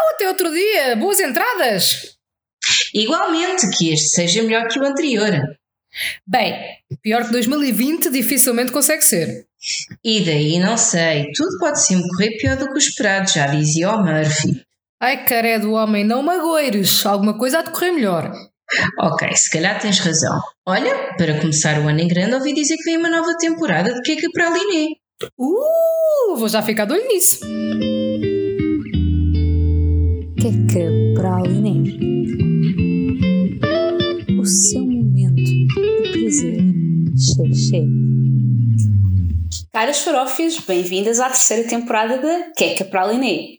Tchau, 0.00 0.14
até 0.14 0.28
outro 0.28 0.50
dia. 0.50 0.96
Boas 0.96 1.20
entradas. 1.20 2.16
Igualmente, 2.94 3.68
que 3.76 3.92
este 3.92 4.08
seja 4.08 4.42
melhor 4.42 4.66
que 4.68 4.78
o 4.78 4.84
anterior. 4.84 5.30
Bem, 6.26 6.54
pior 7.02 7.26
que 7.26 7.32
2020 7.32 8.10
dificilmente 8.10 8.72
consegue 8.72 9.02
ser. 9.02 9.46
E 10.02 10.24
daí 10.24 10.58
não 10.58 10.76
sei, 10.76 11.30
tudo 11.34 11.58
pode 11.58 11.84
sempre 11.84 12.08
correr 12.08 12.36
pior 12.38 12.56
do 12.56 12.66
que 12.68 12.74
o 12.74 12.78
esperado, 12.78 13.30
já 13.30 13.46
dizia 13.46 13.90
o 13.90 14.02
Murphy. 14.02 14.64
Ai, 15.02 15.24
caredo 15.24 15.72
homem, 15.72 16.04
não 16.04 16.22
magoeires. 16.22 17.04
Alguma 17.04 17.36
coisa 17.36 17.58
há 17.58 17.62
de 17.62 17.70
correr 17.70 17.92
melhor. 17.92 18.32
Ok, 19.00 19.28
se 19.34 19.50
calhar 19.50 19.78
tens 19.80 19.98
razão. 19.98 20.40
Olha, 20.66 21.14
para 21.16 21.40
começar 21.40 21.78
o 21.80 21.88
ano 21.88 22.00
em 22.00 22.08
grande, 22.08 22.34
ouvi 22.34 22.54
dizer 22.54 22.76
que 22.76 22.84
vem 22.84 22.96
uma 22.96 23.10
nova 23.10 23.36
temporada 23.38 23.92
de 23.92 24.00
Queca 24.02 24.28
para 24.32 24.48
a 24.48 24.50
Liné. 24.50 24.94
Uh, 25.38 26.36
vou 26.36 26.48
já 26.48 26.62
ficar 26.62 26.86
de 26.86 26.94
olho 26.94 27.08
nisso. 27.08 27.40
Queca 30.40 30.88
para 31.14 31.36
a 31.36 31.40
Liné. 31.42 31.82
O 34.40 34.44
seu 34.46 34.80
momento 34.80 35.36
de 35.36 35.66
prazer. 36.12 36.62
Xexé. 37.16 37.82
Caras 39.72 40.00
farofas, 40.00 40.58
bem-vindas 40.60 41.20
à 41.20 41.26
terceira 41.26 41.68
temporada 41.68 42.18
da 42.18 42.52
Queca 42.56 42.84
para 42.84 43.02
a 43.02 43.12
Liné. 43.12 43.58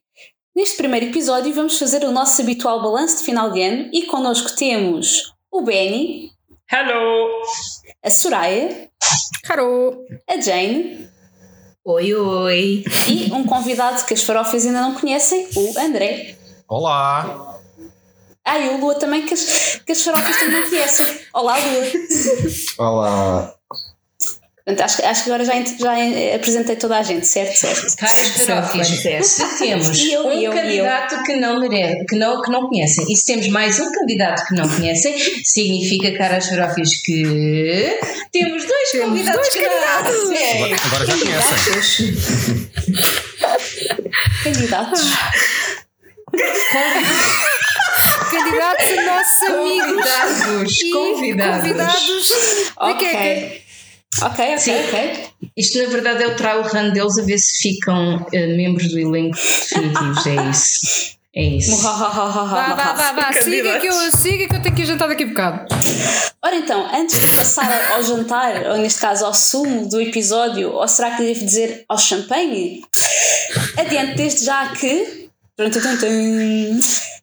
Neste 0.55 0.77
primeiro 0.77 1.08
episódio 1.08 1.53
vamos 1.53 1.77
fazer 1.77 2.03
o 2.03 2.12
nosso 2.12 2.41
habitual 2.41 2.81
balanço 2.81 3.20
de 3.20 3.23
final 3.25 3.52
de 3.52 3.61
ano 3.61 3.89
e 3.94 4.08
connosco 4.08 4.55
temos 4.55 5.34
o 5.52 5.61
Benny, 5.61 6.31
Hello! 6.72 7.30
a 8.03 8.09
Soraya, 8.09 8.89
Caro. 9.44 10.03
a 10.27 10.39
Jane 10.41 11.08
Oi, 11.86 12.13
oi! 12.13 12.84
e 13.08 13.31
um 13.31 13.44
convidado 13.44 14.03
que 14.05 14.13
as 14.13 14.23
farofas 14.23 14.66
ainda 14.66 14.81
não 14.81 14.95
conhecem, 14.95 15.48
o 15.55 15.80
André. 15.80 16.41
Olá! 16.75 17.57
Ah, 18.45 18.57
e 18.57 18.70
o 18.70 18.77
Lua 18.77 18.95
também, 18.95 19.25
que 19.25 19.34
as, 19.34 19.81
que 19.85 19.91
as 19.91 20.02
farofas 20.03 20.38
também 20.38 20.61
não 20.61 20.69
conhecem. 20.69 21.19
Olá, 21.33 21.58
Lua. 21.58 21.83
Olá! 22.77 23.53
Portanto, 24.66 24.81
acho, 24.86 24.95
que- 24.95 25.03
acho 25.03 25.23
que 25.25 25.30
agora 25.31 25.44
já, 25.44 25.53
já 25.61 26.36
apresentei 26.36 26.77
toda 26.77 26.97
a 26.97 27.03
gente, 27.03 27.27
certo? 27.27 27.58
Certo. 27.58 27.94
Caras 27.97 28.31
se 29.27 29.58
temos 29.58 29.99
E 29.99 30.14
eu, 30.14 30.22
um 30.27 30.31
eu, 30.31 30.39
e 30.39 30.45
eu. 30.45 30.53
candidato 30.53 31.22
que 31.23 31.36
não 31.36 31.59
merece, 31.59 32.05
que 32.05 32.16
não, 32.16 32.42
que 32.42 32.49
não 32.49 32.69
conhecem, 32.69 33.05
e 33.11 33.17
se 33.17 33.25
temos 33.25 33.49
mais 33.49 33.77
um 33.77 33.92
candidato 33.92 34.47
que 34.47 34.55
não 34.55 34.69
conhecem, 34.69 35.17
significa, 35.44 36.17
caras 36.17 36.47
paróquias, 36.47 36.89
que 37.03 37.99
temos 38.31 38.64
dois 38.66 38.92
convidados 39.03 39.42
dois 39.42 39.49
que 39.49 39.59
não 39.59 39.77
Agora, 40.55 40.75
agora 40.86 41.05
já 41.05 41.17
conhecem. 41.17 42.17
Candidatos. 44.44 45.02
Candidatos 48.31 49.05
nossos 49.05 49.41
amigos. 49.41 49.87
Convidados, 49.87 50.81
E 50.81 50.91
convidados. 50.91 51.61
convidados. 51.61 52.71
Ok. 52.77 53.61
Ok, 54.23 54.45
ok, 54.45 54.57
Sim. 54.59 54.73
ok. 54.87 55.23
Isto 55.57 55.83
na 55.83 55.89
verdade 55.89 56.23
é 56.23 56.27
o 56.27 56.35
trial 56.35 56.61
run 56.63 56.91
deles 56.91 57.17
a 57.17 57.23
ver 57.23 57.37
se 57.39 57.61
ficam 57.69 58.25
eh, 58.33 58.47
membros 58.57 58.89
do 58.89 58.99
elenco 58.99 59.35
definitivos, 59.37 60.25
é 60.27 60.35
isso. 60.49 61.11
É 61.33 61.43
isso. 61.43 61.77
Vá, 61.81 61.93
vá, 61.93 62.91
vá, 62.93 63.11
vá. 63.13 63.33
Siga 63.41 63.79
que, 63.79 63.87
eu, 63.87 63.93
siga 64.11 64.47
que 64.49 64.55
eu 64.55 64.61
tenho 64.61 64.75
que 64.75 64.81
ir 64.81 64.85
jantar 64.85 65.07
daqui 65.07 65.23
a 65.23 65.27
bocado. 65.27 65.65
Ora 66.43 66.55
então, 66.57 66.85
antes 66.93 67.19
de 67.21 67.27
passar 67.37 67.91
ao 67.93 68.03
jantar, 68.03 68.63
ou 68.71 68.77
neste 68.77 68.99
caso 68.99 69.25
ao 69.25 69.33
sumo 69.33 69.87
do 69.87 70.02
episódio, 70.02 70.71
ou 70.73 70.85
será 70.89 71.11
que 71.11 71.23
devo 71.23 71.45
dizer 71.45 71.85
ao 71.87 71.97
champanhe? 71.97 72.81
Adiante 73.77 74.15
desde 74.15 74.43
já 74.45 74.73
que 74.73 75.20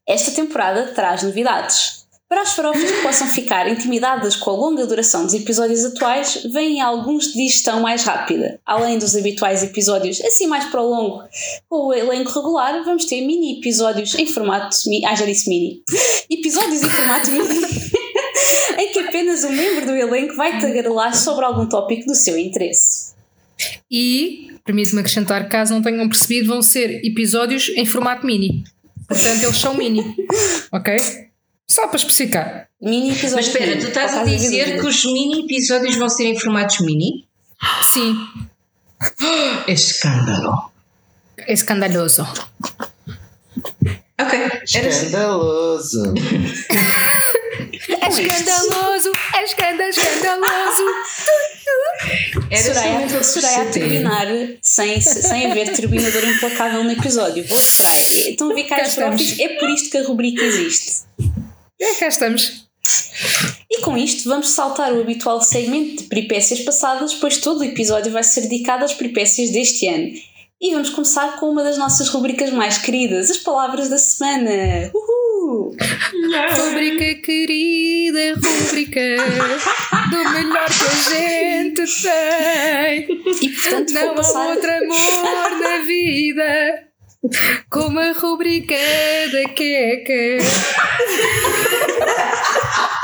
esta 0.07 0.31
temporada 0.31 0.93
traz 0.95 1.23
novidades. 1.23 1.99
Para 2.29 2.43
as 2.43 2.53
farofas 2.53 2.91
que 2.91 3.01
possam 3.01 3.27
ficar 3.27 3.67
intimidadas 3.71 4.37
com 4.37 4.51
a 4.51 4.53
longa 4.53 4.87
duração 4.87 5.25
dos 5.25 5.33
episódios 5.33 5.83
atuais, 5.83 6.43
vêm 6.53 6.79
alguns 6.79 7.29
de 7.29 7.39
digestão 7.39 7.81
mais 7.81 8.05
rápida. 8.05 8.61
Além 8.67 8.99
dos 8.99 9.17
habituais 9.17 9.63
episódios 9.63 10.21
assim 10.21 10.47
mais 10.47 10.67
para 10.67 10.83
o 10.83 10.91
longo, 10.91 11.23
com 11.71 11.87
o 11.87 11.95
elenco 11.95 12.31
regular, 12.31 12.85
vamos 12.85 13.07
ter 13.07 13.23
mini 13.23 13.59
episódios 13.59 14.15
em 14.15 14.27
formato. 14.27 14.77
Ah, 15.07 15.15
já 15.15 15.25
disse 15.25 15.49
mini. 15.49 15.83
Episódios 16.29 16.83
em 16.83 16.91
formato 16.91 17.31
mini 17.31 17.49
em 18.77 18.93
que 18.93 18.99
apenas 18.99 19.45
um 19.45 19.51
membro 19.51 19.87
do 19.87 19.97
elenco 19.97 20.37
vai 20.37 20.61
tagarelar 20.61 21.17
sobre 21.17 21.47
algum 21.47 21.67
tópico 21.67 22.05
do 22.05 22.15
seu 22.15 22.37
interesse. 22.37 23.15
E, 23.91 24.49
permite-me 24.69 25.01
acrescentar, 25.01 25.49
caso 25.49 25.73
não 25.73 25.81
tenham 25.81 26.07
percebido, 26.07 26.47
vão 26.49 26.61
ser 26.61 27.01
episódios 27.03 27.71
em 27.71 27.87
formato 27.87 28.27
mini. 28.27 28.65
Portanto, 29.09 29.43
eles 29.45 29.57
são 29.57 29.73
mini. 29.75 30.05
Ok? 30.71 30.95
Só 31.67 31.87
para 31.89 31.97
especificar. 31.97 32.69
Mini 32.81 33.09
Mas 33.09 33.19
episódios. 33.19 33.47
espera, 33.49 33.71
mini, 33.71 33.81
tu 33.81 33.89
estás 33.89 34.15
a 34.15 34.25
dizer 34.25 34.79
que 34.79 34.87
os 34.87 35.05
mini 35.07 35.45
episódios 35.45 35.97
vão 35.97 36.09
ser 36.11 36.25
em 36.27 36.39
formatos 36.39 36.81
mini? 36.81 37.27
Sim, 37.83 38.15
É 39.67 39.73
escândalo. 39.73 40.71
é 41.39 41.53
escandaloso. 41.55 42.23
Ok, 44.21 44.39
era 44.39 44.59
assim. 44.89 45.07
Escandaloso! 45.07 46.15
É 48.09 48.11
escandaloso, 48.11 49.13
é 49.37 49.45
escandaloso. 49.45 50.85
Era 52.51 52.63
Soraya, 52.63 53.23
Soraya 53.25 53.63
a 53.63 53.67
terminar 53.73 54.27
sem, 54.63 55.01
sem 55.01 55.51
haver 55.51 55.75
turbinador 55.75 56.25
implacável 56.25 56.83
no 56.85 56.91
episódio. 56.93 57.47
Boa, 57.47 57.61
Soraya. 57.61 58.31
Então, 58.31 58.55
vi 58.55 58.65
cá 58.65 58.77
Cá 58.77 58.83
as 58.83 58.89
estamos. 58.89 59.23
próprias. 59.33 59.41
É 59.51 59.59
por 59.59 59.69
isto 59.71 59.91
que 59.91 59.99
a 59.99 60.05
rubrica 60.05 60.43
existe. 60.43 61.03
É, 61.81 61.95
cá 61.95 62.09
estamos. 62.09 62.67
E 63.71 63.81
com 63.83 63.99
isto 63.99 64.29
vamos 64.29 64.49
saltar 64.51 64.93
o 64.93 65.01
habitual 65.01 65.43
segmento 65.43 66.03
de 66.05 66.09
peripécias 66.09 66.61
passadas, 66.61 67.13
pois 67.15 67.37
todo 67.37 67.61
o 67.61 67.65
episódio 67.65 68.11
vai 68.11 68.23
ser 68.23 68.43
dedicado 68.43 68.85
às 68.85 68.95
peripécias 68.95 69.51
deste 69.51 69.87
ano. 69.87 70.09
E 70.61 70.73
vamos 70.73 70.91
começar 70.91 71.39
com 71.39 71.51
uma 71.51 71.63
das 71.63 71.77
nossas 71.77 72.09
rubricas 72.09 72.51
mais 72.51 72.79
queridas, 72.79 73.31
as 73.31 73.37
palavras 73.37 73.89
da 73.89 73.99
semana. 73.99 74.91
Uhul! 74.95 75.08
Rubrica 76.57 77.15
querida, 77.23 78.35
rubrica 78.35 79.01
do 80.11 80.19
melhor 80.31 80.69
que 80.69 80.85
a 80.85 80.87
gente 81.11 81.83
tem. 82.03 83.07
E 83.43 83.49
portanto 83.49 83.91
Não 83.93 84.11
há 84.11 84.15
passar. 84.15 84.47
outro 84.49 84.71
amor 84.71 85.51
na 85.61 85.79
vida 85.85 86.85
como 87.71 87.99
a 87.99 88.13
rubrica 88.13 88.77
da 89.33 89.49
queca. 89.53 90.39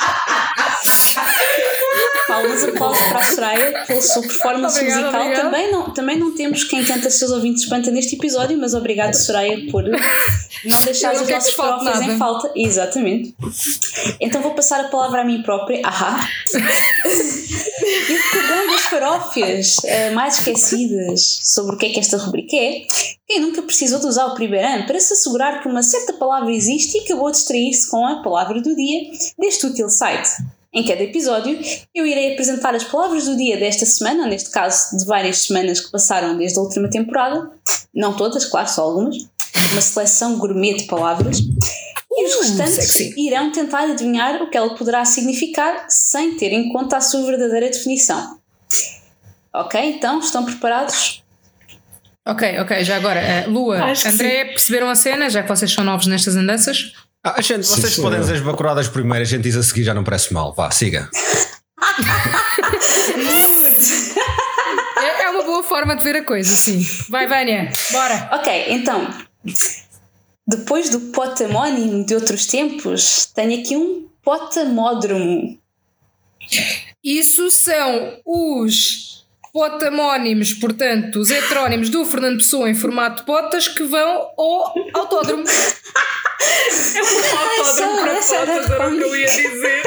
Palmas, 2.34 2.64
aplausos 2.64 3.02
para 3.04 3.18
a 3.18 3.22
Soraya 3.22 3.84
pela 3.86 4.02
sua 4.02 4.22
performance 4.22 4.78
Obrigada, 4.78 5.02
musical. 5.02 5.20
obrigada. 5.20 5.44
Também 5.44 5.72
não, 5.72 5.94
também 5.94 6.18
não 6.18 6.34
temos 6.34 6.64
quem 6.64 6.84
tenta 6.84 7.10
seus 7.10 7.30
ouvintes 7.30 7.62
espanta 7.62 7.90
neste 7.90 8.16
episódio, 8.16 8.58
mas 8.58 8.74
obrigado, 8.74 9.14
Soraya, 9.14 9.70
por 9.70 9.84
não 10.64 10.80
deixar 10.84 11.14
os 11.14 11.28
nossos 11.28 11.54
farofas 11.54 12.00
em 12.00 12.18
falta. 12.18 12.50
Exatamente. 12.56 13.34
Então 14.20 14.42
vou 14.42 14.52
passar 14.52 14.80
a 14.80 14.88
palavra 14.88 15.20
a 15.20 15.24
mim 15.24 15.42
própria. 15.42 15.80
Ahá. 15.84 16.28
E 17.84 18.12
recordando 18.12 18.74
as 18.74 18.82
farófias 18.82 19.76
eh, 19.84 20.10
mais 20.10 20.38
esquecidas 20.38 21.40
sobre 21.42 21.76
o 21.76 21.78
que 21.78 21.86
é 21.86 21.88
que 21.90 22.00
esta 22.00 22.16
rubrica 22.16 22.56
é, 22.56 22.82
quem 23.26 23.40
nunca 23.40 23.62
precisou 23.62 23.98
de 24.00 24.06
usar 24.06 24.26
o 24.26 24.34
primeiro 24.34 24.66
ano 24.66 24.86
para 24.86 24.98
se 25.00 25.12
assegurar 25.12 25.62
que 25.62 25.68
uma 25.68 25.82
certa 25.82 26.12
palavra 26.14 26.52
existe 26.52 26.98
e 26.98 27.00
acabou 27.00 27.30
de 27.30 27.36
distrair-se 27.38 27.90
com 27.90 28.06
a 28.06 28.22
palavra 28.22 28.60
do 28.60 28.74
dia 28.74 29.10
deste 29.38 29.66
útil 29.66 29.88
site. 29.88 30.30
Em 30.74 30.82
cada 30.84 31.04
episódio, 31.04 31.56
eu 31.94 32.04
irei 32.04 32.32
apresentar 32.32 32.74
as 32.74 32.82
palavras 32.82 33.26
do 33.26 33.36
dia 33.36 33.56
desta 33.56 33.86
semana, 33.86 34.24
ou 34.24 34.28
neste 34.28 34.50
caso 34.50 34.98
de 34.98 35.04
várias 35.06 35.42
semanas 35.42 35.78
que 35.78 35.88
passaram 35.92 36.36
desde 36.36 36.58
a 36.58 36.62
última 36.62 36.90
temporada, 36.90 37.48
não 37.94 38.16
todas, 38.16 38.44
claro, 38.44 38.68
só 38.68 38.82
algumas, 38.82 39.16
uma 39.72 39.80
seleção 39.80 40.36
gourmet 40.36 40.74
de 40.74 40.84
palavras, 40.84 41.38
e 42.10 42.26
os 42.26 42.40
restantes 42.40 42.92
sexy. 42.92 43.14
irão 43.16 43.52
tentar 43.52 43.84
adivinhar 43.84 44.42
o 44.42 44.50
que 44.50 44.56
ela 44.56 44.74
poderá 44.74 45.04
significar 45.04 45.86
sem 45.88 46.36
ter 46.36 46.52
em 46.52 46.72
conta 46.72 46.96
a 46.96 47.00
sua 47.00 47.24
verdadeira 47.24 47.70
definição. 47.70 48.40
Ok, 49.52 49.80
então 49.80 50.18
estão 50.18 50.44
preparados? 50.44 51.22
Ok, 52.26 52.58
ok, 52.58 52.82
já 52.82 52.96
agora, 52.96 53.20
eh, 53.20 53.46
Lua, 53.46 53.84
Acho 53.84 54.08
André, 54.08 54.46
perceberam 54.46 54.88
a 54.88 54.94
cena? 54.96 55.30
Já 55.30 55.42
que 55.42 55.48
vocês 55.48 55.70
são 55.70 55.84
novos 55.84 56.08
nestas 56.08 56.34
andanças? 56.34 56.92
Ah, 57.26 57.40
gente, 57.40 57.66
vocês 57.66 57.94
sim. 57.94 58.02
podem 58.02 58.20
dizer 58.20 58.34
as 58.34 58.40
bacuradas 58.42 58.86
primeiro, 58.86 59.22
a 59.22 59.24
gente 59.24 59.42
diz 59.42 59.56
a 59.56 59.62
seguir, 59.62 59.82
já 59.82 59.94
não 59.94 60.04
parece 60.04 60.34
mal. 60.34 60.52
Vá, 60.54 60.70
siga. 60.70 61.08
É, 64.96 65.22
é 65.24 65.30
uma 65.30 65.42
boa 65.42 65.62
forma 65.62 65.96
de 65.96 66.02
ver 66.02 66.16
a 66.16 66.24
coisa, 66.24 66.54
sim. 66.54 66.86
Vai, 67.08 67.26
Vânia, 67.26 67.70
bora. 67.90 68.28
Ok, 68.32 68.66
então, 68.68 69.08
depois 70.46 70.90
do 70.90 71.00
potamónimo 71.12 72.04
de 72.04 72.14
outros 72.14 72.46
tempos, 72.46 73.26
tenho 73.34 73.58
aqui 73.58 73.74
um 73.74 74.06
potamódromo. 74.22 75.58
Isso 77.02 77.50
são 77.50 78.18
os 78.26 79.13
potamónimos, 79.54 80.52
portanto, 80.54 81.20
os 81.20 81.30
heterónimos 81.30 81.88
do 81.88 82.04
Fernando 82.04 82.38
Pessoa 82.38 82.68
em 82.68 82.74
formato 82.74 83.22
potas 83.22 83.68
que 83.68 83.84
vão 83.84 84.32
ao 84.36 84.74
autódromo. 84.92 85.44
é 85.46 87.02
um 87.02 87.06
autódromo 87.38 88.00
para 88.00 88.14
potas, 88.14 88.32
era 88.32 88.88
o 88.88 88.96
que 88.96 89.00
eu 89.00 89.16
ia 89.16 89.26
dizer. 89.26 89.82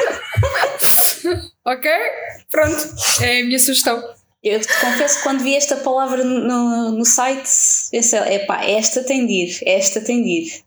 ok? 1.66 1.90
Pronto, 2.50 2.94
é 3.20 3.40
a 3.40 3.44
minha 3.44 3.58
sugestão. 3.58 4.02
Eu 4.42 4.58
te 4.58 4.68
confesso 4.80 5.18
que 5.18 5.24
quando 5.24 5.42
vi 5.42 5.54
esta 5.54 5.76
palavra 5.76 6.24
no, 6.24 6.92
no 6.92 7.04
site, 7.04 7.50
pensei, 7.90 8.20
epá, 8.20 8.64
esta 8.64 9.04
tem 9.04 9.26
de 9.26 9.34
ir, 9.34 9.58
esta 9.66 10.00
tem 10.00 10.22
de 10.22 10.30
ir. 10.30 10.64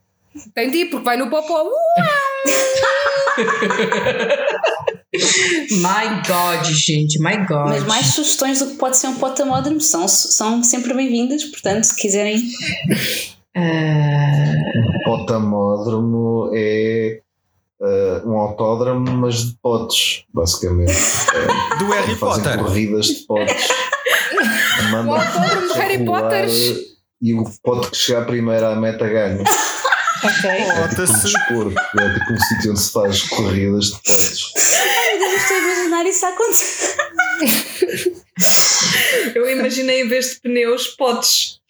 Tem 0.54 0.70
de 0.70 0.78
ir, 0.78 0.86
porque 0.86 1.04
vai 1.04 1.16
no 1.16 1.28
popó. 1.28 1.68
Uh! 5.14 5.76
My 5.76 6.22
God, 6.26 6.64
gente, 6.64 7.18
my 7.20 7.36
God. 7.46 7.68
Mas 7.68 7.84
mais 7.84 8.06
sugestões 8.14 8.60
do 8.60 8.68
que 8.68 8.74
pode 8.76 8.96
ser 8.96 9.08
um 9.08 9.14
potamódromo 9.16 9.80
são, 9.80 10.08
são 10.08 10.62
sempre 10.64 10.94
bem-vindas, 10.94 11.44
portanto, 11.44 11.84
se 11.84 11.96
quiserem. 11.96 12.42
Ah, 13.54 14.54
Potamódromo 15.04 16.50
é 16.54 17.20
eh, 17.82 18.22
um 18.24 18.38
autódromo, 18.38 19.10
mas 19.12 19.48
de 19.48 19.56
potes, 19.62 20.24
basicamente. 20.32 20.92
É, 20.92 21.76
Do 21.78 21.90
Harry 21.90 22.14
fazem 22.16 22.44
Potter. 22.44 22.58
corridas 22.60 23.06
de 23.06 23.14
potes. 23.26 23.68
O 24.92 25.14
autódromo 25.14 25.72
de 25.72 25.78
Harry 25.78 25.96
rolar 26.04 26.22
Potters. 26.22 26.92
E 27.20 27.34
o 27.34 27.44
pote 27.62 27.90
que 27.90 27.96
chegar 27.96 28.24
primeiro 28.24 28.66
à 28.66 28.74
meta 28.74 29.06
ganha. 29.06 29.44
Ok. 30.24 30.50
É 30.50 30.88
tipo 30.88 31.02
um 31.02 31.20
desporto, 31.20 31.80
é 32.00 32.14
tipo 32.14 32.32
um 32.32 32.40
sítio 32.40 32.70
onde 32.70 32.80
se 32.80 32.92
faz 32.92 33.22
corridas 33.22 33.84
de 33.86 33.92
potes. 33.92 34.52
Deus, 35.32 35.42
estou 35.42 35.56
a 35.56 35.60
imaginar 35.60 36.06
isso 36.06 36.26
a 36.26 36.28
acontecer. 36.28 36.96
Eu 39.34 39.50
imaginei 39.50 40.02
em 40.02 40.08
vez 40.08 40.30
de 40.30 40.40
pneus, 40.40 40.86
potes. 40.88 41.60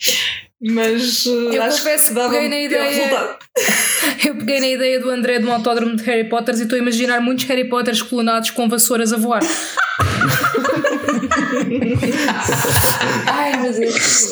Mas 0.61 1.27
uh, 1.27 1.53
Eu 1.53 1.63
acho 1.63 1.79
confesso 1.79 2.09
que 2.09 2.21
peguei 2.21 2.47
um 2.47 2.51
na 2.51 2.59
ideia-. 2.61 3.39
Eu 4.25 4.37
peguei 4.37 4.61
na 4.61 4.69
ideia 4.69 5.01
do 5.01 5.11
André 5.11 5.41
de 5.41 5.47
um 5.47 5.53
autódromo 5.53 5.97
de 5.97 6.05
Harry 6.05 6.29
Potter 6.29 6.55
e 6.55 6.63
estou 6.63 6.77
a 6.77 6.79
imaginar 6.79 7.21
muitos 7.21 7.45
Harry 7.47 7.69
Potters 7.69 8.01
clonados 8.03 8.51
com 8.51 8.69
vassouras 8.69 9.13
a 9.13 9.17
voar. 9.17 9.43
Ai, 13.27 13.57
meu 13.61 13.73
Deus. 13.73 14.31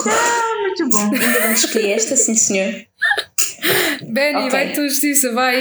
muito 0.60 0.88
bom. 0.88 1.10
Ainda 1.12 1.40
bem 1.48 1.54
que 1.54 1.92
esta, 1.92 2.16
sim, 2.16 2.34
senhor. 2.36 2.86
Benny, 4.02 4.38
Ok. 4.38 4.50
vai 4.50 4.72
tu, 4.72 4.88
justiça, 4.88 5.32
vai. 5.32 5.60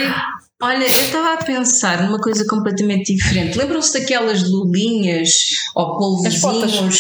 Olha, 0.62 0.84
eu 0.84 0.88
estava 1.06 1.34
a 1.36 1.38
pensar 1.38 2.04
numa 2.04 2.20
coisa 2.20 2.46
completamente 2.46 3.16
diferente. 3.16 3.58
Lembram-se 3.58 3.98
daquelas 3.98 4.44
lulinhas 4.44 5.30
ou 5.74 5.98
polvozinhos 5.98 7.00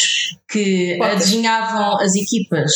que 0.49 0.95
Potas. 0.97 1.15
adivinhavam 1.23 1.99
as 1.99 2.15
equipas 2.15 2.71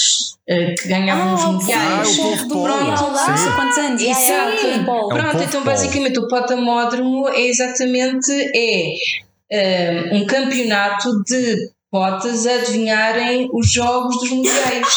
eh, 0.45 0.74
que 0.77 0.89
ganhavam 0.89 1.35
os 1.35 1.41
Ah, 1.41 1.47
mundiais? 1.53 2.09
o 2.09 2.21
povo 2.21 2.44
do 2.44 2.53
polo. 2.53 2.68
Mundial 2.68 3.15
há 3.15 3.30
não 3.30 3.38
sei 3.38 3.47
Sim. 3.47 3.56
quantos 3.56 3.77
anos. 3.77 4.01
Yeah, 4.01 4.19
Sim. 4.21 4.31
yeah, 4.31 4.57
futebol. 4.57 5.00
É 5.00 5.06
um 5.06 5.18
Pronto, 5.18 5.44
então 5.44 5.63
basicamente 5.63 6.19
o 6.19 6.27
potamódromo 6.27 7.29
é 7.29 7.41
exatamente 7.47 8.31
é, 8.53 8.94
eh, 9.51 10.09
um 10.12 10.25
campeonato 10.25 11.24
de 11.24 11.71
potas 11.89 12.45
a 12.45 12.56
adivinharem 12.56 13.47
os 13.53 13.71
jogos 13.71 14.19
dos 14.19 14.31
mundiais. 14.31 14.88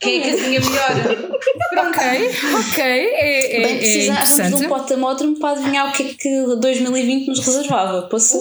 Quem 0.00 0.20
é 0.20 0.22
que 0.22 0.30
adivinha 0.30 0.60
melhor? 0.60 1.30
Ok, 1.78 2.30
ok, 2.58 2.82
é, 2.82 3.56
é, 3.56 3.62
Bem, 3.62 3.74
é 3.74 3.78
precisávamos 3.78 4.58
de 4.60 4.64
um 4.66 4.68
potamódromo 4.68 5.38
para 5.38 5.58
adivinhar 5.58 5.88
o 5.88 5.92
que 5.92 6.02
é 6.02 6.14
que 6.14 6.56
2020 6.60 7.28
nos 7.28 7.40
reservava. 7.44 8.02
Posso? 8.08 8.38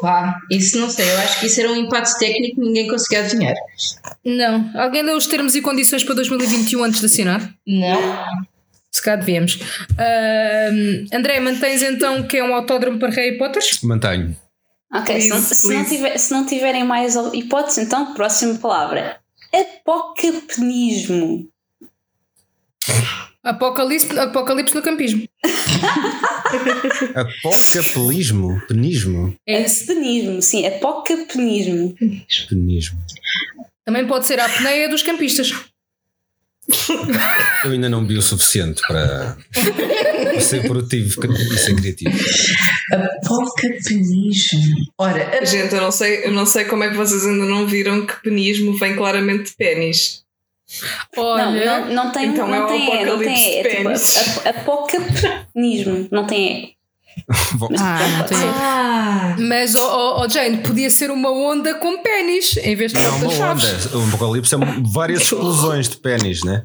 Pá, 0.00 0.38
isso 0.50 0.78
não 0.78 0.90
sei, 0.90 1.08
eu 1.10 1.18
acho 1.18 1.40
que 1.40 1.46
isso 1.46 1.60
era 1.60 1.70
um 1.72 1.76
empate 1.76 2.18
técnico 2.18 2.56
que 2.56 2.66
ninguém 2.66 2.88
conseguia 2.88 3.20
adivinhar. 3.20 3.54
Não, 4.24 4.70
alguém 4.74 5.02
leu 5.02 5.16
os 5.16 5.26
termos 5.26 5.54
e 5.54 5.60
condições 5.62 6.02
para 6.04 6.14
2021 6.16 6.82
antes 6.84 7.00
de 7.00 7.06
assinar? 7.06 7.54
Não. 7.66 8.00
Se 8.90 9.02
cá 9.02 9.16
devíamos. 9.16 9.58
Ahm, 9.98 11.06
André, 11.12 11.40
mantens 11.40 11.82
então 11.82 12.22
que 12.24 12.36
é 12.36 12.44
um 12.44 12.54
autódromo 12.54 12.98
para 12.98 13.10
Harry 13.10 13.38
Potters? 13.38 13.80
Mantenho. 13.82 14.36
Ok, 14.92 15.20
se 15.20 15.28
não, 15.28 15.36
Please, 15.38 15.54
se, 15.54 15.66
não 15.68 15.74
please. 15.74 15.96
tiver- 15.96 16.18
se 16.18 16.32
não 16.32 16.46
tiverem 16.46 16.84
mais 16.84 17.16
hipóteses, 17.32 17.78
então, 17.78 18.14
próxima 18.14 18.54
palavra. 18.58 19.18
Apocapenismo. 19.52 21.48
Apocalipse, 23.42 24.18
apocalipse 24.18 24.74
no 24.74 24.82
campismo. 24.82 25.26
Apocapelismo. 27.14 28.60
Penismo. 28.66 29.36
É. 29.46 29.64
Apenismo, 29.66 30.40
sim, 30.42 30.66
apocapenismo. 30.66 31.94
Penismo. 32.48 32.98
Também 33.84 34.06
pode 34.06 34.26
ser 34.26 34.40
a 34.40 34.46
apneia 34.46 34.88
dos 34.88 35.02
campistas. 35.02 35.52
Eu 37.64 37.72
ainda 37.72 37.90
não 37.90 38.06
vi 38.06 38.16
o 38.16 38.22
suficiente 38.22 38.80
para 38.88 39.36
para 39.52 40.40
ser 40.40 40.62
produtivo 40.66 41.20
e 41.34 41.58
ser 41.58 41.76
criativo. 41.76 42.16
Apocapenismo. 42.92 44.60
Ora, 44.98 45.40
a- 45.40 45.44
Gente, 45.44 45.74
eu 45.74 45.82
não, 45.82 45.90
sei, 45.92 46.24
eu 46.24 46.32
não 46.32 46.46
sei 46.46 46.64
como 46.64 46.84
é 46.84 46.88
que 46.90 46.96
vocês 46.96 47.26
ainda 47.26 47.44
não 47.44 47.66
viram 47.66 48.06
que 48.06 48.14
penismo 48.22 48.74
vem 48.78 48.96
claramente 48.96 49.50
de 49.50 49.56
pênis. 49.56 50.23
Olha, 51.16 51.50
Não, 51.50 51.86
não, 51.86 51.94
não 52.04 52.12
tem, 52.12 52.26
Então 52.26 52.54
é 52.54 52.58
não 52.58 52.64
o 52.64 52.68
tem 52.68 52.80
E, 52.82 53.04
não 53.04 53.18
tem 53.18 53.26
apocalipse 53.28 53.50
E. 53.50 53.54
É 53.54 53.62
tipo 53.62 53.84
não 56.10 56.26
tem 56.26 56.48
E. 56.70 56.74
Bom, 57.54 57.68
Ah, 57.78 57.98
não 58.18 58.24
tem. 58.26 58.38
Ah, 58.38 59.36
Mas, 59.38 59.74
oh, 59.76 59.80
oh, 59.80 60.22
oh, 60.22 60.28
Jane, 60.28 60.58
podia 60.58 60.90
ser 60.90 61.10
uma 61.12 61.30
onda 61.30 61.74
com 61.74 62.02
pênis 62.02 62.56
em 62.56 62.74
vez 62.74 62.92
de 62.92 62.98
não 63.00 63.06
é 63.06 63.12
uma 63.12 63.30
chaves. 63.30 63.86
onda. 63.86 63.98
O 63.98 64.08
apocalipse 64.08 64.54
é 64.54 64.58
várias 64.92 65.22
explosões 65.30 65.88
de 65.88 65.96
pênis, 65.98 66.42
né? 66.42 66.64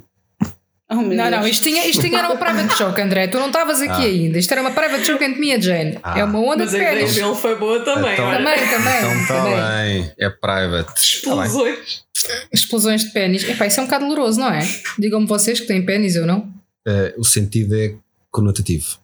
Oh, 0.92 0.96
Não, 0.96 1.30
não, 1.30 1.48
isto 1.48 1.62
tinha, 1.64 1.86
isto 1.88 2.02
tinha 2.02 2.18
era 2.18 2.28
uma 2.28 2.38
private 2.38 2.76
joke, 2.78 3.00
André. 3.00 3.28
Tu 3.28 3.38
não 3.38 3.48
estavas 3.48 3.80
aqui 3.80 3.92
Ah. 3.92 4.06
ainda. 4.06 4.40
Isto 4.40 4.52
era 4.54 4.62
uma 4.62 4.72
private 4.72 5.06
joke 5.06 5.24
entre 5.24 5.40
mim 5.40 5.50
e 5.50 5.54
a 5.54 5.60
Jane. 5.60 6.00
Ah. 6.02 6.18
É 6.20 6.24
uma 6.24 6.40
onda 6.40 6.58
Mas 6.66 6.72
de 6.72 6.78
a 6.78 6.80
ideia 6.80 6.98
pênis. 6.98 7.14
dele 7.16 7.36
foi 7.36 7.56
boa 7.60 7.80
também. 7.86 8.14
Então-. 8.14 8.32
Também, 8.32 8.56
também. 8.70 8.98
Então 8.98 9.22
está 9.22 9.44
também. 9.44 10.02
bem. 10.02 10.14
É 10.18 10.30
private. 10.32 10.88
Tá. 10.88 10.94
Explosões. 11.00 12.04
Explosões 12.52 13.04
de 13.04 13.12
pênis. 13.12 13.44
Epá, 13.48 13.68
isso 13.68 13.80
é 13.80 13.84
um 13.84 13.86
bocado 13.86 14.06
doloroso, 14.08 14.40
não 14.40 14.50
é? 14.52 14.68
Digam-me 14.98 15.28
vocês 15.28 15.60
que 15.60 15.68
têm 15.68 15.86
pênis, 15.86 16.16
eu 16.16 16.26
não. 16.26 16.52
Eh, 16.88 17.14
o 17.18 17.24
sentido 17.24 17.76
é 17.78 17.94
conotativo. 18.32 18.98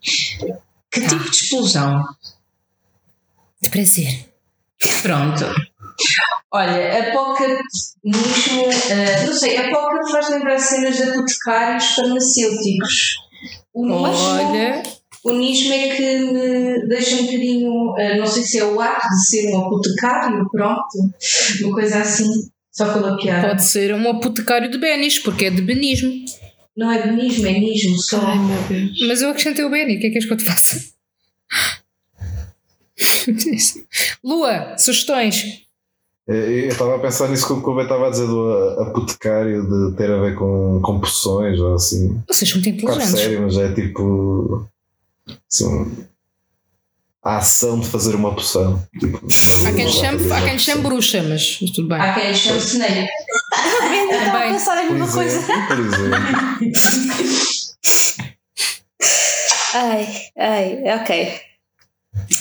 que 0.00 1.00
tipo 1.06 1.24
de 1.30 1.36
explosão? 1.36 2.02
De 3.62 3.68
prazer. 3.68 4.30
Pronto. 5.02 5.44
Olha, 6.52 7.10
apocapenismo, 7.10 7.64
ah, 8.92 9.26
não 9.26 9.32
sei, 9.32 9.56
apoca 9.56 10.10
faz 10.10 10.30
lembrar 10.30 10.58
cenas 10.58 10.96
de 10.96 11.02
apotecários 11.02 11.86
farmacêuticos. 11.86 13.16
O 13.74 13.84
nismo, 13.84 14.06
Olha, 14.06 14.82
o 15.24 15.32
nismo 15.32 15.72
é 15.72 15.88
que 15.96 16.18
me 16.18 16.88
deixa 16.88 17.16
um 17.16 17.24
bocadinho, 17.26 17.94
ah, 17.98 18.16
não 18.16 18.26
sei 18.26 18.44
se 18.44 18.58
é 18.58 18.64
o 18.64 18.80
ato 18.80 19.08
de 19.08 19.26
ser 19.26 19.52
um 19.52 19.66
apotecário, 19.66 20.48
pronto, 20.50 20.86
uma 21.62 21.74
coisa 21.74 21.98
assim, 21.98 22.30
só 22.72 22.92
pela 22.92 23.16
piada. 23.16 23.48
pode 23.48 23.64
ser 23.64 23.92
um 23.92 24.08
apotecário 24.08 24.70
de 24.70 24.78
pênis, 24.78 25.18
porque 25.18 25.46
é 25.46 25.50
de 25.50 25.62
benismo. 25.62 26.12
Não 26.76 26.92
é 26.92 27.02
benismo, 27.06 27.46
é 27.46 27.52
nismo 27.52 27.98
só. 27.98 28.20
Ai 28.24 28.38
meu 28.38 28.62
Deus. 28.68 29.00
Mas 29.08 29.20
eu 29.20 29.30
acrescentei 29.30 29.64
o 29.64 29.70
Beni, 29.70 29.96
o 29.96 30.00
que 30.00 30.06
é 30.06 30.10
que 30.10 30.16
és 30.16 30.26
que 30.26 30.32
eu 30.32 30.36
te 30.36 30.44
faço? 30.44 30.94
Lua, 34.22 34.76
sugestões. 34.78 35.65
Eh, 36.28 36.64
Eu 36.64 36.68
estava 36.68 36.96
a 36.96 36.98
pensar 36.98 37.28
nisso 37.28 37.46
que 37.46 37.52
o 37.52 37.60
Kobe 37.62 37.82
estava 37.82 38.08
a 38.08 38.10
dizer 38.10 38.26
do 38.26 38.80
apotecário, 38.80 39.62
de 39.90 39.96
ter 39.96 40.10
a 40.10 40.18
ver 40.20 40.34
com, 40.34 40.80
com 40.82 40.98
poções 41.00 41.58
ou 41.60 41.74
assim. 41.74 42.20
Vocês 42.28 42.50
são 42.50 42.60
muito 42.60 42.80
Claro, 42.80 42.96
inteligentes. 43.00 43.20
sério, 43.24 43.42
mas 43.42 43.56
é 43.58 43.72
tipo. 43.72 44.66
Assim, 45.50 46.06
a 47.22 47.38
ação 47.38 47.80
de 47.80 47.88
fazer 47.88 48.14
uma 48.14 48.32
poção. 48.34 48.80
Tipo, 49.00 49.18
Há 49.66 49.72
quem 49.72 49.88
chame, 49.88 50.32
há 50.32 50.42
quem 50.42 50.58
chame 50.58 50.82
bruxa, 50.82 51.22
mas 51.28 51.58
tudo 51.74 51.88
bem. 51.88 51.98
Há 52.00 52.14
quem 52.14 52.34
chame 52.34 52.58
Snape. 52.58 53.08
Eu 54.10 54.18
estava 54.18 54.38
a 54.38 54.42
pensar 54.42 54.78
a 54.78 54.86
Por 54.86 54.92
mesma 54.96 55.12
coisa. 55.12 55.36
exemplo. 55.38 55.56
Ai, 59.74 60.08
ai, 60.38 60.82
ok. 61.02 61.40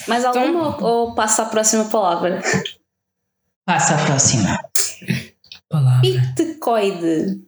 Mais 0.07 0.23
Então- 0.23 0.41
alguma 0.41 0.77
ou, 0.77 0.83
ou 1.09 1.15
passa 1.15 1.43
à 1.43 1.45
próxima 1.47 1.85
palavra? 1.85 2.41
Passa 3.65 3.95
à 3.95 4.05
próxima. 4.05 4.59
Palavra. 5.67 6.01
Pitecoide. 6.01 7.41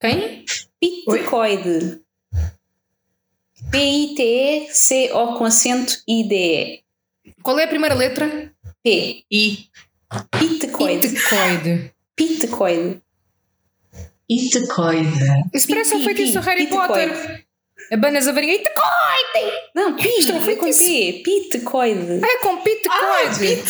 Quem? 0.00 0.44
Pitecoide. 0.78 2.02
P-I-T-E-C-O 3.70 5.34
com 5.38 5.44
acento 5.44 5.94
I-D-E. 6.06 6.82
Qual 7.42 7.58
é 7.58 7.64
a 7.64 7.68
primeira 7.68 7.94
letra? 7.94 8.52
P. 8.82 9.24
E 9.30 9.66
Pitecoide. 10.30 11.08
Pitecoide. 11.08 11.94
Pitecoide. 12.14 13.02
Itecoide. 14.28 15.08
Isso 15.54 15.68
parece 15.68 15.94
um 15.94 16.04
feitiço 16.04 16.34
do 16.34 16.40
Harry 16.40 16.66
pitecoide. 16.66 17.12
Potter. 17.12 17.46
Abanas 17.92 18.28
a 18.28 18.32
varinha. 18.32 18.54
Itecoide! 18.54 19.52
Não, 19.74 19.96
pi, 19.96 20.08
Isto 20.18 20.32
é 20.32 20.34
um 20.36 20.50
é 20.50 20.54
com. 20.56 20.66
P. 20.66 21.22
Pitecoide. 21.24 22.20
Ah, 22.22 22.26
é 22.26 22.36
com 22.38 22.56
pitecoide. 22.58 23.62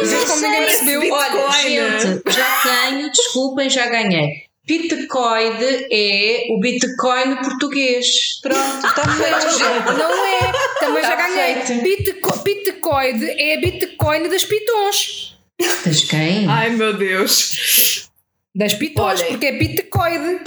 Mas 0.00 0.24
como 0.24 0.40
ninguém 0.40 0.60
percebeu. 0.66 1.12
Olha, 1.12 1.50
gente, 1.52 2.32
já 2.32 2.60
tenho, 2.62 3.10
desculpem, 3.10 3.68
já 3.70 3.86
ganhei. 3.88 4.44
Bitcoin 4.66 5.52
é 5.92 6.46
o 6.50 6.58
Bitcoin 6.60 7.36
português. 7.36 8.40
Pronto, 8.40 8.86
está 8.86 9.02
feito, 9.08 9.58
gente. 9.58 9.98
Não 9.98 10.24
é, 10.26 10.52
também 10.80 11.02
Tá 11.02 11.08
já 11.10 11.16
ganhei. 11.16 11.54
Bitco- 11.82 12.38
Bitcoin 12.38 13.24
é 13.38 13.56
a 13.56 13.60
Bitcoin 13.60 14.28
das 14.30 14.44
pitons. 14.44 15.36
Das 15.84 16.00
quem? 16.04 16.48
Ai 16.48 16.70
meu 16.70 16.94
Deus. 16.96 18.08
Das 18.54 18.72
pitons, 18.72 19.20
Olha. 19.20 19.24
porque 19.26 19.46
é 19.46 19.52
Bitcoin. 19.52 20.38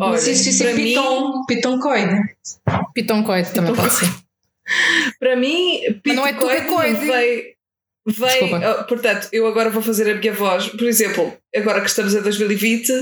Olha, 0.00 0.16
isso, 0.16 0.48
isso 0.48 0.62
é 0.62 0.66
para 0.66 0.74
mim- 0.76 0.84
Piton, 0.84 1.44
Pitoncoide. 1.46 2.20
Pitoncoid 2.94 3.50
também 3.52 3.74
pode 3.74 3.94
ser. 3.94 4.08
Para 5.18 5.36
mim, 5.36 5.80
Mas 6.04 6.16
não 6.16 6.26
é 6.26 6.32
tudo 6.32 6.66
coide. 6.66 6.94
veio. 7.06 7.54
veio 8.06 8.30
Desculpa. 8.30 8.56
ah, 8.58 8.84
portanto, 8.84 9.28
eu 9.32 9.46
agora 9.46 9.70
vou 9.70 9.82
fazer 9.82 10.10
a 10.10 10.14
minha 10.14 10.32
voz. 10.32 10.68
Por 10.68 10.84
exemplo, 10.86 11.32
agora 11.54 11.80
que 11.80 11.88
estamos 11.88 12.14
em 12.14 12.20
2020, 12.22 12.92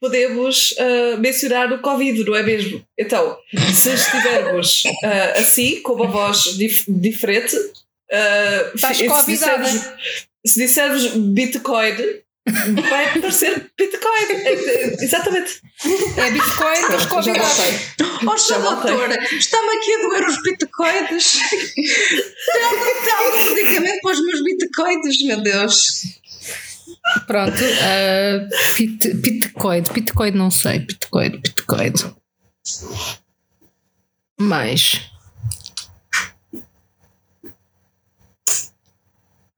podemos 0.00 0.74
ah, 0.78 1.16
mencionar 1.18 1.72
o 1.72 1.78
Covid, 1.80 2.24
não 2.24 2.34
é 2.34 2.42
mesmo? 2.42 2.82
Então, 2.98 3.36
se 3.74 3.90
estivermos 3.92 4.82
ah, 5.02 5.38
assim, 5.38 5.80
com 5.82 5.94
uma 5.94 6.06
voz 6.06 6.56
dif- 6.56 6.84
diferente, 6.88 7.56
ah, 8.12 8.70
Estás 8.74 8.96
se 8.98 9.26
dissermos, 9.26 9.70
se 10.46 10.58
dissermos 10.60 11.06
Bitcoin, 11.16 11.94
vai 12.90 13.20
parecer 13.20 13.70
Bitcoin. 13.78 14.30
É, 14.30 14.52
é, 14.52 15.04
Exatamente. 15.04 15.62
É 16.16 16.30
Bitcoin 16.30 16.88
das 16.88 17.02
Já 17.02 17.08
convidadas. 17.08 17.56
voltei. 17.56 18.28
Oxa, 18.28 18.54
Já 18.54 18.58
doutora, 18.58 19.24
está-me 19.34 19.76
aqui 19.76 19.94
a 19.94 19.98
doer 20.02 20.26
os 20.28 20.42
bitcoins. 20.42 21.40
Está 21.76 23.18
algum 23.18 23.54
medicamento 23.54 24.00
para 24.02 24.12
os 24.12 24.24
meus 24.24 24.44
bitcoins, 24.44 25.24
meu 25.24 25.42
Deus. 25.42 25.86
Pronto. 27.26 27.62
ah, 27.82 28.48
pit, 28.76 29.14
Bitcoin. 29.14 29.82
Bitcoin 29.92 30.30
não 30.32 30.50
sei. 30.50 30.80
Bitcoin. 30.80 31.40
Bitcoin. 31.40 31.92
Mais. 34.40 35.00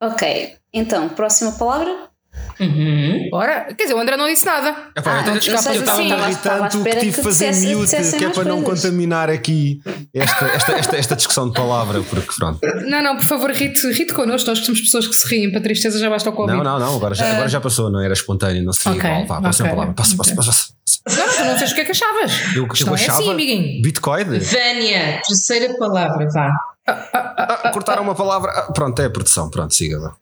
Ok, 0.01 0.57
então, 0.73 1.09
próxima 1.09 1.53
palavra. 1.53 2.11
Uhum. 2.59 3.29
Ora, 3.33 3.65
quer 3.75 3.85
dizer, 3.85 3.95
o 3.95 3.99
André 3.99 4.17
não 4.17 4.27
disse 4.29 4.45
nada. 4.45 4.75
Epá, 4.97 5.17
Ah, 5.19 5.21
então, 5.21 5.35
eu 5.35 5.39
estava 5.39 5.71
assim, 5.71 6.13
a 6.13 6.35
tanto 6.37 6.83
que 6.83 6.91
tive 6.97 7.01
que 7.13 7.13
que 7.17 7.23
fazer 7.23 7.51
dissesse- 7.51 7.75
mute, 8.07 8.19
que 8.19 8.25
é 8.25 8.29
para 8.31 8.45
não 8.45 8.63
contaminar 8.63 9.29
aqui 9.31 9.81
esta, 10.15 10.45
esta, 10.47 10.73
esta, 10.73 10.97
esta 10.97 11.17
discussão 11.17 11.49
de 11.49 11.55
palavra, 11.55 12.01
porque 12.03 12.33
pronto. 12.39 12.59
Não, 12.87 13.03
não, 13.03 13.17
por 13.17 13.25
favor, 13.25 13.51
rite, 13.51 13.87
rite 13.93 14.13
connosco. 14.15 14.49
Nós 14.49 14.61
que 14.61 14.67
somos 14.67 14.81
pessoas 14.81 15.07
que 15.07 15.15
se 15.15 15.29
riem. 15.29 15.51
Para 15.53 15.61
tristeza 15.61 15.99
já 15.99 16.09
basta 16.09 16.31
o 16.31 16.33
Covid. 16.33 16.57
Não, 16.57 16.65
não, 16.65 16.79
não, 16.79 16.97
agora 16.97 17.15
já, 17.15 17.31
agora 17.31 17.49
já 17.49 17.61
passou, 17.61 17.91
não 17.91 18.01
era 18.01 18.13
espontâneo, 18.13 18.63
não 18.65 18.73
seria 18.73 18.99
Ok, 18.99 19.11
igual. 19.11 19.27
Vá, 19.27 19.41
próxima 19.41 19.67
ok, 19.69 19.75
palavra. 19.77 19.95
Passa, 19.95 20.17
passa, 20.17 20.35
passa, 20.35 20.51
passa. 20.51 20.67
Não, 21.09 21.27
não, 21.27 21.35
tu 21.35 21.45
não 21.45 21.59
sei 21.59 21.67
o 21.69 21.75
que 21.75 21.81
é 21.81 21.85
que 21.85 21.91
achavas. 21.93 22.33
Eu, 22.55 22.67
não 22.87 22.93
é 22.93 22.95
achava. 22.95 23.19
assim, 23.21 23.31
amiguinho. 23.31 23.83
Bitcoin? 23.83 24.25
Vânia, 24.25 25.21
terceira 25.27 25.75
palavra, 25.79 26.27
vá. 26.33 26.51
Ah, 26.87 27.71
cortaram 27.73 28.03
uma 28.03 28.15
palavra. 28.15 28.51
Ah, 28.53 28.73
pronto, 28.73 29.01
é 29.03 29.07
a 29.07 29.11
produção, 29.11 29.51
pronto, 29.51 29.75
siga. 29.75 29.99
vá. 30.01 30.15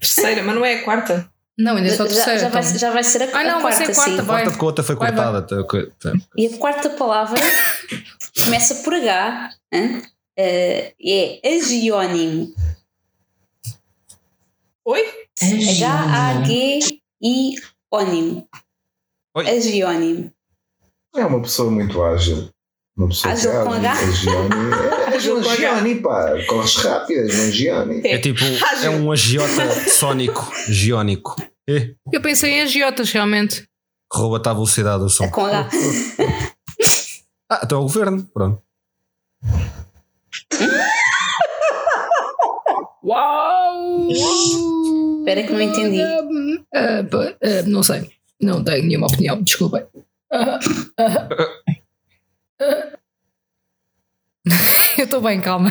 Terceira, 0.00 0.42
mas 0.42 0.54
não 0.54 0.64
é 0.64 0.74
a 0.74 0.82
quarta. 0.82 1.26
Não, 1.58 1.76
ainda 1.76 1.88
é 1.88 1.94
só 1.94 2.04
a 2.04 2.06
Já, 2.08 2.14
terceira. 2.14 2.38
já, 2.40 2.48
vai, 2.48 2.62
então. 2.62 2.78
já 2.78 2.90
vai 2.90 3.04
ser 3.04 3.22
a, 3.22 3.38
Ah, 3.38 3.44
não, 3.44 3.58
a 3.58 3.60
vai 3.60 3.72
quarta, 3.72 3.86
ser 3.86 3.94
quarta, 3.94 4.10
sim. 4.10 4.16
vai. 4.16 4.26
Quarta 4.26 4.50
de 4.50 4.56
conta 4.58 4.82
foi 4.82 4.96
Vai, 4.96 5.12
vai. 5.12 5.24
cortada. 5.24 5.64
tá. 6.00 6.12
E 6.36 6.46
a 6.46 6.58
quarta 6.58 6.90
palavra 6.90 7.40
começa 8.42 8.74
por 8.76 8.94
H. 8.94 9.50
Eh, 10.38 10.94
é 10.98 11.40
agiónimo. 11.56 12.54
Oi? 14.84 15.04
H-A-G-I-ónimo. 17.22 18.48
Oi. 19.36 19.48
Agiónimo. 19.50 20.32
É 21.14 21.24
uma 21.26 21.42
pessoa 21.42 21.70
muito 21.70 22.02
ágil. 22.02 22.48
Uma 22.96 23.08
pessoa 23.08 23.32
Ágil 23.34 23.50
que 23.50 23.56
é 23.56 23.64
com. 23.64 23.72
H? 23.72 23.92
A 23.92 23.96
É 25.24 25.28
com 25.28 25.34
uma 25.40 25.56
Gioni, 25.56 25.94
pá. 25.96 26.32
Corres 26.46 26.76
rápido, 26.76 27.20
és 27.20 27.34
uma 27.38 27.50
Gioni. 27.52 28.02
É 28.06 28.18
tipo, 28.18 28.40
é 28.82 28.90
um 28.90 29.10
agiota 29.12 29.70
sónico, 29.90 30.50
giónico. 30.68 31.36
É, 31.68 31.94
Eu 32.12 32.20
pensei 32.20 32.52
em 32.54 32.62
agiotas, 32.62 33.10
realmente. 33.12 33.64
rouba-te 34.12 34.48
a 34.48 34.52
velocidade 34.52 35.02
do 35.02 35.08
som. 35.08 35.24
É 35.24 35.28
com 35.28 35.46
H. 35.46 35.68
Ah, 37.50 37.60
então 37.64 37.78
é 37.78 37.80
o 37.80 37.84
governo, 37.84 38.24
pronto. 38.32 38.62
Uau! 43.04 44.08
Espera 44.10 45.42
que 45.46 45.52
não 45.52 45.60
entendi. 45.60 45.98
Pá, 47.10 47.34
ah, 47.42 47.62
não 47.66 47.82
sei. 47.82 48.10
Não 48.40 48.62
tenho 48.64 48.84
nenhuma 48.86 49.06
opinião, 49.06 49.40
desculpem. 49.42 49.84
Ah. 50.32 50.58
Eu 54.98 55.04
estou 55.04 55.20
bem, 55.20 55.40
calma. 55.40 55.70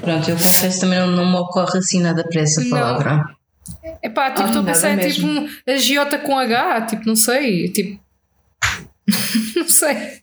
Pronto, 0.00 0.30
eu 0.30 0.36
confesso 0.36 0.80
também 0.80 0.98
não, 0.98 1.08
não 1.08 1.26
me 1.30 1.36
ocorre 1.36 1.78
assim 1.78 2.00
nada 2.00 2.24
para 2.28 2.40
essa 2.42 2.60
Não. 2.62 2.70
palavra. 2.70 3.36
Epá, 4.02 4.30
tipo, 4.30 4.42
Ah, 4.42 4.46
estou 4.46 4.62
a 4.62 4.64
pensar 4.64 4.90
em 4.92 4.96
mesmo. 4.96 5.12
tipo 5.12 5.26
um 5.70 5.72
agiota 5.74 6.18
com 6.18 6.38
H, 6.38 6.82
tipo, 6.86 7.06
não 7.06 7.16
sei, 7.16 7.68
tipo. 7.72 8.00
não 9.56 9.68
sei. 9.68 10.20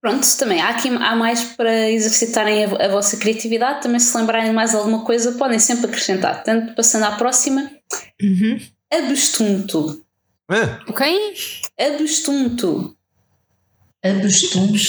Pronto, 0.00 0.24
também 0.38 0.60
há 0.60 0.68
aqui 0.68 0.88
há 0.88 1.16
mais 1.16 1.42
para 1.42 1.90
exercitarem 1.90 2.64
a, 2.64 2.86
a 2.86 2.88
vossa 2.88 3.16
criatividade. 3.16 3.82
Também, 3.82 3.98
se 3.98 4.16
lembrarem 4.16 4.48
de 4.50 4.54
mais 4.54 4.74
alguma 4.74 5.04
coisa, 5.04 5.32
podem 5.32 5.58
sempre 5.58 5.86
acrescentar. 5.86 6.42
Tanto 6.44 6.74
passando 6.74 7.04
à 7.04 7.12
próxima, 7.12 7.70
abestunto. 8.92 10.04
Ah, 10.48 10.80
Quem? 10.96 11.34
Abestunto. 11.78 12.96
Abestunto. 14.04 14.86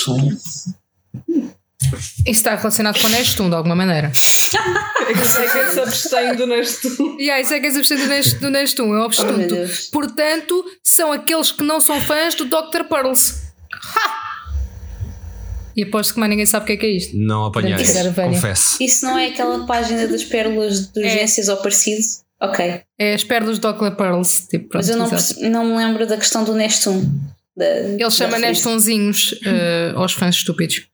Isto 1.91 2.27
está 2.29 2.55
relacionado 2.55 2.99
com 2.99 3.07
Nestum, 3.07 3.49
de 3.49 3.55
alguma 3.55 3.75
maneira. 3.75 4.07
É 4.07 5.13
que 5.13 5.25
sei 5.25 5.47
que 5.47 5.73
se 5.73 5.79
abstém 5.79 6.35
do 6.35 6.45
Nestum. 6.47 7.15
E 7.19 7.29
aí, 7.29 7.41
isso 7.43 7.53
é 7.53 7.59
que 7.59 7.67
é 7.67 7.71
do 7.71 8.07
Nest- 8.07 8.39
do 8.39 8.49
Nestum, 8.49 8.93
é 8.93 8.97
o 8.97 9.01
Oh, 9.03 9.05
obstunto. 9.05 9.47
Deus. 9.47 9.87
Portanto, 9.91 10.65
são 10.83 11.11
aqueles 11.13 11.51
que 11.51 11.63
não 11.63 11.79
são 11.79 12.01
fãs 12.01 12.35
do 12.35 12.45
Dr. 12.45 12.83
Pearls. 12.89 13.35
Ha! 13.95 14.27
E 15.75 15.83
aposto 15.83 16.13
que 16.15 16.19
mais 16.19 16.29
ninguém 16.29 16.45
sabe 16.45 16.63
o 16.63 16.65
que 16.67 16.73
é 16.73 16.77
que 16.77 16.85
é 16.87 16.89
isto. 16.97 17.15
não 17.15 17.45
apanhei, 17.45 17.75
Isso 17.75 17.93
confesso. 18.15 18.77
Isso 18.83 19.05
não 19.05 19.17
é 19.17 19.27
aquela 19.27 19.65
página 19.67 20.07
das 20.07 20.23
pérolas 20.23 20.87
de 20.91 21.03
É. 21.03 21.05
urgências 21.05 21.47
ou 21.47 21.57
parecido? 21.57 22.01
Ok. 22.41 22.81
É 22.99 23.13
as 23.13 23.23
pérolas 23.23 23.59
do 23.59 23.71
Dr. 23.71 23.91
Pearls. 23.95 24.47
Tipo, 24.49 24.69
pronto, 24.69 24.75
Mas 24.75 24.89
eu 24.89 24.97
não, 24.97 25.51
não 25.51 25.65
me 25.65 25.77
lembro 25.77 26.07
da 26.07 26.17
questão 26.17 26.43
do 26.43 26.53
Nestum. 26.55 27.03
Da, 27.57 27.65
Ele 27.65 27.97
da 27.97 28.09
chama 28.09 28.37
revista. 28.37 28.69
Nestunzinhos 28.69 29.35
eh, 29.43 29.93
aos 29.95 30.13
fãs 30.13 30.35
estúpidos. 30.35 30.87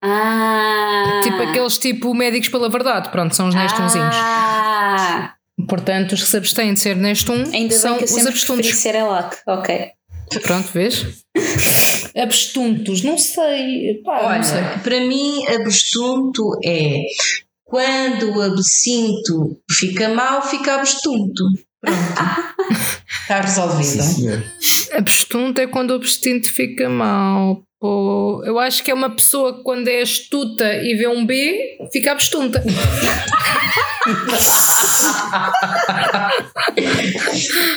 Ah! 0.00 1.20
Tipo 1.22 1.42
aqueles 1.42 1.78
tipo 1.78 2.14
médicos 2.14 2.48
pela 2.48 2.68
verdade. 2.68 3.10
Pronto, 3.10 3.36
são 3.36 3.48
os 3.48 3.54
Nestunzinhos. 3.54 4.16
Ah! 4.16 5.34
Portanto, 5.68 6.12
os 6.12 6.22
que 6.22 6.28
se 6.28 6.36
abstêm 6.36 6.74
de 6.74 6.80
ser 6.80 6.96
Nestum 6.96 7.44
Ainda 7.52 7.74
são 7.74 7.96
bem 7.96 8.06
que 8.06 8.12
eu 8.12 8.16
os 8.16 8.26
abstuntos. 8.26 8.74
Cerelac. 8.74 9.36
Ok. 9.46 9.90
Pronto, 10.42 10.68
vês? 10.72 11.24
Abstuntos, 12.16 13.02
não 13.02 13.18
sei. 13.18 14.00
Pá, 14.04 14.36
não 14.38 14.42
sei. 14.42 14.58
Olha, 14.58 14.78
para 14.78 15.00
mim, 15.00 15.46
abestunto 15.46 16.58
é 16.64 17.00
quando 17.64 18.36
o 18.36 18.42
absinto 18.42 19.58
fica 19.70 20.08
mal, 20.08 20.42
fica 20.42 20.74
abestunto. 20.74 21.44
Pronto. 21.82 21.98
Está 23.22 23.40
resolvido. 23.40 24.42
Abstunto 24.92 25.60
é 25.60 25.66
quando 25.66 25.90
o 25.90 25.94
abstinto 25.96 26.50
fica 26.50 26.88
mal. 26.88 27.62
Pô, 27.80 28.42
eu 28.44 28.58
acho 28.60 28.82
que 28.84 28.90
é 28.90 28.94
uma 28.94 29.10
pessoa 29.10 29.56
que 29.56 29.62
quando 29.64 29.88
é 29.88 30.02
astuta 30.02 30.72
e 30.76 30.94
vê 30.94 31.08
um 31.08 31.26
B, 31.26 31.78
fica 31.92 32.12
abstunta. 32.12 32.62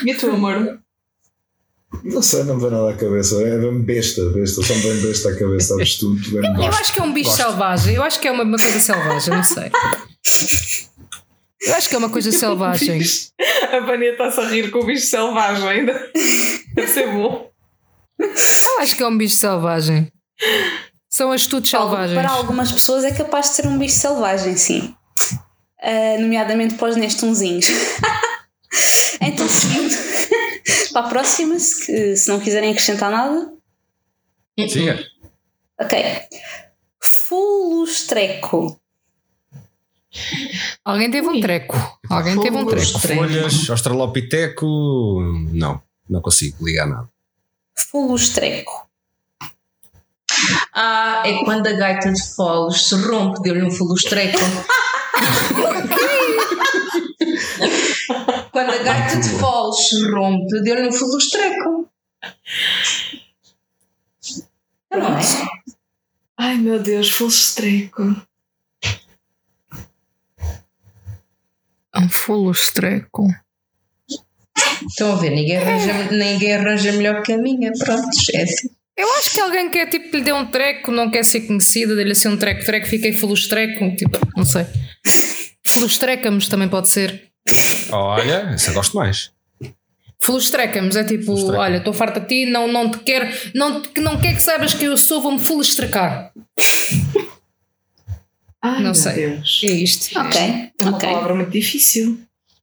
E 0.05 0.13
tu, 0.15 0.29
amor? 0.29 0.79
Não 2.03 2.21
sei, 2.21 2.43
não 2.43 2.55
me 2.55 2.62
vem 2.62 2.71
nada 2.71 2.91
à 2.91 2.93
cabeça. 2.93 3.41
É 3.41 3.57
bem 3.57 3.81
besta, 3.81 4.21
besta. 4.29 4.62
Só 4.62 4.74
me 4.75 4.81
vem 4.81 5.01
besta 5.01 5.29
à 5.29 5.39
cabeça. 5.39 5.74
Abestunto, 5.75 6.29
bem 6.31 6.45
Eu 6.45 6.53
gosto. 6.55 6.81
acho 6.81 6.93
que 6.93 7.00
é 7.00 7.03
um 7.03 7.13
bicho 7.13 7.29
Gosto. 7.31 7.43
selvagem. 7.43 7.95
Eu 7.95 8.03
acho 8.03 8.19
que 8.19 8.27
é 8.27 8.31
uma, 8.31 8.43
uma 8.43 8.57
coisa 8.57 8.79
selvagem, 8.79 9.33
não 9.33 9.43
sei. 9.43 9.71
Eu 11.65 11.75
acho 11.75 11.89
que 11.89 11.95
é 11.95 11.98
uma 11.98 12.10
coisa 12.10 12.31
selvagem. 12.31 13.01
A 13.72 13.79
Vânia 13.79 14.12
está-se 14.12 14.39
a 14.39 14.48
rir 14.48 14.72
com 14.72 14.79
o 14.79 14.86
bicho 14.86 15.05
selvagem 15.07 15.67
ainda. 15.67 16.12
Deve 16.74 16.88
ser 16.88 17.12
bom. 17.12 17.51
Eu 18.19 18.79
acho 18.79 18.95
que 18.95 19.03
é 19.03 19.07
um 19.07 19.17
bicho 19.17 19.36
selvagem. 19.36 20.12
São 21.10 21.31
astutos 21.31 21.69
selvagens. 21.69 22.19
Para 22.19 22.29
algumas 22.29 22.72
pessoas 22.72 23.03
é 23.03 23.12
capaz 23.12 23.50
de 23.50 23.55
ser 23.55 23.67
um 23.67 23.77
bicho 23.77 23.95
selvagem, 23.95 24.55
sim. 24.57 24.95
Ah, 25.81 26.17
nomeadamente 26.19 26.75
para 26.75 26.89
os 26.89 26.95
nestunzinhos. 26.95 27.67
então, 29.22 29.48
seguindo 29.48 29.95
para 30.91 31.05
a 31.05 31.10
próxima, 31.10 31.57
se, 31.60 32.17
se 32.17 32.27
não 32.27 32.39
quiserem 32.39 32.72
acrescentar 32.72 33.12
nada. 33.12 33.53
Siga. 34.67 35.05
Ok. 35.79 36.03
Fulustreco. 37.00 38.79
Alguém 40.86 41.10
teve 41.10 41.27
um 41.27 41.42
treco. 41.42 41.75
Alguém 42.08 42.39
teve 42.39 42.56
um 42.56 42.68
treco. 42.68 43.00
Folhas, 43.00 43.68
australopiteco. 43.72 45.20
Não, 45.51 45.82
não 46.08 46.22
consigo 46.22 46.63
ligar 46.63 46.86
nada. 46.86 47.10
Fulustreco. 47.89 48.86
Ah, 50.74 51.24
é 51.25 51.44
quando 51.44 51.65
a 51.68 51.74
gaita 51.74 52.13
de 52.13 52.22
foles 52.36 52.88
se 52.88 52.94
rompe, 52.96 53.42
deu-lhe 53.42 53.63
um 53.63 53.72
fulustreco. 53.72 54.38
quando 58.51 58.70
a 58.70 58.77
gaita 58.77 59.18
de 59.18 59.30
foles 59.39 59.89
se 59.89 60.08
rompe, 60.12 60.62
deu-lhe 60.62 60.88
um 60.88 60.92
fulustreco. 60.92 61.89
Não 64.92 65.18
é? 65.18 65.22
Ai 66.38 66.58
meu 66.58 66.80
Deus, 66.80 67.10
full 67.10 67.30
estreco. 67.30 68.15
Um 71.97 72.09
fulustreco. 72.09 73.27
Estão 74.87 75.13
a 75.13 75.15
ver, 75.15 75.31
ninguém 75.31 75.57
arranja, 75.57 75.93
ninguém 76.11 76.53
arranja 76.53 76.91
melhor 76.93 77.21
que 77.23 77.33
a 77.33 77.37
minha. 77.37 77.71
Pronto, 77.73 78.09
esquece. 78.09 78.71
Eu 78.97 79.11
acho 79.17 79.33
que 79.33 79.39
alguém 79.41 79.69
quer 79.69 79.89
tipo 79.89 80.09
que 80.09 80.17
lhe 80.17 80.23
dê 80.23 80.31
um 80.31 80.45
treco, 80.45 80.91
não 80.91 81.11
quer 81.11 81.23
ser 81.23 81.41
conhecida, 81.41 81.95
dê-lhe 81.95 82.13
assim 82.13 82.29
um 82.29 82.37
treco, 82.37 82.63
treco, 82.63 82.87
fiquei 82.87 83.11
fulustreco, 83.11 83.93
tipo, 83.95 84.17
não 84.35 84.45
sei. 84.45 84.65
Fulustrecamos 85.65 86.47
também 86.47 86.69
pode 86.69 86.89
ser. 86.89 87.23
Olha, 87.91 88.51
essa 88.53 88.69
eu 88.69 88.73
gosto 88.73 88.95
mais. 88.95 89.31
Fulustrecamos 90.17 90.95
é 90.95 91.03
tipo, 91.03 91.25
Fulustreca. 91.25 91.59
olha, 91.59 91.77
estou 91.77 91.93
farta 91.93 92.19
de 92.21 92.27
ti, 92.27 92.45
não, 92.45 92.67
não 92.67 92.89
te 92.89 92.99
quero, 92.99 93.27
não, 93.53 93.83
não 93.97 94.19
quer 94.19 94.33
que 94.33 94.41
saibas 94.41 94.73
que 94.73 94.85
eu 94.85 94.97
sou, 94.97 95.21
vou-me 95.21 95.39
fulustrecar. 95.39 96.31
Ai, 98.65 98.75
Não 98.77 98.81
meu 98.86 98.95
sei. 98.95 99.13
Deus. 99.13 99.62
É 99.63 99.67
isto. 99.67 100.19
Ok, 100.19 100.41
É 100.41 100.72
uma 100.84 100.95
ok. 100.98 101.07
palavra 101.10 101.36
muito 101.36 101.51
difícil. 101.51 102.17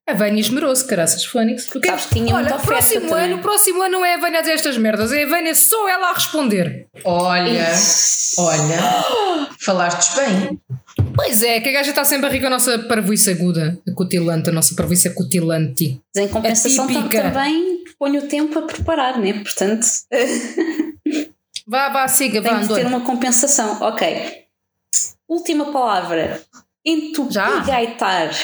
A 0.05 0.15
Vânia 0.15 0.41
esmerou-se, 0.41 0.85
caraças, 0.85 1.25
Fónix. 1.25 1.67
Porque, 1.67 1.87
Sabes 1.89 2.07
que 2.07 2.15
tinha 2.15 2.35
olha, 2.35 2.55
próximo 2.59 3.09
também. 3.09 3.25
ano, 3.33 3.39
próximo 3.39 3.83
ano 3.83 3.93
não 3.93 4.05
é 4.05 4.15
a 4.15 4.19
Vânia 4.19 4.39
a 4.39 4.43
dizer 4.43 4.55
estas 4.55 4.77
merdas, 4.77 5.13
é 5.13 5.23
a 5.23 5.27
Vânia 5.29 5.55
só 5.55 5.89
ela 5.89 6.09
a 6.11 6.15
responder. 6.15 6.87
Olha, 7.05 7.69
olha, 8.39 9.07
falaste 9.61 10.17
bem. 10.17 10.61
Pois 11.15 11.43
é, 11.43 11.61
que 11.61 11.69
a 11.69 11.73
gaja 11.73 11.91
está 11.91 12.05
sempre 12.05 12.27
a 12.27 12.33
rir 12.33 12.41
com 12.41 12.49
a 12.49 12.51
nossa 12.51 12.81
parvoíce 12.81 13.31
aguda, 13.31 13.79
a 13.89 13.95
cutilante, 13.95 14.49
a 14.49 14.53
nossa 14.53 14.75
parvoíce 14.75 15.09
cutilante. 15.15 16.01
Mas 16.15 16.25
em 16.25 16.29
compensação 16.29 16.87
típica. 16.89 17.23
também 17.23 17.85
ponho 17.97 18.25
o 18.25 18.27
tempo 18.27 18.59
a 18.59 18.63
preparar, 18.63 19.19
né? 19.21 19.35
Portanto, 19.35 19.87
Vá, 21.67 21.89
vá, 21.91 22.09
siga, 22.09 22.41
vá, 22.43 22.59
tem 22.59 22.67
de 22.67 22.75
ter 22.75 22.87
uma 22.87 23.01
compensação. 23.03 23.81
Ok. 23.83 24.43
Última 25.33 25.73
palavra. 25.73 26.43
Entupigaitar. 26.85 28.37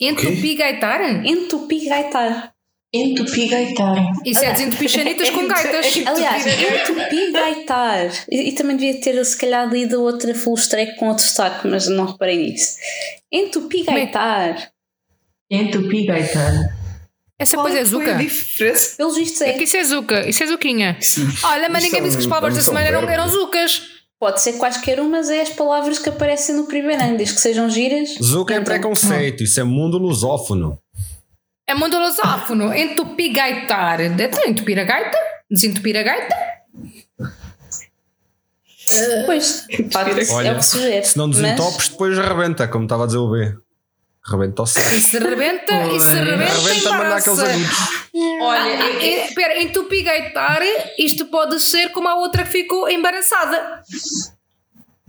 Entupigaitar? 0.00 1.26
Entupigaitar. 1.26 2.54
Entupigaitar. 2.90 3.94
Isso 4.24 4.42
é 4.42 4.52
desentupir 4.54 4.88
chanitas 4.88 5.28
com 5.28 5.46
gaitas. 5.46 5.98
Aliás, 6.08 6.46
entupigaitar. 6.46 8.10
E, 8.30 8.48
e 8.48 8.52
também 8.52 8.78
devia 8.78 8.98
ter, 9.02 9.22
se 9.22 9.36
calhar, 9.36 9.70
lido 9.70 10.00
outra 10.02 10.34
full 10.34 10.54
streak 10.54 10.96
com 10.96 11.08
outro 11.08 11.24
sotaque, 11.24 11.68
mas 11.68 11.86
não 11.88 12.06
reparei 12.06 12.38
nisso. 12.38 12.78
Entupigaitar. 13.30 14.72
Entupigaitar. 15.50 16.54
Essa 17.38 17.56
Qual 17.58 17.66
coisa 17.66 17.80
é 17.80 17.84
zuca. 17.84 18.18
Pelos 18.96 19.16
vistos 19.16 19.42
É 19.42 19.50
é. 19.50 19.52
que 19.52 19.64
isso 19.64 19.76
é 19.76 19.84
zuca, 19.84 20.26
isso 20.26 20.42
é 20.42 20.46
zuquinha. 20.46 20.98
Olha, 21.44 21.68
mas 21.68 21.84
ninguém 21.84 22.00
é 22.00 22.02
disse 22.04 22.16
que 22.16 22.22
as 22.22 22.28
palavras 22.28 22.54
da 22.54 22.60
é 22.60 22.62
semana 22.62 23.12
eram 23.12 23.28
zucas. 23.28 23.99
Pode 24.20 24.42
ser 24.42 24.52
quaisquer 24.58 25.00
umas, 25.00 25.30
é 25.30 25.40
as 25.40 25.48
palavras 25.48 25.98
que 25.98 26.10
aparecem 26.10 26.54
no 26.54 26.66
primeiro 26.66 27.02
ano, 27.02 27.16
desde 27.16 27.34
que 27.34 27.40
sejam 27.40 27.70
giras. 27.70 28.10
Zuca 28.22 28.52
é 28.52 28.58
Então, 28.58 28.64
preconceito, 28.66 29.42
isso 29.42 29.58
é 29.58 29.64
mundo 29.64 29.96
lusófono. 29.96 30.78
É 31.66 31.74
mundo 31.74 31.98
lusófono. 31.98 32.70
Entupigaitar. 32.74 33.98
Então, 34.02 34.46
entupir 34.46 34.78
a 34.78 34.84
gaita? 34.84 35.16
Desentupir 35.50 35.96
a 35.96 36.02
gaita? 36.02 36.36
Pois, 39.24 39.66
facto, 39.90 40.18
é 40.18 40.34
Olha, 40.34 40.52
o 40.52 40.56
que 40.56 40.64
sugere. 40.66 41.06
Se 41.06 41.16
não 41.16 41.30
desentopes, 41.30 41.88
depois 41.88 42.18
arrebenta, 42.18 42.68
como 42.68 42.84
estava 42.84 43.04
a 43.04 43.06
dizer 43.06 43.18
o 43.18 43.30
B. 43.30 43.56
Arrebenta 44.26 44.62
o 44.62 44.66
saco. 44.66 44.94
E 44.94 45.00
se 45.00 45.18
rebenta, 45.18 45.86
e 45.86 46.00
se 46.00 46.14
rebenta, 46.14 46.52
Arrebenta 46.52 46.88
a 46.88 46.92
mandar 46.98 47.16
aqueles 47.16 47.38
agudos. 47.38 47.78
Olha, 48.42 48.70
Eh, 49.02 49.24
Espera, 49.26 49.62
entupigaitar, 49.62 50.60
isto 50.98 51.26
pode 51.26 51.58
ser 51.60 51.90
como 51.90 52.06
a 52.08 52.16
outra 52.16 52.44
que 52.44 52.50
ficou 52.50 52.88
embaraçada. 52.88 53.82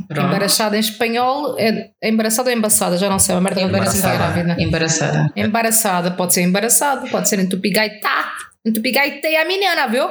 Pronto. 0.07 0.27
Embaraçada 0.27 0.75
em 0.75 0.79
espanhol 0.79 1.55
é 1.57 1.91
é 2.01 2.09
embaraçada 2.09 2.49
ou 2.49 2.57
embaçada? 2.57 2.97
Já 2.97 3.09
não 3.09 3.19
sei, 3.19 3.35
uma 3.35 3.41
merda 3.41 3.61
embaraçada. 3.61 3.97
Embaraçada. 4.15 4.33
grávida. 4.43 4.61
Embaraçada. 4.61 5.33
Embaraçada, 5.35 6.11
pode 6.11 6.33
ser 6.33 6.41
embaraçado, 6.41 7.09
pode 7.09 7.29
ser 7.29 7.39
entupigaitar. 7.39 8.33
Entupigaitei 8.65 9.37
a 9.37 9.45
menina, 9.45 9.87
viu? 9.87 10.05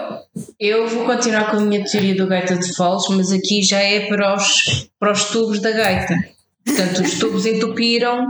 Eu 0.58 0.88
vou 0.88 1.04
continuar 1.06 1.50
com 1.50 1.58
a 1.58 1.60
minha 1.60 1.84
teoria 1.84 2.16
do 2.16 2.26
gaita 2.26 2.56
de 2.56 2.74
foles, 2.74 3.04
mas 3.10 3.30
aqui 3.30 3.62
já 3.62 3.78
é 3.78 4.06
para 4.08 4.34
os, 4.34 4.88
para 4.98 5.12
os 5.12 5.24
tubos 5.26 5.60
da 5.60 5.70
gaita. 5.70 6.14
Portanto, 6.64 7.02
os 7.02 7.18
tubos 7.18 7.46
entupiram 7.46 8.26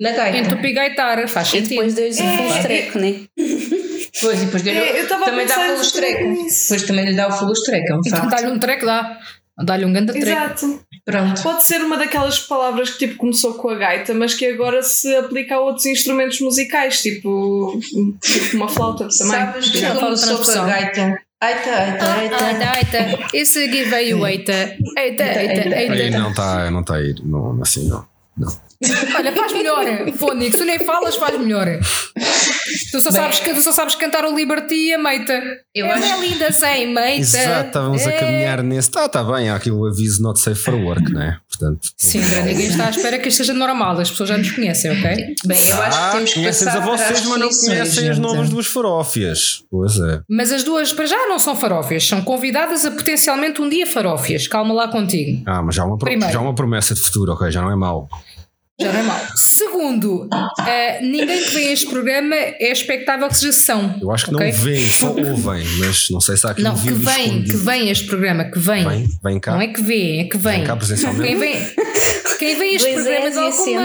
na 0.00 0.10
gaita. 0.12 0.38
Entupigaitar, 0.38 1.26
faz 1.28 1.48
E 1.48 1.50
sentido. 1.52 1.68
depois 1.70 1.94
deu-lhes 1.94 2.20
o 2.20 2.22
full 2.22 2.46
streak, 2.58 2.98
né? 2.98 3.20
Pois, 4.20 4.42
e 4.42 4.44
depois 4.46 4.62
deu 4.62 4.74
É, 4.74 4.98
eu 5.00 5.02
estava 5.02 5.24
a 5.24 5.26
também 5.26 5.46
dá 5.46 5.68
nisso. 5.68 6.62
Depois 6.70 6.82
também 6.86 7.04
lhe 7.06 7.14
dá 7.16 7.28
o 7.28 7.32
full 7.32 7.52
estreco, 7.52 7.92
é 7.92 7.96
um 7.96 8.00
Então 8.06 8.18
facto. 8.20 8.30
dá-lhe 8.30 8.46
um 8.52 8.58
treco, 8.58 8.86
dá. 8.86 9.18
Dá-lhe 9.64 9.84
um 9.84 9.92
grande 9.92 10.12
treco. 10.12 10.28
Exato. 10.28 10.80
Pronto. 11.04 11.42
Pode 11.42 11.62
ser 11.62 11.80
uma 11.82 11.96
daquelas 11.96 12.40
palavras 12.40 12.90
que 12.90 13.06
tipo 13.06 13.16
começou 13.18 13.54
com 13.54 13.68
a 13.68 13.74
gaita, 13.76 14.14
mas 14.14 14.34
que 14.34 14.46
agora 14.46 14.82
se 14.82 15.14
aplica 15.16 15.56
a 15.56 15.60
outros 15.60 15.86
instrumentos 15.86 16.40
musicais, 16.40 17.02
tipo, 17.02 17.78
tipo 18.22 18.56
uma 18.56 18.68
flauta 18.68 19.06
também. 19.16 19.32
Sabes 19.32 19.70
que 19.70 19.80
começou 19.86 20.38
com 20.38 20.50
a 20.60 20.66
gaita? 20.66 21.18
Aita, 21.44 21.70
aita, 21.70 22.04
Ah, 22.06 22.14
aita. 22.14 22.36
ah, 22.70 22.78
eita, 22.78 23.28
esse 23.34 23.64
aqui 23.64 23.84
veio, 23.84 24.26
eita, 24.26 24.52
eita, 24.96 25.24
eita, 25.24 25.76
Aí 25.76 26.00
eita. 26.02 26.18
não 26.18 26.30
está 26.30 26.70
não 26.70 26.82
tá 26.82 26.94
aí, 26.96 27.14
não, 27.22 27.60
assim 27.62 27.88
não. 27.88 28.04
Olha, 29.16 29.32
faz 29.32 29.52
melhor, 29.52 29.84
Fónix, 30.16 30.56
tu 30.56 30.64
nem 30.64 30.78
falas, 30.78 31.16
faz 31.16 31.38
melhor. 31.38 31.66
Tu 32.90 33.00
só, 33.00 33.10
sabes, 33.10 33.40
que- 33.40 33.54
tu 33.54 33.62
só 33.62 33.72
sabes 33.72 33.94
cantar 33.94 34.24
o 34.24 34.34
Liberty 34.34 34.74
e 34.74 34.94
a 34.94 34.98
meita. 34.98 35.42
Eu 35.74 35.86
Ela 35.86 35.96
acho- 35.96 36.12
é 36.14 36.20
linda 36.28 36.52
sem 36.52 36.86
meita. 36.92 37.20
Exato, 37.20 37.66
estávamos 37.68 38.06
a 38.06 38.10
É. 38.10 38.18
caminhar 38.18 38.62
nesse. 38.62 38.90
Tá, 38.90 39.08
tá 39.08 39.22
bem, 39.24 39.48
há 39.48 39.56
aqui 39.56 39.70
o 39.70 39.86
aviso 39.86 40.22
not 40.22 40.38
safe 40.40 40.60
for 40.60 40.74
work, 40.74 41.12
né? 41.12 41.38
Portanto. 41.48 41.88
Sim, 41.96 42.20
André, 42.22 42.42
ninguém 42.42 42.66
está 42.66 42.86
à 42.86 42.90
espera 42.90 43.18
que 43.18 43.28
isto 43.28 43.38
seja 43.38 43.54
normal, 43.54 43.98
as 44.00 44.10
pessoas 44.10 44.28
já 44.28 44.36
nos 44.36 44.50
conhecem, 44.50 44.90
ok? 44.90 45.34
Bem, 45.46 45.68
eu 45.68 45.82
acho 45.82 45.98
Ah, 45.98 46.06
que 46.10 46.16
temos 46.16 46.30
que 46.30 46.34
conhecem 46.40 46.66
passar 46.66 46.78
a 46.82 46.84
vocês, 46.84 47.10
as 47.20 47.24
mas 47.26 47.38
não 47.40 47.48
conhecem 47.48 48.08
as 48.10 48.18
novas 48.18 48.48
duas 48.48 48.66
farófias. 48.66 49.62
Pois 49.70 49.96
é. 49.98 50.20
Mas 50.28 50.52
as 50.52 50.62
duas, 50.64 50.92
para 50.92 51.06
já, 51.06 51.26
não 51.28 51.38
são 51.38 51.54
farófias, 51.56 52.06
são 52.06 52.22
convidadas 52.22 52.84
a 52.84 52.90
potencialmente 52.90 53.62
um 53.62 53.68
dia 53.68 53.86
farófias. 53.86 54.48
Calma 54.48 54.74
lá 54.74 54.88
contigo. 54.88 55.42
Ah, 55.46 55.62
mas 55.62 55.74
já 55.76 55.82
há 55.82 55.86
uma, 55.86 55.96
Primeiro. 55.98 56.32
já 56.32 56.38
há 56.38 56.42
uma 56.42 56.54
promessa 56.54 56.94
de 56.94 57.00
futuro, 57.00 57.32
ok? 57.32 57.50
Já 57.50 57.62
não 57.62 57.70
é 57.70 57.76
mau. 57.76 58.08
Já 58.80 58.92
não 58.92 59.00
é 59.00 59.02
mau. 59.04 59.20
Segundo, 59.36 60.28
eh, 60.66 61.00
ninguém 61.00 61.44
que 61.44 61.50
vê 61.50 61.72
este 61.72 61.86
programa 61.86 62.34
é 62.34 62.72
expectável 62.72 63.28
que 63.28 63.36
seja 63.36 63.52
são. 63.52 63.96
Eu 64.02 64.10
acho 64.10 64.24
que 64.26 64.34
ok? 64.34 64.50
não 64.50 64.58
vêm, 64.58 64.86
só 64.90 65.06
ouvem, 65.12 65.64
mas 65.78 66.06
não 66.10 66.20
sei 66.20 66.36
se 66.36 66.44
há 66.46 66.50
aqui 66.50 66.62
Não, 66.62 66.74
um 66.74 66.82
que 66.82 66.90
vem, 66.92 67.14
que 67.14 67.20
escondido. 67.50 67.58
vem 67.58 67.90
este 67.90 68.06
programa, 68.06 68.44
que 68.44 68.58
vem. 68.58 68.84
Vem, 68.88 69.08
vem 69.22 69.40
cá. 69.40 69.52
Não 69.52 69.60
é 69.60 69.68
que 69.68 69.80
vê, 69.80 70.18
é 70.20 70.24
que 70.24 70.36
vem. 70.36 70.56
Vem 70.56 70.64
cá 70.64 70.76
presencialmente. 70.76 71.28
Quem 71.28 71.38
vem, 71.38 71.74
quem 72.38 72.58
vem 72.58 72.72
a 72.72 72.74
este 72.74 72.92
Dois 72.92 73.04
programa 73.04 73.30
de 73.30 73.38
alguma. 73.38 73.84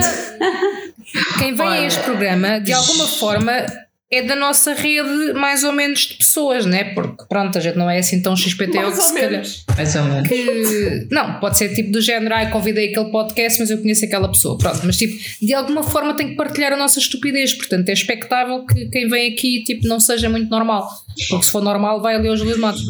Quem 1.38 1.56
vem 1.56 1.68
a 1.68 1.86
este 1.86 2.04
programa, 2.04 2.60
de 2.60 2.74
alguma 2.74 3.08
forma, 3.08 3.66
é 4.12 4.24
da 4.24 4.36
nossa 4.36 4.74
rede 4.74 5.34
mais 5.34 5.64
ou 5.64 5.72
menos 5.72 6.02
de 6.02 6.16
pessoas, 6.16 6.66
né? 6.66 6.86
Porque 6.96 7.26
pronto, 7.30 7.58
a 7.58 7.62
gente 7.62 7.78
não 7.78 7.90
é 7.90 8.00
assim 8.00 8.22
tão 8.22 8.36
XPTO 8.36 8.76
Mais 8.76 8.96
que 8.96 9.04
se 9.04 9.14
calhar. 9.14 9.44
Mais 9.78 9.96
ou 9.96 10.04
menos. 10.04 10.28
que 10.28 11.08
não, 11.12 11.40
pode 11.40 11.58
ser 11.58 11.74
tipo 11.76 11.92
do 11.92 12.02
género, 12.02 12.34
ai, 12.34 12.50
convidei 12.50 12.90
aquele 12.90 13.12
podcast, 13.12 13.60
mas 13.60 13.70
eu 13.70 13.78
conheço 13.78 14.06
aquela 14.06 14.28
pessoa. 14.28 14.58
Pronto, 14.58 14.80
mas 14.84 14.98
tipo, 14.98 15.16
de 15.46 15.54
alguma 15.54 15.84
forma 15.84 16.16
tem 16.16 16.30
que 16.30 16.36
partilhar 16.36 16.74
a 16.74 16.78
nossa 16.78 16.98
estupidez. 16.98 17.54
Portanto, 17.54 17.88
é 17.90 17.94
expectável 17.94 18.66
que 18.66 18.88
quem 18.90 19.08
vem 19.08 19.32
aqui 19.32 19.64
tipo, 19.64 19.88
não 19.88 20.00
seja 20.00 20.28
muito 20.28 20.50
normal. 20.50 20.90
Porque 21.30 21.46
se 21.46 21.52
for 21.52 21.62
normal, 21.62 22.02
vai 22.02 22.16
ali 22.16 22.30
aos 22.30 22.42
Luís 22.42 22.58
Matos. 22.58 22.90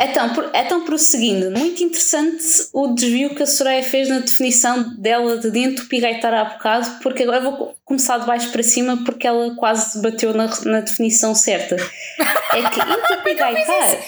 Então, 0.00 0.34
por- 0.34 0.50
então, 0.54 0.84
prosseguindo, 0.84 1.50
muito 1.50 1.82
interessante 1.82 2.44
o 2.72 2.88
desvio 2.88 3.34
que 3.34 3.42
a 3.42 3.46
Soraya 3.46 3.82
fez 3.82 4.08
na 4.08 4.18
definição 4.18 4.94
dela 4.98 5.38
de 5.38 5.58
entupigaitar 5.58 6.34
há 6.34 6.44
bocado, 6.44 6.98
porque 7.02 7.22
agora 7.22 7.40
vou 7.40 7.56
co- 7.56 7.74
começar 7.84 8.18
de 8.18 8.26
baixo 8.26 8.50
para 8.50 8.62
cima 8.62 9.02
porque 9.04 9.26
ela 9.26 9.54
quase 9.56 10.00
bateu 10.02 10.34
na, 10.34 10.48
na 10.64 10.80
definição 10.80 11.34
certa. 11.34 11.76
É 11.76 12.62
que 12.68 12.80
entupigaitar 12.80 13.98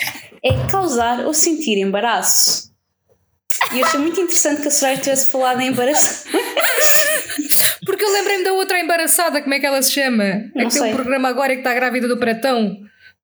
é 0.43 0.67
causar 0.71 1.25
ou 1.27 1.33
sentir 1.35 1.79
embaraço. 1.79 2.69
E 3.73 3.81
eu 3.81 3.87
achei 3.87 3.99
muito 3.99 4.21
interessante 4.21 4.63
que 4.63 4.69
a 4.69 4.71
Soraya 4.71 4.99
tivesse 4.99 5.27
falado 5.31 5.61
em 5.61 5.69
embaraço. 5.69 6.25
Porque 7.85 8.05
eu 8.05 8.13
lembrei-me 8.13 8.45
da 8.45 8.53
outra 8.53 8.79
embaraçada, 8.81 9.41
como 9.41 9.55
é 9.55 9.59
que 9.59 9.67
ela 9.67 9.81
se 9.83 9.93
chama? 9.93 10.25
Não 10.55 10.67
Aquele 10.67 10.71
sei. 10.71 10.93
programa 10.95 11.29
agora 11.29 11.55
que 11.55 11.61
está 11.61 11.73
grávida 11.75 12.07
do 12.07 12.19
Pratão. 12.19 12.77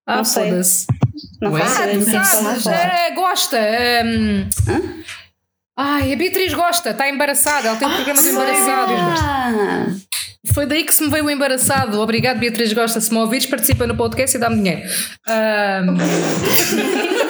Ah, 0.07 0.25
foda-se. 0.25 0.87
Não 1.41 1.53
Ué? 1.53 1.63
Ah, 1.63 2.61
que 2.63 2.69
é 2.69 3.11
gosta. 3.15 3.59
hum, 4.05 4.49
Ai, 5.77 6.13
a 6.13 6.17
Beatriz 6.17 6.55
gosta, 6.55 6.91
está 6.91 7.09
embaraçada, 7.09 7.69
ela 7.69 7.77
tem 7.77 7.89
um 7.89 7.95
programa 7.95 8.23
de 8.23 8.29
embaraçados. 8.29 9.21
Ah, 9.21 9.87
Foi 10.53 10.67
daí 10.67 10.85
que 10.85 10.95
se 10.95 11.03
me 11.03 11.11
veio 11.11 11.25
o 11.25 11.31
embaraçado. 11.31 12.01
Obrigado, 12.01 12.39
Beatriz 12.39 12.73
Gosta. 12.73 13.01
Se 13.01 13.11
me 13.13 13.19
ouvires, 13.19 13.47
participa 13.47 13.87
no 13.87 13.97
podcast 13.97 14.37
e 14.37 14.41
dá-me 14.41 14.57
dinheiro. 14.57 14.83
Ahm, 15.27 15.97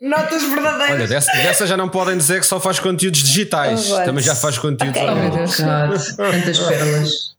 Notas 0.00 0.42
verdadeiras. 0.42 0.90
Olha, 0.96 1.06
dessa, 1.08 1.32
dessa 1.32 1.66
já 1.66 1.76
não 1.78 1.88
podem 1.88 2.18
dizer 2.18 2.38
que 2.40 2.46
só 2.46 2.60
faz 2.60 2.78
conteúdos 2.78 3.22
digitais. 3.22 3.90
Oh? 3.90 4.04
Também 4.04 4.22
já 4.22 4.34
faz 4.34 4.58
conteúdos. 4.58 5.00
Ok. 5.00 5.10
oh, 5.10 5.14
meu 5.14 5.30
Deus. 5.30 5.56
Tantas 6.16 6.58
pérolas. 6.58 7.33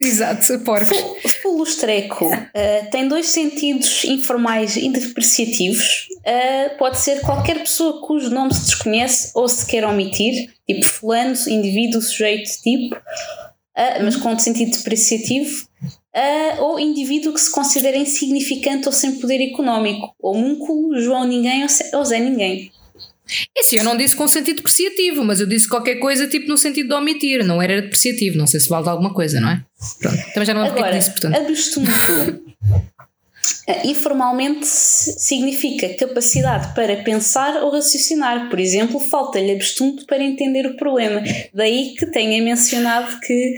Exato, 0.00 0.58
porcos. 0.60 0.96
Fulustreco 1.40 2.26
uh, 2.26 2.90
tem 2.92 3.08
dois 3.08 3.26
sentidos 3.26 4.04
informais 4.04 4.76
e 4.76 4.90
depreciativos. 4.90 6.08
Uh, 6.18 6.76
pode 6.76 6.98
ser 6.98 7.20
qualquer 7.20 7.60
pessoa 7.60 8.06
cujo 8.06 8.28
nome 8.30 8.52
se 8.54 8.66
desconhece 8.66 9.32
ou 9.34 9.48
se 9.48 9.64
quer 9.66 9.84
omitir, 9.84 10.52
tipo 10.66 10.84
fulano, 10.84 11.34
indivíduo, 11.48 12.02
sujeito, 12.02 12.50
tipo, 12.62 12.94
uh, 12.96 14.04
mas 14.04 14.16
com 14.16 14.38
sentido 14.38 14.76
depreciativo. 14.76 15.66
Uh, 16.14 16.62
ou 16.62 16.80
indivíduo 16.80 17.34
que 17.34 17.40
se 17.40 17.50
considera 17.50 17.96
insignificante 17.96 18.86
ou 18.86 18.92
sem 18.92 19.16
poder 19.16 19.50
económico, 19.50 20.14
ou 20.18 20.34
múnculo, 20.34 20.98
João 20.98 21.24
Ninguém 21.24 21.66
ou 21.92 22.04
Zé 22.04 22.18
Ninguém. 22.18 22.70
É 23.56 23.60
assim, 23.60 23.76
eu 23.78 23.84
não 23.84 23.96
disse 23.96 24.14
com 24.14 24.28
sentido 24.28 24.56
depreciativo, 24.56 25.24
mas 25.24 25.40
eu 25.40 25.46
disse 25.46 25.68
qualquer 25.68 25.96
coisa 25.96 26.28
tipo 26.28 26.48
no 26.48 26.56
sentido 26.56 26.88
de 26.90 26.94
omitir, 26.94 27.44
não 27.44 27.60
era 27.60 27.82
depreciativo. 27.82 28.38
Não 28.38 28.46
sei 28.46 28.60
se 28.60 28.68
vale 28.68 28.88
alguma 28.88 29.12
coisa, 29.12 29.40
não 29.40 29.50
é? 29.50 29.62
Pronto. 30.00 30.16
Também 30.32 30.46
já 30.46 30.54
não 30.54 30.62
lembro 30.62 30.76
que 30.76 30.82
Agora, 30.82 30.96
disse, 30.98 31.10
portanto. 31.10 31.36
abstunto 31.36 31.90
eh, 33.68 33.86
informalmente 33.88 34.66
si- 34.66 35.12
significa 35.18 35.88
capacidade 35.94 36.74
para 36.74 36.96
pensar 37.02 37.62
ou 37.62 37.70
raciocinar. 37.70 38.48
Por 38.48 38.60
exemplo, 38.60 39.00
falta-lhe 39.00 39.52
abstunto 39.52 40.06
para 40.06 40.22
entender 40.22 40.66
o 40.66 40.76
problema. 40.76 41.22
Daí 41.52 41.94
que 41.98 42.06
tenha 42.06 42.40
mencionado 42.42 43.18
que 43.20 43.56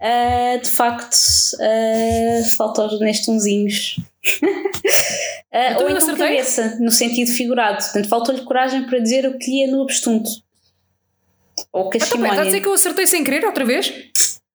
ah, 0.00 0.58
de 0.62 0.68
facto 0.70 1.16
ah, 1.60 2.44
falta 2.56 2.84
os 2.86 3.00
nestunzinhos. 3.00 3.96
Então 5.52 5.84
ou 5.84 5.90
então 5.90 6.16
cabeça, 6.16 6.76
no 6.80 6.90
sentido 6.90 7.30
figurado. 7.32 7.82
Portanto, 7.82 8.08
faltou-lhe 8.08 8.42
coragem 8.42 8.84
para 8.84 8.98
dizer 8.98 9.26
o 9.26 9.38
que 9.38 9.50
lhe 9.50 9.62
é 9.62 9.66
no 9.66 9.82
abstunto. 9.82 10.28
Ou 11.72 11.88
Ah, 11.88 11.90
tá 11.90 11.96
a 11.96 11.98
dizer 11.98 12.06
cachimónia. 12.20 12.60
que 12.60 12.68
eu 12.68 12.72
acertei 12.74 13.06
sem 13.06 13.24
querer 13.24 13.44
outra 13.44 13.64
vez? 13.64 13.92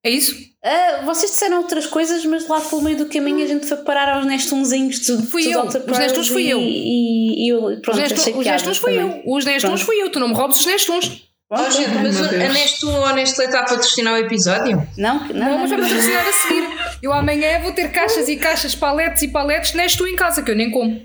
É 0.05 0.09
isso? 0.09 0.35
Ah, 0.63 1.01
vocês 1.05 1.31
disseram 1.31 1.57
outras 1.57 1.85
coisas, 1.87 2.23
mas 2.25 2.47
lá 2.47 2.59
pelo 2.61 2.81
meio 2.81 2.97
do 2.97 3.05
caminho 3.07 3.43
a 3.43 3.47
gente 3.47 3.65
foi 3.65 3.77
parar 3.77 4.17
aos 4.17 4.25
nestunzinhos 4.25 4.99
de 4.99 5.27
Fui 5.27 5.47
eu. 5.53 5.63
Os 5.65 5.97
nestuns 5.97 6.27
fui 6.27 6.43
e- 6.43 6.49
eu. 6.49 6.59
E, 6.61 7.45
e 7.45 7.49
eu 7.51 7.61
pronto, 7.81 7.91
os 7.91 7.97
nestuns, 8.45 8.77
fui 8.77 8.95
eu. 8.99 9.21
Os 9.25 9.45
nestuns 9.45 9.81
fui 9.81 10.01
eu. 10.01 10.09
Tu 10.11 10.19
não 10.19 10.27
me 10.29 10.35
roubes 10.35 10.59
os 10.59 10.65
nestuns. 10.65 11.32
Oh, 11.55 11.69
gente, 11.69 11.89
mas 12.01 12.19
a 12.19 12.31
Nestum 12.31 12.93
ou 12.95 13.05
a 13.05 13.13
Nestlé 13.13 13.45
está 13.45 13.59
a 13.59 13.63
patrocinar 13.63 14.13
o 14.15 14.17
episódio? 14.17 14.87
Não, 14.97 15.19
não, 15.19 15.33
Não, 15.33 15.49
não, 15.49 15.57
mas 15.59 15.69
não, 15.69 15.77
vamos 15.77 15.89
não. 15.91 15.97
funcionar 16.01 16.27
a 16.27 16.33
seguir. 16.33 16.63
Eu 17.03 17.13
amanhã 17.13 17.59
vou 17.61 17.71
ter 17.73 17.91
caixas 17.91 18.27
e 18.27 18.37
caixas, 18.37 18.73
paletes 18.73 19.21
e 19.21 19.27
paletes 19.27 19.73
nestum 19.73 20.07
em 20.07 20.15
casa, 20.15 20.41
que 20.41 20.49
eu 20.49 20.55
nem 20.55 20.71
como. 20.71 20.99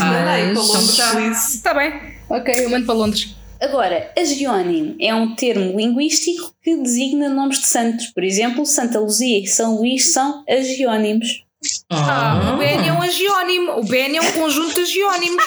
Manda 0.00 0.30
aí 0.32 0.52
para 0.52 0.62
Londres, 0.62 0.96
tá. 0.96 1.20
Está 1.30 1.74
bem. 1.74 1.92
Ok, 2.28 2.54
eu 2.64 2.70
mando 2.70 2.86
para 2.86 2.94
Londres. 2.94 3.36
Agora, 3.60 4.10
agiónimo 4.18 4.96
é 5.00 5.14
um 5.14 5.34
termo 5.34 5.76
linguístico 5.78 6.52
que 6.62 6.76
designa 6.76 7.28
nomes 7.28 7.60
de 7.60 7.66
santos. 7.66 8.06
Por 8.06 8.24
exemplo, 8.24 8.66
Santa 8.66 8.98
Luzia 8.98 9.40
e 9.42 9.46
São 9.46 9.76
Luís 9.76 10.12
são 10.12 10.44
agiónimos. 10.48 11.44
Ah, 11.90 12.52
o 12.54 12.58
Ben 12.58 12.88
é 12.88 12.92
um 12.92 13.02
agiónimo. 13.02 13.72
O 13.80 13.84
Ben 13.84 14.16
é 14.16 14.20
um 14.20 14.32
conjunto 14.32 14.74
de 14.74 14.80
agiónimos. 14.80 15.44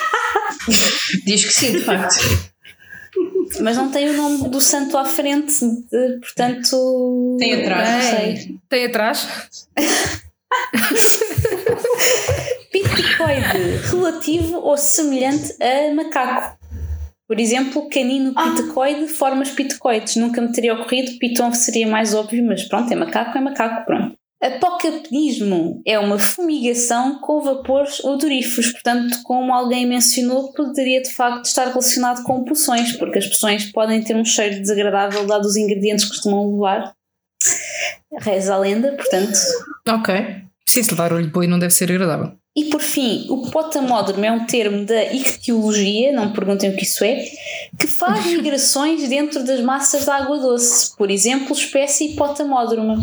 Diz 1.25 1.45
que 1.45 1.53
sim, 1.53 1.71
de 1.73 1.79
facto. 1.79 2.51
Mas 3.59 3.75
não 3.77 3.91
tem 3.91 4.09
o 4.09 4.13
nome 4.13 4.49
do 4.49 4.61
santo 4.61 4.97
à 4.97 5.03
frente, 5.05 5.53
de- 5.59 6.19
portanto. 6.19 7.37
Tem 7.39 7.61
atrás. 7.61 7.89
Não 7.89 8.01
sei. 8.01 8.55
Tem 8.69 8.85
atrás? 8.85 9.27
Piticoide, 12.71 13.77
relativo 13.91 14.57
ou 14.57 14.77
semelhante 14.77 15.55
a 15.61 15.93
macaco. 15.93 16.57
Por 17.27 17.39
exemplo, 17.39 17.89
canino 17.89 18.33
piticoide, 18.33 19.07
formas 19.07 19.49
piticoides. 19.51 20.15
Nunca 20.17 20.41
me 20.41 20.51
teria 20.51 20.73
ocorrido, 20.73 21.17
piton 21.17 21.53
seria 21.53 21.87
mais 21.87 22.13
óbvio, 22.13 22.45
mas 22.45 22.63
pronto, 22.67 22.91
é 22.91 22.95
macaco, 22.95 23.37
é 23.37 23.41
macaco, 23.41 23.85
pronto. 23.85 24.17
Apocapnismo 24.41 25.83
é 25.85 25.99
uma 25.99 26.17
fumigação 26.17 27.19
com 27.19 27.41
vapores 27.41 28.03
odoríferos, 28.03 28.71
portanto, 28.71 29.21
como 29.23 29.53
alguém 29.53 29.85
mencionou, 29.85 30.51
poderia 30.53 31.01
de 31.01 31.13
facto 31.13 31.45
estar 31.45 31.67
relacionado 31.67 32.23
com 32.23 32.43
poções, 32.43 32.97
porque 32.97 33.19
as 33.19 33.27
poções 33.27 33.71
podem 33.71 34.03
ter 34.03 34.15
um 34.15 34.25
cheiro 34.25 34.59
desagradável 34.59 35.27
dado 35.27 35.45
os 35.45 35.55
ingredientes 35.55 36.05
que 36.05 36.11
costumam 36.11 36.51
levar. 36.51 36.95
Reza 38.19 38.55
a 38.55 38.57
lenda, 38.57 38.93
portanto, 38.93 39.37
Ok. 39.87 40.41
Sim, 40.65 40.83
se 40.83 40.91
levar 40.91 41.13
olho 41.13 41.29
boi 41.29 41.47
não 41.47 41.59
deve 41.59 41.73
ser 41.73 41.91
agradável. 41.91 42.40
E 42.53 42.65
por 42.65 42.81
fim, 42.81 43.27
o 43.29 43.49
potamódromo 43.49 44.25
é 44.25 44.31
um 44.31 44.45
termo 44.45 44.85
da 44.85 45.13
ictiologia, 45.13 46.11
não 46.11 46.25
me 46.27 46.33
perguntem 46.33 46.69
o 46.69 46.75
que 46.75 46.83
isso 46.83 47.01
é, 47.03 47.23
que 47.79 47.87
faz 47.87 48.25
migrações 48.31 49.07
dentro 49.07 49.41
das 49.45 49.61
massas 49.61 50.03
de 50.03 50.09
água 50.09 50.37
doce. 50.37 50.95
Por 50.97 51.09
exemplo, 51.09 51.53
espécie 51.55 52.09
potamódromo. 52.15 53.01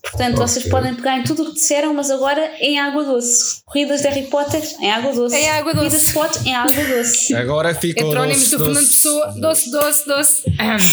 Portanto, 0.00 0.36
vocês 0.36 0.64
Ok. 0.64 0.70
podem 0.70 0.94
pegar 0.94 1.18
em 1.18 1.22
tudo 1.22 1.42
o 1.42 1.46
que 1.46 1.54
disseram, 1.54 1.92
mas 1.94 2.10
agora 2.10 2.50
em 2.60 2.78
água 2.78 3.04
doce. 3.04 3.62
Corridas 3.64 4.00
de 4.02 4.08
Harry 4.08 4.26
Potter 4.26 4.62
em 4.80 4.90
água 4.90 5.12
doce. 5.12 5.36
Em 5.36 5.48
água 5.50 5.72
doce. 5.74 5.78
Corridas 5.78 6.06
de 6.06 6.12
potes 6.12 6.46
em 6.46 6.54
água 6.54 6.84
doce. 6.84 7.34
Agora 7.36 7.74
ficou. 7.74 8.06
Heterónimos 8.08 8.50
doce, 8.50 8.56
do 8.56 8.64
Fernando. 8.64 8.88
Pessoa. 8.88 9.34
Doce, 9.38 9.70
doce, 9.70 10.06
doce. 10.06 10.42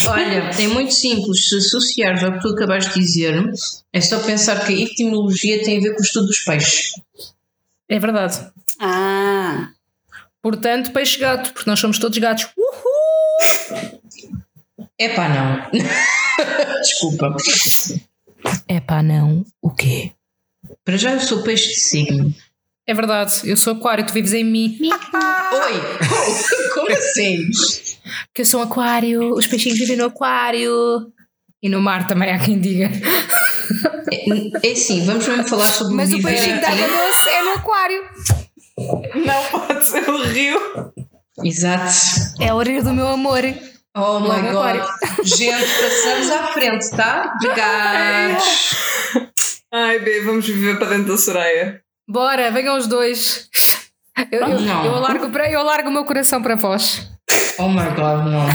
Olha, 0.07 0.51
é 0.57 0.67
muito 0.67 0.93
simples. 0.93 1.49
Se 1.49 1.57
associares 1.57 2.23
ao 2.23 2.33
que 2.33 2.39
tu 2.41 2.49
acabaste 2.49 2.93
de 2.93 2.99
dizer, 3.05 3.43
é 3.91 4.01
só 4.01 4.19
pensar 4.19 4.65
que 4.65 4.73
a 4.73 4.79
etimologia 4.85 5.63
tem 5.63 5.79
a 5.79 5.81
ver 5.81 5.95
com 5.95 6.01
o 6.01 6.03
estudo 6.05 6.27
dos 6.27 6.39
peixes. 6.39 6.91
É 7.89 7.99
verdade. 7.99 8.51
Ah, 8.79 9.69
Portanto, 10.41 10.91
peixe-gato, 10.93 11.51
porque 11.53 11.69
nós 11.69 11.79
somos 11.79 11.99
todos 11.99 12.17
gatos. 12.17 12.47
Uhul! 12.57 13.99
Epá, 14.97 15.27
não. 15.27 15.69
Desculpa. 16.81 17.35
É 18.67 18.79
pá, 18.79 19.03
não. 19.03 19.45
O 19.61 19.69
quê? 19.69 20.11
Para 20.85 20.97
já 20.97 21.11
eu 21.11 21.19
sou 21.19 21.43
peixe 21.43 21.67
de 21.67 21.79
signo. 21.79 22.33
É 22.87 22.93
verdade, 22.93 23.41
eu 23.43 23.55
sou 23.55 23.73
aquário, 23.73 24.05
tu 24.05 24.13
vives 24.13 24.33
em 24.33 24.43
mim. 24.43 24.79
Oi! 24.81 25.73
Como 26.73 26.91
assim? 26.91 27.47
Que 28.33 28.41
eu 28.41 28.45
sou 28.45 28.61
um 28.61 28.63
aquário, 28.63 29.33
os 29.33 29.45
peixinhos 29.45 29.77
vivem 29.77 29.97
no 29.97 30.05
aquário. 30.05 31.11
E 31.61 31.67
no 31.69 31.81
mar 31.81 32.07
também 32.07 32.31
há 32.31 32.39
quem 32.39 32.59
diga. 32.59 32.89
É, 34.11 34.69
é 34.69 34.71
assim, 34.71 35.05
vamos 35.05 35.27
mesmo 35.27 35.47
falar 35.47 35.65
sobre 35.65 35.95
Mas 35.95 36.09
o 36.11 36.17
viver 36.17 36.29
peixinho 36.35 36.59
de 36.59 36.65
aqui. 36.65 36.83
água 36.83 36.97
doce 36.97 37.29
é 37.29 37.41
no 37.43 37.51
aquário. 37.51 38.03
Não 39.25 39.43
pode 39.59 39.85
ser 39.85 40.09
o 40.09 40.23
rio. 40.23 40.59
Exato. 41.43 41.91
É 42.39 42.53
o 42.53 42.59
rio 42.59 42.83
do 42.83 42.93
meu 42.93 43.07
amor. 43.07 43.41
Oh 43.95 44.19
Logo 44.19 44.33
my 44.33 44.41
god. 44.41 44.49
aquário. 44.51 44.85
Gente, 45.23 45.65
passamos 45.81 46.31
à 46.31 46.47
frente, 46.47 46.89
tá? 46.91 47.33
Obrigados. 47.35 48.43
Ai, 49.73 49.99
B, 49.99 50.21
vamos 50.21 50.45
viver 50.47 50.77
para 50.77 50.89
dentro 50.89 51.11
da 51.11 51.17
Soraya. 51.17 51.81
Bora, 52.07 52.51
venham 52.51 52.77
os 52.77 52.87
dois. 52.87 53.49
Eu, 54.31 54.39
eu, 54.41 54.59
Não. 54.61 54.85
eu, 54.85 54.95
alargo, 54.95 55.29
para, 55.29 55.49
eu 55.51 55.59
alargo 55.59 55.89
o 55.89 55.91
meu 55.93 56.03
coração 56.05 56.41
para 56.41 56.55
vós. 56.55 57.07
Oh 57.57 57.67
my 57.69 57.85
god, 57.95 58.25
não. 58.25 58.47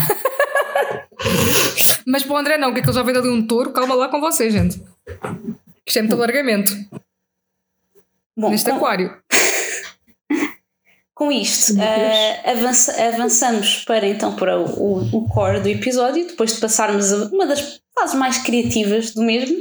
Mas 2.06 2.22
para 2.22 2.34
o 2.34 2.36
André 2.36 2.58
não, 2.58 2.72
que 2.72 2.80
é 2.80 2.82
que 2.82 2.88
ele 2.88 2.96
já 2.96 3.02
veio 3.02 3.18
ali 3.18 3.28
um 3.28 3.46
touro. 3.46 3.70
Calma 3.72 3.94
lá 3.94 4.08
com 4.08 4.20
você, 4.20 4.50
gente. 4.50 4.82
Isto 5.86 5.98
é 5.98 6.02
muito 6.02 6.14
alargamento 6.14 6.72
bom, 8.36 8.50
neste 8.50 8.70
com- 8.70 8.76
aquário. 8.76 9.16
Com 11.14 11.30
isto, 11.30 11.80
eh, 11.80 12.50
avança- 12.50 13.00
avançamos 13.06 13.84
para 13.84 14.04
então 14.08 14.34
para 14.34 14.58
o, 14.58 14.98
o, 15.16 15.28
core 15.28 15.60
do 15.60 15.68
episódio, 15.68 16.26
depois 16.26 16.54
de 16.54 16.60
passarmos 16.60 17.12
a 17.12 17.26
uma 17.26 17.46
das 17.46 17.80
fases 17.96 18.16
mais 18.16 18.38
criativas 18.38 19.12
do 19.12 19.22
mesmo. 19.22 19.56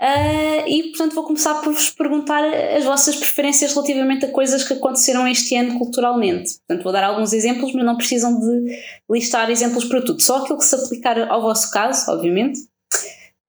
Eh, 0.00 0.68
e 0.68 0.82
portanto 0.88 1.14
vou 1.14 1.22
começar 1.24 1.54
por 1.62 1.72
vos 1.72 1.90
perguntar 1.90 2.42
as 2.76 2.82
vossas 2.82 3.14
preferências 3.14 3.72
relativamente 3.72 4.24
a 4.24 4.32
coisas 4.32 4.64
que 4.64 4.72
aconteceram 4.72 5.28
este 5.28 5.54
ano 5.54 5.78
culturalmente. 5.78 6.56
Portanto, 6.66 6.82
vou 6.82 6.92
dar 6.92 7.04
alguns 7.04 7.32
exemplos, 7.32 7.72
mas 7.72 7.84
não 7.84 7.96
precisam 7.96 8.40
de 8.40 8.76
listar 9.08 9.48
exemplos 9.50 9.84
para 9.84 10.02
tudo, 10.02 10.20
só 10.20 10.38
aquilo 10.42 10.58
que 10.58 10.64
se 10.64 10.74
aplicar 10.74 11.16
ao 11.30 11.40
vosso 11.40 11.70
caso, 11.70 12.10
obviamente. 12.10 12.58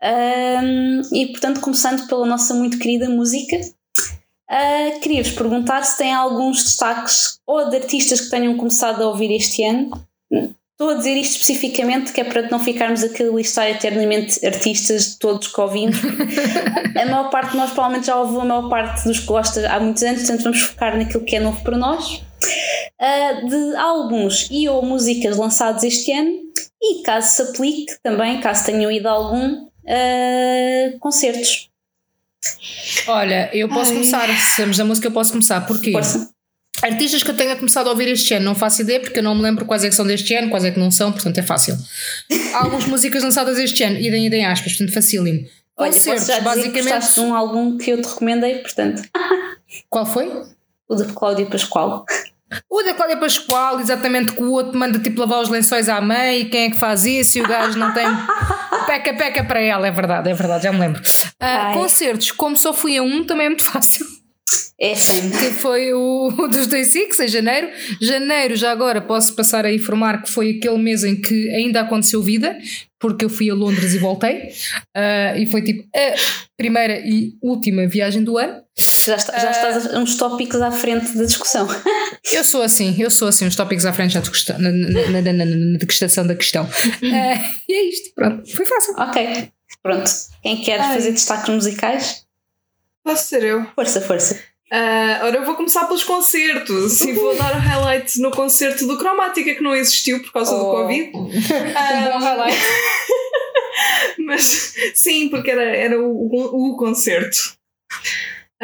Ahm, 0.02 1.02
e 1.14 1.28
portanto, 1.28 1.62
começando 1.62 2.08
pela 2.08 2.26
nossa 2.26 2.54
muito 2.54 2.78
querida 2.78 3.10
música. 3.10 3.58
Uh, 4.50 5.00
Queria-vos 5.00 5.32
perguntar 5.32 5.84
se 5.84 5.98
têm 5.98 6.14
alguns 6.14 6.64
destaques 6.64 7.40
ou 7.48 7.70
de 7.70 7.78
artistas 7.78 8.22
que 8.22 8.30
tenham 8.30 8.56
começado 8.58 9.02
a 9.02 9.08
ouvir 9.08 9.32
este 9.32 9.64
ano. 9.64 9.90
Estou 10.78 10.90
a 10.90 10.96
dizer 10.96 11.16
isto 11.16 11.40
especificamente 11.40 12.12
que 12.12 12.20
é 12.20 12.26
para 12.26 12.50
não 12.50 12.60
ficarmos 12.60 13.02
aqui 13.02 13.24
a 13.24 13.32
listar 13.32 13.70
eternamente 13.70 14.46
artistas 14.46 15.14
de 15.14 15.20
todos 15.20 15.48
que 15.48 15.62
ouvimos. 15.62 15.96
a 17.02 17.06
maior 17.06 17.30
parte 17.30 17.52
de 17.52 17.58
nós 17.58 17.72
provavelmente 17.72 18.08
já 18.08 18.18
ouviu 18.18 18.42
a 18.42 18.46
maior 18.46 18.70
parte 18.70 19.06
dos 19.06 19.22
que 19.22 19.26
gosta 19.26 19.68
há 19.72 19.80
muitos 19.80 20.04
anos, 20.04 20.24
portanto 20.24 20.44
vamos 20.44 20.62
focar 20.62 20.98
naquilo 20.98 21.24
que 21.24 21.38
é 21.38 21.40
novo 21.40 21.64
para 21.64 21.78
nós. 21.78 22.22
Uh, 23.02 23.50
de 23.50 23.76
álbuns 23.78 24.50
e 24.52 24.68
ou 24.68 24.82
músicas 24.82 25.38
lançados 25.38 25.82
este 25.82 26.12
ano, 26.12 26.40
e 26.82 27.02
caso 27.04 27.36
se 27.36 27.42
aplique 27.42 27.94
também, 28.04 28.42
caso 28.42 28.66
tenham 28.66 28.92
ido 28.92 29.08
algum, 29.08 29.68
uh, 29.86 31.00
concertos. 31.00 31.70
Olha, 33.08 33.50
eu 33.54 33.68
posso 33.70 33.92
Ai. 33.92 33.98
começar. 33.98 34.28
Se 34.40 34.56
temos 34.58 34.78
da 34.78 34.86
música, 34.86 35.08
eu 35.08 35.12
posso 35.12 35.32
começar. 35.32 35.62
Porquê? 35.62 35.92
Força. 35.92 36.30
Artistas 36.84 37.24
que 37.24 37.32
eu 37.32 37.36
tenha 37.38 37.56
começado 37.56 37.88
a 37.88 37.92
ouvir 37.92 38.10
este 38.10 38.34
ano, 38.34 38.46
não 38.46 38.54
faço 38.54 38.82
ideia 38.82 39.00
porque 39.00 39.20
eu 39.20 39.24
não 39.24 39.34
me 39.34 39.42
lembro 39.42 39.66
quais 39.66 39.84
é 39.84 39.90
que 39.90 39.96
são 39.96 40.06
deste 40.06 40.34
ano, 40.36 40.50
quais 40.50 40.66
é 40.66 40.72
que 40.72 40.80
não 40.80 40.92
são, 40.92 41.12
portanto 41.12 41.38
é 41.38 41.42
fácil. 41.42 41.76
Há 42.54 42.58
algumas 42.66 42.86
músicas 42.86 43.24
lançadas 43.24 43.58
este 43.58 43.82
ano, 43.82 43.98
idem, 43.98 44.26
idem 44.26 44.46
aspas, 44.46 44.74
portanto 44.74 44.94
facílimo. 44.94 45.48
Olha, 45.78 45.92
posso 45.92 46.10
Concertos, 46.10 46.28
já 46.28 46.34
dizer 46.40 46.40
que 46.40 46.44
basicamente. 46.44 46.84
gostaste 46.94 47.20
de 47.22 47.26
um 47.26 47.34
álbum 47.34 47.78
que 47.78 47.92
eu 47.92 48.02
te 48.02 48.08
recomendei, 48.08 48.56
portanto, 48.60 49.02
Qual 49.90 50.06
foi? 50.06 50.30
o 50.88 50.96
de 50.96 51.06
Cláudio 51.14 51.48
Pascoal. 51.48 52.06
O 52.70 52.84
da 52.84 52.94
Cláudia 52.94 53.18
Pascoal, 53.18 53.80
exatamente, 53.80 54.34
que 54.34 54.44
o 54.44 54.52
outro 54.52 54.78
manda 54.78 55.00
tipo 55.00 55.20
lavar 55.20 55.42
os 55.42 55.50
lençóis 55.50 55.90
à 55.90 56.00
mãe 56.02 56.42
e 56.42 56.46
quem 56.50 56.66
é 56.66 56.70
que 56.70 56.78
faz 56.78 57.06
isso 57.06 57.40
e 57.40 57.42
o 57.42 57.48
gajo 57.48 57.80
não 57.80 57.94
tem 57.94 58.06
peca-peca 58.96 59.44
para 59.44 59.60
ela, 59.60 59.88
é 59.88 59.92
verdade, 59.92 60.30
é 60.30 60.34
verdade, 60.34 60.64
já 60.64 60.72
me 60.72 60.80
lembro. 60.80 61.02
Ai. 61.40 61.74
concertos, 61.74 62.32
como 62.32 62.58
só 62.58 62.74
fui 62.74 62.98
a 62.98 63.04
um, 63.04 63.24
também 63.24 63.48
é 63.48 63.50
muito 63.50 63.64
fácil. 63.66 64.06
É 64.80 64.96
fame. 64.96 65.32
que 65.32 65.52
foi 65.52 65.94
o, 65.94 66.28
o 66.38 66.48
dos 66.48 66.68
Day 66.68 66.84
Six 66.84 67.20
em 67.20 67.28
janeiro. 67.28 67.70
Janeiro, 68.02 68.56
já 68.56 68.72
agora 68.72 69.02
posso 69.02 69.34
passar 69.34 69.66
a 69.66 69.74
informar 69.74 70.22
que 70.22 70.30
foi 70.30 70.52
aquele 70.52 70.78
mês 70.78 71.04
em 71.04 71.20
que 71.20 71.50
ainda 71.56 71.82
aconteceu 71.82 72.22
vida, 72.22 72.58
porque 73.00 73.24
eu 73.24 73.30
fui 73.30 73.50
a 73.50 73.54
Londres 73.54 73.94
e 73.94 73.98
voltei. 73.98 74.50
Ah, 74.94 75.34
e 75.38 75.46
foi 75.50 75.62
tipo 75.62 75.88
a 75.96 76.16
primeira 76.58 77.00
e 77.00 77.34
última 77.42 77.88
viagem 77.88 78.24
do 78.24 78.38
ano. 78.38 78.62
Já, 79.06 79.16
está- 79.16 79.38
já 79.38 79.52
estás 79.52 79.94
a- 79.94 80.00
uns 80.00 80.16
tópicos 80.16 80.62
à 80.62 80.72
frente 80.72 81.16
da 81.18 81.24
discussão. 81.26 81.68
Eu 82.32 82.44
sou 82.44 82.62
assim, 82.62 82.96
eu 83.00 83.12
sou 83.12 83.28
assim, 83.28 83.46
os 83.48 83.56
tópicos 83.56 83.86
à 83.86 83.94
frente 83.94 84.16
na, 84.16 84.60
na, 84.60 85.22
na, 85.22 85.22
na, 85.34 85.46
na 85.46 85.78
degustação 85.78 86.26
da 86.26 86.36
questão. 86.36 86.68
Ah, 86.68 87.52
e 87.70 87.74
é 87.74 87.84
isto, 87.90 88.14
pronto, 88.16 88.50
foi 88.56 88.66
fácil. 88.66 88.94
ok, 88.98 89.50
pronto. 89.84 90.10
Quem 90.42 90.62
quer 90.62 90.80
Ai. 90.80 90.96
fazer 90.96 91.12
destaques 91.12 91.50
musicais? 91.50 92.26
Posso 93.04 93.28
ser 93.28 93.44
eu? 93.44 93.66
Força, 93.76 94.02
força. 94.02 94.40
Ah, 94.72 95.20
ora, 95.24 95.38
eu 95.38 95.46
vou 95.46 95.56
começar 95.56 95.86
pelos 95.86 96.04
concertos 96.04 97.00
e 97.02 97.14
vou 97.14 97.36
dar 97.38 97.54
o 97.56 97.60
highlight 97.60 98.20
no 98.20 98.32
concerto 98.32 98.88
do 98.88 98.98
Cromática 98.98 99.54
que 99.54 99.62
não 99.62 99.76
existiu 99.76 100.20
por 100.24 100.32
causa 100.34 100.56
do 100.58 100.66
Oh. 100.66 100.72
Covid. 100.72 101.12
Um 101.16 101.30
Ah, 101.76 102.10
bom 102.14 102.20
highlight. 102.26 102.58
Mas 104.26 104.74
sim, 104.96 105.30
porque 105.30 105.52
era, 105.52 105.64
era 105.64 106.02
o, 106.02 106.08
o, 106.10 106.72
o 106.72 106.78
concerto. 106.78 107.56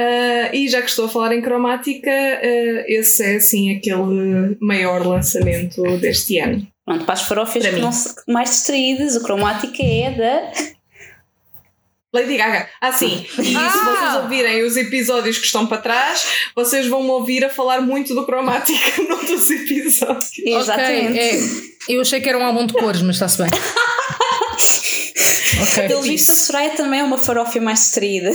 Ah, 0.02 0.50
e 0.56 0.68
já 0.70 0.82
que 0.82 0.90
estou 0.90 1.06
a 1.06 1.10
falar 1.10 1.34
em 1.36 1.42
cromática, 1.42 2.10
ah, 2.12 2.84
esse 2.88 3.24
é 3.24 3.36
assim 3.36 3.76
aquele 3.76 4.58
maior 4.60 5.06
lançamento 5.06 5.82
deste 5.98 6.40
ano. 6.40 6.66
Pronto, 6.86 7.06
para 7.06 7.14
as 7.14 7.22
farófias 7.22 7.64
Para 7.64 7.74
que 7.74 7.80
mim. 7.80 7.86
não 7.86 7.92
se- 7.92 8.16
mais 8.28 8.50
distraídas, 8.50 9.16
a 9.16 9.22
cromática 9.24 9.84
é 9.84 10.12
da. 10.12 10.52
Lady 12.14 12.36
Gaga. 12.36 12.68
Ah, 12.82 12.92
sim. 12.92 13.26
E 13.40 13.44
se 13.46 13.56
Ah! 13.56 13.70
vocês 13.70 14.24
ouvirem 14.24 14.64
os 14.64 14.76
episódios 14.76 15.38
que 15.38 15.46
estão 15.46 15.66
para 15.68 15.78
trás, 15.78 16.26
vocês 16.56 16.86
vão 16.88 17.02
me 17.04 17.10
ouvir 17.10 17.46
a 17.46 17.50
falar 17.50 17.80
muito 17.82 18.14
do 18.14 18.26
cromática 18.26 19.02
num 19.08 19.24
dos 19.24 19.50
episódios. 19.50 20.32
Exatamente. 20.40 21.12
Ok, 21.12 21.20
é, 21.22 21.40
eu 21.96 22.02
achei 22.02 22.20
que 22.20 22.28
era 22.28 22.38
um 22.38 22.44
álbum 22.44 22.66
de 22.66 22.74
cores, 22.74 23.02
mas 23.02 23.16
está-se 23.16 23.38
bem. 23.38 23.48
ok. 25.62 25.88
Pelo 25.88 26.02
visto, 26.02 26.32
a 26.32 26.36
Soraya 26.36 26.72
também 26.72 27.00
é 27.00 27.04
uma 27.04 27.18
farófia 27.18 27.62
mais 27.62 27.80
distraída. 27.80 28.32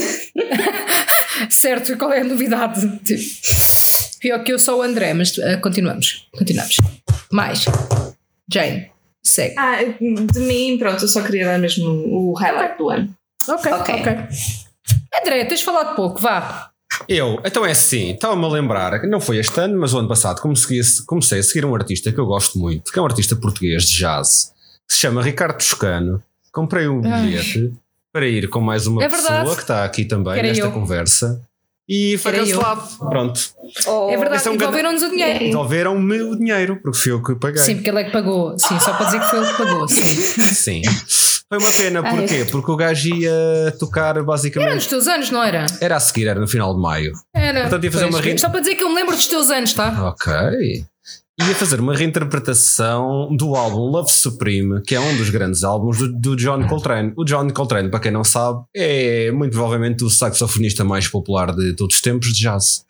Certo, 1.49 1.91
e 1.91 1.95
qual 1.95 2.11
é 2.13 2.21
a 2.21 2.23
novidade? 2.23 2.81
Tipo, 2.99 3.23
Pior 4.19 4.43
que 4.43 4.51
eu 4.53 4.59
sou 4.59 4.79
o 4.79 4.81
André, 4.81 5.13
mas 5.13 5.37
ah, 5.39 5.57
continuamos. 5.57 6.27
Continuamos. 6.37 6.75
Mais. 7.31 7.65
Jane, 8.51 8.89
segue. 9.23 9.55
Ah, 9.57 9.77
de 9.83 10.39
mim, 10.39 10.77
pronto, 10.77 11.03
eu 11.03 11.07
só 11.07 11.21
queria 11.21 11.45
dar 11.45 11.59
mesmo 11.59 11.85
o 11.87 12.33
highlight 12.33 12.77
do 12.77 12.89
ano. 12.89 13.13
Ok, 13.47 13.71
Ok. 13.71 13.95
ok. 13.95 14.13
André, 15.21 15.45
tens 15.45 15.61
falado 15.61 15.95
pouco, 15.95 16.19
vá. 16.19 16.69
Eu, 17.07 17.39
então 17.45 17.65
é 17.65 17.71
assim, 17.71 18.11
estava-me 18.13 18.43
a 18.45 18.47
lembrar, 18.47 19.03
não 19.03 19.19
foi 19.19 19.37
este 19.37 19.59
ano, 19.59 19.77
mas 19.79 19.93
o 19.93 19.99
ano 19.99 20.07
passado 20.07 20.41
comecei, 20.41 20.79
a- 20.79 20.83
comecei 21.05 21.39
a 21.39 21.43
seguir 21.43 21.65
um 21.65 21.75
artista 21.75 22.11
que 22.11 22.17
eu 22.19 22.25
gosto 22.25 22.57
muito, 22.57 22.91
que 22.91 22.97
é 22.97 23.01
um 23.01 23.05
artista 23.05 23.35
português 23.35 23.83
de 23.83 23.97
jazz, 23.99 24.51
que 24.87 24.93
se 24.95 25.01
chama 25.01 25.21
Ricardo 25.21 25.57
Toscano. 25.57 26.23
Comprei 26.51 26.87
um 26.87 27.01
Ai. 27.05 27.33
Para 28.17 28.27
ir 28.27 28.49
com 28.49 28.59
mais 28.59 28.87
uma 28.87 29.03
É 29.03 29.07
pessoa 29.09 29.53
que 29.55 29.61
está 29.61 29.83
aqui 29.85 30.03
também 30.05 30.33
era 30.39 30.47
nesta 30.47 30.65
eu. 30.65 30.71
conversa. 30.71 31.39
E 31.87 32.17
foi 32.17 32.31
Era 32.33 32.39
cancelado. 32.41 32.81
Pronto. 32.99 33.39
Oh, 33.85 34.09
é 34.11 34.17
verdade, 34.17 34.45
é 34.45 34.51
um 34.51 34.57
devolveram-nos 34.57 35.03
o 35.03 35.09
dinheiro. 35.09 35.39
Devolveram-me 35.45 36.21
o 36.21 36.35
dinheiro, 36.35 36.79
porque 36.81 36.97
fui 36.97 37.11
eu 37.13 37.23
que 37.23 37.35
paguei. 37.35 37.61
Sim, 37.61 37.75
porque 37.75 37.89
ele 37.89 37.99
é 38.01 38.03
que 38.05 38.11
pagou. 38.11 38.57
Sim, 38.59 38.77
só 38.79 38.91
para 38.93 39.05
dizer 39.05 39.19
que 39.21 39.25
foi 39.29 39.39
ele 39.39 39.47
que 39.51 39.57
pagou. 39.57 39.87
Sim. 39.87 40.03
Sim. 40.53 40.81
Foi 41.47 41.57
uma 41.59 41.71
pena, 41.71 42.03
porquê? 42.03 42.45
Porque 42.51 42.71
o 42.71 42.75
gajo 42.75 43.15
ia 43.15 43.73
tocar 43.79 44.15
Era 44.17 44.23
basicamente. 44.23 44.73
nos 44.73 44.87
teus 44.87 45.07
anos, 45.07 45.31
não 45.31 45.41
era? 45.41 45.65
Era 45.79 45.95
a 45.95 45.99
seguir, 46.01 46.27
era 46.27 46.39
no 46.41 46.47
final 46.47 46.75
de 46.75 46.81
maio. 46.81 47.13
Era. 47.33 47.61
Portanto, 47.61 47.83
ia 47.85 47.91
fazer 47.91 48.03
Pois, 48.05 48.15
uma 48.15 48.21
rin- 48.21 48.37
Só 48.37 48.49
para 48.49 48.59
dizer 48.59 48.75
que 48.75 48.83
eu 48.83 48.89
me 48.89 48.95
lembro 48.95 49.15
dos 49.15 49.27
teus 49.27 49.49
anos, 49.49 49.71
tá? 49.71 50.09
Ok. 50.09 50.83
Ia 51.39 51.53
fazer 51.53 51.79
uma 51.79 51.95
reinterpretação 51.95 53.29
do 53.37 53.55
álbum 53.55 53.91
Love 53.91 54.11
Supreme, 54.11 54.81
que 54.81 54.95
é 54.95 54.99
um 54.99 55.17
dos 55.17 55.29
grandes 55.29 55.63
álbuns 55.63 55.99
do, 55.99 56.11
do 56.11 56.35
John 56.35 56.67
Coltrane. 56.67 57.13
O 57.15 57.23
John 57.23 57.47
Coltrane, 57.51 57.91
para 57.91 57.99
quem 57.99 58.11
não 58.11 58.23
sabe, 58.23 58.63
é 58.75 59.31
muito 59.31 59.51
provavelmente 59.51 60.03
o 60.03 60.09
saxofonista 60.09 60.83
mais 60.83 61.07
popular 61.07 61.53
de 61.55 61.75
todos 61.75 61.95
os 61.95 62.01
tempos 62.01 62.33
de 62.33 62.41
jazz. 62.41 62.83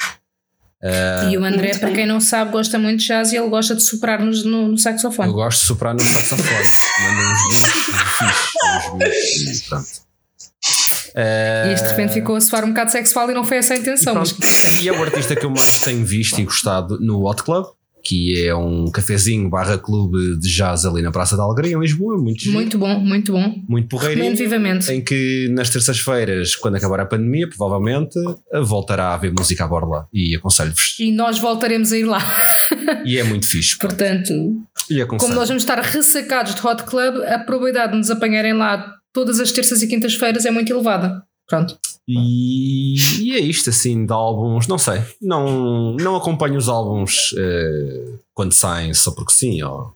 E 1.30 1.38
o 1.38 1.44
André, 1.44 1.78
para 1.78 1.92
quem 1.92 2.06
não 2.06 2.22
sabe, 2.22 2.52
gosta 2.52 2.80
muito 2.80 3.00
de 3.00 3.08
jazz 3.08 3.34
e 3.34 3.36
ele 3.36 3.50
gosta 3.50 3.76
de 3.76 3.84
soprar-nos 3.84 4.46
no, 4.46 4.70
no 4.70 4.78
saxofone. 4.78 5.28
Eu 5.28 5.36
gosto 5.36 5.60
de 5.62 5.66
soprar 5.66 5.94
no 5.94 6.00
saxofone. 6.00 6.48
Manda 7.04 7.22
uns 7.34 9.08
e 9.42 9.70
pronto. 9.70 10.08
E 11.16 11.74
este 11.74 11.84
de 11.84 11.90
repente 11.90 12.14
ficou 12.14 12.36
a 12.36 12.42
soar 12.42 12.64
um 12.64 12.70
bocado 12.70 12.92
sexual 12.92 13.30
e 13.32 13.34
não 13.34 13.44
foi 13.44 13.58
essa 13.58 13.74
a 13.74 13.78
intenção. 13.78 14.14
mas 14.14 14.32
Pronto. 14.32 14.48
E 14.82 14.88
é 14.88 14.92
o 14.92 15.02
artista 15.02 15.36
que 15.36 15.46
eu 15.46 15.50
mais 15.50 15.80
tenho 15.80 16.06
visto 16.06 16.40
e 16.40 16.44
gostado 16.44 17.00
no 17.00 17.26
Hot 17.28 17.42
Club, 17.42 17.66
que 18.08 18.42
é 18.42 18.56
um 18.56 18.90
cafezinho 18.90 19.50
barra 19.50 19.78
clube 19.78 20.40
de 20.40 20.50
jazz 20.50 20.86
ali 20.86 21.02
na 21.02 21.12
Praça 21.12 21.36
da 21.36 21.44
Alegria, 21.44 21.76
em 21.76 21.80
Lisboa, 21.80 22.18
muito 22.18 22.50
muito 22.50 22.78
bom, 22.78 22.98
muito 23.00 23.34
bom. 23.34 23.62
muito 23.68 23.90
porreirinho. 23.90 24.32
Recomendo 24.32 24.38
vivamente. 24.38 24.92
Em 24.94 25.04
que 25.04 25.50
nas 25.52 25.70
terças-feiras, 25.70 26.56
quando 26.56 26.76
acabar 26.76 27.02
a 27.02 27.06
pandemia, 27.06 27.50
provavelmente 27.50 28.18
voltará 28.64 29.10
a 29.10 29.14
haver 29.16 29.34
música 29.38 29.66
à 29.66 29.68
borla. 29.68 30.08
E 30.14 30.38
aconselho-vos. 30.38 30.96
E 31.00 31.12
nós 31.12 31.38
voltaremos 31.38 31.92
a 31.92 31.98
ir 31.98 32.06
lá. 32.06 32.22
E 33.04 33.18
é 33.18 33.24
muito 33.24 33.46
fixe. 33.46 33.78
Portanto, 33.78 34.34
como 35.18 35.34
nós 35.34 35.50
vamos 35.50 35.64
estar 35.64 35.80
ressacados 35.80 36.56
de 36.56 36.66
Hot 36.66 36.84
Club, 36.84 37.18
a 37.28 37.40
probabilidade 37.40 37.92
de 37.92 37.98
nos 37.98 38.10
apanharem 38.10 38.54
lá 38.54 38.94
todas 39.14 39.40
as 39.40 39.52
terças 39.52 39.82
e 39.82 39.88
quintas-feiras 39.88 40.46
é 40.46 40.52
muito 40.52 40.72
elevada. 40.72 41.24
Pronto. 41.48 41.78
E, 42.08 42.96
e 43.20 43.36
é 43.36 43.40
isto 43.40 43.70
assim 43.70 44.06
de 44.06 44.14
álbuns, 44.14 44.68
não 44.68 44.78
sei. 44.78 45.02
Não, 45.22 45.94
não 45.96 46.16
acompanho 46.16 46.58
os 46.58 46.70
álbuns 46.70 47.34
eh, 47.38 48.06
quando 48.34 48.54
saem 48.54 48.94
só 48.94 49.12
porque 49.12 49.34
sim. 49.34 49.62
Ou, 49.64 49.94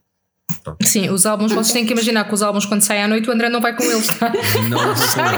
Sim, 0.84 1.10
os 1.10 1.26
álbuns, 1.26 1.54
vocês 1.54 1.72
têm 1.72 1.86
que 1.86 1.94
imaginar 1.94 2.26
que 2.26 2.34
os 2.34 2.42
álbuns, 2.44 2.66
quando 2.66 2.82
saem 2.82 3.04
à 3.04 3.08
noite, 3.08 3.30
o 3.30 3.32
André 3.32 3.48
não 3.50 3.62
vai 3.62 3.74
com 3.76 3.84
eles, 3.84 4.08
tá? 4.20 4.32
não, 4.70 4.80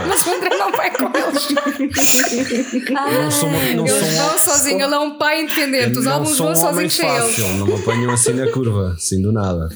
mas 0.07 0.25
o 0.25 0.29
André 0.31 0.57
não 0.57 0.71
vai 0.71 0.89
com 0.91 1.05
eles. 1.15 1.47
não 2.89 3.31
sou, 3.31 3.49
uma- 3.49 3.59
não 3.75 3.85
Eles 3.87 3.91
sou 3.99 4.07
um- 4.07 4.15
vão 4.29 4.39
sozinhos, 4.39 4.81
ele 4.83 4.95
é 4.95 4.99
um 4.99 5.17
pai 5.19 5.41
independente. 5.43 5.99
Os 5.99 6.07
álbuns 6.07 6.35
sou 6.35 6.47
vão 6.47 6.53
um 6.53 6.55
sozinhos 6.55 6.93
sem 6.95 7.07
eles. 7.07 7.35
fácil, 7.35 7.47
não 7.59 7.67
me 7.67 7.73
apanham 7.75 8.11
assim 8.11 8.33
na 8.33 8.47
curva, 8.51 8.93
assim 8.95 9.21
do 9.21 9.31
nada. 9.31 9.69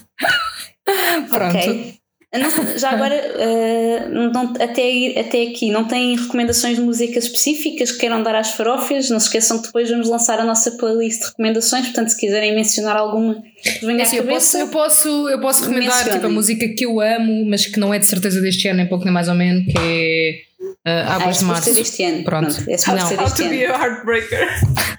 Pronto. 1.30 1.56
Ok. 1.56 1.97
Não- 2.32 2.50
já 2.78 2.90
agora, 2.90 3.14
eh, 3.14 4.06
não- 4.10 4.52
até, 4.60 5.18
até 5.18 5.42
aqui, 5.44 5.70
não 5.70 5.84
têm 5.86 6.14
recomendações 6.16 6.76
de 6.76 6.82
músicas 6.82 7.24
específicas 7.24 7.90
que 7.92 7.98
queiram 8.00 8.22
dar 8.22 8.34
às 8.34 8.50
farófias? 8.50 9.08
Não 9.08 9.18
se 9.18 9.26
esqueçam 9.26 9.58
que 9.60 9.66
depois 9.68 9.88
vamos 9.88 10.08
lançar 10.10 10.38
a 10.38 10.44
nossa 10.44 10.72
playlist 10.72 11.20
de 11.20 11.26
recomendações, 11.28 11.86
portanto, 11.86 12.08
se 12.08 12.18
quiserem 12.18 12.54
mencionar 12.54 12.96
alguma 12.96 13.42
que 13.62 13.86
venha 13.86 14.00
É 14.00 14.02
assim, 14.02 14.16
à 14.16 14.18
eu, 14.20 14.26
posso, 14.26 14.52
cabeça. 14.52 14.58
eu, 14.58 14.68
posso, 14.68 15.28
eu 15.30 15.40
posso 15.40 15.62
recomendar 15.62 16.04
tipo, 16.10 16.26
a 16.26 16.28
música 16.28 16.68
que 16.68 16.84
eu 16.84 17.00
amo, 17.00 17.46
mas 17.48 17.64
que 17.66 17.80
não 17.80 17.94
é 17.94 17.98
de 17.98 18.06
certeza 18.06 18.40
deste 18.42 18.68
ano, 18.68 18.76
nem 18.78 18.86
pouco 18.88 19.04
nem 19.04 19.12
mais 19.14 19.28
ou 19.28 19.34
menos, 19.34 19.64
que 19.64 19.78
é 19.78 20.47
uh, 20.60 20.74
Ah, 20.84 21.14
Águas 21.16 21.36
é 21.36 21.38
de 21.40 21.44
Março. 21.44 21.64
ser 21.64 21.74
deste 21.74 22.02
ano. 22.04 22.24
Pronto. 22.24 22.54
Pronto, 22.54 22.70
é 22.70 22.76
suposto 22.78 23.00
Não. 23.00 23.08
ser 23.08 23.18
How 23.18 23.24
deste 23.24 23.42
to 23.42 23.48
be 23.48 23.64
ano. 23.64 23.74
a 23.74 23.78
heartbreaker. 23.78 24.48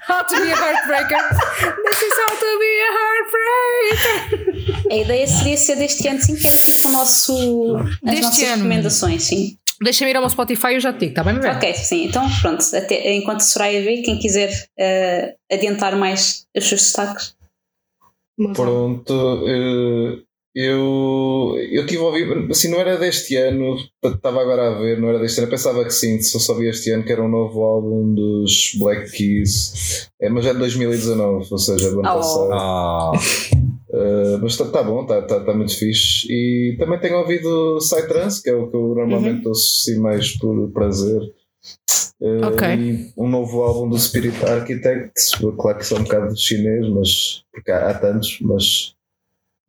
How 0.08 0.24
to 0.26 0.34
be 0.40 0.52
a 0.52 0.56
heartbreaker. 0.56 1.28
This 1.84 2.02
is 2.02 2.14
how 2.18 2.36
to 2.36 2.58
be 2.58 2.72
a 2.88 2.90
heartbreaker. 2.98 4.90
A 4.90 4.94
ideia 4.96 5.26
seria 5.26 5.56
ser 5.56 5.76
deste 5.76 6.08
ano, 6.08 6.20
sim, 6.20 6.36
para 6.40 6.50
ir 6.50 6.82
com 6.82 6.88
o 6.88 6.92
nosso, 6.92 7.76
as 7.76 8.00
Deste 8.02 8.22
nossas 8.22 8.42
ano. 8.42 8.54
recomendações, 8.56 9.22
sim. 9.22 9.56
Deixa-me 9.82 10.10
ir 10.10 10.16
ao 10.16 10.22
meu 10.22 10.28
Spotify 10.30 10.68
e 10.68 10.74
eu 10.74 10.80
já 10.80 10.92
te 10.92 10.98
digo, 11.00 11.12
está 11.12 11.24
bem, 11.24 11.34
bebê? 11.34 11.48
Ok, 11.48 11.72
sim, 11.74 12.04
então 12.06 12.28
pronto, 12.42 12.62
até, 12.76 13.12
enquanto 13.14 13.38
a 13.40 13.44
Soraya 13.44 13.80
vê, 13.82 14.02
quem 14.02 14.18
quiser 14.18 14.50
eh, 14.78 15.34
adiantar 15.50 15.96
mais 15.96 16.44
os 16.54 16.68
seus 16.68 16.82
destaques. 16.82 17.34
Pronto, 18.54 19.44
eh, 19.46 20.22
eu 20.54 21.56
eu 21.70 21.86
tive 21.86 22.00
a 22.02 22.06
ouvir, 22.06 22.50
assim, 22.50 22.68
não 22.70 22.78
era 22.80 22.96
deste 22.96 23.36
ano, 23.36 23.76
estava 24.04 24.40
agora 24.40 24.68
a 24.76 24.78
ver, 24.80 24.98
não 25.00 25.08
era 25.08 25.18
deste 25.18 25.38
ano, 25.38 25.46
eu 25.46 25.50
pensava 25.50 25.84
que 25.84 25.90
sim, 25.92 26.20
só 26.22 26.38
só 26.38 26.54
vi 26.54 26.68
este 26.68 26.90
ano 26.90 27.04
que 27.04 27.12
era 27.12 27.22
um 27.22 27.28
novo 27.28 27.62
álbum 27.64 28.14
dos 28.14 28.72
Black 28.78 29.10
Keys, 29.12 30.08
é, 30.20 30.28
mas 30.28 30.46
é 30.46 30.52
de 30.52 30.58
2019, 30.58 31.46
ou 31.50 31.58
seja, 31.58 31.90
do 31.90 32.00
ano 32.00 32.08
Oh. 32.08 32.14
passado. 32.16 33.70
Uh, 33.92 34.38
mas 34.40 34.52
está 34.52 34.66
tá 34.66 34.82
bom, 34.84 35.02
está 35.02 35.20
tá, 35.22 35.40
tá 35.40 35.52
muito 35.52 35.76
fixe. 35.76 36.24
E 36.30 36.76
também 36.78 37.00
tenho 37.00 37.18
ouvido 37.18 37.76
Psytrance, 37.78 38.40
que 38.40 38.48
é 38.48 38.54
o 38.54 38.70
que 38.70 38.76
eu 38.76 38.94
normalmente 38.94 39.46
ouço 39.48 39.80
assim 39.90 40.00
mais 40.00 40.30
por 40.38 40.70
prazer. 40.70 41.20
Uh, 42.20 42.46
Ok. 42.46 42.68
E 42.68 43.10
um 43.16 43.28
novo 43.28 43.62
álbum 43.62 43.88
do 43.88 43.98
Spirit 43.98 44.36
Architects, 44.44 45.32
claro 45.58 45.78
que 45.78 45.86
são 45.86 45.98
um 45.98 46.04
bocado 46.04 46.38
chinês, 46.38 46.88
mas 46.88 47.42
porque 47.52 47.70
há, 47.72 47.90
há 47.90 47.94
tantos, 47.94 48.38
mas, 48.42 48.94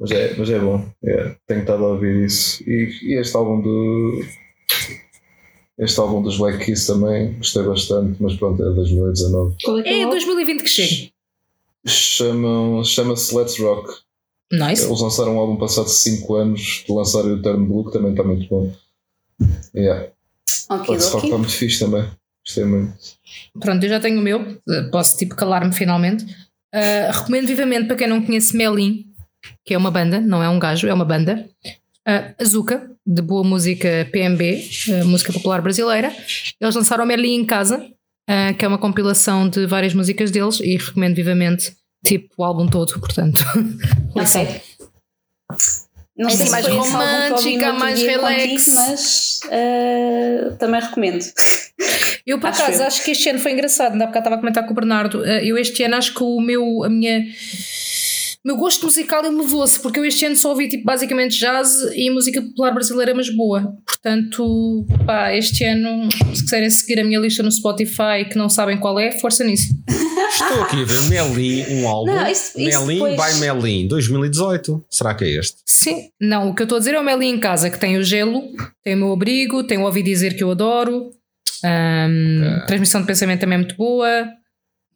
mas, 0.01 0.11
é, 0.11 0.35
mas 0.35 0.49
é 0.49 0.59
bom. 0.59 0.83
É, 1.03 1.35
tenho 1.45 1.61
estado 1.61 1.85
a 1.85 1.89
ouvir 1.89 2.25
isso. 2.25 2.63
E, 2.67 2.89
e 3.03 3.19
este 3.19 3.37
álbum 3.37 3.61
do. 3.61 4.25
Este 5.77 5.99
álbum 5.99 6.23
dos 6.23 6.37
Black 6.37 6.65
Keys 6.65 6.87
também 6.87 7.33
gostei 7.37 7.63
bastante, 7.63 8.21
mas 8.21 8.35
pronto, 8.35 8.63
é 8.63 8.69
de 8.69 8.75
2019. 8.75 9.55
Qual 9.63 9.79
é 9.79 9.83
que 9.83 9.89
é 9.89 9.93
É 9.93 9.97
o 9.97 9.99
álbum? 10.05 10.11
2020 10.11 10.63
que 10.63 10.69
chega. 10.69 11.11
Chama-se 11.85 13.35
Let's 13.35 13.59
Rock. 13.59 13.91
Nice. 14.51 14.85
Eles 14.85 15.01
lançaram 15.01 15.35
um 15.35 15.39
álbum 15.39 15.55
passado 15.55 15.87
5 15.87 16.35
anos 16.35 16.83
de 16.85 16.93
lançar 16.93 17.23
o 17.23 17.41
Turn 17.41 17.65
Blue, 17.65 17.85
que 17.85 17.93
também 17.93 18.11
está 18.11 18.23
muito 18.23 18.47
bom. 18.49 18.73
Yeah. 19.75 20.09
Ok, 20.69 20.95
Let's 20.95 21.11
Rock 21.11 21.25
está 21.27 21.37
muito 21.37 21.53
fixe 21.53 21.79
também. 21.79 22.05
Gostei 22.43 22.65
muito. 22.65 22.93
Pronto, 23.59 23.83
eu 23.83 23.89
já 23.89 23.99
tenho 23.99 24.19
o 24.19 24.23
meu, 24.23 24.61
posso 24.91 25.17
tipo 25.17 25.35
calar-me 25.35 25.73
finalmente. 25.73 26.25
Uh, 26.73 27.11
recomendo 27.11 27.47
vivamente 27.47 27.87
para 27.87 27.95
quem 27.95 28.07
não 28.07 28.25
conhece 28.25 28.55
Melin, 28.55 29.10
que 29.65 29.73
é 29.73 29.77
uma 29.77 29.91
banda, 29.91 30.19
não 30.19 30.41
é 30.43 30.49
um 30.49 30.59
gajo, 30.59 30.87
é 30.87 30.93
uma 30.93 31.05
banda. 31.05 31.47
Uh, 32.07 32.33
Azuka, 32.41 32.89
de 33.05 33.21
boa 33.21 33.43
música 33.43 34.07
PMB, 34.11 34.41
uh, 34.89 35.05
música 35.07 35.31
popular 35.31 35.61
brasileira. 35.61 36.11
Eles 36.59 36.75
lançaram 36.75 37.05
Melin 37.05 37.35
em 37.35 37.45
casa, 37.45 37.77
uh, 38.29 38.53
que 38.57 38.65
é 38.65 38.67
uma 38.67 38.77
compilação 38.79 39.47
de 39.47 39.65
várias 39.67 39.93
músicas 39.93 40.31
deles, 40.31 40.59
e 40.61 40.77
recomendo 40.77 41.15
vivamente, 41.15 41.73
tipo, 42.05 42.27
o 42.37 42.43
álbum 42.43 42.67
todo, 42.67 42.99
portanto. 42.99 43.43
Ok. 44.15 44.61
Não 46.17 46.27
É 46.29 46.31
sei 46.33 46.45
se 46.47 46.51
mais 46.51 46.67
romântica, 46.67 47.73
mais 47.73 48.01
relax. 48.01 48.43
contigo, 48.43 48.75
mas 48.75 49.39
eh, 49.49 50.51
também 50.59 50.81
recomendo. 50.81 51.19
Eu, 52.27 52.39
por 52.39 52.49
Acho 52.49 52.61
acaso, 52.61 52.81
eu. 52.83 52.87
acho 52.87 53.03
que 53.03 53.11
este 53.11 53.29
ano 53.29 53.39
foi 53.39 53.53
engraçado. 53.53 53.93
Ainda 53.93 54.03
há 54.03 54.07
bocado 54.07 54.23
estava 54.25 54.35
a 54.35 54.39
comentar 54.39 54.63
com 54.65 54.71
o 54.71 54.75
Bernardo. 54.75 55.25
eh, 55.25 55.43
Eu, 55.43 55.57
este 55.57 55.81
ano, 55.83 55.95
acho 55.95 56.13
que 56.13 56.21
o 56.23 56.39
meu, 56.39 56.83
a 56.83 56.89
minha, 56.89 57.25
meu 58.43 58.55
gosto 58.57 58.85
musical 58.85 59.23
elevou-se, 59.25 59.79
porque 59.79 59.99
eu 59.99 60.05
este 60.05 60.25
ano 60.25 60.35
só 60.35 60.49
ouvi 60.49 60.67
tipo, 60.67 60.83
basicamente 60.83 61.39
jazz 61.39 61.75
e 61.95 62.09
música 62.09 62.41
popular 62.41 62.73
brasileira, 62.73 63.13
mas 63.13 63.29
boa. 63.35 63.73
Portanto, 63.85 64.85
pá, 65.05 65.33
este 65.35 65.63
ano, 65.63 66.09
se 66.33 66.41
quiserem 66.43 66.69
seguir 66.69 66.99
a 66.99 67.03
minha 67.03 67.19
lista 67.19 67.43
no 67.43 67.51
Spotify 67.51 68.25
que 68.29 68.37
não 68.37 68.49
sabem 68.49 68.77
qual 68.79 68.99
é, 68.99 69.11
força 69.11 69.43
nisso. 69.43 69.67
Estou 70.33 70.63
aqui 70.63 70.81
a 70.81 70.85
ver 70.85 71.01
Melin, 71.09 71.65
um 71.81 71.87
álbum. 71.87 72.11
Não, 72.15 72.27
isso- 72.27 72.59
isso 72.59 72.85
Melin 72.85 73.13
depois- 73.15 73.33
by 73.33 73.39
Melin, 73.39 73.87
2018. 73.87 74.83
Será 74.89 75.13
que 75.13 75.23
é 75.25 75.29
este? 75.39 75.57
Sim, 75.67 76.09
não, 76.19 76.49
o 76.49 76.55
que 76.55 76.61
eu 76.61 76.65
estou 76.65 76.77
a 76.77 76.79
dizer 76.79 76.95
é 76.95 76.99
o 76.99 77.03
Meli 77.03 77.27
em 77.27 77.39
casa, 77.39 77.69
que 77.69 77.79
tem 77.79 77.97
o 77.97 78.03
gelo, 78.03 78.41
tem 78.83 78.95
o 78.95 78.97
meu 78.97 79.11
abrigo, 79.13 79.63
tem 79.63 79.77
o 79.77 79.83
ouvi 79.83 80.01
dizer 80.01 80.35
que 80.35 80.43
eu 80.43 80.49
adoro, 80.49 81.11
ahm, 81.63 82.65
transmissão 82.65 83.01
de 83.01 83.07
pensamento 83.07 83.41
também 83.41 83.55
é 83.55 83.59
muito 83.59 83.75
boa. 83.75 84.25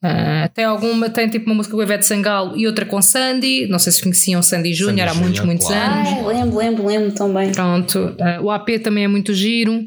Ah, 0.08 0.48
tem 0.54 0.64
alguma, 0.64 1.10
tem 1.10 1.28
tipo 1.28 1.48
uma 1.48 1.56
música 1.56 1.74
com 1.74 1.80
o 1.80 1.84
Ivete 1.84 2.06
Sangalo 2.06 2.56
e 2.56 2.68
outra 2.68 2.86
com 2.86 3.02
Sandy. 3.02 3.66
Não 3.68 3.80
sei 3.80 3.92
se 3.92 4.04
conheciam 4.04 4.44
Sandy 4.44 4.72
Júnior 4.72 5.08
há 5.08 5.16
muitos, 5.16 5.38
Júnior, 5.38 5.46
muitos 5.48 5.68
claro. 5.68 5.94
anos. 5.94 6.10
Ai, 6.10 6.24
lembro, 6.24 6.58
lembro, 6.58 6.86
lembro 6.86 7.12
também. 7.12 7.52
Pronto, 7.52 8.16
ah, 8.22 8.40
o 8.40 8.52
AP 8.52 8.70
também 8.84 9.06
é 9.06 9.08
muito 9.08 9.34
giro. 9.34 9.84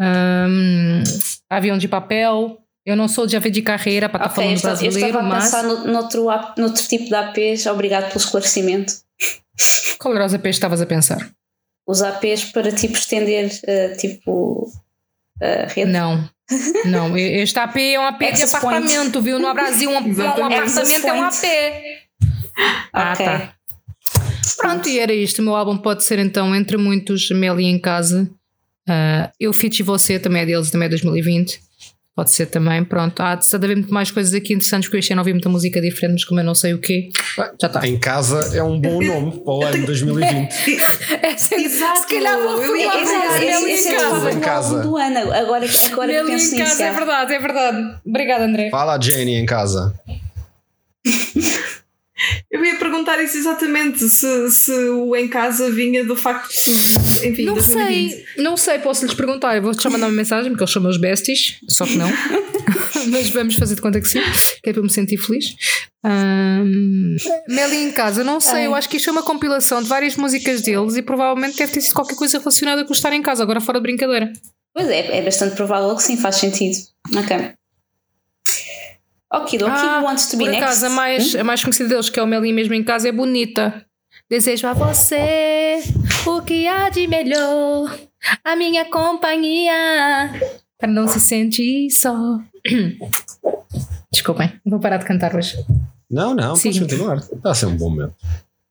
Ahm, 0.00 1.02
avião 1.50 1.76
de 1.76 1.86
papel. 1.86 2.58
Eu 2.84 2.96
não 2.96 3.06
sou 3.06 3.26
de 3.26 3.36
AV 3.36 3.50
de 3.50 3.60
carreira 3.60 4.08
para 4.08 4.26
estar 4.26 4.32
Ok, 4.32 4.42
eu 4.42 4.44
falando 4.44 4.56
estava, 4.56 4.74
eu 4.74 4.80
brasileiro, 4.80 5.18
estava 5.18 5.26
a 5.26 5.28
mas. 5.28 5.44
pensar 5.44 5.62
no, 5.64 5.86
noutro, 6.56 6.88
tipo 6.88 7.04
de 7.04 7.14
APs, 7.14 7.66
obrigado 7.66 8.08
pelo 8.08 8.20
esclarecimento. 8.20 8.94
Qual 10.00 10.14
era 10.14 10.24
os 10.24 10.32
APs 10.34 10.42
que 10.42 10.48
estavas 10.48 10.80
a 10.80 10.86
pensar? 10.86 11.30
Os 11.86 12.00
APs 12.02 12.46
para 12.46 12.72
tipo 12.72 12.94
estender 12.94 13.50
eh, 13.66 13.90
tipo 13.90 14.66
a 15.42 15.66
rede. 15.66 15.90
Não. 15.90 16.28
Não, 16.84 17.16
este 17.16 17.58
AP 17.58 17.76
é 17.76 17.98
um 17.98 18.04
AP 18.04 18.18
de 18.20 18.26
point. 18.26 18.56
apartamento, 18.56 19.20
viu? 19.20 19.38
No 19.38 19.52
Brasil, 19.52 19.90
um, 19.90 19.94
um 19.94 20.44
apartamento 20.44 21.06
é 21.06 21.12
um 21.12 21.22
AP. 21.22 21.44
Ah, 22.92 23.12
Ok. 23.12 23.24
tá. 23.26 23.54
Pronto, 24.58 24.88
e 24.88 24.98
era 24.98 25.12
isto. 25.14 25.40
O 25.40 25.42
meu 25.44 25.54
álbum 25.56 25.76
pode 25.76 26.04
ser 26.04 26.18
então, 26.18 26.54
entre 26.54 26.76
muitos, 26.76 27.30
Meli 27.30 27.64
em 27.64 27.78
casa. 27.78 28.30
Ah, 28.88 29.30
eu 29.38 29.52
Fit 29.52 29.80
e 29.80 29.82
Você 29.82 30.18
também 30.18 30.42
é 30.42 30.46
deles, 30.46 30.70
também 30.70 30.86
é 30.86 30.88
2020. 30.90 31.60
Pode 32.14 32.30
ser 32.30 32.44
também, 32.46 32.84
pronto. 32.84 33.20
Há 33.20 33.34
de 33.36 33.46
haver 33.54 33.74
muito 33.74 33.92
mais 33.92 34.10
coisas 34.10 34.34
aqui 34.34 34.52
interessantes, 34.52 34.86
porque 34.86 34.96
eu 34.96 35.00
este 35.00 35.12
ano 35.12 35.22
ouvi 35.22 35.32
muita 35.32 35.48
música 35.48 35.80
diferente, 35.80 36.12
mas 36.12 36.24
como 36.24 36.40
eu 36.40 36.44
não 36.44 36.54
sei 36.54 36.74
o 36.74 36.78
quê, 36.78 37.08
já 37.58 37.66
está. 37.66 37.86
Em 37.88 37.98
casa 37.98 38.54
é 38.54 38.62
um 38.62 38.78
bom 38.78 39.02
nome 39.02 39.40
para 39.42 39.52
o 39.52 39.64
ano 39.64 39.86
2020. 39.86 40.52
É, 41.22 41.36
se, 41.36 41.54
Exato. 41.54 42.00
se 42.00 42.14
calhar 42.14 42.38
vou 42.38 42.62
Eu 42.62 42.76
em 42.76 42.82
é 42.82 42.88
o 42.88 43.96
casa. 43.96 44.32
Em 44.32 44.40
casa. 44.40 44.80
do 44.80 44.96
ano. 44.96 45.18
Agora, 45.32 45.64
agora 45.92 46.12
que 46.12 46.16
Meli 46.16 46.26
penso 46.26 46.54
em 46.54 46.58
nisso. 46.58 46.70
casa, 46.70 46.84
é 46.84 46.92
verdade, 46.92 47.34
é 47.34 47.38
verdade. 47.38 47.96
Obrigada, 48.04 48.44
André. 48.44 48.70
Fala 48.70 48.96
a 48.96 49.00
Janie 49.00 49.36
em 49.36 49.46
casa. 49.46 49.94
Perguntar 53.04 53.24
isso 53.24 53.36
exatamente, 53.36 54.08
se, 54.08 54.50
se 54.50 54.72
o 54.72 55.16
em 55.16 55.26
casa 55.26 55.70
vinha 55.70 56.04
do 56.04 56.14
facto 56.14 56.48
de, 56.48 57.26
enfim, 57.28 57.44
Não 57.44 57.54
2020. 57.54 57.64
sei, 57.64 58.24
não 58.36 58.56
sei, 58.56 58.78
posso 58.78 59.04
lhes 59.04 59.14
perguntar. 59.14 59.56
Eu 59.56 59.62
vou-te 59.62 59.84
mandar 59.88 60.06
uma 60.06 60.12
mensagem, 60.14 60.50
porque 60.52 60.62
eles 60.62 60.72
são 60.72 60.80
meus 60.80 60.96
besties, 60.96 61.58
só 61.68 61.84
que 61.84 61.96
não. 61.96 62.08
Mas 63.10 63.28
vamos 63.30 63.56
fazer 63.56 63.74
de 63.74 63.80
conta 63.80 64.00
que 64.00 64.06
sim, 64.06 64.20
que 64.62 64.70
é 64.70 64.72
para 64.72 64.78
eu 64.80 64.84
me 64.84 64.90
sentir 64.90 65.16
feliz. 65.18 65.56
Ahm, 66.04 67.16
Meli 67.48 67.76
em 67.76 67.90
casa, 67.90 68.22
não 68.22 68.38
sei, 68.40 68.66
eu 68.66 68.74
acho 68.74 68.88
que 68.88 68.96
isto 68.96 69.08
é 69.08 69.12
uma 69.12 69.22
compilação 69.22 69.82
de 69.82 69.88
várias 69.88 70.16
músicas 70.16 70.62
deles 70.62 70.94
e 70.96 71.02
provavelmente 71.02 71.56
deve 71.56 71.72
ter 71.72 71.80
sido 71.80 71.94
qualquer 71.94 72.14
coisa 72.14 72.38
relacionada 72.38 72.84
com 72.84 72.92
estar 72.92 73.12
em 73.12 73.22
casa, 73.22 73.42
agora 73.42 73.60
fora 73.60 73.78
de 73.78 73.82
brincadeira. 73.82 74.32
Pois 74.74 74.88
é, 74.88 75.18
é 75.18 75.22
bastante 75.22 75.56
provável 75.56 75.94
que 75.96 76.02
sim, 76.02 76.16
faz 76.16 76.36
sentido. 76.36 76.76
Ok. 77.16 77.52
Ok, 79.32 79.58
Doki 79.58 79.70
Ah, 79.72 80.02
wants 80.04 80.26
to 80.26 80.36
be 80.36 80.44
Por 80.44 80.50
next. 80.50 80.64
acaso, 80.64 80.86
a 80.86 80.90
mais, 80.90 81.34
a 81.36 81.44
mais 81.44 81.62
conhecida 81.62 81.88
deles, 81.88 82.10
que 82.10 82.20
é 82.20 82.22
o 82.22 82.26
Meli 82.26 82.52
mesmo 82.52 82.74
em 82.74 82.84
casa, 82.84 83.08
é 83.08 83.12
bonita. 83.12 83.84
Desejo 84.30 84.66
a 84.66 84.72
você 84.74 85.82
o 86.26 86.42
que 86.42 86.66
há 86.68 86.88
de 86.90 87.06
melhor, 87.06 87.98
a 88.44 88.54
minha 88.56 88.84
companhia, 88.84 89.72
para 90.78 90.90
não 90.90 91.06
se 91.08 91.20
sentir 91.20 91.90
só. 91.90 92.14
Desculpem, 94.12 94.52
vou 94.64 94.78
parar 94.80 94.98
de 94.98 95.06
cantar 95.06 95.34
hoje. 95.34 95.56
Não, 96.10 96.34
não, 96.34 96.54
Sim. 96.54 96.68
podes 96.72 96.80
continuar. 96.80 97.16
Está 97.18 97.50
a 97.50 97.54
ser 97.54 97.66
um 97.66 97.76
bom 97.76 97.88
momento. 97.90 98.14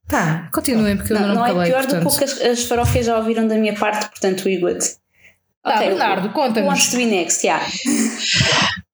Tá, 0.08 0.50
continuem, 0.54 0.97
porque 0.97 1.13
eu 1.13 1.19
Não, 1.19 1.28
não, 1.30 1.36
não 1.47 1.56
me 1.56 1.62
é 1.63 1.65
pior 1.65 1.82
do 1.86 1.88
portanto. 1.95 2.10
que 2.10 2.15
o 2.15 2.17
que 2.17 2.24
as, 2.26 2.41
as 2.41 2.63
farófias 2.65 3.06
já 3.08 3.17
ouviram 3.17 3.47
da 3.47 3.56
minha 3.56 3.74
parte, 3.74 4.08
portanto, 4.10 4.41
o 4.47 4.60
good. 4.60 4.80
Tá, 5.63 5.78
Bernardo, 5.80 6.28
Who 6.28 6.34
conta-nos. 6.34 6.67
wants 6.69 6.89
to 6.91 6.97
be 6.97 7.06
next? 7.06 7.45
Yeah. 7.45 7.65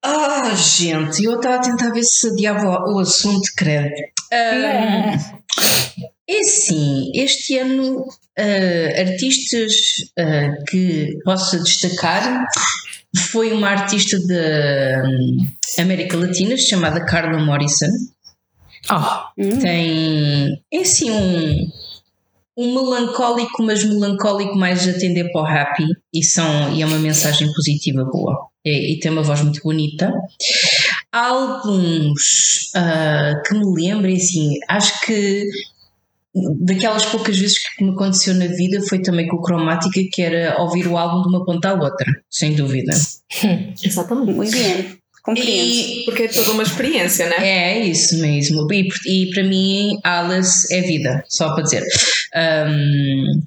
Ah, 0.02 0.54
gente, 0.54 1.24
eu 1.24 1.36
estava 1.36 1.56
a 1.56 1.60
tentar 1.60 1.90
ver 1.90 2.04
se 2.04 2.28
adiava 2.28 2.84
o 2.90 2.98
assunto, 3.00 3.48
credo. 3.56 3.94
Ah, 4.32 5.16
é 6.28 6.38
assim, 6.40 7.10
este 7.14 7.58
ano, 7.58 8.06
ah, 8.38 9.00
artistas 9.00 9.72
ah, 10.18 10.54
que 10.68 11.18
possa 11.24 11.58
destacar 11.58 12.46
foi 13.16 13.52
uma 13.52 13.70
artista 13.70 14.18
da 14.26 15.08
hum, 15.08 15.46
América 15.78 16.16
Latina 16.16 16.56
chamada 16.56 17.04
Carla 17.04 17.38
Morrison. 17.44 17.88
Oh, 18.90 19.58
Tem, 19.60 20.62
é 20.72 20.78
assim, 20.78 21.10
um, 21.10 21.70
um 22.56 22.74
melancólico, 22.74 23.62
mas 23.62 23.84
melancólico 23.84 24.56
mais 24.56 24.86
a 24.88 24.92
tender 24.92 25.30
para 25.32 25.42
o 25.42 25.46
happy 25.46 25.86
e, 26.14 26.22
são, 26.22 26.72
e 26.74 26.82
é 26.82 26.86
uma 26.86 26.98
mensagem 26.98 27.52
positiva 27.52 28.04
boa. 28.04 28.47
E, 28.64 28.94
e 28.94 29.00
tem 29.00 29.10
uma 29.10 29.22
voz 29.22 29.40
muito 29.42 29.62
bonita. 29.62 30.12
Há 31.12 31.26
alguns 31.28 32.70
ah, 32.74 33.34
que 33.46 33.54
me 33.54 33.64
lembrem, 33.64 34.16
assim, 34.16 34.54
acho 34.68 35.00
que 35.06 35.46
daquelas 36.60 37.04
poucas 37.06 37.38
vezes 37.38 37.58
que 37.58 37.84
me 37.84 37.90
aconteceu 37.92 38.34
na 38.34 38.46
vida 38.46 38.80
foi 38.88 39.00
também 39.00 39.26
com 39.26 39.36
o 39.36 39.42
Cromática, 39.42 40.00
que 40.12 40.22
era 40.22 40.60
ouvir 40.60 40.86
o 40.86 40.96
álbum 40.96 41.22
de 41.22 41.28
uma 41.28 41.44
ponta 41.44 41.70
à 41.70 41.74
outra, 41.74 42.06
sem 42.30 42.54
dúvida. 42.54 42.92
Exatamente. 43.82 44.32
Muito 44.34 44.52
bem. 44.52 44.98
Compreendo. 45.22 45.50
E, 45.50 46.04
Porque 46.04 46.22
é 46.22 46.28
toda 46.28 46.52
uma 46.52 46.62
experiência, 46.62 47.28
né? 47.28 47.36
É 47.38 47.86
isso 47.86 48.18
mesmo. 48.18 48.66
E, 48.72 48.88
e 49.06 49.30
para 49.30 49.44
mim, 49.44 49.98
Alice 50.02 50.72
é 50.72 50.80
vida, 50.80 51.24
só 51.28 51.54
para 51.54 51.64
dizer. 51.64 51.84
Um, 52.34 53.42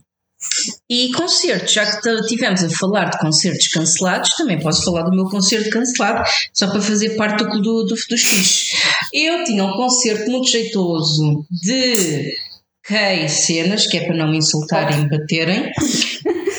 e 0.90 1.12
concertos, 1.14 1.72
já 1.74 1.86
que 1.86 2.02
t- 2.02 2.28
tivemos 2.28 2.64
a 2.64 2.70
falar 2.70 3.06
de 3.10 3.18
concertos 3.20 3.68
cancelados, 3.68 4.30
também 4.38 4.60
posso 4.60 4.84
falar 4.84 5.04
do 5.04 5.12
meu 5.16 5.26
concerto 5.26 5.70
cancelado, 5.70 6.24
só 6.54 6.68
para 6.70 6.82
fazer 6.82 7.12
parte 7.16 7.44
do, 7.44 7.62
do, 7.62 7.84
do, 7.84 7.96
dos 7.96 8.22
fiches. 8.22 8.72
Eu 9.14 9.44
tinha 9.44 9.64
um 9.64 9.74
concerto 9.74 10.30
muito 10.32 10.50
jeitoso 10.50 11.46
de 11.64 12.34
Kay 12.84 13.30
Cenas, 13.30 13.88
que 13.88 13.98
é 13.98 14.06
para 14.06 14.16
não 14.18 14.30
me 14.30 14.38
insultarem 14.38 15.00
e 15.00 15.02
me 15.04 15.10
baterem. 15.10 15.72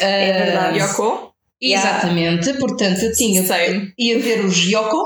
É 0.05 0.33
verdade. 0.47 0.79
Yoko? 0.81 1.33
Exatamente, 1.61 2.53
portanto 2.55 3.01
eu 3.05 3.13
tinha 3.13 3.47
Same. 3.47 3.93
ia 3.97 4.19
ver 4.19 4.45
o 4.45 4.51
Yoko 4.53 5.05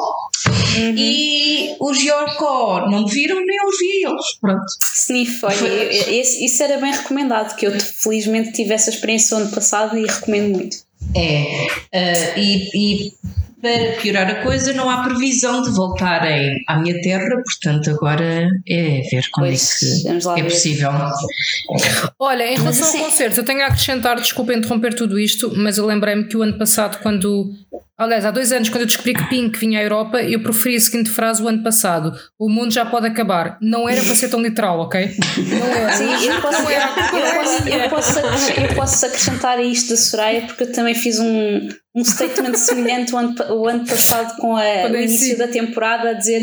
e 0.76 1.76
os 1.80 1.98
Yoko 2.02 2.90
não 2.90 3.04
me 3.04 3.10
viram, 3.10 3.44
nem 3.44 3.56
eu 3.56 3.70
vi 3.78 4.04
eles. 4.04 4.38
Pronto. 4.40 4.64
Sniff, 4.94 5.44
olha, 5.44 6.12
isso 6.12 6.62
era 6.62 6.78
bem 6.78 6.92
recomendado, 6.92 7.56
que 7.56 7.66
eu 7.66 7.80
felizmente 7.80 8.52
tive 8.52 8.74
essa 8.74 8.90
experiência 8.90 9.36
o 9.36 9.40
ano 9.40 9.50
passado 9.50 9.96
e 9.96 10.06
recomendo 10.06 10.56
muito. 10.56 10.76
É, 11.14 11.66
ah, 11.92 12.38
e, 12.38 12.70
e 12.74 13.12
para 13.60 14.00
piorar 14.00 14.28
a 14.30 14.42
coisa, 14.42 14.72
não 14.72 14.88
há 14.90 15.02
previsão 15.04 15.62
de 15.62 15.70
voltarem 15.70 16.52
à 16.68 16.76
minha 16.78 17.00
terra, 17.00 17.28
portanto, 17.44 17.90
agora 17.90 18.48
é 18.68 19.00
ver 19.10 19.24
quando 19.32 19.46
Pois, 19.48 20.04
é 20.04 20.18
que 20.18 20.40
é 20.40 20.42
ver. 20.42 20.44
possível. 20.44 20.90
Olha, 22.18 22.52
em 22.52 22.56
relação 22.56 22.86
assim- 22.88 22.98
ao 22.98 23.04
concerto, 23.06 23.40
eu 23.40 23.44
tenho 23.44 23.62
a 23.62 23.66
acrescentar, 23.66 24.16
desculpa 24.20 24.52
interromper 24.54 24.94
tudo 24.94 25.18
isto, 25.18 25.52
mas 25.56 25.78
eu 25.78 25.86
lembrei-me 25.86 26.24
que 26.24 26.36
o 26.36 26.42
ano 26.42 26.58
passado, 26.58 27.00
quando. 27.02 27.50
Aliás, 27.98 28.26
há 28.26 28.30
dois 28.30 28.52
anos, 28.52 28.68
quando 28.68 28.82
eu 28.82 28.86
descobri 28.86 29.14
que 29.14 29.24
Pink 29.30 29.58
vinha 29.58 29.78
à 29.80 29.82
Europa, 29.82 30.22
eu 30.22 30.42
preferi 30.42 30.76
a 30.76 30.80
seguinte 30.80 31.08
frase 31.08 31.42
o 31.42 31.48
ano 31.48 31.62
passado: 31.62 32.12
O 32.38 32.46
mundo 32.50 32.70
já 32.70 32.84
pode 32.84 33.06
acabar. 33.06 33.56
Não 33.62 33.88
era 33.88 34.02
para 34.02 34.14
ser 34.14 34.28
tão 34.28 34.42
literal, 34.42 34.78
ok? 34.80 35.16
Não 35.58 35.66
era. 35.66 35.92
Sim, 35.92 36.26
eu 36.28 36.40
posso, 36.42 36.62
Não 36.62 36.70
era. 36.70 36.84
eu 36.88 37.42
posso, 37.42 37.68
eu 37.68 37.88
posso, 37.88 38.18
acres- 38.18 38.58
eu 38.58 38.74
posso 38.76 39.06
acrescentar 39.06 39.56
a 39.58 39.62
isto 39.62 39.88
da 39.90 39.96
Soraya 39.96 40.42
porque 40.42 40.64
eu 40.64 40.72
também 40.72 40.94
fiz 40.94 41.18
um, 41.18 41.68
um 41.96 42.04
statement 42.04 42.54
semelhante 42.54 43.14
o 43.14 43.18
ano, 43.18 43.34
o 43.50 43.66
ano 43.68 43.86
passado 43.86 44.36
com 44.36 44.54
a, 44.56 44.60
o 44.60 44.64
eu 44.64 44.96
início 45.02 45.28
sim. 45.32 45.36
da 45.36 45.48
temporada 45.48 46.10
a 46.10 46.12
dizer 46.12 46.42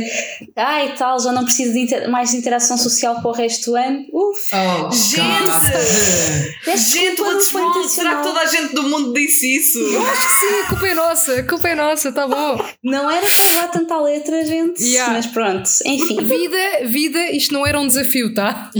ai 0.56 0.88
e 0.89 0.91
tal, 0.97 1.20
já 1.20 1.32
não 1.32 1.43
preciso 1.45 1.74
de 1.74 1.80
inter- 1.80 2.10
mais 2.10 2.32
de 2.32 2.38
interação 2.38 2.78
social 2.78 3.22
para 3.22 3.30
o 3.30 3.34
resto 3.34 3.72
do 3.72 3.76
ano. 3.78 4.06
Uf, 4.12 4.51
Oh, 4.54 4.91
Gente! 4.91 6.78
Gente, 6.78 7.22
what's 7.22 7.54
wrong? 7.54 7.88
Será 7.88 8.16
que 8.18 8.24
toda 8.24 8.39
a 8.41 8.45
gente 8.45 8.74
do 8.74 8.84
mundo 8.84 9.14
disse 9.14 9.56
isso? 9.58 9.80
Acho 10.12 10.28
que 10.28 10.34
sim, 10.34 10.60
a 10.62 10.68
culpa 10.70 10.88
é 10.88 10.93
nossa, 10.95 11.34
a 11.39 11.43
culpa 11.47 11.68
é 11.70 11.76
nossa, 11.76 12.12
tá 12.12 12.28
bom. 12.28 12.64
Não 12.84 13.10
era 13.12 13.22
para 13.22 13.43
levar 13.45 13.68
tanta 13.72 13.99
letra, 14.01 14.45
gente. 14.45 14.84
Yeah. 14.84 15.14
Mas 15.14 15.28
pronto, 15.28 15.70
enfim. 15.86 16.24
Vida, 16.24 16.58
vida, 16.86 17.32
isto 17.32 17.54
não 17.54 17.66
era 17.66 17.80
um 17.80 17.88
desafio, 17.88 18.34
tá? 18.34 18.72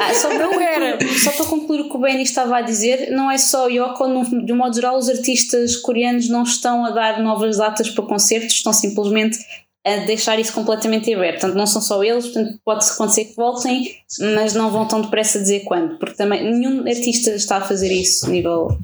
Ah, 0.00 0.14
só, 0.14 0.28
para 0.28 0.38
Não 0.46 0.60
era. 0.60 0.92
concluir, 0.98 1.18
só 1.20 1.30
para 1.32 1.44
concluir 1.46 1.80
o 1.82 1.88
que 1.88 1.96
o 1.96 2.00
Benny 2.00 2.22
estava 2.22 2.58
a 2.58 2.60
dizer, 2.60 3.10
não 3.10 3.30
é 3.30 3.38
só 3.38 3.68
Yoko, 3.68 4.06
no- 4.08 4.44
de 4.44 4.52
um 4.52 4.56
modo 4.56 4.74
geral, 4.74 4.98
os 4.98 5.08
artistas 5.08 5.76
coreanos 5.76 6.09
não 6.12 6.42
estão 6.42 6.84
a 6.84 6.90
dar 6.90 7.22
novas 7.22 7.58
datas 7.58 7.90
para 7.90 8.04
concertos, 8.04 8.54
estão 8.54 8.72
simplesmente 8.72 9.38
a 9.84 9.96
deixar 10.04 10.38
isso 10.38 10.52
completamente 10.52 11.12
aberto. 11.12 11.40
Portanto, 11.40 11.56
não 11.56 11.66
são 11.66 11.80
só 11.80 12.02
eles, 12.04 12.26
portanto, 12.26 12.58
pode 12.64 12.84
acontecer 12.84 13.24
que 13.26 13.36
voltem, 13.36 13.96
mas 14.34 14.54
não 14.54 14.70
vão 14.70 14.86
tão 14.86 15.00
depressa 15.00 15.40
dizer 15.40 15.60
quando, 15.60 15.98
porque 15.98 16.16
também 16.16 16.44
nenhum 16.44 16.86
artista 16.86 17.30
está 17.30 17.58
a 17.58 17.60
fazer 17.62 17.92
isso 17.92 18.26
a 18.26 18.28
nível 18.28 18.78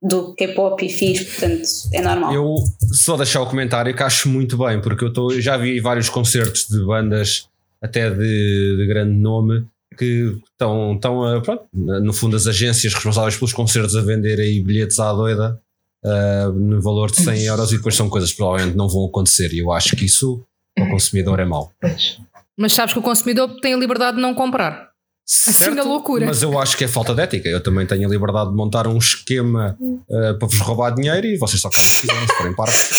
do 0.00 0.34
K-pop 0.34 0.84
e 0.84 0.88
fins, 0.88 1.22
portanto, 1.24 1.68
é 1.92 2.00
normal. 2.00 2.32
Eu 2.32 2.54
só 2.92 3.16
deixar 3.16 3.42
o 3.42 3.46
comentário 3.46 3.94
que 3.94 4.02
acho 4.02 4.28
muito 4.28 4.56
bem, 4.56 4.80
porque 4.80 5.04
eu 5.04 5.12
tô, 5.12 5.38
já 5.40 5.56
vi 5.56 5.80
vários 5.80 6.08
concertos 6.08 6.66
de 6.68 6.84
bandas 6.84 7.48
até 7.82 8.08
de, 8.10 8.76
de 8.76 8.86
grande 8.86 9.16
nome 9.18 9.66
que 9.96 10.36
estão, 10.52 10.94
estão 10.94 11.24
a, 11.24 11.40
pronto, 11.40 11.64
no 11.72 12.12
fundo 12.12 12.36
as 12.36 12.46
agências 12.46 12.94
responsáveis 12.94 13.36
pelos 13.36 13.52
concertos 13.52 13.96
a 13.96 14.00
vender 14.00 14.38
aí 14.38 14.60
bilhetes 14.62 14.98
à 15.00 15.12
doida 15.12 15.60
ah, 16.04 16.52
no 16.54 16.80
valor 16.80 17.10
de 17.10 17.22
100 17.22 17.42
euros 17.44 17.72
e 17.72 17.76
depois 17.76 17.94
são 17.94 18.08
coisas 18.08 18.30
que 18.30 18.36
provavelmente 18.36 18.76
não 18.76 18.88
vão 18.88 19.06
acontecer 19.06 19.52
e 19.52 19.58
eu 19.58 19.72
acho 19.72 19.96
que 19.96 20.04
isso 20.04 20.42
para 20.74 20.86
o 20.86 20.90
consumidor 20.90 21.40
é 21.40 21.44
mau. 21.44 21.72
Mas 22.56 22.72
sabes 22.72 22.92
que 22.92 22.98
o 22.98 23.02
consumidor 23.02 23.60
tem 23.60 23.74
a 23.74 23.76
liberdade 23.76 24.16
de 24.16 24.22
não 24.22 24.34
comprar. 24.34 24.88
Assim 25.46 25.70
na 25.70 25.82
loucura. 25.82 26.24
Mas 26.24 26.42
eu 26.42 26.58
acho 26.58 26.76
que 26.76 26.84
é 26.84 26.88
falta 26.88 27.14
de 27.14 27.20
ética. 27.20 27.48
Eu 27.50 27.62
também 27.62 27.86
tenho 27.86 28.08
a 28.08 28.10
liberdade 28.10 28.48
de 28.50 28.56
montar 28.56 28.86
um 28.86 28.96
esquema 28.96 29.76
ah, 30.10 30.34
para 30.38 30.48
vos 30.48 30.58
roubar 30.60 30.94
dinheiro 30.94 31.26
e 31.26 31.36
vocês 31.36 31.60
só 31.60 31.68
querem 31.68 31.86
se 31.86 32.00
quiserem, 32.00 32.26
se 32.26 32.34
forem 32.34 32.54
parvos. 32.54 32.90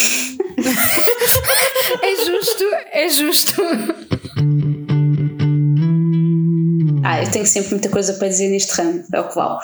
É 2.03 2.23
justo, 2.23 2.63
é 2.91 3.09
justo. 3.09 3.55
Ah, 7.09 7.23
eu 7.23 7.31
tenho 7.31 7.45
sempre 7.45 7.71
muita 7.71 7.89
coisa 7.89 8.13
para 8.13 8.27
dizer 8.27 8.49
neste 8.49 8.71
ramo, 8.73 9.03
é 9.13 9.19
o 9.19 9.27
que 9.27 9.35
vale. 9.35 9.59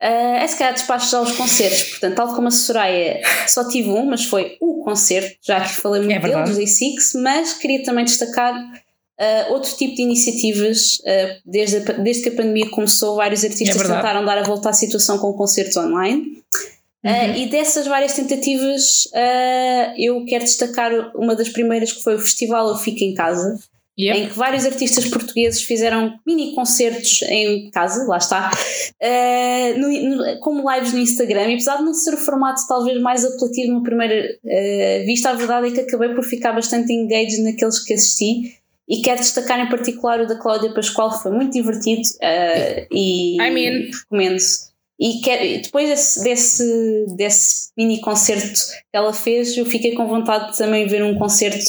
Ah, 0.00 0.38
é 0.42 0.46
se 0.46 0.56
calhar 0.56 0.72
despacho 0.72 1.10
já 1.10 1.20
os 1.20 1.32
concertos, 1.32 1.82
portanto, 1.84 2.14
tal 2.14 2.34
como 2.34 2.48
a 2.48 2.50
Soraya, 2.50 3.20
só 3.46 3.68
tive 3.68 3.90
um, 3.90 4.06
mas 4.06 4.24
foi 4.24 4.56
o 4.60 4.82
concerto, 4.82 5.36
já 5.46 5.60
que 5.60 5.74
falei 5.74 6.02
muito 6.02 6.14
É 6.14 6.18
dele, 6.18 6.42
dos 6.44 6.58
A6, 6.58 7.20
mas 7.22 7.52
queria 7.54 7.82
também 7.82 8.04
destacar 8.04 8.54
ah, 9.20 9.46
outro 9.50 9.76
tipo 9.76 9.94
de 9.94 10.02
iniciativas. 10.02 10.98
ah, 11.06 11.36
desde, 11.44 11.76
a 11.76 11.92
desde 11.94 12.22
que 12.22 12.28
a 12.30 12.32
pandemia 12.32 12.68
começou, 12.70 13.16
vários 13.16 13.44
artistas 13.44 13.80
É 13.80 13.94
tentaram 13.94 14.24
dar 14.24 14.38
a 14.38 14.42
volta 14.42 14.70
à 14.70 14.72
situação 14.72 15.18
com 15.18 15.32
concertos 15.34 15.76
online. 15.76 16.42
Uhum. 17.04 17.34
e 17.34 17.46
dessas 17.46 17.84
várias 17.88 18.14
tentativas, 18.14 19.08
ah, 19.12 19.94
eu 19.98 20.24
quero 20.24 20.44
destacar 20.44 20.92
uma 21.16 21.34
das 21.34 21.48
primeiras 21.48 21.92
que 21.92 22.02
foi 22.02 22.14
o 22.14 22.18
festival 22.18 22.68
Eu 22.68 22.76
Fico 22.76 23.02
em 23.02 23.12
Casa, 23.12 23.58
Yep. 23.98 24.18
em 24.20 24.28
que 24.28 24.38
vários 24.38 24.64
artistas 24.64 25.04
portugueses 25.06 25.62
fizeram 25.62 26.14
mini 26.26 26.54
concertos 26.54 27.20
em 27.28 27.70
casa, 27.70 28.06
lá 28.08 28.16
está, 28.16 28.50
eh, 29.00 29.74
no- 29.74 29.88
no- 30.16 30.40
como 30.40 30.70
lives 30.72 30.92
no 30.94 30.98
Instagram. 30.98 31.48
E 31.50 31.54
apesar 31.54 31.76
de 31.76 31.84
não 31.84 31.92
ser 31.92 32.14
o 32.14 32.16
formato 32.16 32.62
talvez 32.66 33.00
mais 33.02 33.24
apelativo 33.24 33.72
numa 33.72 33.82
primeira 33.82 34.38
eh, 34.46 35.02
vista, 35.04 35.30
a 35.30 35.34
verdade 35.34 35.68
é 35.68 35.70
que 35.72 35.80
acabei 35.80 36.08
por 36.14 36.24
ficar 36.24 36.52
bastante 36.52 36.92
engaged 36.92 37.42
naqueles 37.42 37.78
que 37.84 37.92
assisti. 37.94 38.56
E 38.88 39.00
quero 39.02 39.20
destacar 39.20 39.60
em 39.60 39.68
particular 39.68 40.20
o 40.20 40.26
da 40.26 40.36
Cláudia 40.38 40.72
Pascoal, 40.74 41.10
que 41.16 41.22
foi 41.22 41.32
muito 41.32 41.52
divertido 41.52 42.02
eh, 42.22 42.86
e 42.90 43.36
I 43.40 43.50
mean. 43.50 43.90
recomendo. 43.90 44.38
E 45.00 45.20
quero, 45.20 45.62
depois 45.62 45.88
desse, 45.88 46.22
desse, 46.22 47.06
desse 47.16 47.70
mini 47.76 48.00
concerto 48.00 48.60
que 48.60 48.96
ela 48.96 49.12
fez, 49.12 49.56
eu 49.56 49.66
fiquei 49.66 49.92
com 49.94 50.06
vontade 50.06 50.52
de 50.52 50.58
também 50.58 50.86
ver 50.86 51.02
um 51.02 51.18
concerto 51.18 51.64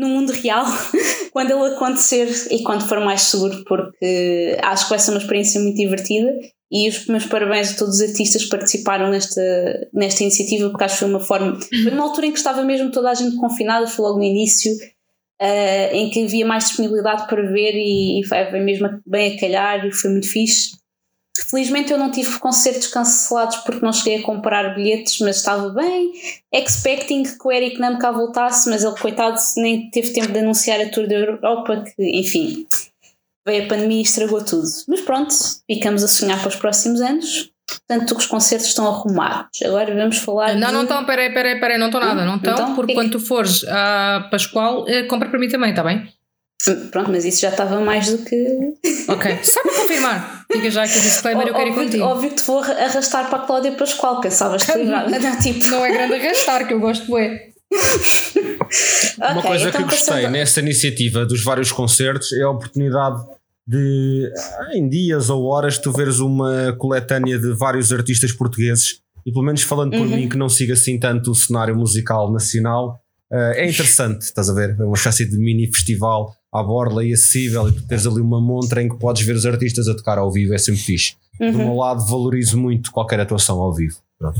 no 0.00 0.08
mundo 0.08 0.32
real 0.32 0.64
quando 1.30 1.50
ele 1.50 1.74
acontecer 1.74 2.28
e 2.50 2.62
quando 2.62 2.88
for 2.88 3.00
mais 3.00 3.22
seguro, 3.22 3.62
porque 3.64 4.58
acho 4.62 4.84
que 4.84 4.90
vai 4.90 4.98
ser 4.98 5.10
uma 5.10 5.20
experiência 5.20 5.60
muito 5.60 5.76
divertida. 5.76 6.32
E 6.72 6.88
os 6.88 7.06
meus 7.06 7.26
parabéns 7.26 7.72
a 7.72 7.76
todos 7.76 7.96
os 7.96 8.00
artistas 8.00 8.44
que 8.44 8.48
participaram 8.48 9.10
nesta, 9.10 9.42
nesta 9.92 10.22
iniciativa, 10.22 10.70
porque 10.70 10.84
acho 10.84 10.94
que 10.94 11.00
foi 11.00 11.08
uma 11.08 11.18
forma. 11.18 11.58
Foi 11.60 11.90
numa 11.90 12.04
altura 12.04 12.26
em 12.26 12.32
que 12.32 12.38
estava 12.38 12.62
mesmo 12.62 12.92
toda 12.92 13.10
a 13.10 13.14
gente 13.14 13.36
confinada, 13.36 13.88
foi 13.88 14.04
logo 14.04 14.18
no 14.18 14.24
início, 14.24 14.72
eh, 15.40 15.96
em 15.96 16.10
que 16.10 16.24
havia 16.24 16.46
mais 16.46 16.66
disponibilidade 16.66 17.26
para 17.26 17.42
ver 17.42 17.74
e, 17.74 18.20
e 18.20 18.24
foi 18.24 18.60
mesmo 18.60 18.88
bem 19.04 19.34
a 19.34 19.40
calhar 19.40 19.84
e 19.84 19.92
foi 19.92 20.10
muito 20.12 20.30
fixe. 20.30 20.79
Felizmente 21.48 21.92
eu 21.92 21.98
não 21.98 22.10
tive 22.10 22.38
concertos 22.38 22.88
cancelados 22.88 23.56
porque 23.58 23.84
não 23.84 23.92
cheguei 23.92 24.18
a 24.18 24.22
comprar 24.22 24.74
bilhetes, 24.74 25.18
mas 25.20 25.36
estava 25.36 25.68
bem 25.70 26.12
expecting 26.52 27.22
que 27.22 27.36
o 27.44 27.50
Eric 27.52 27.78
Nam 27.80 27.98
cá 27.98 28.10
voltasse, 28.10 28.68
mas 28.68 28.84
ele, 28.84 28.96
coitado, 28.98 29.38
nem 29.56 29.90
teve 29.90 30.12
tempo 30.12 30.32
de 30.32 30.38
anunciar 30.40 30.80
a 30.80 30.88
Tour 30.90 31.06
da 31.08 31.14
Europa, 31.14 31.84
que, 31.96 32.18
enfim, 32.20 32.66
veio 33.46 33.64
a 33.64 33.68
pandemia 33.68 33.98
e 33.98 34.02
estragou 34.02 34.44
tudo. 34.44 34.66
Mas 34.88 35.00
pronto, 35.00 35.34
ficamos 35.70 36.04
a 36.04 36.08
sonhar 36.08 36.38
para 36.38 36.48
os 36.48 36.56
próximos 36.56 37.00
anos. 37.00 37.50
Portanto, 37.86 38.16
os 38.16 38.26
concertos 38.26 38.66
estão 38.68 38.86
arrumados. 38.88 39.62
Agora 39.64 39.94
vamos 39.94 40.18
falar. 40.18 40.56
Não, 40.56 40.66
de... 40.68 40.72
não 40.74 40.82
estão, 40.82 41.04
peraí, 41.04 41.32
peraí, 41.32 41.60
peraí, 41.60 41.78
não 41.78 41.86
estão 41.86 42.00
nada, 42.00 42.24
não 42.24 42.36
estão, 42.36 42.52
Então, 42.52 42.74
porque 42.74 42.92
é 42.92 42.94
que- 42.94 43.00
quando 43.00 43.12
tu 43.12 43.20
fores 43.20 43.62
à 43.68 44.26
Pascoal, 44.30 44.84
eh, 44.88 45.04
compra 45.04 45.28
para 45.28 45.38
mim 45.38 45.48
também, 45.48 45.70
está 45.70 45.84
bem? 45.84 46.12
Pronto, 46.90 47.10
mas 47.10 47.24
isso 47.24 47.40
já 47.40 47.48
estava 47.50 47.80
mais 47.80 48.10
do 48.10 48.18
que. 48.18 48.36
Ok, 49.08 49.38
só 49.44 49.62
para 49.62 49.72
confirmar. 49.74 50.44
Fica 50.52 50.70
já 50.70 50.82
aqui 50.82 50.98
o 50.98 51.02
disclaimer, 51.02 51.46
eu 51.48 51.54
quero 51.54 51.68
ir 51.68 51.70
óbvio, 51.72 51.84
contigo. 51.84 52.04
óbvio 52.04 52.30
que 52.30 52.36
te 52.36 52.42
vou 52.46 52.58
arrastar 52.58 53.30
para 53.30 53.42
a 53.42 53.46
Cláudia 53.46 53.72
Pascoal, 53.72 54.20
pensavas 54.20 54.64
que 54.64 54.76
não, 54.78 55.06
tipo. 55.40 55.66
Não 55.68 55.84
é 55.84 55.92
grande 55.92 56.14
arrastar, 56.14 56.66
que 56.68 56.74
eu 56.74 56.80
gosto 56.80 57.06
de 57.06 57.12
ver. 57.12 57.50
Uma 59.18 59.42
coisa 59.42 59.68
então 59.68 59.80
que 59.80 59.86
eu 59.86 59.90
gostei 59.90 60.14
passando- 60.14 60.32
nessa 60.32 60.60
iniciativa 60.60 61.24
dos 61.26 61.42
vários 61.42 61.72
concertos 61.72 62.32
é 62.32 62.42
a 62.42 62.50
oportunidade 62.50 63.20
de, 63.66 64.32
ah, 64.36 64.76
em 64.76 64.88
dias 64.88 65.30
ou 65.30 65.44
horas, 65.44 65.78
tu 65.78 65.92
veres 65.92 66.18
uma 66.18 66.74
coletânea 66.78 67.38
de 67.38 67.52
vários 67.54 67.92
artistas 67.92 68.32
portugueses 68.32 69.00
e, 69.24 69.32
pelo 69.32 69.44
menos 69.44 69.62
falando 69.62 69.92
por 69.92 70.00
Uhum. 70.06 70.16
mim, 70.16 70.28
que 70.28 70.36
não 70.36 70.48
siga 70.48 70.72
assim 70.74 70.98
tanto 70.98 71.30
o 71.30 71.34
cenário 71.34 71.76
musical 71.76 72.32
nacional, 72.32 73.00
ah, 73.32 73.52
é 73.54 73.68
interessante, 73.68 74.22
estás 74.22 74.48
a 74.50 74.54
ver? 74.54 74.76
É 74.78 74.82
uma 74.84 74.96
espécie 74.96 75.24
de 75.28 75.38
mini 75.38 75.66
festival 75.72 76.34
à 76.52 76.62
borla 76.62 77.04
e 77.04 77.12
acessível 77.12 77.68
e 77.68 77.72
tu 77.72 77.86
tens 77.86 78.06
ali 78.06 78.20
uma 78.20 78.40
montra 78.40 78.82
em 78.82 78.88
que 78.88 78.96
podes 78.96 79.24
ver 79.24 79.34
os 79.36 79.46
artistas 79.46 79.86
a 79.88 79.94
tocar 79.94 80.18
ao 80.18 80.30
vivo, 80.32 80.54
é 80.54 80.58
sempre 80.58 80.80
fixe. 80.80 81.14
Do 81.38 81.46
Uhum. 81.46 81.52
meu 81.56 81.74
lado, 81.74 82.04
valorizo 82.06 82.58
muito 82.58 82.90
qualquer 82.92 83.18
atuação 83.20 83.58
ao 83.60 83.72
vivo. 83.72 83.96
Pronto. 84.18 84.38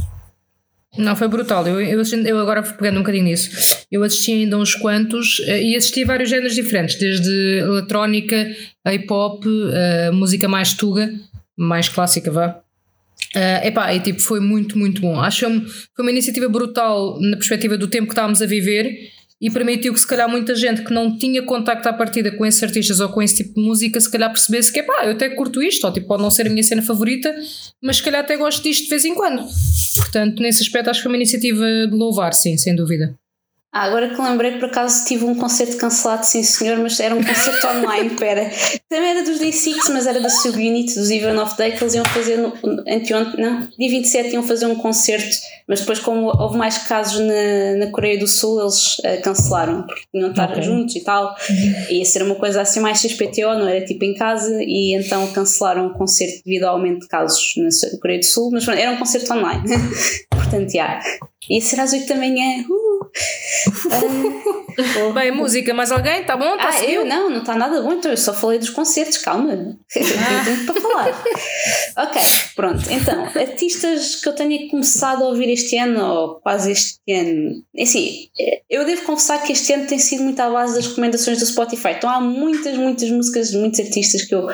Não, 0.98 1.14
foi 1.14 1.28
brutal. 1.28 1.66
Eu, 1.68 1.80
eu, 1.80 2.00
assisti- 2.00 2.28
eu 2.28 2.38
agora 2.38 2.62
pegando 2.62 2.96
um 2.96 3.00
bocadinho 3.02 3.24
nisso. 3.24 3.84
Eu 3.90 4.02
assisti 4.02 4.32
ainda 4.32 4.58
uns 4.58 4.74
quantos 4.74 5.40
eh, 5.46 5.62
e 5.62 5.76
assisti 5.76 6.02
a 6.02 6.06
vários 6.06 6.28
géneros 6.28 6.54
diferentes, 6.54 6.98
desde 6.98 7.58
eletrónica, 7.60 8.52
a 8.84 8.92
hip 8.92 9.06
hop, 9.10 9.44
a 10.08 10.12
música 10.12 10.48
mais 10.48 10.74
tuga, 10.74 11.08
mais 11.56 11.88
clássica, 11.88 12.30
vá. 12.32 12.60
Uh, 13.36 13.66
epá, 13.66 13.94
e 13.94 14.00
tipo, 14.00 14.20
foi 14.20 14.40
muito, 14.40 14.76
muito 14.76 15.00
bom. 15.00 15.20
Acho 15.20 15.46
que 15.46 15.60
foi 15.94 16.04
uma 16.04 16.10
iniciativa 16.10 16.48
brutal 16.48 17.20
na 17.20 17.36
perspectiva 17.36 17.78
do 17.78 17.86
tempo 17.86 18.06
que 18.06 18.12
estávamos 18.12 18.42
a 18.42 18.46
viver 18.46 18.92
e 19.40 19.50
permitiu 19.50 19.94
que 19.94 20.00
se 20.00 20.06
calhar 20.06 20.28
muita 20.28 20.54
gente 20.54 20.82
que 20.82 20.92
não 20.92 21.16
tinha 21.16 21.42
contacto 21.42 21.88
à 21.88 21.92
partida 21.92 22.30
com 22.30 22.44
esses 22.44 22.62
artistas 22.62 23.00
ou 23.00 23.08
com 23.08 23.22
esse 23.22 23.36
tipo 23.36 23.54
de 23.54 23.66
música, 23.66 23.98
se 23.98 24.10
calhar 24.10 24.30
percebesse 24.30 24.70
que 24.70 24.80
epá, 24.80 25.04
eu 25.04 25.12
até 25.12 25.30
curto 25.30 25.62
isto, 25.62 25.86
ou 25.86 25.92
tipo, 25.92 26.06
pode 26.08 26.22
não 26.22 26.30
ser 26.30 26.46
a 26.46 26.50
minha 26.50 26.62
cena 26.62 26.82
favorita, 26.82 27.34
mas 27.82 27.96
se 27.96 28.02
calhar 28.02 28.20
até 28.20 28.36
gosto 28.36 28.62
disto 28.62 28.84
de 28.84 28.90
vez 28.90 29.04
em 29.04 29.14
quando. 29.14 29.42
Portanto, 29.96 30.42
nesse 30.42 30.62
aspecto 30.62 30.90
acho 30.90 31.00
que 31.00 31.04
foi 31.04 31.12
uma 31.12 31.16
iniciativa 31.16 31.64
de 31.64 31.96
louvar, 31.96 32.34
sim, 32.34 32.58
sem 32.58 32.76
dúvida. 32.76 33.14
Ah, 33.72 33.84
agora 33.84 34.08
que 34.08 34.20
lembrei, 34.20 34.58
por 34.58 34.64
acaso 34.64 35.04
tive 35.06 35.24
um 35.24 35.34
concerto 35.34 35.76
cancelado, 35.76 36.26
sim 36.26 36.42
senhor, 36.42 36.76
mas 36.78 36.98
era 36.98 37.14
um 37.14 37.22
concerto 37.22 37.68
online, 37.68 38.10
pera. 38.10 38.50
Também 38.88 39.10
era 39.10 39.22
dos 39.22 39.38
Day6, 39.38 39.92
mas 39.92 40.08
era 40.08 40.18
da 40.18 40.28
Subunit, 40.28 40.92
dos 40.94 41.08
Even 41.08 41.38
of 41.38 41.56
Day, 41.56 41.70
que 41.70 41.84
eles 41.84 41.94
iam 41.94 42.04
fazer 42.06 42.36
no, 42.36 42.52
anteontem, 42.88 43.40
não, 43.40 43.68
dia 43.78 43.88
27 43.88 44.34
iam 44.34 44.42
fazer 44.42 44.66
um 44.66 44.74
concerto, 44.74 45.36
mas 45.68 45.80
depois 45.80 46.00
como 46.00 46.26
houve 46.36 46.58
mais 46.58 46.78
casos 46.78 47.20
na, 47.20 47.76
na 47.84 47.92
Coreia 47.92 48.18
do 48.18 48.26
Sul, 48.26 48.60
eles 48.60 48.98
uh, 48.98 49.22
cancelaram, 49.22 49.84
porque 49.86 50.02
tinham 50.10 50.30
de 50.30 50.40
estar 50.40 50.50
Ok. 50.50 50.62
juntos 50.62 50.96
e 50.96 51.04
tal, 51.04 51.36
ia 51.88 52.04
ser 52.04 52.24
uma 52.24 52.34
coisa 52.34 52.62
assim 52.62 52.80
mais 52.80 52.98
XPTO, 53.00 53.54
não 53.54 53.68
era 53.68 53.84
tipo 53.84 54.04
em 54.04 54.14
casa, 54.14 54.52
e 54.62 54.96
então 54.96 55.28
cancelaram 55.28 55.86
o 55.86 55.94
concerto 55.94 56.42
devido 56.44 56.64
ao 56.64 56.74
aumento 56.74 57.02
de 57.02 57.08
casos 57.08 57.52
na 57.56 57.98
Coreia 58.00 58.18
do 58.18 58.24
Sul, 58.24 58.50
mas 58.50 58.66
era 58.66 58.90
um 58.90 58.96
concerto 58.96 59.32
online, 59.32 59.62
portanto, 60.28 60.72
já. 60.72 60.98
Ia 60.98 61.39
ser 61.58 61.80
às 61.80 61.94
8 61.94 62.06
da 62.06 62.16
manhã, 62.16 62.62
uh! 62.68 62.90
Ah, 63.90 65.12
Bem, 65.14 65.30
música, 65.32 65.74
mais 65.74 65.90
alguém? 65.90 66.24
Tá 66.24 66.36
bom? 66.36 66.56
Tá 66.56 66.70
ah, 66.70 66.84
eu 66.84 67.04
não, 67.04 67.28
não 67.28 67.38
está 67.38 67.54
nada 67.56 67.82
bom, 67.82 67.92
então 67.94 68.10
eu 68.10 68.16
só 68.16 68.32
falei 68.32 68.58
dos 68.58 68.70
concertos, 68.70 69.18
calma. 69.18 69.52
Eu 69.94 70.44
tenho 70.44 70.66
para 70.66 70.80
falar. 70.80 71.24
ok, 72.08 72.22
pronto. 72.54 72.84
Então, 72.90 73.24
artistas 73.24 74.16
que 74.16 74.28
eu 74.28 74.34
tenha 74.34 74.68
começado 74.70 75.24
a 75.24 75.28
ouvir 75.28 75.50
este 75.50 75.76
ano, 75.76 76.04
ou 76.04 76.40
quase 76.40 76.72
este 76.72 77.00
ano. 77.12 77.62
é 77.76 77.82
Assim, 77.82 78.28
eu 78.68 78.84
devo 78.84 79.02
confessar 79.02 79.42
que 79.42 79.52
este 79.52 79.72
ano 79.72 79.86
tem 79.86 79.98
sido 79.98 80.22
muito 80.22 80.40
à 80.40 80.48
base 80.48 80.74
das 80.74 80.86
recomendações 80.86 81.38
do 81.38 81.46
Spotify. 81.46 81.90
Então 81.96 82.08
há 82.08 82.20
muitas, 82.20 82.76
muitas 82.76 83.10
músicas 83.10 83.50
de 83.50 83.58
muitos 83.58 83.80
artistas 83.80 84.22
que 84.22 84.34
eu 84.34 84.46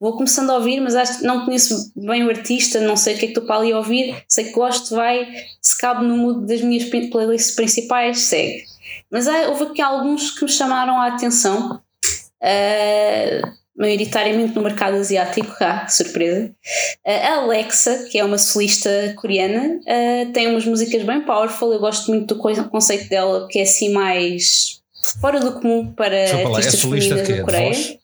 vou 0.00 0.12
começando 0.16 0.50
a 0.50 0.56
ouvir, 0.56 0.80
mas 0.80 0.94
acho 0.94 1.18
que 1.18 1.24
não 1.24 1.44
conheço 1.44 1.90
bem 1.96 2.24
o 2.24 2.28
artista, 2.28 2.80
não 2.80 2.96
sei 2.96 3.14
o 3.14 3.18
que 3.18 3.24
é 3.24 3.28
que 3.28 3.32
estou 3.32 3.46
para 3.46 3.56
ali 3.56 3.72
a 3.72 3.78
ouvir, 3.78 4.14
sei 4.28 4.44
que 4.44 4.52
gosto, 4.52 4.94
vai, 4.94 5.26
se 5.60 5.76
cabe 5.78 6.04
no 6.04 6.16
mood 6.16 6.35
das 6.40 6.60
minhas 6.60 6.84
playlists 6.84 7.54
principais, 7.54 8.20
segue. 8.20 8.64
Mas 9.10 9.28
há, 9.28 9.48
houve 9.48 9.64
aqui 9.64 9.82
alguns 9.82 10.30
que 10.30 10.44
me 10.44 10.50
chamaram 10.50 11.00
a 11.00 11.08
atenção, 11.08 11.80
uh, 12.42 13.52
maioritariamente 13.78 14.54
no 14.54 14.62
mercado 14.62 14.96
asiático, 14.96 15.54
ah, 15.60 15.86
surpresa. 15.88 16.50
Uh, 17.06 17.10
a 17.10 17.34
Alexa, 17.36 18.08
que 18.10 18.18
é 18.18 18.24
uma 18.24 18.38
solista 18.38 18.90
coreana, 19.16 19.78
uh, 19.80 20.32
tem 20.32 20.48
umas 20.48 20.64
músicas 20.64 21.02
bem 21.02 21.20
powerful, 21.22 21.72
eu 21.72 21.78
gosto 21.78 22.08
muito 22.10 22.34
do 22.34 22.40
co- 22.40 22.64
conceito 22.68 23.08
dela, 23.08 23.46
que 23.50 23.58
é 23.58 23.62
assim 23.62 23.92
mais 23.92 24.80
fora 25.20 25.38
do 25.38 25.52
comum 25.52 25.92
para 25.92 26.16
é 26.16 26.44
artistas 26.44 26.80
solista 26.80 27.14
de 27.14 27.22
femininas 27.22 27.26
quê? 27.26 27.32
da 27.32 27.38
De 27.38 27.44
Coreia. 27.44 27.98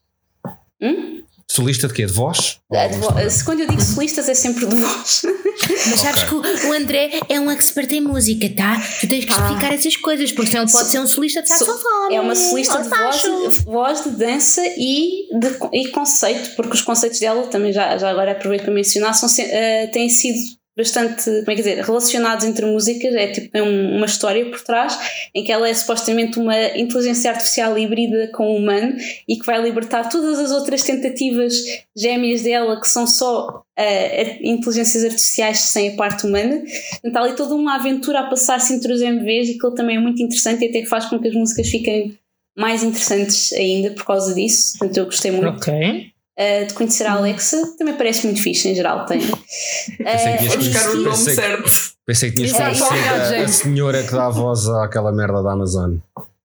Hum? 0.81 1.22
Solista 1.55 1.87
de 1.87 1.93
quê? 1.95 2.07
De 2.07 2.13
voz? 2.15 2.59
Ah, 2.73 3.29
se- 3.29 3.45
Quando 3.45 3.61
eu 3.61 3.69
digo 3.69 3.83
solistas 3.83 4.27
é 4.27 4.33
sempre 4.35 4.65
de 4.65 4.75
voz. 4.75 5.23
Mas 5.91 6.01
sabes 6.01 6.23
que 6.23 6.35
o- 6.35 6.73
André 6.73 7.21
é 7.29 7.39
um 7.39 7.51
expert 7.51 7.93
em 7.93 8.01
música, 8.01 8.49
tá? 8.57 8.83
Tu 9.01 9.07
tens 9.07 9.27
que 9.27 9.33
explicar 9.33 9.73
essas 9.75 9.95
coisas, 9.97 10.33
porque 10.33 10.51
senão 10.51 10.67
pode 10.67 10.91
ser 10.91 11.01
um 11.01 11.07
solista 11.07 11.43
de 11.43 11.49
saxofone. 11.51 12.15
É 12.15 12.21
uma 12.23 12.35
solista 12.35 12.83
de 12.83 12.89
voz, 12.89 13.59
voz 13.65 14.05
de 14.05 14.11
dança 14.13 14.63
e, 14.79 15.29
de, 15.39 15.79
e 15.79 15.89
conceito, 15.91 16.57
porque 16.57 16.73
os 16.73 16.81
conceitos 16.81 17.21
dela, 17.21 17.47
também 17.49 17.71
já, 17.73 17.99
já 17.99 18.09
agora 18.09 18.33
aproveito 18.33 18.63
para 18.63 18.73
mencionar, 18.73 19.13
são, 19.15 19.29
eh, 19.45 19.89
têm 19.89 20.09
sido 20.09 20.39
bastante, 20.77 21.25
como 21.25 21.51
é 21.51 21.55
que 21.55 21.63
dizer, 21.63 21.85
relacionados 21.85 22.45
entre 22.45 22.65
músicas, 22.65 23.15
é 23.15 23.27
tipo 23.29 23.51
tem 23.51 23.61
um- 23.63 23.97
uma 23.97 24.07
história 24.07 24.45
por 24.49 24.61
trás, 24.63 24.99
em 25.35 25.45
que 25.45 25.53
ela 25.53 25.69
é 25.69 25.75
supostamente 25.75 26.39
uma 26.39 26.57
inteligência 26.77 27.31
artificial 27.31 27.77
híbrida 27.79 28.29
com 28.35 28.53
o 28.53 28.57
humano 28.57 28.97
e 29.29 29.37
que 29.37 29.45
vai 29.45 29.61
libertar 29.61 30.09
todas 30.09 30.39
as 30.39 30.51
outras 30.51 30.83
tentativas 30.83 31.55
gêmeas 31.97 32.43
dela, 32.43 32.81
que 32.81 32.89
são 32.89 33.07
só 33.07 33.63
eh, 33.77 34.39
inteligências 34.47 35.05
artificiais 35.05 35.59
sem 35.59 35.91
a 35.91 35.97
parte 35.97 36.27
humana. 36.27 36.63
Portanto, 37.03 37.17
há 37.17 37.21
ali 37.23 37.37
toda 37.37 37.55
uma 37.55 37.77
aventura 37.77 38.21
a 38.21 38.25
passar-se 38.29 38.73
entre 38.75 38.93
os 38.93 39.01
MVs 39.03 39.49
e 39.51 39.59
que 39.59 39.75
também 39.75 39.97
é 39.97 40.01
muito 40.01 40.23
interessante 40.23 40.65
e 40.65 40.69
até 40.69 40.85
faz 40.87 41.07
com 41.07 41.19
que 41.19 41.29
as 41.29 41.35
músicas 41.35 41.69
fiquem 41.69 42.19
mais 42.57 42.83
interessantes 42.83 43.53
ainda 43.55 43.91
por 43.93 44.05
causa 44.05 44.35
disso. 44.35 44.79
Portanto, 44.79 44.97
eu 44.99 45.05
gostei 45.07 45.31
muito 45.31 45.49
Ok. 45.57 46.12
Uh, 46.39 46.67
de 46.67 46.75
conhecer 46.75 47.07
a 47.07 47.13
Alexa. 47.13 47.75
Também 47.79 47.95
parece 47.95 48.27
muito 48.27 48.43
fixe 48.43 48.69
em 48.69 48.75
geral. 48.75 49.07
Tem. 49.07 49.21
Pensei 49.99 50.37
que 50.37 50.45
ias 50.45 50.55
Vou 50.55 50.57
buscar 50.65 50.91
o 50.91 50.97
nome 50.97 51.17
certo. 51.17 51.71
Pensei 52.07 52.31
que 52.31 52.37
tinhas 52.37 52.53
conhecido 52.53 52.87
a, 53.41 53.45
a 53.45 53.49
senhora 53.49 54.03
que 54.03 54.13
dá 54.13 54.27
a 54.27 54.31
voz 54.31 54.69
àquela 54.69 55.13
merda 55.13 55.43
da 55.43 55.53
Amazon. 55.53 55.97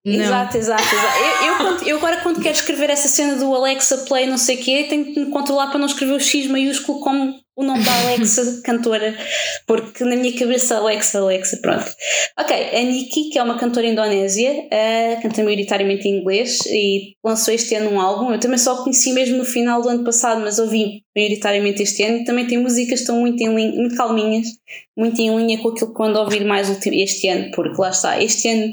Não. 0.06 0.14
Exato, 0.14 0.58
exato, 0.58 0.84
exato. 0.84 1.18
Eu, 1.20 1.48
eu, 1.48 1.58
quando- 1.58 1.88
eu 1.88 1.98
agora, 1.98 2.18
quando 2.22 2.42
quero 2.42 2.56
escrever 2.56 2.90
essa 2.90 3.10
cena 3.10 3.36
do 3.36 3.54
Alexa 3.54 3.98
Play, 4.08 4.26
não 4.26 4.38
sei 4.38 4.56
o 4.56 4.64
quê, 4.64 4.86
tenho 4.90 5.14
que 5.14 5.20
me 5.20 5.32
controlar 5.32 5.68
para 5.68 5.80
não 5.80 5.86
escrever 5.86 6.14
o 6.14 6.20
X 6.20 6.48
maiúsculo 6.48 7.02
como 7.02 7.36
o 7.58 7.64
nome 7.64 7.84
da 7.84 7.92
Alexa, 7.92 8.62
cantora, 8.64 9.18
porque 9.66 10.04
na 10.04 10.16
minha 10.16 10.32
cabeça, 10.38 10.78
Alexa, 10.78 11.18
Alexa, 11.18 11.58
pronto. 11.58 11.92
Ok, 12.40 12.56
a 12.56 12.84
Nikki, 12.84 13.32
que 13.32 13.40
é 13.40 13.44
uma 13.44 13.58
cantora 13.58 13.88
indonésia, 13.88 14.52
uh, 14.52 15.22
canta 15.24 15.44
maioritariamente 15.44 16.08
em 16.08 16.20
inglês 16.20 16.60
e 16.68 17.16
lançou 17.24 17.52
este 17.52 17.74
ano 17.74 17.90
um 17.90 18.00
álbum. 18.00 18.32
Eu 18.32 18.40
também 18.40 18.60
só 18.60 18.74
a 18.74 18.84
conheci 18.84 19.12
mesmo 19.12 19.38
no 19.38 19.44
final 19.44 19.82
do 19.82 19.90
ano 19.90 20.04
passado, 20.04 20.40
mas 20.42 20.60
ouvi 20.60 21.04
maioritariamente 21.16 21.82
este 21.82 22.04
ano 22.04 22.18
e 22.20 22.26
também 22.26 22.46
tem 22.46 22.60
músicas 22.60 23.00
que 23.00 23.02
estão 23.02 23.20
muito, 23.20 23.42
em 23.42 23.54
linha, 23.56 23.72
muito 23.72 23.96
calminhas, 23.96 24.48
muito 24.96 25.20
em 25.20 25.36
linha 25.36 25.58
com 25.58 25.70
aquilo 25.70 25.96
que 25.96 26.04
ando 26.04 26.20
a 26.20 26.22
ouvir 26.22 26.46
mais 26.46 26.70
este 26.70 27.28
ano, 27.28 27.50
porque 27.56 27.82
lá 27.82 27.90
está, 27.90 28.22
este 28.22 28.50
ano. 28.50 28.72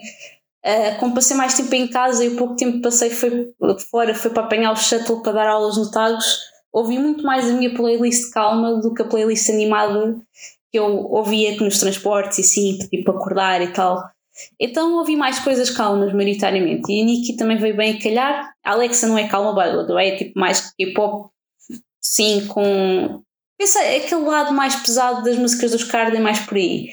Uh, 0.67 0.99
como 0.99 1.15
passei 1.15 1.37
mais 1.37 1.55
tempo 1.55 1.75
em 1.75 1.87
casa 1.89 2.25
e 2.25 2.29
o 2.29 2.37
pouco 2.37 2.57
tempo 2.57 2.77
que 2.77 2.83
passei 2.83 3.09
foi 3.09 3.51
fora, 3.91 4.15
foi 4.15 4.31
para 4.31 4.45
apanhar 4.45 4.73
o 4.73 4.77
shuttle 4.77 5.23
para 5.23 5.33
dar 5.33 5.49
aulas 5.49 5.77
no 5.79 5.91
ouvi 6.75 6.99
muito 6.99 7.25
mais 7.25 7.49
a 7.49 7.53
minha 7.55 7.73
playlist 7.75 8.31
calma 8.33 8.81
do 8.81 8.93
que 8.93 9.03
a 9.03 9.07
playlist 9.07 9.49
animada 9.49 10.17
que 10.73 10.79
eu 10.79 11.07
ouvia 11.07 11.57
nos 11.63 11.79
transportes 11.79 12.39
e 12.39 12.43
sim, 12.43 12.79
tipo 12.91 13.13
acordar 13.13 13.63
e 13.63 13.69
tal. 13.73 14.03
Então 14.59 14.95
ouvi 14.97 15.15
mais 15.15 15.39
coisas 15.39 15.71
calmas, 15.71 16.13
maioritariamente. 16.13 16.91
E 16.93 17.01
a 17.01 17.05
Nikki 17.05 17.37
também 17.37 17.57
veio 17.57 17.77
bem 17.77 17.97
a 17.97 18.03
calhar. 18.03 18.53
A 18.65 18.73
Alexa 18.73 19.07
não 19.07 19.17
é 19.17 19.29
calma, 19.29 19.55
way, 19.55 20.09
é 20.11 20.17
tipo 20.17 20.39
mais 20.39 20.73
K-pop, 20.77 21.31
sim, 22.03 22.47
com. 22.49 23.23
Pensa, 23.57 23.81
é 23.83 23.99
aquele 23.99 24.23
lado 24.23 24.53
mais 24.53 24.75
pesado 24.75 25.23
das 25.23 25.39
músicas 25.39 25.71
dos 25.71 25.85
Carden, 25.85 26.21
mais 26.21 26.41
por 26.41 26.57
aí. 26.57 26.89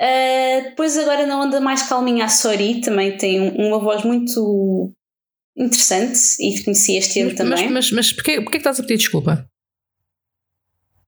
Uh, 0.00 0.64
depois 0.64 0.98
agora 0.98 1.24
não 1.24 1.42
anda 1.42 1.60
mais 1.60 1.84
calminha 1.84 2.24
a 2.24 2.28
Sori, 2.28 2.80
também 2.80 3.16
tem 3.16 3.40
um- 3.40 3.68
uma 3.68 3.78
voz 3.78 4.02
muito 4.02 4.90
interessante 5.56 6.18
e 6.40 6.62
conheci 6.64 6.96
este 6.96 7.20
ano 7.20 7.30
Mas, 7.30 7.38
também. 7.38 7.70
mas, 7.70 7.90
mas 7.92 8.12
porquê, 8.12 8.36
porquê 8.40 8.52
que 8.52 8.56
estás 8.58 8.78
a 8.78 8.82
pedir 8.82 8.96
desculpa? 8.98 9.48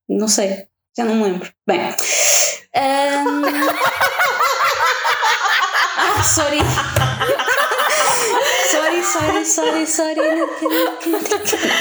Não 0.09 0.27
sei, 0.27 0.67
já 0.97 1.03
não 1.03 1.15
me 1.15 1.23
lembro. 1.25 1.51
Bem. 1.67 1.79
ahm, 1.81 3.43
Ah, 5.99 6.23
sorry. 6.23 6.59
sorry, 8.71 9.03
sorry, 9.03 9.45
sorry, 9.45 9.85
sorry. 9.85 10.15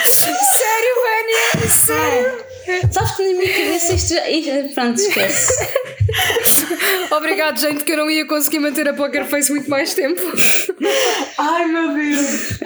Sério, 0.05 0.93
Vânia? 1.03 1.69
Sério? 1.69 2.45
Sabes 2.91 3.11
que 3.17 3.23
na 3.23 3.39
minha 3.39 3.53
cabeça 3.55 3.95
isto 3.95 4.15
já. 4.15 4.29
isto- 4.31 4.75
Pronto, 4.75 5.01
esquece. 5.01 5.53
Obrigado, 7.11 7.59
gente, 7.61 7.85
que 7.85 7.93
eu 7.93 7.97
não 7.99 8.11
ia 8.11 8.27
conseguir 8.27 8.59
manter 8.59 8.89
a 8.89 8.95
Poker 8.95 9.25
Face 9.27 9.51
muito 9.51 9.69
mais 9.69 9.95
tempo. 9.95 10.21
Ai 11.39 11.67
meu 11.67 11.95
Deus! 11.95 12.59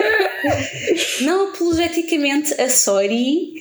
Não 1.21 1.49
apologeticamente 1.49 2.59
a 2.59 2.69
Sori. 2.69 3.53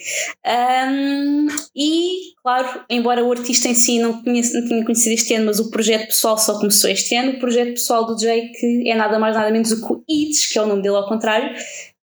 ahm, 0.45 1.47
e, 1.77 2.33
claro, 2.43 2.85
embora 2.89 3.25
o 3.25 3.31
artista 3.33 3.69
em 3.69 3.75
si 3.75 3.99
não, 3.99 4.23
conheça, 4.23 4.59
não 4.61 4.67
tinha 4.67 4.85
conhecido 4.85 5.15
este 5.15 5.35
ano, 5.35 5.47
mas 5.47 5.59
o 5.61 5.71
projeto 5.71 6.07
pessoal 6.07 6.39
só 6.39 6.59
começou 6.59 6.89
este 6.91 7.15
ano, 7.15 7.33
o 7.33 7.39
projeto 7.41 7.71
pessoal 7.73 8.07
do 8.07 8.17
Jake 8.17 8.89
é 8.89 8.95
nada 8.95 9.19
mais 9.19 9.35
nada 9.35 9.51
menos 9.51 9.71
do 9.71 9.77
que 9.87 9.93
o 9.93 10.05
Eats, 10.09 10.47
que 10.47 10.59
é 10.59 10.63
o 10.63 10.67
nome 10.67 10.83
dele 10.83 10.97
ao 10.97 11.09
contrário. 11.09 11.55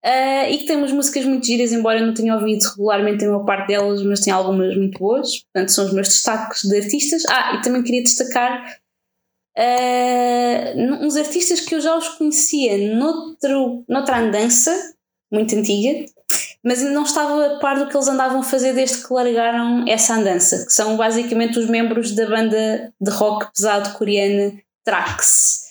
Ah, 0.06 0.48
e 0.48 0.60
que 0.60 0.68
tem 0.68 0.78
umas 0.78 0.92
músicas 0.92 1.26
muito 1.26 1.48
giras, 1.48 1.72
embora 1.72 2.00
eu 2.00 2.06
não 2.06 2.14
tenha 2.14 2.36
ouvido 2.36 2.62
regularmente 2.62 3.26
uma 3.28 3.44
parte 3.44 3.70
delas, 3.70 4.04
mas 4.04 4.20
tem 4.20 4.32
algumas 4.32 4.78
muito 4.78 5.00
boas. 5.00 5.40
Portanto, 5.46 5.72
são 5.72 5.86
os 5.86 5.94
meus 5.94 6.10
destaques 6.10 6.62
de 6.62 6.78
artistas. 6.78 7.24
Ah, 7.28 7.56
e 7.56 7.62
também 7.64 7.82
queria 7.82 8.04
destacar 8.04 8.78
uh, 9.58 11.04
uns 11.04 11.16
artistas 11.16 11.60
que 11.62 11.74
eu 11.74 11.82
já 11.82 11.98
os 11.98 12.08
conhecia 12.10 12.96
noutro, 12.96 13.84
noutra 13.90 14.20
andança, 14.20 14.72
muito 15.34 15.56
antiga, 15.56 16.06
mas 16.64 16.84
ainda 16.84 16.94
não 16.94 17.04
estava 17.04 17.44
a 17.44 17.60
par 17.60 17.80
do 17.80 17.88
que 17.88 17.98
eles 17.98 18.08
andavam 18.08 18.42
a 18.42 18.44
fazer 18.44 18.74
desde 18.74 19.04
que 19.04 19.12
largaram 19.12 19.86
essa 19.88 20.14
andança, 20.14 20.66
que 20.68 20.72
são 20.72 20.96
basicamente 20.98 21.58
os 21.58 21.68
membros 21.68 22.12
da 22.12 22.30
banda 22.30 22.94
de 23.02 23.12
rock 23.12 23.52
pesado 23.56 23.98
coreana 23.98 24.54
Trax. 24.84 25.65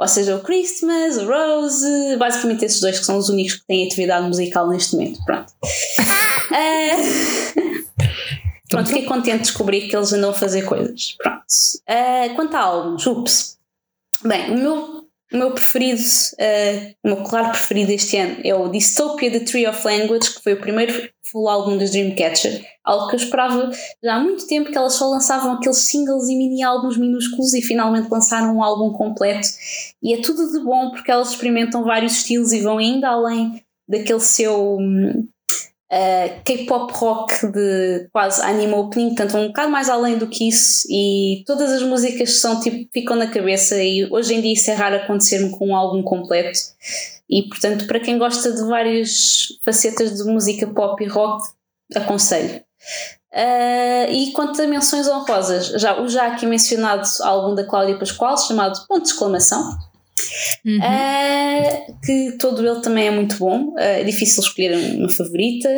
Ou 0.00 0.08
seja, 0.08 0.34
o 0.34 0.40
Christmas, 0.40 1.18
o 1.18 1.26
Rose, 1.26 2.16
basicamente 2.16 2.64
esses 2.64 2.80
dois 2.80 2.98
que 2.98 3.04
são 3.04 3.18
os 3.18 3.28
únicos 3.28 3.56
que 3.56 3.66
têm 3.66 3.86
atividade 3.86 4.26
musical 4.26 4.66
neste 4.66 4.96
momento. 4.96 5.22
Pronto. 5.26 5.52
Uh, 6.50 7.84
Pronto, 8.70 8.86
fiquei 8.86 9.04
contente 9.04 9.38
de 9.38 9.42
descobrir 9.42 9.88
que 9.88 9.96
eles 9.96 10.10
andam 10.12 10.30
a 10.30 10.34
fazer 10.34 10.62
coisas. 10.62 11.16
Pronto. 11.18 11.42
Uh, 11.42 12.34
quanto 12.34 12.56
a 12.56 12.60
álbuns, 12.60 13.06
ups. 13.06 13.58
Bem, 14.24 14.52
o 14.52 14.58
meu 14.58 14.99
o 15.32 15.36
meu 15.36 15.52
preferido, 15.52 16.00
uh, 16.00 16.94
o 17.04 17.08
meu 17.08 17.24
claro 17.24 17.50
preferido 17.50 17.92
este 17.92 18.16
ano 18.16 18.38
é 18.44 18.54
o 18.54 18.68
Dystopia 18.68 19.30
The 19.30 19.40
Tree 19.40 19.66
of 19.66 19.84
Language, 19.84 20.34
que 20.34 20.42
foi 20.42 20.54
o 20.54 20.60
primeiro 20.60 21.08
full 21.22 21.48
álbum 21.48 21.78
dos 21.78 21.90
Dreamcatcher. 21.90 22.64
Algo 22.84 23.08
que 23.08 23.14
eu 23.14 23.20
esperava 23.20 23.70
já 24.02 24.16
há 24.16 24.20
muito 24.20 24.46
tempo, 24.46 24.70
que 24.70 24.76
elas 24.76 24.94
só 24.94 25.08
lançavam 25.08 25.52
aqueles 25.52 25.78
singles 25.78 26.28
e 26.28 26.36
mini 26.36 26.62
álbuns 26.62 26.96
minúsculos 26.96 27.54
e 27.54 27.62
finalmente 27.62 28.10
lançaram 28.10 28.56
um 28.56 28.62
álbum 28.62 28.92
completo. 28.92 29.46
E 30.02 30.14
é 30.14 30.20
tudo 30.20 30.50
de 30.50 30.64
bom 30.64 30.90
porque 30.90 31.10
elas 31.10 31.30
experimentam 31.30 31.84
vários 31.84 32.14
estilos 32.14 32.52
e 32.52 32.60
vão 32.60 32.78
ainda 32.78 33.08
além 33.08 33.62
daquele 33.88 34.20
seu. 34.20 34.76
hum, 34.78 35.28
uh, 35.90 36.42
K-pop 36.44 36.92
rock 36.94 37.46
de 37.48 38.08
quase 38.12 38.40
anime 38.42 38.74
opening, 38.74 39.14
portanto 39.14 39.36
um 39.36 39.48
bocado 39.48 39.70
mais 39.70 39.88
além 39.88 40.16
do 40.16 40.28
que 40.28 40.48
isso 40.48 40.86
e 40.88 41.42
todas 41.46 41.70
as 41.72 41.82
músicas 41.82 42.40
são 42.40 42.60
tipo, 42.60 42.88
ficam 42.92 43.16
na 43.16 43.26
cabeça 43.26 43.82
e 43.82 44.08
hoje 44.10 44.34
em 44.34 44.40
dia 44.40 44.52
isso 44.52 44.70
é 44.70 44.74
raro 44.74 44.96
acontecer-me 44.96 45.50
com 45.50 45.68
um 45.68 45.76
álbum 45.76 46.02
completo. 46.02 46.58
E 47.28 47.48
portanto 47.48 47.86
para 47.86 48.00
quem 48.00 48.18
gosta 48.18 48.52
de 48.52 48.62
várias 48.64 49.58
facetas 49.64 50.16
de 50.16 50.24
música 50.24 50.66
pop 50.66 51.02
e 51.02 51.08
rock 51.08 51.42
aconselho. 51.94 52.62
Uh, 53.32 54.10
e 54.10 54.32
quanto 54.32 54.60
a 54.60 54.66
menções 54.66 55.06
honrosas, 55.06 55.68
já, 55.80 56.00
o 56.00 56.08
já 56.08 56.26
aqui 56.26 56.46
mencionado 56.46 57.06
álbum 57.22 57.54
da 57.54 57.64
Cláudia 57.64 57.96
Pascoal 57.96 58.36
chamado 58.36 58.84
Ponto 58.88 59.02
de 59.02 59.08
Exclamação, 59.08 59.78
Uhum. 60.64 60.78
Uh, 60.78 62.00
que 62.04 62.32
todo 62.38 62.66
ele 62.66 62.80
também 62.80 63.08
é 63.08 63.10
muito 63.10 63.36
bom. 63.38 63.74
Uh, 63.74 63.78
é 63.78 64.04
difícil 64.04 64.42
escolher 64.42 64.76
uma 64.96 65.08
favorita. 65.08 65.68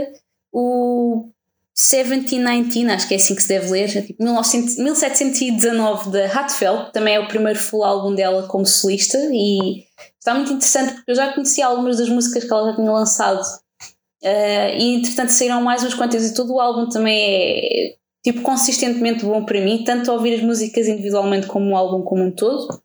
O 0.52 1.30
1719, 1.74 2.90
acho 2.90 3.08
que 3.08 3.14
é 3.14 3.16
assim 3.16 3.34
que 3.34 3.42
se 3.42 3.48
deve 3.48 3.70
ler, 3.70 3.96
é 3.96 4.02
tipo 4.02 4.22
1900, 4.22 4.76
1719 4.76 6.10
da 6.10 6.26
Hatfeld, 6.26 6.92
também 6.92 7.14
é 7.14 7.20
o 7.20 7.28
primeiro 7.28 7.58
full 7.58 7.82
álbum 7.82 8.14
dela 8.14 8.46
como 8.46 8.66
solista 8.66 9.18
e 9.32 9.84
está 10.18 10.34
muito 10.34 10.52
interessante 10.52 10.92
porque 10.94 11.10
eu 11.10 11.14
já 11.14 11.32
conhecia 11.32 11.66
algumas 11.66 11.96
das 11.96 12.10
músicas 12.10 12.44
que 12.44 12.52
ela 12.52 12.70
já 12.70 12.76
tinha 12.76 12.92
lançado 12.92 13.40
uh, 13.40 14.78
e 14.78 14.96
entretanto 14.96 15.30
saíram 15.30 15.62
mais 15.62 15.82
umas 15.82 15.94
quantas 15.94 16.30
e 16.30 16.34
todo 16.34 16.52
o 16.52 16.60
álbum 16.60 16.88
também 16.90 17.18
é 17.18 17.94
tipo 18.22 18.42
consistentemente 18.42 19.24
bom 19.24 19.44
para 19.44 19.60
mim, 19.60 19.82
tanto 19.82 20.12
ouvir 20.12 20.34
as 20.34 20.42
músicas 20.42 20.86
individualmente 20.86 21.46
como 21.46 21.70
o 21.70 21.76
álbum 21.76 22.02
como 22.02 22.22
um 22.22 22.30
todo. 22.30 22.82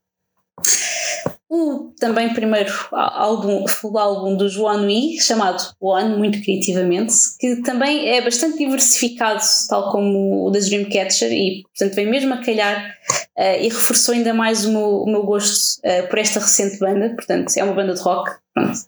O 1.49 1.93
também 1.97 2.33
primeiro 2.33 2.73
álbum, 2.91 3.65
full 3.67 3.97
álbum 3.97 4.35
do 4.35 4.49
João 4.49 4.79
Nui, 4.79 5.17
chamado 5.17 5.63
One, 5.79 6.17
muito 6.17 6.41
criativamente, 6.41 7.13
que 7.39 7.61
também 7.61 8.09
é 8.09 8.21
bastante 8.21 8.57
diversificado, 8.57 9.41
tal 9.69 9.89
como 9.89 10.45
o 10.45 10.51
das 10.51 10.69
Dreamcatcher, 10.69 11.31
e 11.31 11.63
portanto 11.63 11.95
vem 11.95 12.05
mesmo 12.05 12.33
a 12.33 12.43
calhar 12.43 12.93
uh, 13.37 13.61
e 13.61 13.69
reforçou 13.69 14.13
ainda 14.13 14.33
mais 14.33 14.65
o 14.65 14.71
meu, 14.73 15.03
o 15.03 15.05
meu 15.09 15.23
gosto 15.23 15.79
uh, 15.85 16.07
por 16.09 16.19
esta 16.19 16.41
recente 16.41 16.79
banda. 16.79 17.13
Portanto, 17.15 17.55
é 17.55 17.63
uma 17.63 17.73
banda 17.73 17.93
de 17.93 18.01
rock, 18.01 18.29
pronto, 18.53 18.79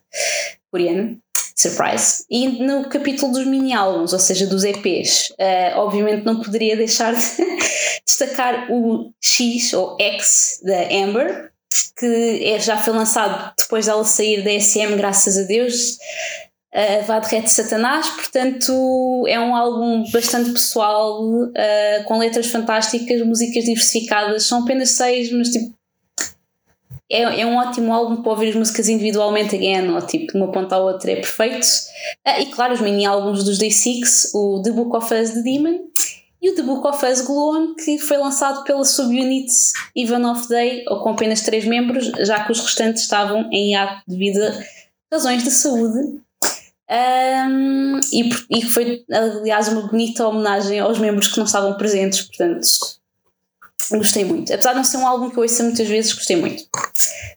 coreana. 0.70 1.16
Surprise. 1.56 2.24
E 2.30 2.48
no 2.64 2.88
capítulo 2.88 3.32
dos 3.32 3.46
mini 3.46 3.74
álbuns, 3.74 4.14
ou 4.14 4.18
seja, 4.18 4.46
dos 4.46 4.64
EPs, 4.64 5.30
uh, 5.30 5.78
obviamente 5.78 6.24
não 6.24 6.40
poderia 6.40 6.74
deixar 6.74 7.14
de 7.14 7.20
destacar 8.04 8.70
o 8.70 9.12
X 9.20 9.74
ou 9.74 9.96
X 10.00 10.60
da 10.62 10.88
Amber, 11.04 11.49
que 11.96 12.40
é, 12.44 12.58
já 12.58 12.76
foi 12.76 12.94
lançado 12.94 13.52
depois 13.58 13.86
dela 13.86 14.04
sair 14.04 14.42
da 14.42 14.58
SM, 14.58 14.96
graças 14.96 15.38
a 15.38 15.42
Deus. 15.42 15.98
Uh, 16.72 17.04
Vá 17.04 17.18
de 17.18 17.40
de 17.40 17.50
Satanás, 17.50 18.08
portanto 18.10 19.24
é 19.26 19.40
um 19.40 19.56
álbum 19.56 20.04
bastante 20.12 20.52
pessoal, 20.52 21.20
uh, 21.20 22.04
com 22.06 22.18
letras 22.18 22.46
fantásticas, 22.46 23.26
músicas 23.26 23.64
diversificadas, 23.64 24.44
são 24.44 24.62
apenas 24.62 24.90
seis, 24.90 25.32
mas 25.32 25.48
tipo 25.48 25.74
é, 27.10 27.22
é 27.22 27.44
um 27.44 27.56
ótimo 27.56 27.92
álbum 27.92 28.22
para 28.22 28.30
ouvir 28.30 28.50
as 28.50 28.54
músicas 28.54 28.88
individualmente 28.88 29.56
again, 29.56 29.90
ou 29.90 30.00
tipo 30.00 30.32
de 30.32 30.38
uma 30.38 30.52
ponta 30.52 30.76
à 30.76 30.78
outra 30.78 31.10
é 31.10 31.16
perfeito. 31.16 31.66
Uh, 32.24 32.40
e 32.40 32.46
claro, 32.46 32.72
os 32.72 32.80
mini 32.80 33.04
álbuns 33.04 33.42
dos 33.42 33.58
Day 33.58 33.72
Six, 33.72 34.30
o 34.32 34.62
The 34.62 34.70
Book 34.70 34.96
of 34.96 35.12
Us 35.12 35.30
the 35.30 35.42
Demon 35.42 35.80
e 36.42 36.50
o 36.50 36.54
The 36.54 36.62
Book 36.62 36.86
of 36.86 37.04
Us 37.04 37.20
Gloon, 37.20 37.74
que 37.74 37.98
foi 37.98 38.16
lançado 38.16 38.64
pela 38.64 38.84
subunit 38.84 39.52
Even 39.94 40.24
of 40.24 40.48
Day, 40.48 40.84
ou 40.88 41.02
com 41.02 41.10
apenas 41.10 41.42
três 41.42 41.64
membros, 41.64 42.06
já 42.20 42.44
que 42.44 42.52
os 42.52 42.60
restantes 42.60 43.02
estavam 43.02 43.48
em 43.52 43.72
hiato 43.72 44.02
devido 44.08 44.42
a 44.42 45.14
razões 45.14 45.44
de 45.44 45.50
saúde. 45.50 46.20
Um, 46.90 48.00
e, 48.12 48.30
e 48.50 48.62
foi, 48.62 49.04
aliás, 49.12 49.68
uma 49.68 49.82
bonita 49.82 50.26
homenagem 50.26 50.80
aos 50.80 50.98
membros 50.98 51.28
que 51.28 51.38
não 51.38 51.44
estavam 51.44 51.76
presentes, 51.76 52.22
portanto, 52.22 52.66
gostei 53.92 54.24
muito. 54.24 54.52
Apesar 54.52 54.70
de 54.70 54.78
não 54.78 54.84
ser 54.84 54.96
um 54.96 55.06
álbum 55.06 55.30
que 55.30 55.36
eu 55.36 55.42
ouço 55.42 55.62
muitas 55.62 55.86
vezes, 55.86 56.12
gostei 56.12 56.36
muito. 56.36 56.64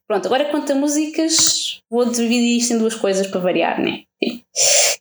Pronto, 0.07 0.25
agora 0.25 0.45
quanto 0.45 0.71
a 0.71 0.75
músicas, 0.75 1.81
vou 1.89 2.05
dividir 2.05 2.57
isto 2.57 2.73
em 2.73 2.77
duas 2.77 2.95
coisas 2.95 3.27
para 3.27 3.41
variar, 3.41 3.79
né? 3.81 4.03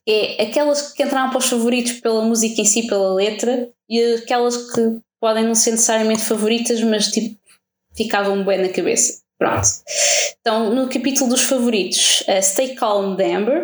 É 0.09 0.43
aquelas 0.43 0.93
que 0.93 1.03
entraram 1.03 1.31
para 1.31 1.39
os 1.39 1.49
favoritos 1.49 1.93
pela 1.93 2.25
música 2.25 2.61
em 2.61 2.65
si, 2.65 2.87
pela 2.87 3.15
letra, 3.15 3.71
e 3.89 4.15
aquelas 4.15 4.57
que 4.73 5.01
podem 5.21 5.45
não 5.45 5.55
ser 5.55 5.73
necessariamente 5.73 6.25
favoritas, 6.25 6.83
mas 6.83 7.07
tipo, 7.09 7.39
ficavam 7.95 8.45
bem 8.45 8.61
na 8.61 8.69
cabeça. 8.69 9.23
Pronto. 9.39 9.69
Então, 10.41 10.75
no 10.75 10.89
capítulo 10.89 11.31
dos 11.31 11.43
favoritos, 11.43 12.23
uh, 12.23 12.43
Stay 12.43 12.75
Calm 12.75 13.17
de 13.17 13.25
Amber 13.25 13.63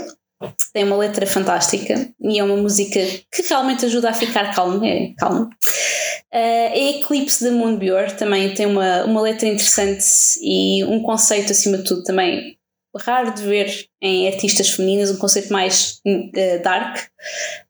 tem 0.73 0.85
uma 0.85 0.97
letra 0.97 1.27
fantástica 1.27 2.09
e 2.21 2.39
é 2.39 2.45
uma 2.45 2.57
música 2.57 3.01
que 3.33 3.43
realmente 3.49 3.85
ajuda 3.85 4.11
a 4.11 4.15
ficar 4.15 4.55
calmo. 4.55 4.85
É 4.85 5.13
calmo. 5.17 5.45
Uh, 5.45 6.73
a 6.73 6.77
Eclipse 6.77 7.45
de 7.45 7.51
Moonbior 7.51 8.13
também 8.13 8.53
tem 8.55 8.67
uma, 8.67 9.05
uma 9.05 9.21
letra 9.21 9.49
interessante 9.49 10.05
e 10.43 10.85
um 10.85 11.03
conceito, 11.03 11.53
acima 11.53 11.79
de 11.79 11.85
tudo, 11.85 12.03
também 12.05 12.58
raro 12.99 13.33
de 13.33 13.43
ver 13.43 13.89
em 14.01 14.29
artistas 14.29 14.71
femininas, 14.71 15.11
um 15.11 15.19
conceito 15.19 15.53
mais 15.53 16.01
uh, 16.07 16.63
dark. 16.63 17.09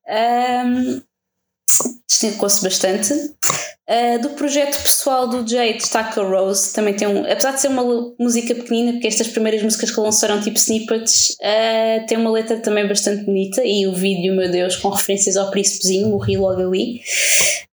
Um, 0.09 1.03
Destacou-se 2.09 2.63
bastante. 2.63 3.13
Uh, 3.13 4.19
do 4.21 4.31
projeto 4.31 4.83
pessoal 4.83 5.29
do 5.29 5.47
Jay 5.49 5.75
destaca 5.75 6.23
Rose, 6.23 6.73
também 6.73 6.95
tem 6.95 7.07
um, 7.07 7.21
apesar 7.31 7.53
de 7.53 7.61
ser 7.61 7.69
uma 7.69 7.85
música 8.19 8.55
pequenina, 8.55 8.93
porque 8.93 9.07
estas 9.07 9.29
primeiras 9.29 9.63
músicas 9.63 9.91
que 9.91 10.01
lançaram 10.01 10.41
tipo 10.41 10.57
snippets, 10.57 11.37
uh, 11.41 12.07
tem 12.07 12.19
uma 12.19 12.31
letra 12.31 12.59
também 12.59 12.89
bastante 12.89 13.25
bonita 13.25 13.63
e 13.65 13.87
o 13.87 13.95
vídeo, 13.95 14.35
meu 14.35 14.51
Deus, 14.51 14.77
com 14.77 14.89
referências 14.89 15.37
ao 15.37 15.51
príncipezinho, 15.51 16.09
morri 16.09 16.37
logo 16.37 16.61
ali. 16.61 17.03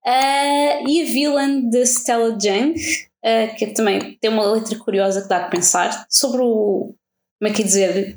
Uh, 0.06 0.88
e 0.88 1.02
a 1.02 1.06
Villain 1.06 1.70
de 1.70 1.86
Stella 1.86 2.38
Jung, 2.40 2.76
que 3.58 3.68
também 3.68 4.18
tem 4.22 4.30
uma 4.30 4.46
letra 4.52 4.78
curiosa 4.78 5.24
que 5.24 5.30
dá 5.30 5.38
a 5.38 5.50
pensar 5.50 6.06
sobre 6.08 6.42
o, 6.44 6.94
como 7.40 7.52
é 7.52 7.54
que 7.54 7.64
dizer, 7.64 8.16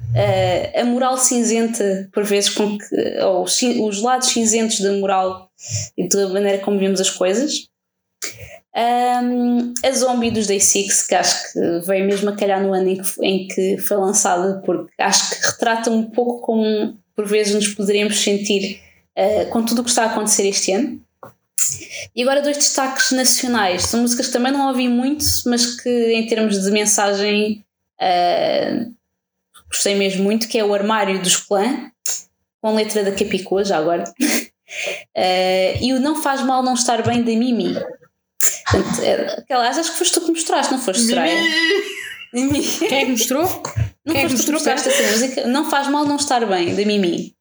a 0.74 0.84
moral 0.84 1.18
cinzenta, 1.18 2.08
por 2.12 2.24
vezes, 2.24 2.50
com 2.50 2.78
que, 2.78 3.20
ou 3.22 3.44
os 3.44 4.02
lados 4.02 4.28
cinzentos 4.28 4.80
da 4.80 4.92
moral 4.92 5.50
e 5.96 6.08
da 6.08 6.28
maneira 6.28 6.58
como 6.58 6.78
vemos 6.78 7.00
as 7.00 7.10
coisas. 7.10 7.68
Um, 8.76 9.74
a 9.84 9.90
Zombie 9.90 10.30
dos 10.30 10.46
Day 10.46 10.60
Six, 10.60 11.08
que 11.08 11.14
acho 11.14 11.52
que 11.52 11.80
veio 11.84 12.06
mesmo 12.06 12.30
a 12.30 12.36
calhar 12.36 12.62
no 12.62 12.72
ano 12.72 12.88
em 12.88 13.02
que, 13.02 13.24
em 13.24 13.48
que 13.48 13.78
foi 13.78 13.96
lançada, 13.96 14.62
porque 14.64 14.92
acho 14.98 15.30
que 15.30 15.46
retrata 15.46 15.90
um 15.90 16.04
pouco 16.04 16.40
como 16.42 16.96
por 17.16 17.26
vezes 17.26 17.54
nos 17.54 17.68
poderíamos 17.68 18.20
sentir 18.20 18.80
uh, 19.18 19.50
com 19.50 19.64
tudo 19.64 19.80
o 19.80 19.84
que 19.84 19.90
está 19.90 20.04
a 20.04 20.12
acontecer 20.12 20.46
este 20.46 20.72
ano. 20.72 21.00
E 22.14 22.22
agora 22.22 22.40
dois 22.40 22.56
destaques 22.56 23.10
nacionais, 23.10 23.82
são 23.82 24.00
músicas 24.00 24.28
que 24.28 24.32
também 24.32 24.52
não 24.52 24.68
ouvi 24.68 24.88
muito, 24.88 25.24
mas 25.46 25.80
que 25.80 26.12
em 26.12 26.26
termos 26.28 26.62
de 26.62 26.70
mensagem 26.70 27.64
uh, 28.00 28.94
gostei 29.70 29.94
mesmo 29.94 30.22
muito, 30.24 30.48
que 30.48 30.58
é 30.58 30.64
o 30.64 30.74
Armário 30.74 31.20
dos 31.20 31.36
Clã, 31.36 31.90
com 32.60 32.74
letra 32.74 33.04
da 33.04 33.12
Capicua, 33.12 33.64
já 33.64 33.78
agora. 33.78 34.04
Uh, 35.16 35.78
e 35.80 35.92
o 35.92 36.00
Não 36.00 36.20
Faz 36.22 36.42
Mal 36.42 36.62
Não 36.62 36.74
Estar 36.74 37.02
Bem 37.02 37.22
da 37.22 37.32
Mimi. 37.32 37.74
Portanto, 38.70 39.02
é, 39.02 39.54
aliás, 39.54 39.78
acho 39.78 39.92
que 39.92 39.98
foste 39.98 40.14
tu 40.14 40.20
que 40.22 40.30
mostraste, 40.30 40.72
não 40.72 40.80
foste, 40.80 41.02
Soraya? 41.06 41.40
Mimi. 42.32 42.62
Quem 42.62 42.98
é 42.98 43.04
que 43.04 43.10
mostrou? 43.10 43.42
Não 44.04 44.14
Quem 44.14 44.24
é 44.24 44.26
que 44.26 44.30
foste 44.30 44.44
tu 44.46 44.46
que 44.46 44.52
mostrou? 44.52 44.74
mostraste 44.74 44.88
essa 44.88 45.12
música? 45.12 45.46
Não 45.46 45.70
Faz 45.70 45.88
Mal 45.88 46.04
Não 46.04 46.16
Estar 46.16 46.44
Bem, 46.46 46.74
da 46.74 46.84
Mimi. 46.84 47.34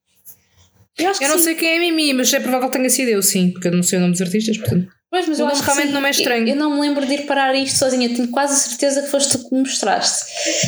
Eu 0.97 1.11
Eu 1.21 1.29
não 1.29 1.37
sim. 1.37 1.43
sei 1.43 1.55
quem 1.55 1.69
é 1.69 1.77
a 1.77 1.79
Mimi, 1.79 2.13
mas 2.13 2.33
é 2.33 2.39
provável 2.39 2.69
que 2.69 2.77
tenha 2.77 2.89
sido 2.89 3.09
eu, 3.09 3.21
sim, 3.21 3.51
porque 3.51 3.67
eu 3.67 3.71
não 3.71 3.83
sei 3.83 3.99
o 3.99 4.01
nome 4.01 4.13
dos 4.13 4.21
artistas, 4.21 4.57
portanto. 4.57 4.87
Pois, 5.09 5.25
mas 5.27 5.39
eu 5.39 5.45
o 5.45 5.49
acho 5.49 5.61
que 5.61 5.65
realmente 5.67 5.91
não 5.93 6.05
é 6.05 6.09
estranho. 6.09 6.43
Eu, 6.43 6.49
eu 6.49 6.55
não 6.57 6.71
me 6.75 6.81
lembro 6.81 7.05
de 7.05 7.13
ir 7.13 7.25
parar 7.25 7.55
isto 7.55 7.77
sozinha, 7.79 8.09
tenho 8.13 8.29
quase 8.29 8.53
a 8.53 8.57
certeza 8.57 9.01
que 9.03 9.07
foste 9.09 9.37
tu 9.37 9.47
que 9.47 9.55
me 9.55 9.61
mostraste. 9.61 10.25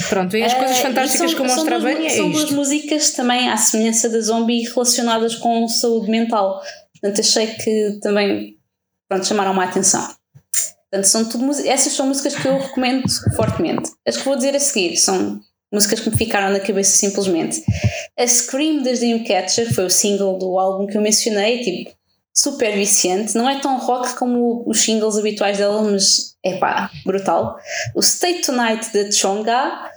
Pronto, 0.08 0.38
e 0.38 0.44
as 0.44 0.54
coisas 0.54 0.78
Eh, 0.78 0.82
fantásticas 0.82 1.32
e 1.32 1.36
que 1.36 1.42
eu 1.42 1.46
são- 1.50 1.56
mostro 1.66 1.82
são 1.82 1.92
duas, 1.94 2.06
é 2.06 2.10
São 2.10 2.32
duas 2.32 2.52
músicas 2.52 3.12
também, 3.12 3.50
à 3.50 3.58
semelhança 3.58 4.08
da 4.10 4.22
Zombie, 4.22 4.64
relacionadas 4.64 5.36
com 5.36 5.68
saúde 5.68 6.10
mental. 6.10 6.62
Portanto, 6.94 7.20
achei 7.20 7.48
que 7.48 8.00
também 8.02 8.56
pronto, 9.10 9.28
chamaram-me 9.28 9.60
a 9.60 9.64
atenção. 9.64 10.08
Portanto, 10.90 11.06
são 11.06 11.26
tudo 11.26 11.52
essas 11.68 11.94
são 11.94 12.08
músicas 12.08 12.36
que 12.36 12.48
eu 12.48 12.58
recomendo 12.60 13.04
fortemente. 13.36 13.92
As 14.08 14.18
que 14.18 14.24
vou 14.24 14.36
dizer 14.38 14.56
a 14.56 14.60
seguir 14.60 14.96
são 14.98 15.40
músicas 15.72 16.00
que 16.00 16.10
me 16.10 16.18
ficaram 16.18 16.50
na 16.52 16.60
cabeça 16.60 16.96
simplesmente. 16.98 17.62
A 18.18 18.26
Scream 18.26 18.82
das 18.84 19.00
Dreamcatcher 19.00 19.72
foi 19.74 19.86
o 19.86 19.90
single 19.90 20.38
do 20.40 20.58
álbum 20.58 20.88
que 20.88 20.98
eu 20.98 21.02
mencionei, 21.02 21.62
tipo, 21.62 21.92
super 22.42 22.74
viciante. 22.76 23.36
Não 23.36 23.50
é 23.50 23.60
tão 23.60 23.78
rock 23.78 24.16
como 24.16 24.64
os 24.68 24.82
singles 24.82 25.18
habituais 25.18 25.58
dela, 25.58 25.82
mas 25.84 26.36
é 26.44 26.58
pá, 26.58 26.90
brutal. 27.06 27.58
O 27.96 28.00
State 28.00 28.42
Tonight 28.42 28.94
da 28.94 29.12
Chonga 29.12 29.90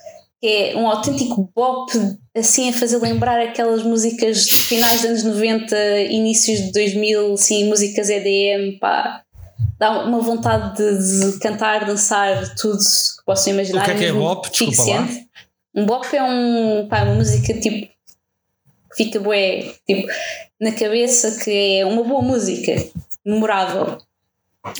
que 0.43 0.49
é 0.49 0.77
um 0.77 0.89
autêntico 0.89 1.49
bop, 1.55 1.93
assim 2.37 2.69
a 2.69 2.73
fazer 2.73 2.99
lembrar 2.99 3.41
aquelas 3.41 3.85
músicas 3.85 4.45
de 4.45 4.55
finais 4.55 5.03
dos 5.03 5.11
anos 5.11 5.23
90, 5.23 6.01
inícios 6.11 6.59
de 6.59 6.73
2000, 6.73 7.35
assim, 7.35 7.69
músicas 7.69 8.11
EDM, 8.11 8.77
pá. 8.81 9.23
Dá 9.79 10.05
uma 10.05 10.19
vontade 10.19 10.77
de, 10.77 11.33
de 11.33 11.39
cantar, 11.39 11.85
dançar, 11.85 12.55
tudo 12.57 12.79
que 12.79 13.25
possam 13.25 13.53
imaginar. 13.53 13.83
O 13.83 13.85
que 13.85 13.91
é 13.93 13.95
que 13.95 14.05
é 14.07 14.13
bop? 14.13 14.51
Desculpa 14.51 14.91
lá. 14.91 15.09
Um 15.75 15.87
bop 15.87 16.17
é 16.17 16.23
um, 16.23 16.89
pá, 16.89 17.05
uma 17.05 17.15
música 17.15 17.55
tipo 17.61 17.93
fica 18.97 19.19
bué, 19.21 19.75
tipo, 19.87 20.07
na 20.61 20.73
cabeça, 20.73 21.43
que 21.45 21.51
é 21.79 21.87
uma 21.87 22.03
boa 22.05 22.23
música, 22.23 22.75
memorável. 23.25 23.99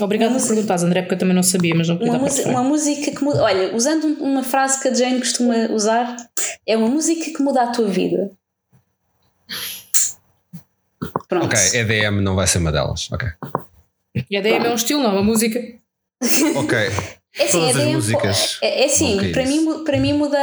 Obrigada 0.01 0.39
por 0.39 0.47
perguntares, 0.47 0.85
André, 0.85 1.03
porque 1.03 1.15
eu 1.15 1.19
também 1.19 1.35
não 1.35 1.43
sabia, 1.43 1.75
mas 1.75 1.89
não 1.89 1.97
Uma, 1.97 2.19
música, 2.19 2.49
uma 2.49 2.63
música 2.63 3.11
que 3.11 3.25
muda. 3.25 3.43
Olha, 3.43 3.75
usando 3.75 4.05
um- 4.07 4.23
uma 4.33 4.43
frase 4.45 4.81
que 4.81 4.87
a 4.89 4.95
Jane 4.95 5.19
costuma 5.19 5.57
usar, 5.73 6.17
é 6.65 6.77
uma 6.77 6.89
música 6.89 7.25
que 7.37 7.43
muda 7.43 7.63
a 7.63 7.67
tua 7.73 7.89
vida. 7.89 8.31
Pronto. 11.29 11.47
Ok, 11.47 11.59
EDM 11.81 12.21
não 12.21 12.37
vai 12.37 12.47
ser 12.47 12.59
uma 12.59 12.71
delas. 12.71 13.11
Ok. 13.13 13.29
E 14.31 14.37
a 14.37 14.41
DM 14.41 14.67
é 14.67 14.71
um 14.71 14.75
estilo, 14.75 15.03
não, 15.03 15.11
é 15.11 15.15
uma 15.15 15.23
música. 15.25 15.59
Ok. 16.57 16.79
É 17.39 17.45
assim, 17.45 17.61
Todas 17.61 17.77
as 17.77 17.87
músicas. 17.87 18.59
É, 18.61 18.83
é 18.83 18.85
assim, 18.87 19.17
Ok, 19.17 19.33
para, 19.33 19.47
mim, 19.47 19.85
para 19.85 19.99
mim 19.99 20.13
muda, 20.13 20.39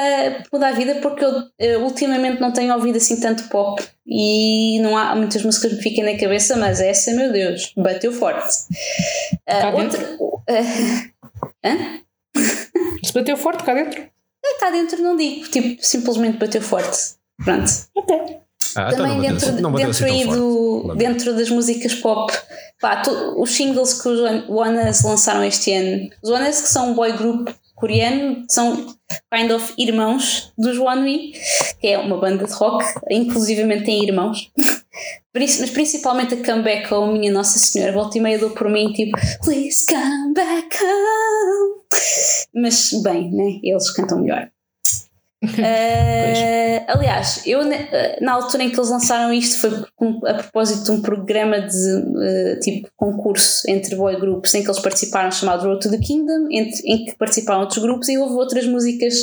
muda 0.51 0.67
a 0.69 0.71
vida 0.71 0.95
porque 0.95 1.23
eu 1.23 1.43
eh, 1.59 1.77
ultimamente 1.77 2.41
não 2.41 2.51
tenho 2.51 2.73
ouvido 2.73 2.97
assim 2.97 3.19
tanto 3.19 3.47
pop 3.47 3.81
e 4.07 4.79
não 4.81 4.97
há 4.97 5.15
muitas 5.15 5.43
músicas 5.43 5.69
que 5.69 5.77
me 5.77 5.83
fiquem 5.83 6.03
na 6.03 6.19
cabeça, 6.19 6.57
mas 6.57 6.81
essa, 6.81 7.13
meu 7.13 7.31
Deus, 7.31 7.71
bateu 7.77 8.11
forte. 8.11 8.55
Ah, 9.47 9.61
Cá 9.61 9.69
outra, 9.69 10.17
ah, 11.63 11.99
Se 13.03 13.13
bateu 13.13 13.37
forte 13.37 13.63
cá 13.63 13.73
dentro. 13.73 14.09
cá 14.59 14.71
dentro 14.71 15.01
não 15.01 15.15
digo, 15.15 15.47
tipo, 15.49 15.83
simplesmente 15.83 16.37
bateu 16.37 16.61
forte. 16.61 16.97
Pronto. 17.43 17.69
Ah, 18.87 18.89
então 18.93 19.05
Também 19.05 19.17
bateu, 19.17 19.31
dentro, 19.33 19.51
bateu 19.71 19.87
dentro, 19.87 19.89
assim 19.91 20.05
aí 20.05 20.25
tão 20.27 20.35
do, 20.37 20.81
forte. 20.83 20.97
dentro 20.97 21.35
das 21.35 21.49
músicas 21.49 21.93
pop, 21.95 22.33
pá, 22.79 23.01
tu- 23.01 23.41
os 23.41 23.51
singles 23.51 24.01
que 24.01 24.07
os 24.07 24.19
Ones 24.49 25.03
lançaram 25.03 25.43
este 25.43 25.73
ano, 25.73 26.09
os 26.23 26.29
Ones 26.29 26.61
que 26.61 26.67
são 26.69 26.91
um 26.91 26.93
boy 26.93 27.11
group 27.13 27.49
coreano, 27.75 28.43
são 28.49 28.75
kind 29.33 29.51
of 29.51 29.73
irmãos 29.77 30.51
dos 30.57 30.77
One 30.77 31.31
que 31.79 31.87
é 31.87 31.97
uma 31.97 32.17
banda 32.17 32.45
de 32.45 32.51
rock, 32.53 32.83
inclusivamente 33.09 33.85
tem 33.85 34.03
irmãos. 34.03 34.51
Mas 35.33 35.69
principalmente 35.69 36.33
a 36.33 36.43
Comeback 36.43 36.93
Home, 36.93 37.19
minha 37.19 37.31
Nossa 37.31 37.57
Senhora, 37.59 37.93
volta 37.93 38.17
e 38.17 38.21
meia 38.21 38.37
dou 38.39 38.49
por 38.49 38.67
mim, 38.69 38.91
tipo, 38.91 39.17
please 39.43 39.85
come 39.87 40.33
back 40.33 40.75
home. 40.83 41.75
Mas, 42.53 42.89
bem, 43.03 43.31
né? 43.31 43.59
Eles 43.63 43.89
cantam 43.91 44.19
melhor. 44.21 44.49
Eh, 45.41 46.83
aliás, 46.87 47.43
eu 47.45 47.63
na, 47.63 47.75
eh, 47.75 48.17
na 48.21 48.33
altura 48.33 48.63
em 48.63 48.69
que 48.69 48.75
eles 48.77 48.89
lançaram 48.89 49.31
isto 49.31 49.57
foi 49.61 49.69
a 50.27 50.33
propósito 50.33 50.83
de 50.83 50.91
um 50.91 51.01
programa 51.01 51.61
de 51.61 52.03
eh, 52.23 52.59
tipo 52.61 52.89
concurso 52.97 53.63
entre 53.69 53.95
boy 53.95 54.19
groups 54.19 54.53
em 54.53 54.61
que 54.63 54.67
eles 54.69 54.81
participaram 54.81 55.31
chamado 55.31 55.65
Road 55.65 55.81
to 55.81 55.89
the 55.89 55.97
Kingdom, 55.97 56.47
entre- 56.51 56.81
em 56.85 57.05
que 57.05 57.15
participaram 57.15 57.61
outros 57.61 57.81
grupos 57.81 58.09
e 58.09 58.17
houve 58.17 58.33
outras 58.33 58.65
músicas 58.65 59.15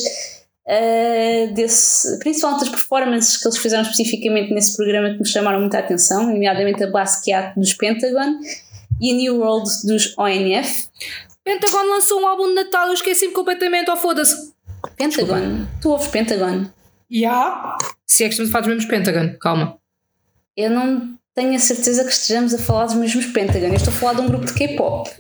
eh, 0.67 1.49
desse, 1.55 2.19
principalmente 2.19 2.65
as 2.65 2.71
performances 2.71 3.37
que 3.37 3.47
eles 3.47 3.59
fizeram 3.59 3.83
especificamente 3.83 4.55
nesse 4.55 4.75
programa 4.75 5.11
que 5.11 5.19
me 5.19 5.27
chamaram 5.29 5.61
muita 5.61 5.79
atenção, 5.79 6.27
nomeadamente 6.27 6.83
a 6.83 6.91
Basquiat 6.91 7.53
dos 7.59 7.75
Pentagon 7.75 8.41
e 9.01 9.13
a 9.13 9.15
New 9.17 9.37
World 9.41 9.69
dos 9.85 10.17
ONF. 10.17 10.87
Pentagon 11.45 11.85
lançou 11.89 12.21
um 12.23 12.27
álbum 12.27 12.49
de 12.49 12.55
Natal, 12.55 12.89
eu 12.89 12.95
esqueci-me 12.95 13.33
completamente, 13.33 13.91
oh 13.91 13.97
foda-se. 13.97 14.56
Pentagon, 14.97 15.67
tu 15.81 15.91
ouves 15.91 16.09
Pentagon? 16.09 16.67
Ya. 17.11 17.77
Se 18.07 18.25
é 18.25 18.29
que 18.29 18.33
estamos 18.35 18.51
a 18.51 18.53
falar 18.53 18.63
dos 18.67 18.75
mesmos 18.75 18.91
Pentagon, 18.91 19.37
calma. 19.39 19.77
Eu 20.57 20.71
não 20.71 21.15
tenho 21.35 21.55
a 21.55 21.59
certeza 21.59 22.03
que 22.05 22.11
estejamos 22.11 22.55
a 22.55 22.59
falar 22.59 22.87
dos 22.87 22.95
mesmos 22.95 23.27
Pentagon. 23.27 23.67
Eu 23.67 23.75
estou 23.75 23.93
a 23.93 23.97
falar 23.97 24.15
de 24.15 24.21
um 24.23 24.27
grupo 24.27 24.47
de 24.47 24.53
K-pop. 24.55 25.11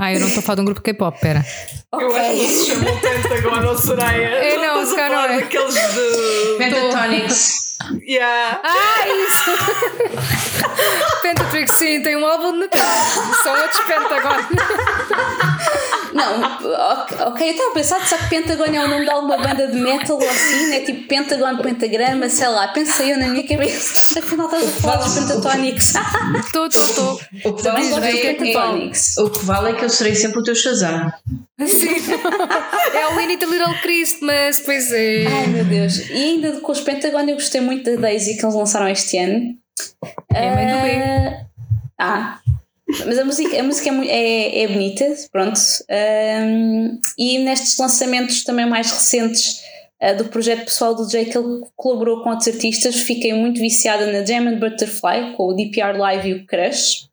Ah, 0.00 0.12
eu 0.14 0.20
não 0.20 0.28
estou 0.28 0.40
a 0.40 0.42
falar 0.44 0.56
de 0.56 0.60
um 0.62 0.64
grupo 0.64 0.80
K-pop, 0.80 1.20
pera. 1.20 1.44
Eu 1.92 1.98
acho 2.16 2.16
que 2.16 2.20
Ok. 2.36 2.48
se 2.48 2.66
chamam 2.70 2.98
Pentagon 3.00 3.66
ou 3.68 3.76
Soraya. 3.78 4.26
É, 4.28 4.56
não, 4.56 4.86
falar 4.86 5.08
não 5.10 5.20
é. 5.34 5.40
daqueles 5.40 5.74
de. 5.74 6.58
Pentatonics. 6.58 7.67
Yeah. 8.02 8.60
Ah, 8.64 9.06
isso! 9.08 9.50
Pentatrix, 11.22 11.70
sim, 11.72 12.02
tem 12.02 12.16
um 12.16 12.26
álbum 12.26 12.52
de 12.52 12.58
Natal. 12.58 12.80
São 13.42 13.52
outros 13.54 13.80
Pentagon. 13.80 14.36
Não, 16.12 16.40
ok, 17.28 17.48
eu 17.48 17.52
estava 17.52 17.70
a 17.70 17.74
pensar 17.74 18.06
só 18.06 18.16
que 18.16 18.28
Pentagon 18.28 18.64
é 18.64 18.84
o 18.84 18.88
nome 18.88 19.04
de 19.04 19.10
alguma 19.10 19.36
banda 19.38 19.68
de 19.68 19.78
metal 19.78 20.16
ou 20.16 20.28
assim, 20.28 20.66
né? 20.70 20.80
Tipo 20.80 21.06
Pentagon, 21.06 21.56
Pentagrama, 21.58 22.28
sei 22.28 22.48
lá. 22.48 22.68
Pensei 22.68 23.12
eu 23.12 23.18
na 23.18 23.28
minha 23.28 23.46
cabeça. 23.46 24.18
Afinal, 24.18 24.46
estás 24.46 24.64
a 24.64 24.80
falar 24.80 24.96
dos 24.96 25.14
Pentatonics. 25.14 25.94
Estou, 26.44 26.66
estou, 26.66 26.82
estou. 26.82 27.20
O 27.44 27.52
que 27.52 27.62
vale 27.62 28.06
é, 28.06 28.26
é, 28.26 28.34
Pentatonics. 28.34 29.16
o 29.18 29.30
que 29.30 29.44
vale 29.44 29.70
é 29.70 29.72
que 29.74 29.84
eu 29.84 29.90
serei 29.90 30.14
sempre 30.16 30.40
o 30.40 30.42
teu 30.42 30.54
Shazam. 30.54 31.12
Sim. 31.66 31.88
É 32.94 33.06
o 33.08 33.16
Need 33.16 33.44
a 33.44 33.46
Little 33.46 33.74
Christmas, 33.82 34.60
pois 34.60 34.92
é. 34.92 35.26
Ai 35.26 35.46
meu 35.48 35.64
Deus. 35.64 35.98
E 36.08 36.12
ainda 36.12 36.60
com 36.60 36.72
os 36.72 36.80
Pentagon 36.80 37.20
eu 37.20 37.34
gostei 37.34 37.60
muito 37.60 37.67
da 37.76 37.96
Daisy 37.96 38.36
que 38.36 38.44
eles 38.44 38.54
lançaram 38.54 38.88
este 38.88 39.16
ano. 39.18 39.56
É 40.34 40.54
mãe 40.54 40.66
do 40.66 40.82
B. 40.82 41.46
Ah. 41.98 42.40
Mas 43.06 43.18
a 43.18 43.24
música, 43.24 43.60
a 43.60 43.62
música 43.62 43.90
é, 43.90 44.06
é, 44.06 44.62
é 44.62 44.68
bonita, 44.68 45.04
pronto. 45.30 45.60
Ahm, 45.90 46.98
e 47.18 47.38
nestes 47.38 47.76
lançamentos 47.76 48.44
também 48.44 48.66
mais 48.66 48.90
recentes 48.90 49.60
ah, 50.00 50.14
do 50.14 50.24
projeto 50.26 50.64
pessoal 50.64 50.94
do 50.94 51.08
Jay, 51.08 51.26
que 51.26 51.36
ele 51.36 51.66
colaborou 51.76 52.22
com 52.22 52.30
outros 52.30 52.48
artistas, 52.48 52.96
fiquei 52.96 53.34
muito 53.34 53.60
viciada 53.60 54.10
na 54.10 54.24
Jam 54.24 54.48
and 54.48 54.58
Butterfly, 54.58 55.34
com 55.36 55.48
o 55.48 55.54
DPR 55.54 55.98
Live 55.98 56.28
e 56.28 56.34
o 56.34 56.46
Crush, 56.46 57.08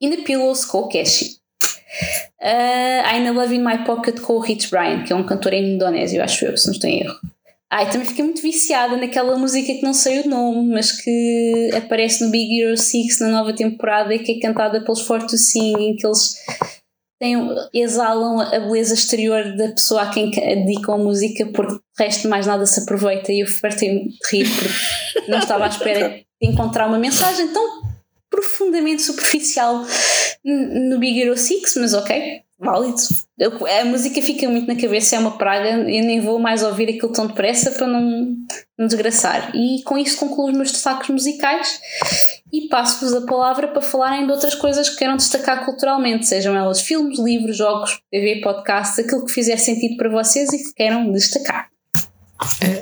e 0.00 0.08
na 0.08 0.16
Pillows 0.24 0.64
com 0.64 0.78
o 0.78 0.88
Cashy. 0.88 1.36
Uh, 2.40 3.06
I 3.06 3.30
Love 3.30 3.54
in 3.54 3.64
My 3.64 3.84
Pocket 3.84 4.20
com 4.20 4.34
o 4.34 4.40
Rich 4.40 4.70
Brian, 4.70 5.04
que 5.04 5.12
é 5.12 5.16
um 5.16 5.24
cantor 5.24 5.52
em 5.52 5.74
Indonésia, 5.74 6.18
eu 6.18 6.24
acho 6.24 6.44
eu, 6.44 6.56
se 6.56 6.66
não 6.66 6.74
estou 6.74 6.90
em 6.90 7.02
erro. 7.02 7.33
Ai, 7.76 7.90
também 7.90 8.06
fiquei 8.06 8.22
muito 8.24 8.40
viciada 8.40 8.96
naquela 8.96 9.36
música 9.36 9.66
que 9.74 9.82
não 9.82 9.92
sei 9.92 10.20
o 10.20 10.28
nome, 10.28 10.72
mas 10.72 10.92
que 10.92 11.70
aparece 11.74 12.22
no 12.24 12.30
Big 12.30 12.60
Hero 12.60 12.76
6 12.76 13.18
na 13.18 13.28
nova 13.30 13.52
temporada 13.52 14.14
e 14.14 14.20
que 14.20 14.30
é 14.30 14.38
cantada 14.40 14.80
pelos 14.84 15.00
For 15.00 15.20
to 15.26 15.36
Sing, 15.36 15.74
em 15.80 15.96
que 15.96 16.06
eles 16.06 16.36
têm, 17.20 17.36
exalam 17.74 18.38
a 18.40 18.60
beleza 18.60 18.94
exterior 18.94 19.56
da 19.56 19.72
pessoa 19.72 20.02
a 20.02 20.10
quem 20.10 20.30
ca- 20.30 20.40
dedicam 20.40 20.94
a 20.94 20.98
música, 20.98 21.46
porque 21.46 21.74
de 21.74 22.04
resto 22.04 22.28
mais 22.28 22.46
nada 22.46 22.64
se 22.64 22.78
aproveita. 22.78 23.32
E 23.32 23.40
eu 23.40 23.48
fartei-me 23.48 24.08
de 24.08 24.18
rir, 24.30 24.46
porque 24.54 25.28
não 25.30 25.38
estava 25.40 25.64
à 25.64 25.68
espera 25.68 26.10
de 26.40 26.48
encontrar 26.48 26.86
uma 26.86 26.98
mensagem 26.98 27.48
tão 27.48 27.82
profundamente 28.30 29.02
superficial 29.02 29.84
no 30.44 30.98
Big 31.00 31.20
Hero 31.20 31.36
6, 31.36 31.74
mas 31.78 31.92
ok, 31.92 32.43
válido. 32.58 32.96
Eu- 33.38 33.66
A 33.66 33.84
música 33.84 34.22
fica 34.22 34.48
muito 34.48 34.66
na 34.66 34.80
cabeça, 34.80 35.16
é 35.16 35.18
uma 35.18 35.36
praga, 35.36 35.70
eu 35.70 35.84
nem 36.04 36.20
vou 36.20 36.38
mais 36.38 36.62
ouvir 36.62 36.88
aquilo 36.88 37.12
tão 37.12 37.26
depressa 37.26 37.70
para 37.72 37.86
não, 37.86 38.36
não 38.78 38.86
desgraçar. 38.86 39.54
E 39.54 39.82
com 39.84 39.98
isto 39.98 40.18
concluo 40.20 40.48
os 40.50 40.56
meus 40.56 40.70
destaques 40.72 41.08
musicais 41.10 41.80
e 42.52 42.68
passo-vos 42.68 43.12
a 43.14 43.26
palavra 43.26 43.68
para 43.68 43.82
falarem 43.82 44.24
de 44.26 44.32
outras 44.32 44.54
coisas 44.54 44.88
que 44.88 44.96
queiram 44.98 45.16
destacar 45.16 45.64
culturalmente, 45.64 46.26
sejam 46.26 46.54
elas 46.56 46.80
filmes, 46.80 47.18
livros, 47.18 47.56
jogos, 47.56 48.00
TV, 48.10 48.40
podcasts, 48.40 48.98
aquilo 49.04 49.24
que 49.24 49.32
fizer 49.32 49.56
sentido 49.56 49.96
para 49.96 50.08
vocês 50.08 50.52
e 50.52 50.58
que 50.58 50.74
queiram 50.74 51.10
destacar. 51.12 51.68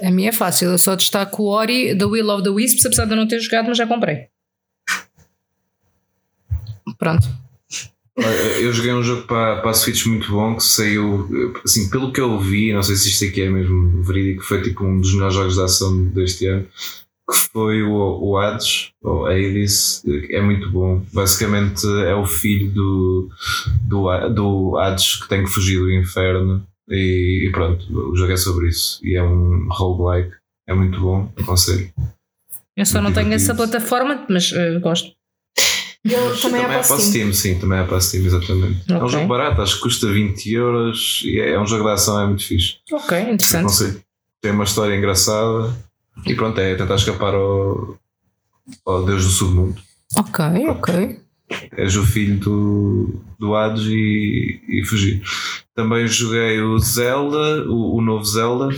A, 0.02 0.08
a 0.08 0.10
minha 0.10 0.30
é 0.30 0.32
fácil, 0.32 0.70
eu 0.70 0.78
só 0.78 0.94
destaco 0.94 1.42
o 1.42 1.46
Ori 1.46 1.96
The 1.96 2.04
Will 2.04 2.28
of 2.30 2.42
the 2.42 2.50
Wisps, 2.50 2.84
apesar 2.86 3.04
de 3.06 3.12
eu 3.12 3.16
não 3.16 3.26
ter 3.28 3.38
jogado, 3.40 3.68
mas 3.68 3.78
já 3.78 3.86
comprei. 3.86 4.28
Pronto. 6.98 7.26
Eu 8.16 8.72
joguei 8.72 8.92
um 8.92 9.02
jogo 9.02 9.22
para, 9.22 9.60
para 9.60 9.70
a 9.70 9.74
Switch 9.74 10.04
muito 10.06 10.30
bom 10.30 10.54
que 10.56 10.62
saiu, 10.62 11.28
assim, 11.64 11.88
pelo 11.88 12.12
que 12.12 12.20
eu 12.20 12.38
vi, 12.38 12.72
não 12.72 12.82
sei 12.82 12.94
se 12.94 13.08
isto 13.08 13.24
aqui 13.24 13.42
é 13.42 13.50
mesmo 13.50 14.02
verídico, 14.02 14.44
foi 14.44 14.60
tipo 14.60 14.84
um 14.84 15.00
dos 15.00 15.14
melhores 15.14 15.34
jogos 15.34 15.54
de 15.54 15.62
ação 15.62 16.04
deste 16.08 16.46
ano, 16.46 16.66
que 17.30 17.36
foi 17.52 17.82
o, 17.82 18.18
o 18.20 18.36
Hades, 18.36 18.90
ou 19.02 19.26
Hades, 19.26 20.02
é 20.30 20.42
muito 20.42 20.70
bom. 20.70 21.02
Basicamente 21.12 21.86
é 22.06 22.14
o 22.14 22.26
filho 22.26 22.70
do, 22.70 23.30
do, 23.84 24.28
do 24.28 24.76
Hades 24.76 25.22
que 25.22 25.28
tem 25.28 25.44
que 25.44 25.50
fugir 25.50 25.78
do 25.78 25.90
inferno 25.90 26.66
e, 26.88 27.46
e 27.48 27.52
pronto, 27.52 28.10
o 28.10 28.14
jogo 28.14 28.32
é 28.32 28.36
sobre 28.36 28.68
isso. 28.68 29.00
E 29.02 29.16
é 29.16 29.22
um 29.22 29.68
roguelike, 29.70 30.36
é 30.68 30.74
muito 30.74 31.00
bom, 31.00 31.32
aconselho. 31.40 31.90
Eu 32.76 32.84
só 32.84 33.00
não 33.00 33.12
tenho 33.12 33.32
essa 33.32 33.54
plataforma, 33.54 34.26
mas 34.28 34.52
eh, 34.52 34.78
gosto. 34.78 35.12
Ele 36.04 36.36
também 36.40 36.62
é 36.62 36.66
para 36.66 36.82
Steam. 36.82 37.00
Steam, 37.00 37.32
sim, 37.32 37.58
também 37.60 37.78
é 37.78 37.84
para 37.84 38.00
Steam, 38.00 38.24
exatamente. 38.26 38.92
É 38.92 39.02
um 39.02 39.08
jogo 39.08 39.26
barato, 39.28 39.62
acho 39.62 39.76
que 39.76 39.82
custa 39.82 40.08
20 40.10 40.52
euros 40.52 41.22
e 41.24 41.38
é, 41.40 41.50
é 41.52 41.60
um 41.60 41.66
jogo 41.66 41.84
de 41.84 41.90
ação, 41.90 42.20
é 42.20 42.26
muito 42.26 42.44
fixe. 42.44 42.76
Ok, 42.92 43.16
Não 43.24 43.32
interessante. 43.34 43.72
sei. 43.72 44.00
Tem 44.40 44.50
uma 44.52 44.64
história 44.64 44.96
engraçada 44.96 45.72
e 46.26 46.34
pronto, 46.34 46.60
é 46.60 46.74
tentar 46.74 46.96
escapar 46.96 47.34
ao, 47.34 47.96
ao 48.84 49.04
Deus 49.04 49.24
do 49.24 49.30
submundo. 49.30 49.80
Ok, 50.16 50.44
ok. 50.68 51.20
És 51.76 51.96
o 51.96 52.04
filho 52.04 52.38
do, 52.40 53.20
do 53.38 53.54
Hades 53.54 53.84
e, 53.86 54.60
e 54.68 54.84
fugir. 54.84 55.22
Também 55.74 56.06
joguei 56.08 56.60
o 56.60 56.78
Zelda, 56.78 57.64
o, 57.68 57.96
o 57.96 58.00
novo 58.02 58.24
Zelda, 58.24 58.68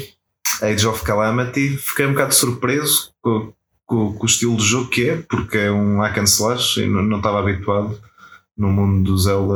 Age 0.61 0.87
of 0.87 1.03
Calamity, 1.05 1.77
fiquei 1.79 2.05
um 2.07 2.13
bocado 2.13 2.35
surpreso 2.35 3.11
com, 3.23 3.53
com- 3.87 4.15
com 4.15 4.23
o 4.23 4.27
estilo 4.27 4.57
de 4.57 4.65
jogo 4.65 4.89
que 4.91 5.09
é, 5.11 5.17
porque 5.23 5.59
é 5.59 5.71
um 5.73 6.01
hack 6.01 6.19
and 6.19 6.25
slash 6.25 6.81
e 6.81 6.87
não, 6.87 7.03
não 7.03 7.19
estava 7.19 7.41
habituado 7.41 8.01
no 8.57 8.69
mundo 8.71 9.05
do 9.11 9.19
Zelda 9.19 9.55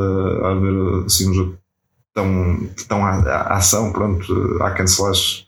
a 0.48 0.54
ver 0.54 1.04
assim 1.06 1.30
um 1.30 1.34
jogo 1.34 1.58
tão, 2.12 2.66
tão 2.88 3.04
a, 3.04 3.10
a- 3.16 3.54
ação, 3.56 3.92
pronto, 3.92 4.58
hack 4.58 4.80
and 4.80 4.84
slash, 4.84 5.44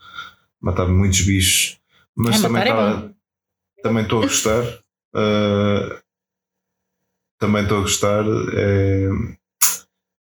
matar 0.61 0.87
muitos 0.87 1.21
bichos. 1.21 1.79
Mas 2.15 2.39
É, 2.39 2.41
também 2.47 2.63
matar 2.65 2.67
é 2.67 2.89
estava- 2.95 3.13
também 3.83 4.03
estou 4.03 4.19
a 4.19 4.21
gostar. 4.23 4.63
Uh, 5.13 6.01
também 7.39 7.63
estou 7.63 7.79
a 7.79 7.81
gostar. 7.81 8.23
É, 8.53 9.09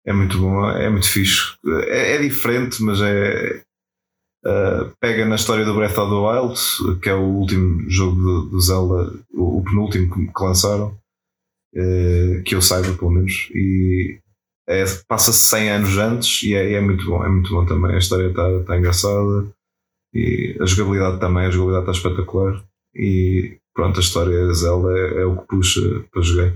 é 0.06 0.12
muito 0.12 0.38
bom, 0.38 0.68
é 0.70 0.88
muito 0.88 1.08
fixe. 1.08 1.54
É, 1.88 2.16
é 2.16 2.18
diferente, 2.18 2.82
mas 2.82 3.00
é. 3.00 3.62
Uh, 4.46 4.92
pega 5.00 5.24
na 5.26 5.36
história 5.36 5.64
do 5.64 5.74
Breath 5.74 5.98
of 5.98 6.10
the 6.10 6.16
Wild, 6.16 7.00
que 7.00 7.08
é 7.08 7.14
o 7.14 7.22
último 7.22 7.88
jogo 7.88 8.42
do, 8.48 8.60
Zelda, 8.60 9.12
o, 9.32 9.58
o 9.58 9.64
penúltimo 9.64 10.32
que, 10.32 10.44
lançaram, 10.44 10.96
uh, 11.74 12.42
que 12.44 12.54
eu 12.54 12.62
saiba 12.62 12.92
pelo 12.94 13.10
menos, 13.10 13.48
e 13.54 14.18
é, 14.70 14.84
passa-se 15.08 15.48
100 15.48 15.70
anos 15.70 15.98
antes 15.98 16.42
e 16.44 16.54
é, 16.54 16.74
é 16.74 16.80
muito 16.80 17.04
bom, 17.04 17.24
é 17.24 17.28
muito 17.28 17.50
bom 17.50 17.66
também. 17.66 17.94
A 17.94 17.98
história 17.98 18.28
está 18.28 18.62
tá 18.64 18.78
engraçada 18.78 19.48
e 20.14 20.56
a 20.60 20.64
jogabilidade 20.64 21.18
também, 21.18 21.46
a 21.46 21.50
jogabilidade 21.50 21.90
está 21.90 22.08
espetacular. 22.08 22.62
E 22.94 23.58
pronto, 23.74 23.98
a 23.98 24.02
história 24.02 24.46
da 24.46 24.52
Zelda 24.52 24.96
é, 24.96 25.22
é 25.22 25.26
o 25.26 25.38
que 25.38 25.46
puxa 25.48 26.04
para 26.12 26.22
jogar. 26.22 26.52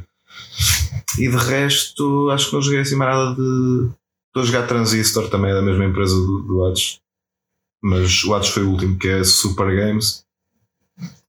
E 1.18 1.28
de 1.28 1.37
resto, 1.37 2.30
acho 2.30 2.49
que 2.49 2.55
não 2.55 2.62
joguei 2.62 2.80
assim 2.80 2.97
mais 2.97 3.16
nada 3.16 3.35
de. 3.35 3.91
Estou 4.28 4.43
a 4.43 4.47
jogar 4.47 4.66
Transistor 4.66 5.28
também, 5.28 5.51
é 5.51 5.55
da 5.55 5.62
mesma 5.62 5.85
empresa 5.85 6.14
do, 6.14 6.43
do 6.43 6.64
Hades. 6.64 7.01
Mas 7.85 8.24
o 8.24 8.35
Hades 8.35 8.49
foi 8.49 8.62
o 8.62 8.70
último, 8.70 8.99
que 8.99 9.09
é 9.09 9.22
Super 9.22 9.66
Games. 9.76 10.24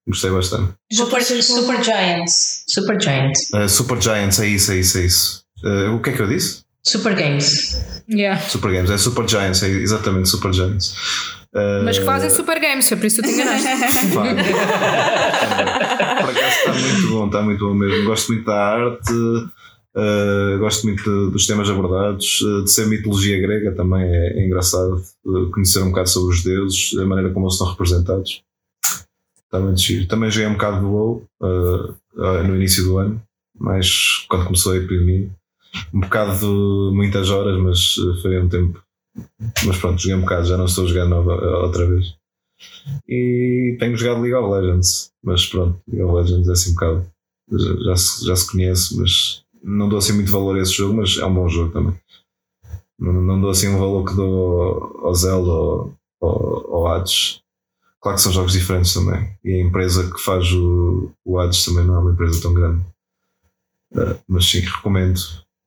Gostei 0.07 0.31
bastante. 0.31 0.71
Super, 0.89 1.21
Super 1.21 1.83
Giants. 1.83 2.63
Super 2.65 3.01
Giants. 3.01 3.49
Uh, 3.53 3.67
Super 3.67 4.01
Giants, 4.01 4.39
é 4.39 4.47
isso, 4.47 4.71
é 4.71 4.77
isso, 4.77 4.97
é 4.97 5.01
isso. 5.01 5.43
Uh, 5.61 5.93
o 5.93 6.01
que 6.01 6.11
é 6.11 6.13
que 6.13 6.21
eu 6.21 6.27
disse? 6.27 6.63
Super 6.81 7.13
Games. 7.13 7.77
Yeah. 8.09 8.39
Super 8.39 8.71
Games, 8.71 8.89
é 8.89 8.97
Super 8.97 9.27
Giants, 9.27 9.63
é 9.63 9.67
exatamente 9.67 10.29
Super 10.29 10.53
Giants. 10.53 10.93
Uh, 11.53 11.83
Mas 11.83 11.99
que 11.99 12.05
fazem 12.05 12.29
super 12.29 12.57
games, 12.59 12.87
foi 12.87 12.97
por 12.97 13.05
isso 13.05 13.21
que 13.21 13.27
tu 13.27 13.33
te 13.33 13.41
enganaste. 13.41 13.67
Por 14.11 14.21
acaso 16.29 16.47
está 16.47 16.73
muito 16.73 17.07
bom, 17.09 17.25
está 17.25 17.41
muito 17.41 17.67
bom 17.67 17.73
mesmo. 17.73 18.05
Gosto 18.05 18.31
muito 18.33 18.45
da 18.45 18.55
arte, 18.55 19.11
uh, 19.95 20.59
gosto 20.59 20.85
muito 20.85 21.03
de- 21.03 21.31
dos 21.31 21.47
temas 21.47 21.69
abordados, 21.69 22.41
uh, 22.41 22.63
de 22.63 22.71
ser 22.71 22.87
mitologia 22.87 23.39
grega 23.39 23.71
também 23.73 24.03
é, 24.03 24.39
é 24.39 24.45
engraçado. 24.45 25.01
uh, 25.25 25.49
conhecer 25.51 25.81
um 25.81 25.89
bocado 25.89 26.09
sobre 26.09 26.35
os 26.35 26.43
deuses, 26.43 26.97
a 26.97 27.05
maneira 27.05 27.31
como 27.31 27.45
eles 27.45 27.53
estão 27.53 27.67
representados. 27.69 28.43
Giro. 29.77 30.07
Também 30.07 30.29
joguei 30.29 30.49
um 30.49 30.53
bocado 30.53 30.81
do 30.81 30.91
WoW 30.91 31.27
no 32.45 32.55
início 32.57 32.83
do 32.83 32.97
ano, 32.97 33.21
mas 33.57 34.25
quando 34.27 34.43
começou 34.45 34.73
a 34.73 34.77
epidemia. 34.77 35.29
Um 35.93 36.01
bocado 36.01 36.39
de 36.39 36.95
muitas 36.95 37.29
horas, 37.29 37.57
mas 37.61 37.95
foi 38.21 38.37
um 38.41 38.49
tempo. 38.49 38.83
Mas 39.65 39.77
pronto, 39.77 40.01
joguei 40.01 40.15
um 40.15 40.21
bocado, 40.21 40.45
já 40.45 40.57
não 40.57 40.65
estou 40.65 40.85
nova, 41.07 41.33
outra 41.63 41.85
vez. 41.87 42.15
E 43.07 43.77
tenho 43.79 43.95
jogado 43.95 44.21
League 44.21 44.35
of 44.35 44.51
Legends, 44.51 45.11
mas 45.23 45.45
pronto, 45.45 45.79
League 45.87 46.03
of 46.03 46.13
Legends 46.15 46.49
é 46.49 46.51
assim 46.51 46.71
um 46.71 46.73
bocado. 46.73 47.05
Já, 47.51 47.75
já 47.85 47.95
se, 47.95 48.25
já 48.25 48.35
se 48.35 48.51
conhece, 48.51 48.97
mas 48.97 49.44
não 49.65 49.89
dou 49.89 49.97
assim 49.97 50.13
muito 50.13 50.31
valor 50.31 50.57
a 50.57 50.61
esse 50.61 50.73
jogo, 50.73 50.95
mas 50.95 51.17
é 51.17 51.25
um 51.25 51.33
bom 51.33 51.49
jogo 51.49 51.73
também. 51.73 51.95
Não, 52.99 53.11
não 53.11 53.41
dou 53.41 53.49
assim 53.49 53.67
um 53.67 53.79
valor 53.79 54.05
que 54.05 54.13
dou 54.15 55.01
ao 55.03 55.13
Zelda 55.13 55.49
ou 55.49 55.93
ao, 56.21 56.75
ao 56.75 56.87
Hades. 56.87 57.41
Claro 57.99 58.17
que 58.17 58.21
são 58.23 58.31
jogos 58.31 58.53
diferentes 58.53 58.93
também. 58.93 59.35
E 59.43 59.55
a 59.55 59.59
empresa 59.59 60.09
que 60.11 60.21
faz 60.21 60.51
o, 60.51 61.11
o 61.25 61.39
Hades 61.39 61.65
também 61.65 61.83
não 61.83 61.95
é 61.95 61.99
uma 61.99 62.11
empresa 62.11 62.41
tão 62.41 62.53
grande. 62.53 62.85
Eh, 63.95 64.15
mas 64.27 64.45
sim, 64.45 64.59
recomendo. 64.59 65.19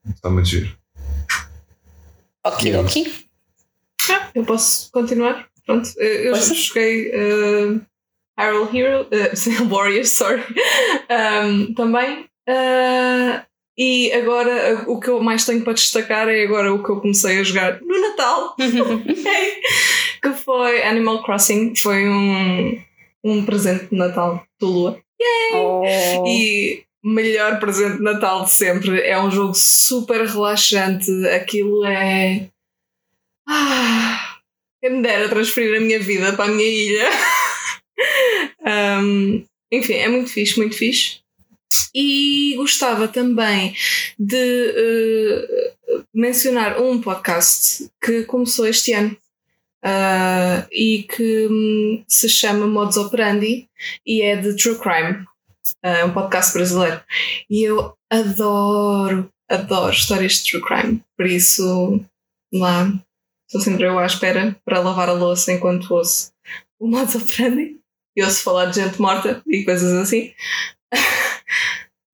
Está 0.08 0.30
muito 0.30 0.48
giro. 0.48 0.70
Ok, 2.44 2.76
ok. 2.76 3.26
Ah, 4.10 4.30
eu 4.34 4.44
posso 4.44 4.90
continuar? 4.92 5.48
Pronto, 5.66 5.90
eu 5.98 6.34
Força. 6.34 6.54
joguei 6.54 7.10
uh, 7.10 7.80
Hyrule 8.38 8.78
Hero, 8.78 9.06
uh, 9.08 9.68
Warriors, 9.68 10.10
sorry, 10.10 10.42
um, 11.44 11.74
também. 11.74 12.24
Uh, 12.48 13.47
e 13.78 14.12
agora 14.12 14.84
o 14.88 14.98
que 14.98 15.08
eu 15.08 15.22
mais 15.22 15.46
tenho 15.46 15.62
para 15.62 15.72
destacar 15.72 16.28
é 16.28 16.42
agora 16.42 16.74
o 16.74 16.82
que 16.82 16.90
eu 16.90 17.00
comecei 17.00 17.38
a 17.38 17.44
jogar 17.44 17.80
no 17.80 18.00
Natal, 18.00 18.56
que 20.20 20.32
foi 20.44 20.82
Animal 20.82 21.22
Crossing, 21.22 21.76
foi 21.76 22.08
um, 22.08 22.82
um 23.22 23.44
presente 23.44 23.90
de 23.90 23.96
Natal 23.96 24.44
do 24.58 24.66
Lua. 24.66 25.00
Oh. 25.54 25.84
E 26.26 26.82
melhor 27.04 27.60
presente 27.60 27.98
de 27.98 28.02
Natal 28.02 28.44
de 28.44 28.50
sempre. 28.50 29.00
É 29.00 29.20
um 29.20 29.30
jogo 29.30 29.54
super 29.54 30.26
relaxante. 30.26 31.10
Aquilo 31.28 31.84
é. 31.84 32.48
Ah, 33.48 34.38
quem 34.82 34.94
me 34.94 35.02
dera 35.02 35.28
transferir 35.28 35.76
a 35.76 35.80
minha 35.80 36.00
vida 36.00 36.32
para 36.32 36.46
a 36.46 36.54
minha 36.54 36.68
ilha. 36.68 37.08
Um, 38.60 39.44
enfim, 39.72 39.94
é 39.94 40.08
muito 40.08 40.30
fixe, 40.30 40.58
muito 40.58 40.76
fixe. 40.76 41.20
E 41.94 42.54
gostava 42.56 43.08
também 43.08 43.74
de 44.18 44.36
eh, 44.36 45.72
mencionar 46.14 46.80
um 46.80 47.00
podcast 47.00 47.88
que 48.02 48.24
começou 48.24 48.66
este 48.66 48.92
ano. 48.92 49.16
ah, 49.82 50.66
e 50.72 51.04
que 51.04 51.46
hum, 51.50 52.04
se 52.08 52.28
chama 52.28 52.66
Modus 52.66 52.96
Operandi 52.96 53.68
e 54.06 54.22
é 54.22 54.36
de 54.36 54.56
True 54.56 54.78
Crime. 54.78 55.24
É 55.82 56.04
um 56.04 56.12
podcast 56.12 56.52
brasileiro. 56.54 57.00
E 57.48 57.62
eu 57.62 57.94
adoro, 58.10 59.30
adoro 59.48 59.92
histórias 59.92 60.42
de 60.42 60.50
True 60.50 60.62
Crime. 60.62 61.04
Por 61.16 61.26
isso, 61.26 62.00
lá, 62.52 62.92
estou 63.46 63.60
sempre 63.60 63.84
eu 63.84 63.98
à 63.98 64.06
espera 64.06 64.56
para 64.64 64.80
lavar 64.80 65.08
a 65.08 65.12
louça 65.12 65.52
enquanto 65.52 65.94
ouço 65.94 66.32
o 66.80 66.88
Modus 66.88 67.14
Operandi. 67.14 67.76
E 68.16 68.22
ouço 68.24 68.42
falar 68.42 68.66
de 68.66 68.80
gente 68.80 69.00
morta 69.00 69.42
e 69.46 69.64
coisas 69.64 69.92
assim. 69.94 70.32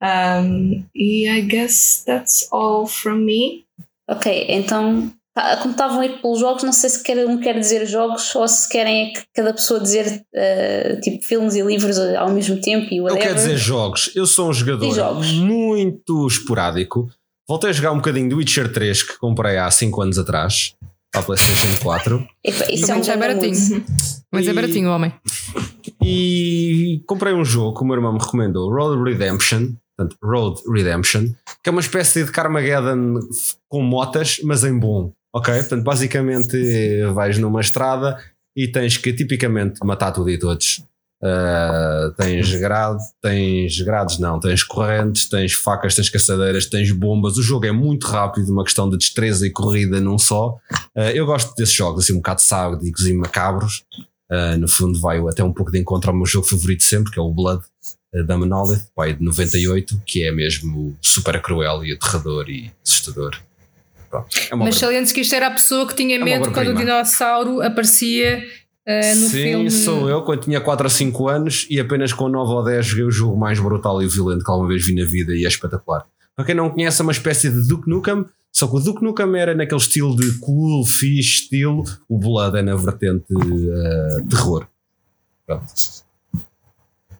Um, 0.02 0.84
e 0.94 1.28
I 1.28 1.40
guess 1.42 2.02
that's 2.04 2.46
all 2.52 2.86
from 2.86 3.24
me. 3.24 3.64
Ok, 4.10 4.46
então, 4.50 5.10
tá, 5.34 5.56
como 5.58 5.72
estavam 5.72 6.00
a 6.00 6.06
ir 6.06 6.20
pelos 6.20 6.38
jogos, 6.40 6.62
não 6.62 6.72
sei 6.72 6.90
se 6.90 7.02
cada 7.02 7.26
um 7.26 7.38
quer 7.40 7.58
dizer 7.58 7.86
jogos 7.86 8.34
ou 8.34 8.46
se 8.46 8.68
querem 8.68 9.08
é 9.08 9.12
que 9.14 9.22
cada 9.34 9.54
pessoa 9.54 9.80
dizer 9.80 10.22
eh, 10.34 10.98
tipo 11.02 11.24
filmes 11.24 11.54
e 11.54 11.62
livros 11.62 11.98
ao 11.98 12.30
mesmo 12.30 12.60
tempo 12.60 12.92
e 12.92 12.98
Eu 12.98 13.04
whatever. 13.04 13.22
quero 13.28 13.34
dizer 13.36 13.56
jogos. 13.56 14.10
Eu 14.14 14.26
sou 14.26 14.50
um 14.50 14.52
jogador 14.52 15.24
muito 15.36 16.26
esporádico. 16.26 17.08
Voltei 17.48 17.70
a 17.70 17.72
jogar 17.72 17.92
um 17.92 17.96
bocadinho 17.96 18.28
do 18.28 18.36
Witcher 18.36 18.70
3 18.72 19.02
que 19.02 19.18
comprei 19.18 19.56
há 19.56 19.70
5 19.70 20.02
anos 20.02 20.18
atrás. 20.18 20.74
Para 21.10 21.22
a 21.22 21.24
PlayStation 21.24 21.68
4. 21.80 22.28
Epa, 22.44 22.72
isso 22.72 22.90
é 22.90 22.94
um 22.94 22.98
Mas 22.98 23.08
é 23.08 23.16
baratinho. 23.16 23.84
Mas 24.32 24.48
é 24.48 24.50
E- 24.50 24.52
baratinho, 24.52 24.90
homem. 24.90 25.12
E 26.02 27.02
comprei 27.06 27.32
um 27.34 27.44
jogo 27.44 27.76
que 27.76 27.84
o 27.84 27.86
meu 27.86 27.96
irmão 27.96 28.12
me 28.12 28.18
recomendou, 28.18 28.70
Road 28.70 29.02
Redemption. 29.02 29.72
Portanto, 29.96 30.16
Road 30.22 30.60
Redemption, 30.68 31.28
que 31.62 31.68
é 31.68 31.70
uma 31.70 31.80
espécie 31.80 32.24
de 32.24 32.32
Carmageddon 32.32 33.20
com 33.68 33.80
motas, 33.80 34.40
mas 34.42 34.64
em 34.64 34.76
bom. 34.76 35.12
Ok? 35.32 35.54
Portanto, 35.54 35.84
basicamente 35.84 36.56
vais 37.12 37.38
numa 37.38 37.60
estrada 37.60 38.18
e 38.56 38.68
tens 38.68 38.96
que 38.96 39.12
tipicamente 39.12 39.78
matar 39.84 40.12
tudo 40.12 40.30
e 40.30 40.38
todos. 40.38 40.82
Uh, 41.22 42.12
tens 42.18 42.54
grade, 42.56 43.02
tens 43.22 43.80
grades, 43.80 44.18
não, 44.18 44.38
tens 44.38 44.62
correntes, 44.62 45.26
tens 45.26 45.54
facas, 45.54 45.94
tens 45.94 46.10
caçadeiras, 46.10 46.66
tens 46.66 46.92
bombas. 46.92 47.38
O 47.38 47.42
jogo 47.42 47.64
é 47.64 47.72
muito 47.72 48.06
rápido, 48.06 48.52
uma 48.52 48.62
questão 48.62 48.90
de 48.90 48.98
destreza 48.98 49.46
e 49.46 49.50
corrida 49.50 50.00
num 50.00 50.18
só. 50.18 50.56
Uh, 50.94 51.10
eu 51.14 51.24
gosto 51.24 51.54
desses 51.54 51.74
jogos, 51.74 52.04
assim, 52.04 52.12
um 52.12 52.16
bocado 52.16 52.42
sádicos 52.42 53.06
e 53.06 53.14
macabros. 53.14 53.84
Uh, 54.34 54.58
no 54.58 54.66
fundo, 54.66 54.98
vai 55.00 55.20
até 55.28 55.44
um 55.44 55.52
pouco 55.52 55.70
de 55.70 55.78
encontro 55.78 56.10
ao 56.10 56.16
meu 56.16 56.26
jogo 56.26 56.46
favorito 56.46 56.82
sempre, 56.82 57.12
que 57.12 57.18
é 57.18 57.22
o 57.22 57.30
Blood 57.30 57.62
uh, 58.14 58.24
da 58.24 58.36
Monolith, 58.36 58.86
pai 58.94 59.14
de 59.14 59.22
98, 59.22 60.02
que 60.06 60.24
é 60.24 60.32
mesmo 60.32 60.96
super 61.00 61.40
cruel 61.40 61.84
e 61.84 61.92
aterrador 61.92 62.48
e 62.48 62.72
assustador. 62.84 63.38
Pronto, 64.10 64.28
é 64.50 64.56
Mas 64.56 65.12
que 65.12 65.20
isto 65.20 65.34
era 65.34 65.48
a 65.48 65.50
pessoa 65.50 65.86
que 65.86 65.94
tinha 65.94 66.16
uma 66.16 66.24
medo 66.24 66.50
quando 66.52 66.68
o 66.70 66.74
dinossauro 66.74 67.60
aparecia 67.60 68.42
no 68.86 69.28
Sim, 69.28 69.42
filme. 69.42 69.70
sou 69.70 70.08
eu, 70.08 70.22
quando 70.22 70.42
tinha 70.42 70.60
4 70.60 70.84
ou 70.84 70.90
5 70.90 71.28
anos 71.28 71.66
e 71.70 71.80
apenas 71.80 72.12
com 72.12 72.28
9 72.28 72.52
ou 72.52 72.64
10 72.64 72.86
joguei 72.86 73.04
o 73.04 73.10
jogo 73.10 73.36
mais 73.36 73.58
brutal 73.58 74.02
e 74.02 74.06
violento 74.06 74.44
que 74.44 74.50
alguma 74.50 74.68
vez 74.68 74.86
vi 74.86 74.94
na 74.94 75.04
vida 75.04 75.34
e 75.34 75.44
é 75.44 75.48
espetacular. 75.48 76.06
Para 76.36 76.46
quem 76.46 76.54
não 76.54 76.70
conhece, 76.70 77.00
é 77.00 77.02
uma 77.04 77.12
espécie 77.12 77.50
de 77.50 77.66
Duke 77.68 77.88
Nukem, 77.88 78.24
só 78.52 78.66
que 78.66 78.76
o 78.76 78.80
Duke 78.80 79.02
Nukem 79.02 79.36
era 79.38 79.54
naquele 79.54 79.80
estilo 79.80 80.16
de 80.16 80.38
cool, 80.38 80.84
fixe 80.84 81.42
estilo, 81.42 81.84
o 82.08 82.18
Blood 82.18 82.58
é 82.58 82.62
na 82.62 82.74
vertente 82.76 83.26
eh, 83.32 84.22
terror. 84.28 84.66
Pronto. 85.46 85.64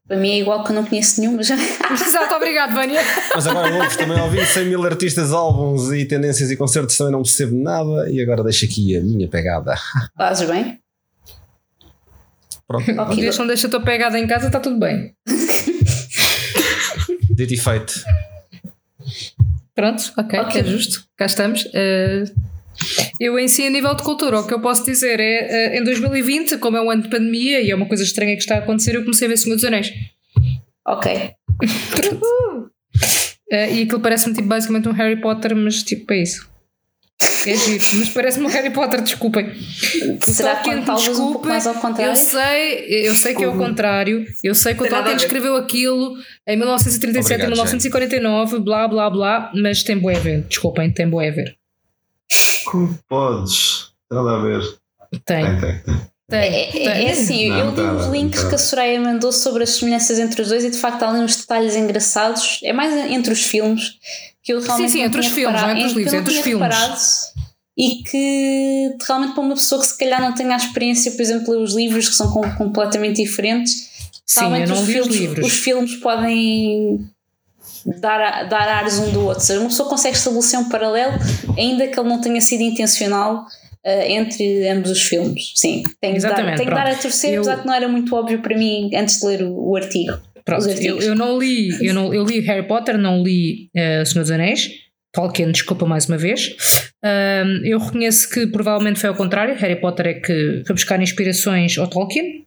Para 0.06 0.18
mim 0.18 0.30
é 0.30 0.38
igual 0.40 0.62
que 0.62 0.70
eu 0.70 0.74
não 0.74 0.84
conheço 0.84 1.20
nenhum, 1.20 1.36
mas 1.36 1.46
já 1.46 1.56
Exato, 1.90 2.34
obrigado, 2.34 2.74
Vânia. 2.74 3.00
Mas 3.34 3.46
agora 3.46 3.72
vou-vos 3.72 3.96
também 3.96 4.20
ouvir 4.20 4.46
100 4.46 4.66
mil 4.66 4.84
artistas, 4.84 5.32
álbuns 5.32 5.90
e 5.92 6.04
tendências 6.04 6.50
e 6.50 6.56
concertos, 6.56 6.96
também 6.96 7.12
não 7.12 7.22
percebo 7.22 7.56
nada 7.56 8.10
e 8.10 8.20
agora 8.20 8.42
deixo 8.42 8.64
aqui 8.64 8.96
a 8.96 9.00
minha 9.00 9.28
pegada. 9.28 9.74
fazes 10.16 10.48
bem. 10.48 10.78
Pronto, 12.66 12.90
Ok. 13.00 13.16
Desde 13.16 13.40
não 13.40 13.46
deixa 13.46 13.66
a 13.66 13.70
tua 13.70 13.80
pegada 13.80 14.18
em 14.18 14.26
casa, 14.26 14.46
está 14.46 14.60
tudo 14.60 14.78
bem. 14.78 15.14
dito 17.34 17.54
e 17.54 17.58
feito. 17.58 17.94
Pronto, 19.74 20.12
ok, 20.16 20.38
Ok. 20.40 20.60
é 20.60 20.64
justo. 20.64 21.04
Cá 21.16 21.26
estamos. 21.26 21.66
Eh, 21.74 22.24
eu 23.20 23.38
em 23.38 23.48
si, 23.48 23.66
a 23.66 23.70
nível 23.70 23.94
de 23.94 24.02
cultura, 24.02 24.40
o 24.40 24.46
que 24.46 24.54
eu 24.54 24.60
posso 24.60 24.84
dizer 24.84 25.18
é, 25.20 25.74
eh, 25.74 25.78
em 25.78 25.84
2020, 25.84 26.58
como 26.58 26.76
é 26.76 26.80
um 26.82 26.90
ano 26.90 27.02
de 27.02 27.08
pandemia 27.08 27.60
e 27.60 27.70
é 27.70 27.74
uma 27.74 27.86
coisa 27.86 28.02
estranha 28.04 28.34
que 28.34 28.42
está 28.42 28.56
a 28.56 28.58
acontecer, 28.58 28.94
eu 28.94 29.02
comecei 29.02 29.26
a 29.26 29.30
ver 29.30 29.36
Senhor 29.36 29.56
dos 29.56 29.64
Anéis. 29.64 29.90
Ok. 30.86 31.30
Eh, 33.50 33.74
e 33.74 33.82
aquilo 33.82 34.00
parece-me 34.00 34.34
tipo, 34.34 34.48
basicamente 34.48 34.88
um 34.88 34.92
Harry 34.92 35.20
Potter, 35.20 35.54
mas 35.54 35.82
tipo, 35.82 36.10
é 36.14 36.22
isso. 36.22 36.48
É 37.46 37.56
giro, 37.56 37.84
mas 37.98 38.08
parece-me 38.08 38.46
um 38.46 38.48
Harry 38.48 38.70
Potter, 38.70 39.02
desculpem. 39.02 39.52
Será 40.22 40.56
Tolkien, 40.56 40.80
que 40.80 40.86
talvez 40.86 41.18
um 41.18 41.32
pouco 41.32 41.46
mais 41.46 41.66
ao 41.66 41.74
contrário? 41.74 42.12
Eu 42.12 42.16
sei, 42.16 43.06
eu 43.08 43.14
sei 43.14 43.34
que 43.34 43.44
é 43.44 43.48
o 43.48 43.56
contrário. 43.56 44.26
Eu 44.42 44.54
sei 44.54 44.74
que 44.74 44.82
o 44.82 44.88
Tolkien 44.88 45.16
escreveu 45.16 45.56
aquilo 45.56 46.16
em 46.46 46.56
1937 46.56 47.30
e 47.30 47.34
Obrigado, 47.34 47.50
1949, 47.50 48.58
blá 48.60 48.88
blá 48.88 49.10
blá, 49.10 49.52
mas 49.54 49.82
tem 49.82 49.98
boé 49.98 50.16
a 50.16 50.20
ver. 50.20 50.42
Desculpem, 50.42 50.90
tem 50.90 51.08
boé 51.08 51.28
a 51.28 51.32
ver. 51.32 51.56
Como 52.64 52.98
podes? 53.08 53.90
Nada 54.10 54.36
a 54.36 54.42
ver. 54.42 54.62
Tem, 55.24 55.44
Tem, 55.44 55.60
tem, 55.60 55.78
tem. 55.82 56.00
tem. 56.28 56.40
É, 56.40 56.76
é, 56.78 57.04
é 57.04 57.10
assim, 57.12 57.50
Não, 57.50 57.58
eu 57.58 57.64
não 57.66 57.70
li 57.72 57.76
tá, 57.76 57.92
uns 57.92 58.06
não 58.06 58.12
links 58.12 58.42
tá. 58.42 58.48
que 58.48 58.54
a 58.54 58.58
Soraya 58.58 59.00
mandou 59.00 59.30
sobre 59.30 59.62
as 59.62 59.70
semelhanças 59.70 60.18
entre 60.18 60.42
os 60.42 60.48
dois 60.48 60.64
e 60.64 60.70
de 60.70 60.78
facto 60.78 61.02
há 61.02 61.10
ali 61.10 61.20
uns 61.20 61.36
detalhes 61.36 61.76
engraçados. 61.76 62.58
É 62.64 62.72
mais 62.72 62.92
entre 63.10 63.32
os 63.32 63.42
filmes 63.42 63.98
que 64.44 64.52
eu 64.52 64.60
realmente 64.60 64.92
sim, 64.92 64.98
não 64.98 65.06
entre 65.06 65.20
os 65.20 65.26
filmes, 65.28 65.60
não 65.62 65.68
é 65.68 65.72
entre 65.72 65.84
os 65.86 65.92
livros, 65.94 66.12
eu 66.12 66.20
entre 66.20 66.34
os 66.34 66.40
filmes. 66.40 66.76
E 67.76 68.02
que 68.04 68.96
realmente 69.08 69.34
para 69.34 69.42
uma 69.42 69.54
pessoa 69.54 69.80
que 69.80 69.86
se 69.88 69.98
calhar 69.98 70.20
não 70.20 70.32
tenha 70.34 70.52
a 70.52 70.56
experiência, 70.56 71.10
por 71.12 71.20
exemplo, 71.22 71.60
os 71.62 71.74
livros 71.74 72.08
que 72.08 72.14
são 72.14 72.30
com- 72.30 72.48
completamente 72.56 73.16
diferentes, 73.22 73.72
Sim, 74.24 74.40
realmente 74.42 74.70
eu 74.70 74.76
não 74.76 74.82
os, 74.82 74.88
li 74.88 75.00
os 75.00 75.06
filmes, 75.06 75.20
livros. 75.20 75.46
os 75.46 75.52
filmes 75.58 75.96
podem 75.96 77.10
dar, 78.00 78.44
dar 78.48 78.68
ares 78.68 78.98
um 78.98 79.10
do 79.10 79.20
outro. 79.24 79.40
Ou 79.40 79.46
seja, 79.46 79.60
uma 79.60 79.68
pessoa 79.68 79.88
consegue 79.88 80.16
estabelecer 80.16 80.58
um 80.58 80.68
paralelo, 80.68 81.14
ainda 81.58 81.88
que 81.88 81.98
ele 81.98 82.08
não 82.08 82.20
tenha 82.20 82.40
sido 82.40 82.60
intencional. 82.62 83.44
eh, 83.86 84.12
entre 84.14 84.66
ambos 84.68 84.90
os 84.90 85.02
filmes, 85.02 85.52
sim, 85.56 85.82
tenho, 86.00 86.14
que 86.14 86.20
dar, 86.22 86.56
tenho 86.56 86.70
dar 86.70 86.86
a 86.86 86.94
torcer, 86.94 87.34
Eu- 87.34 87.42
apesar 87.42 87.60
que 87.60 87.66
não 87.66 87.74
era 87.74 87.86
muito 87.86 88.14
óbvio 88.16 88.40
para 88.40 88.56
mim 88.56 88.88
antes 88.94 89.20
de 89.20 89.26
ler 89.26 89.42
o, 89.42 89.52
o 89.72 89.76
artigo. 89.76 90.18
Pronto, 90.44 90.68
eu, 90.68 91.00
eu 91.00 91.14
não 91.14 91.38
li, 91.38 91.70
eu, 91.84 91.94
não, 91.94 92.12
eu 92.12 92.24
li 92.24 92.40
Harry 92.40 92.66
Potter, 92.66 92.98
não 92.98 93.22
li 93.22 93.70
uh, 93.74 94.04
Senhor 94.04 94.22
dos 94.22 94.30
Anéis. 94.30 94.68
Tolkien, 95.14 95.52
desculpa 95.52 95.86
mais 95.86 96.06
uma 96.06 96.18
vez. 96.18 96.56
Ahm, 97.02 97.60
eu 97.64 97.78
reconheço 97.78 98.28
que 98.28 98.48
provavelmente 98.48 98.98
foi 98.98 99.08
ao 99.08 99.14
contrário. 99.14 99.54
Harry 99.54 99.80
Potter 99.80 100.06
é 100.08 100.14
que 100.14 100.62
foi 100.66 100.74
buscar 100.74 101.00
inspirações 101.00 101.78
ao 101.78 101.86
Tolkien. 101.86 102.44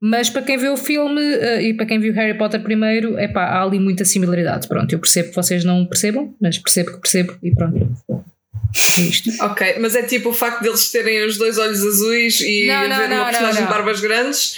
Mas 0.00 0.28
para 0.28 0.42
quem 0.42 0.58
vê 0.58 0.68
o 0.68 0.76
filme 0.76 1.20
eh, 1.20 1.62
e 1.62 1.74
para 1.74 1.86
quem 1.86 1.98
viu 1.98 2.12
Harry 2.12 2.36
Potter 2.36 2.60
primeiro, 2.60 3.18
epá, 3.18 3.44
há 3.44 3.62
ali 3.62 3.78
muita 3.78 4.04
similaridade. 4.04 4.66
Pronto, 4.66 4.92
eu 4.92 4.98
percebo 4.98 5.30
que 5.30 5.36
vocês 5.36 5.64
não 5.64 5.86
percebam, 5.86 6.34
mas 6.40 6.58
percebo 6.58 6.92
que 6.92 7.00
percebo 7.00 7.38
e 7.42 7.54
pronto. 7.54 7.90
É 8.98 9.00
isto. 9.00 9.30
Ok, 9.44 9.76
mas 9.80 9.94
é 9.94 10.02
tipo 10.02 10.30
o 10.30 10.32
facto 10.32 10.62
deles 10.62 10.90
terem 10.90 11.24
os 11.24 11.36
dois 11.36 11.58
olhos 11.58 11.84
azuis 11.84 12.40
e 12.40 12.66
Não, 12.66 12.88
não, 12.88 13.06
uma 13.06 13.24
personagem 13.26 13.62
de 13.62 13.68
barbas 13.68 14.00
grandes. 14.00 14.56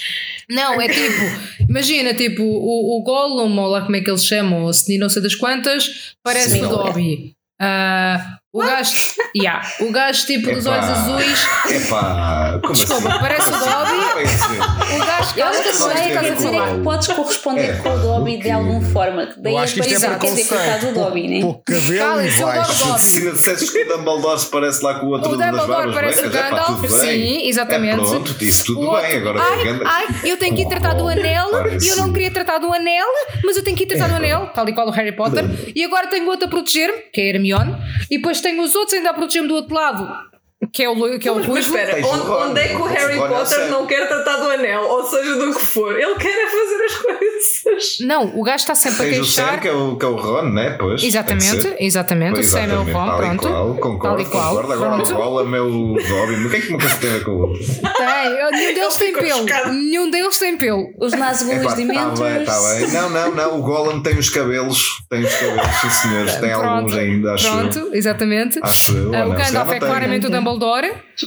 Não, 0.48 0.80
é 0.80 0.88
tipo, 0.88 1.66
imagina, 1.68 2.12
tipo, 2.12 2.42
o, 2.42 2.98
o 2.98 3.02
Gollum, 3.02 3.58
ou 3.58 3.68
lá 3.68 3.82
como 3.82 3.96
é 3.96 4.00
que 4.00 4.10
eles 4.10 4.24
chamam, 4.24 4.64
o 4.64 4.70
Sni 4.70 4.98
não 4.98 5.08
sei 5.08 5.22
das 5.22 5.34
quantas, 5.34 6.14
parece 6.22 6.50
Sim. 6.50 6.66
o 6.66 6.68
Dobby. 6.68 7.34
Ah, 7.60 8.38
o 8.52 8.58
gajo, 8.60 8.92
yeah, 9.34 9.66
o 9.80 9.90
gajo 9.90 10.26
tipo 10.26 10.52
dos 10.52 10.66
Epá. 10.66 10.74
olhos 10.76 10.88
azuis, 10.90 11.46
Epá, 11.70 12.58
como 12.60 12.74
Desculpa, 12.74 13.08
assim? 13.08 13.18
parece 13.20 13.48
o 13.48 13.52
Como 13.52 13.64
assim? 13.64 13.96
Dobby. 13.96 14.22
Dizer. 14.22 14.60
o 14.60 15.06
gajo 15.06 15.32
Eu 15.38 15.46
acho 15.46 15.62
que 15.62 15.68
a 15.68 15.72
Mas 15.72 15.76
Soraya 15.78 16.00
tem 16.02 16.08
está 16.08 16.20
a 16.20 16.30
dizer 16.34 16.54
é 16.54 16.74
que 16.74 16.80
podes 16.82 17.08
corresponder 17.08 17.70
É, 17.70 17.72
com 17.76 17.88
o 17.94 17.98
Dobby 17.98 18.36
o 18.36 18.40
de 18.40 18.50
alguma 18.50 18.80
forma. 18.82 19.26
que 19.26 19.40
Daí 19.40 19.52
Eu 19.54 19.58
a 19.58 19.62
acho 19.62 19.74
que 19.74 19.80
isto 19.80 20.04
é 20.04 20.08
preconceito. 20.08 20.94
Dobby, 20.94 21.28
né? 21.28 21.40
Pouco 21.40 21.62
cabelo 21.64 21.98
Cala, 21.98 22.24
e 22.24 22.28
é 22.28 22.36
o 22.36 22.42
baixo. 22.42 22.84
Dobby. 22.86 23.00
Se 23.00 23.30
dissesses 23.32 23.70
que 23.70 23.78
o 23.84 23.88
Dumbledore 23.88 24.38
se 24.40 24.46
parece 24.50 24.84
lá 24.84 24.94
com 25.00 25.06
o 25.06 25.10
outro 25.10 25.30
O 25.32 25.36
das 25.36 25.46
Dumbledore 25.50 25.76
barbas 25.76 25.94
parece 25.94 26.26
o 26.26 26.30
Gandalf, 26.30 26.80
tudo 26.82 26.98
bem. 27.00 27.40
sim, 27.40 27.48
exatamente. 27.48 27.94
É, 27.94 27.96
pronto, 28.06 28.44
isso 28.44 28.64
tudo 28.66 28.80
O 28.80 28.84
outro, 28.90 29.08
bem. 29.08 29.16
Agora 29.18 29.40
ai, 29.86 30.06
o 30.22 30.26
eu 30.26 30.36
tenho 30.36 30.54
que 30.54 30.62
ir 30.62 30.68
tratar 30.68 30.92
do 30.94 31.08
anel, 31.08 31.48
Parece- 31.50 31.88
eu 31.88 31.96
não 31.96 32.12
queria 32.12 32.30
tratar 32.30 32.58
do 32.58 32.70
anel, 32.72 33.06
mas 33.44 33.56
eu 33.56 33.64
tenho 33.64 33.76
que 33.76 33.84
ir 33.84 33.86
tratar 33.86 34.08
do 34.08 34.14
É. 34.14 34.16
anel, 34.18 34.50
tal 34.54 34.68
e 34.68 34.74
qual 34.74 34.86
o 34.86 34.90
Harry 34.90 35.12
Potter, 35.12 35.44
e 35.74 35.82
agora 35.84 36.06
tenho 36.08 36.28
outro 36.28 36.46
a 36.46 36.50
proteger-me, 36.50 36.98
que 37.12 37.20
é 37.20 37.24
a 37.24 37.28
Hermione, 37.28 37.76
e 38.10 38.18
depois 38.18 38.41
tenho 38.42 38.62
os 38.62 38.74
outros 38.74 38.94
ainda 38.94 39.10
a 39.10 39.14
proteger-me 39.14 39.48
do 39.48 39.54
outro 39.54 39.74
lado, 39.74 40.31
que 40.72 40.82
é 40.84 40.88
o, 40.88 41.18
que 41.18 41.28
é 41.28 41.32
o 41.32 41.36
Mas 41.36 41.46
Ruivo. 41.46 41.66
espera, 41.66 41.94
Tens 41.94 42.06
o 42.06 42.10
onde, 42.10 42.20
Ron, 42.22 42.50
onde 42.50 42.60
é 42.60 42.68
que 42.68 42.76
o 42.76 42.84
Harry 42.84 43.18
Potter 43.18 43.70
não 43.70 43.86
quer 43.86 44.06
tratar 44.08 44.36
do 44.36 44.50
anel? 44.50 44.82
Ou 44.82 45.04
seja, 45.04 45.34
do 45.36 45.54
que 45.54 45.60
for. 45.64 45.98
Ele 45.98 46.14
quer 46.16 46.28
é 46.28 46.46
fazer 46.46 46.84
as 46.84 46.94
coisas. 46.94 47.98
Não, 48.06 48.38
o 48.38 48.42
gajo 48.42 48.56
está 48.56 48.74
sempre 48.74 49.06
a 49.06 49.10
Tens 49.10 49.18
o 49.20 49.24
Sam, 49.24 49.42
queixar. 49.42 49.60
que 49.60 49.68
é 49.68 49.72
o, 49.72 49.96
que 49.96 50.04
é 50.04 50.08
o 50.08 50.16
Ron, 50.16 50.42
né? 50.50 50.76
Pois, 50.78 51.02
Exatamente, 51.02 51.74
exatamente, 51.80 52.40
o 52.40 52.44
Sam 52.44 52.60
é 52.60 52.74
o 52.74 52.82
Ron, 52.82 52.92
tal 52.92 53.16
pronto. 53.18 53.48
qual, 53.48 53.74
concordo, 53.74 54.00
Tal 54.02 54.20
e 54.20 54.24
qual, 54.24 54.48
concordo. 54.56 54.72
Agora 54.72 54.90
pronto. 54.96 55.12
o 55.12 55.16
Gollum 55.16 55.54
é 55.56 55.60
o 55.60 55.94
Dobby. 55.94 56.46
O 56.46 56.50
que 56.50 56.56
é 56.56 56.60
que 56.60 56.68
uma 56.68 56.78
coisa 56.78 56.96
tem 56.98 57.10
a 57.10 57.12
ver 57.14 57.24
com 57.24 57.30
o 57.32 57.40
outro? 57.40 57.58
Tem, 57.64 58.52
nenhum 58.52 58.74
deles 58.74 58.96
tem 58.96 59.12
pelo, 59.12 59.44
nenhum 59.72 60.10
deles 60.10 60.38
tem 60.38 60.56
pelo. 60.56 60.92
Os 61.00 61.12
Nazgûl 61.12 61.52
Epá, 61.54 61.66
os 61.68 61.72
tá 61.72 61.76
bem, 62.24 62.44
tá 62.44 62.60
bem. 62.60 62.88
Não, 62.92 63.10
não, 63.10 63.34
não. 63.34 63.58
O 63.58 63.62
Gollum 63.62 64.02
tem 64.02 64.18
os 64.18 64.28
cabelos. 64.28 65.02
Tem 65.10 65.24
os 65.24 65.34
cabelos, 65.34 65.66
sim 65.80 65.90
senhores. 65.90 66.36
Tem 66.36 66.52
alguns 66.52 66.94
ainda, 66.94 67.34
acho 67.34 67.46
eu. 67.46 67.52
Pronto, 67.52 67.90
exatamente. 67.94 68.58
Acho 68.62 68.96
eu. 68.96 69.14
Ah, 69.14 69.26
o 69.26 69.32
Gandalf 69.32 69.70
é 69.72 69.78
claramente 69.78 70.26
o 70.26 70.30
Dumbledore, 70.30 70.51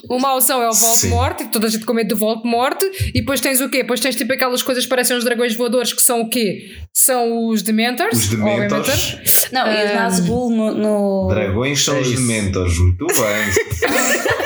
o 0.09 0.19
mauzão 0.19 0.61
é 0.61 0.67
o 0.67 0.73
Sim. 0.73 0.85
Voldemort, 1.09 1.41
e 1.41 1.45
toda 1.47 1.67
a 1.67 1.69
gente 1.69 1.85
com 1.85 1.93
medo 1.93 2.09
do 2.09 2.15
Voldemort, 2.17 2.77
e 3.13 3.19
depois 3.19 3.39
tens 3.41 3.61
o 3.61 3.69
quê? 3.69 3.81
Depois 3.83 3.99
tens 3.99 4.15
tipo 4.15 4.31
aquelas 4.33 4.61
coisas 4.63 4.83
que 4.83 4.89
parecem 4.89 5.15
os 5.17 5.23
dragões 5.23 5.55
voadores, 5.55 5.93
que 5.93 6.01
são 6.01 6.21
o 6.21 6.29
quê? 6.29 6.75
São 6.93 7.47
os 7.47 7.61
Dementors, 7.61 8.17
Os 8.17 8.27
Dementors. 8.27 8.87
obviamente. 8.89 9.53
Não, 9.53 9.67
e 9.71 9.85
os 9.85 9.93
Nazgûl 9.93 10.49
no. 10.49 10.73
no... 10.73 11.27
Dragões 11.29 11.83
são 11.83 11.95
É 11.97 12.01
os. 12.01 12.09
Dementors. 12.11 12.77
Muito 12.79 13.05
bem. 13.07 13.85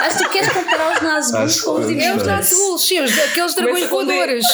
Mas 0.00 0.16
tu 0.16 0.28
queres 0.30 0.48
comparar 0.52 0.94
os 0.94 1.00
Nazgûl 1.02 1.40
Acho 1.42 1.64
com 1.64 1.72
os 1.80 1.86
que- 1.86 1.92
É 1.92 1.96
os 1.96 2.22
Dementors? 2.22 2.26
Nazgûl, 2.26 2.78
sim, 2.78 3.00
os, 3.00 3.18
aqueles 3.18 3.54
dragões 3.54 3.88
voadores. 3.88 4.44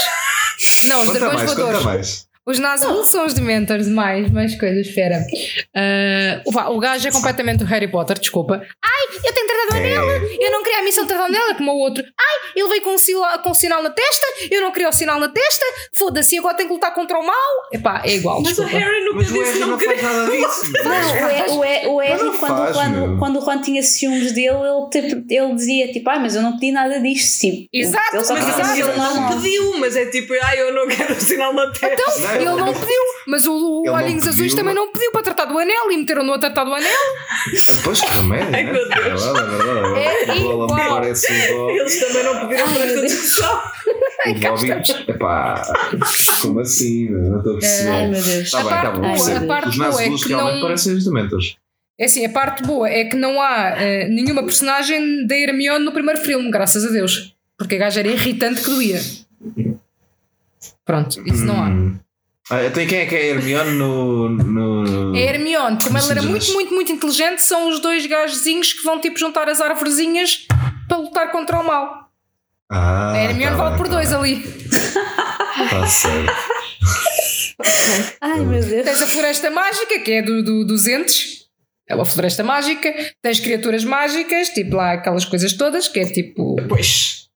Não, 0.84 1.01
os 1.01 1.07
Conta 1.07 1.18
dragões 1.18 1.42
mais, 1.45 1.55
voadores. 1.55 2.26
Os 2.47 2.61
Nazgûl 2.61 3.03
são 3.05 3.24
os 3.24 3.32
Dementors, 3.34 3.88
mais, 3.88 4.30
mais 4.30 4.59
coisas, 4.59 4.86
espera. 4.86 5.18
Vá, 6.53 6.68
o 6.68 6.78
gajo 6.78 7.09
é 7.09 7.11
completamente 7.11 7.62
o 7.64 7.66
Harry 7.66 7.88
Potter, 7.88 8.18
desculpa. 8.18 8.55
Ai, 8.84 9.16
eu 9.24 9.32
tenho 9.32 9.47
tratado 9.47 9.74
o 9.74 9.76
anel, 9.76 10.09
eu 10.40 10.51
não 10.51 10.62
queria 10.62 10.80
a 10.80 10.82
missão 10.82 11.07
de 11.07 11.12
o 11.14 11.16
é 11.51 11.55
como 11.55 11.72
o 11.72 11.78
outro. 11.78 12.03
Ai, 12.05 12.51
ele 12.55 12.68
veio 12.68 12.82
com 12.82 12.90
um, 12.90 12.99
sila- 12.99 13.38
com 13.38 13.51
um 13.51 13.55
sinal 13.55 13.82
na 13.82 13.90
testa, 13.90 14.26
eu 14.51 14.61
não 14.61 14.70
queria 14.72 14.88
o 14.88 14.92
sinal 14.92 15.18
na 15.18 15.28
testa, 15.28 15.64
foda-se, 15.97 16.38
agora 16.38 16.55
tenho 16.55 16.68
que 16.68 16.74
lutar 16.74 16.92
contra 16.95 17.18
o 17.18 17.26
mal. 17.26 17.34
Epá, 17.72 18.03
é 18.05 18.14
igual, 18.16 18.42
Mas 18.42 18.59
o 18.59 18.62
desculpa. 18.64 18.84
Harry 18.84 19.05
nunca 19.05 19.16
Mas 19.16 19.30
o 19.30 19.32
disse 19.32 19.45
Harry 19.47 19.61
não 19.61 19.68
não 19.68 19.78
faz 19.78 20.03
nada 20.03 20.30
disso. 20.30 20.72
Não, 20.84 21.59
o, 21.59 21.64
E- 21.64 21.64
o, 21.64 21.64
E- 21.64 21.86
o 21.86 21.99
Harry, 21.99 22.22
não 22.24 22.36
quando, 22.38 22.57
faz, 22.59 22.76
quando, 22.76 23.18
quando 23.18 23.36
o 23.36 23.40
Ron 23.40 23.61
tinha 23.62 23.82
ciúmes 23.82 24.32
dele, 24.32 24.49
ele, 24.49 24.90
tipo, 24.90 25.24
ele 25.32 25.55
dizia 25.55 25.92
tipo, 25.92 26.11
ah, 26.11 26.18
mas 26.18 26.36
eu 26.36 26.42
não 26.42 26.53
pedi 26.59 26.72
nada 26.72 27.01
disto. 27.01 27.40
Tipo, 27.40 27.68
Exato, 27.72 28.16
ele 28.16 28.24
só 28.24 28.34
mas 28.34 28.78
Ele 28.78 28.92
não 28.97 29.28
pediu, 29.28 29.78
mas 29.78 29.97
é 29.97 30.07
tipo, 30.07 30.32
ai, 30.42 30.61
eu 30.61 30.74
não 30.74 30.86
quero 30.88 31.14
o 31.14 31.20
sinal 31.20 31.53
na 31.55 31.70
testa. 31.70 31.86
Então, 31.92 32.34
ele 32.37 32.45
não 32.61 32.72
pediu, 32.72 33.03
mas 33.26 33.47
o, 33.47 33.82
o 33.87 33.91
Olhinhos 33.91 34.26
Azuis 34.26 34.55
também 34.55 34.74
não 34.74 34.91
pediu 34.93 35.11
para 35.12 35.22
tratar 35.22 35.45
do 35.47 35.59
anel 35.59 35.91
e 35.91 35.97
meteram-no 35.97 36.32
a 36.35 36.39
tratar 36.39 36.64
do 36.64 36.74
anel. 36.74 36.91
Pois 37.82 38.01
que 38.01 38.12
remédio. 38.14 38.49
Ai, 38.55 38.64
né? 38.64 38.72
meu 38.72 38.89
Deus. 38.89 38.95
É 39.24 39.32
verdade, 39.32 39.55
é 39.55 39.57
verdade. 39.57 40.30
É 40.30 40.35
Gollum 40.43 40.64
igual. 40.64 40.89
parece 40.95 41.26
o 41.32 41.57
Dobby. 41.57 41.72
Eles 41.78 42.01
também 42.01 42.22
não 42.24 42.41
pediram 42.49 42.72
para 42.72 42.85
esta 42.85 43.01
discussão. 43.03 43.61
O 44.26 44.35
Dobby. 44.41 44.70
Epá, 45.11 45.62
como 46.43 46.61
assim? 46.61 47.11
Não 47.11 47.39
estou 47.39 47.57
a 47.57 47.59
perceber. 47.59 47.91
Ai 47.91 48.07
meu 48.09 48.22
Deus. 48.22 48.51
Tá 48.51 48.59
A 48.59 48.62
bem, 48.62 48.70
parte 48.70 48.85
tá 48.85 48.91
bom. 48.93 49.01
percebo. 49.03 49.47
parte 49.47 49.68
Os 49.68 49.76
boa 49.76 49.89
é 49.89 49.93
realmente 50.07 50.28
não- 50.30 50.61
parecem 50.62 50.95
os 50.95 51.05
Dementors. 51.05 51.57
É 51.97 52.07
assim, 52.07 52.26
a 52.26 52.28
parte 52.28 52.62
boa 52.64 52.89
é 52.89 53.05
que 53.05 53.14
não 53.14 53.41
há 53.41 53.74
eh, 53.80 54.09
nenhuma 54.09 54.43
personagem 54.43 55.24
da 55.28 55.37
Hermione 55.39 55.85
no 55.85 55.93
primeiro 55.93 56.20
filme, 56.20 56.51
graças 56.51 56.85
a 56.85 56.91
Deus. 56.91 57.32
Porque 57.57 57.76
a 57.76 57.78
gaja 57.78 58.01
era 58.01 58.09
irritante 58.09 58.62
que 58.62 58.68
doía. 58.70 59.01
Pronto, 60.85 61.22
isso 61.26 61.45
não 61.45 61.62
há. 61.62 61.68
Hum. 61.68 61.99
Ah, 62.51 62.64
então 62.64 62.86
quem 62.86 62.99
é 62.99 63.07
que 63.07 63.14
é 63.14 63.18
a 63.18 63.24
Hermione 63.26 63.72
no. 63.72 64.28
no... 64.28 65.14
A 65.14 65.18
Hermione, 65.18 65.78
como 65.82 65.97
ela 65.97 66.11
era 66.11 66.22
muito, 66.22 66.53
muito, 66.53 66.74
muito 66.74 66.92
inteligente, 66.92 67.40
são 67.42 67.68
os 67.68 67.80
dois 67.80 68.05
gajozinhos 68.07 68.74
que 68.74 68.84
vão 68.84 69.01
tipo 69.01 69.18
juntar 69.18 69.49
as 69.49 69.61
árvorezinhas 69.61 70.47
para 70.86 70.99
lutar 70.99 71.32
contra 71.32 71.61
o 71.61 71.66
mal. 71.66 72.11
Ah, 72.70 73.12
a 73.12 73.24
Hermione 73.24 73.57
tá 73.57 73.57
vale 73.57 73.70
bem, 73.70 73.78
por 73.78 73.88
tá 73.88 73.95
dois 73.95 74.09
bem. 74.11 74.18
ali. 74.18 74.42
Tá 75.70 75.86
certo. 75.86 76.32
Ai 78.20 78.40
meu 78.40 78.62
Deus. 78.62 78.84
Tens 78.84 79.03
a 79.03 79.07
floresta 79.07 79.51
mágica, 79.51 80.01
que 80.01 80.12
é 80.12 80.22
do, 80.22 80.42
do, 80.42 80.64
dos 80.64 80.86
entes. 80.86 81.45
É 81.88 81.95
uma 81.95 82.05
floresta 82.05 82.42
mágica. 82.42 82.92
Tens 83.22 83.40
criaturas 83.40 83.84
mágicas, 83.84 84.49
tipo 84.49 84.76
lá 84.76 84.92
aquelas 84.92 85.24
coisas 85.24 85.53
todas, 85.53 85.88
que 85.88 86.01
é 86.01 86.05
tipo. 86.05 86.57
Pois. 86.68 87.28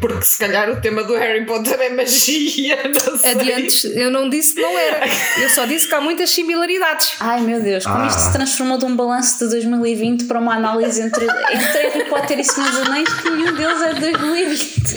Porque 0.00 0.22
se 0.22 0.38
calhar 0.38 0.68
o 0.70 0.80
tema 0.80 1.04
do 1.04 1.14
Harry 1.14 1.46
Potter 1.46 1.80
é 1.80 1.88
magia. 1.90 2.78
Não 2.92 3.16
sei. 3.18 3.30
Adiantes, 3.30 3.84
eu 3.84 4.10
não 4.10 4.28
disse 4.28 4.54
que 4.54 4.60
não 4.60 4.76
era. 4.78 5.06
Eu 5.40 5.48
só 5.50 5.64
disse 5.66 5.86
que 5.88 5.94
há 5.94 6.00
muitas 6.00 6.30
similaridades. 6.30 7.14
Ai 7.20 7.40
meu 7.40 7.60
Deus, 7.62 7.84
como 7.86 8.04
isto 8.06 8.16
Ah. 8.18 8.20
se 8.20 8.32
transformou 8.32 8.76
de 8.78 8.84
um 8.84 8.96
balanço 8.96 9.38
de 9.44 9.50
2020 9.50 10.24
para 10.24 10.40
uma 10.40 10.54
análise 10.56 11.00
entre, 11.00 11.24
entre 11.24 11.88
Harry 11.88 12.04
Potter 12.08 12.40
e 12.40 12.44
Senhor 12.44 12.70
dos 12.70 12.80
Anéis 12.88 13.08
que 13.14 13.30
nenhum 13.30 13.54
deles 13.54 13.82
é 13.82 13.94
de 13.94 14.00
2020. 14.00 14.94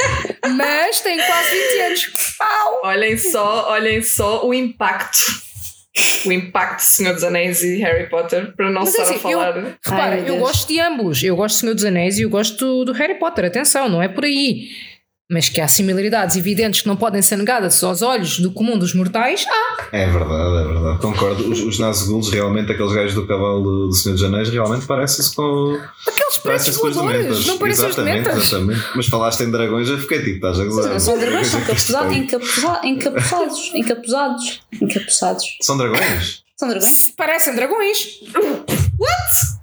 Mas 0.56 1.02
tem 1.02 1.18
quase 1.18 1.50
20 1.52 1.82
anos. 1.82 2.12
Au! 2.40 2.82
Olhem 2.86 3.18
só, 3.18 3.70
olhem 3.70 4.02
só 4.02 4.46
o 4.48 4.54
impacto. 4.54 5.51
O 6.26 6.32
impacto 6.32 6.78
de 6.80 6.86
Senhor 6.86 7.14
dos 7.14 7.24
Anéis 7.24 7.62
e 7.64 7.78
Harry 7.80 8.08
Potter, 8.10 8.56
para 8.56 8.70
não 8.72 8.82
Mas 8.84 8.96
é 8.96 9.02
estar 9.02 9.04
a 9.14 9.16
assim, 9.18 9.32
eu- 9.32 9.40
falar. 9.40 9.54
Repara, 9.84 10.14
Ai, 10.14 10.20
eu 10.22 10.26
Deus. 10.26 10.40
gosto 10.40 10.68
de 10.68 10.80
ambos. 10.80 11.24
Eu 11.24 11.36
gosto 11.36 11.56
de 11.56 11.60
Senhor 11.62 11.74
dos 11.76 11.84
Anéis 11.86 12.18
e 12.18 12.22
eu 12.22 12.30
gosto 12.30 12.86
do 12.86 12.92
Harry 12.94 13.16
Potter. 13.16 13.44
Atenção, 13.46 13.90
não 13.90 14.02
é 14.02 14.08
por 14.08 14.24
aí. 14.24 14.70
Mas 15.32 15.48
que 15.48 15.62
há 15.62 15.68
similaridades 15.68 16.36
evidentes 16.36 16.82
que 16.82 16.88
não 16.88 16.98
podem 16.98 17.22
ser 17.22 17.38
negadas 17.38 17.82
aos 17.84 18.02
olhos 18.02 18.40
do 18.40 18.52
comum 18.52 18.78
dos 18.78 18.94
mortais. 18.94 19.46
Ah, 19.48 19.86
É 19.94 20.06
verdade, 20.06 20.58
é 20.58 20.68
verdade. 20.74 21.00
Concordo. 21.00 21.50
Os, 21.50 21.62
os 21.62 21.80
Nazguls, 21.80 22.30
realmente, 22.30 22.72
aqueles 22.72 22.92
gajos 22.92 23.14
do 23.14 23.26
cavalo 23.26 23.88
do, 23.88 23.94
Senhor 23.94 24.16
dos 24.16 24.24
Anéis, 24.26 24.50
realmente 24.50 24.86
parecem-se 24.86 25.34
com. 25.34 25.80
aqueles 26.08 26.38
Parecem-se 26.38 26.80
com 26.80 26.88
os 26.88 26.96
voadores. 26.96 27.22
dementas. 27.24 27.46
Não 27.48 27.58
parecem 27.58 27.86
os 27.86 27.92
exatamente, 27.92 28.24
dementas. 28.24 28.46
exatamente. 28.46 28.82
Mas 28.96 29.08
falaste 29.08 29.40
em 29.44 29.52
dragões, 29.52 29.88
eu 29.88 29.98
fiquei 30.00 30.20
tipo, 30.20 30.36
estás 30.36 30.60
a 30.60 30.66
gozar. 30.66 30.92
Não 30.92 31.00
são 31.00 31.18
dragões, 31.18 31.48
são 31.48 31.62
encapuzados, 31.62 32.16
encapuzados, 32.84 33.72
encapuzados, 33.74 34.62
encapuzados. 34.82 35.46
São 35.62 35.78
dragões? 35.78 36.44
São 36.58 36.68
dragões? 36.68 37.14
Parecem 37.16 37.56
dragões. 37.56 37.98
What? 39.00 39.61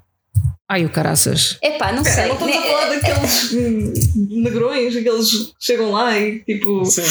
Ai, 0.69 0.85
o 0.85 0.91
caraças. 0.91 1.57
Epá, 1.63 1.93
não 1.93 2.05
sei. 2.05 2.27
Não 2.27 2.35
estamos 2.35 2.57
a 2.57 2.61
falar 2.63 2.89
daqueles 2.91 3.53
negrões, 4.31 4.97
aqueles 4.97 5.31
que 5.31 5.53
chegam 5.59 5.91
lá 5.93 6.19
e 6.19 6.41
tipo. 6.41 6.85
Sim. 6.85 7.03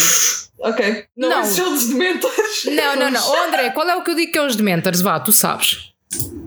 Ok. 0.60 1.06
Não, 1.16 1.30
Não. 1.30 1.46
são 1.46 1.74
os 1.74 1.88
dementores. 1.88 2.66
Não, 2.66 2.96
não, 2.96 3.12
não. 3.12 3.22
Oh, 3.30 3.48
André, 3.48 3.70
qual 3.72 3.88
é 3.90 3.96
o 3.96 4.04
que 4.04 4.12
eu 4.12 4.16
digo 4.16 4.32
que 4.32 4.38
é 4.38 4.46
os 4.46 4.56
dementors? 4.56 5.02
Vá, 5.02 5.20
tu 5.20 5.32
sabes. 5.34 5.92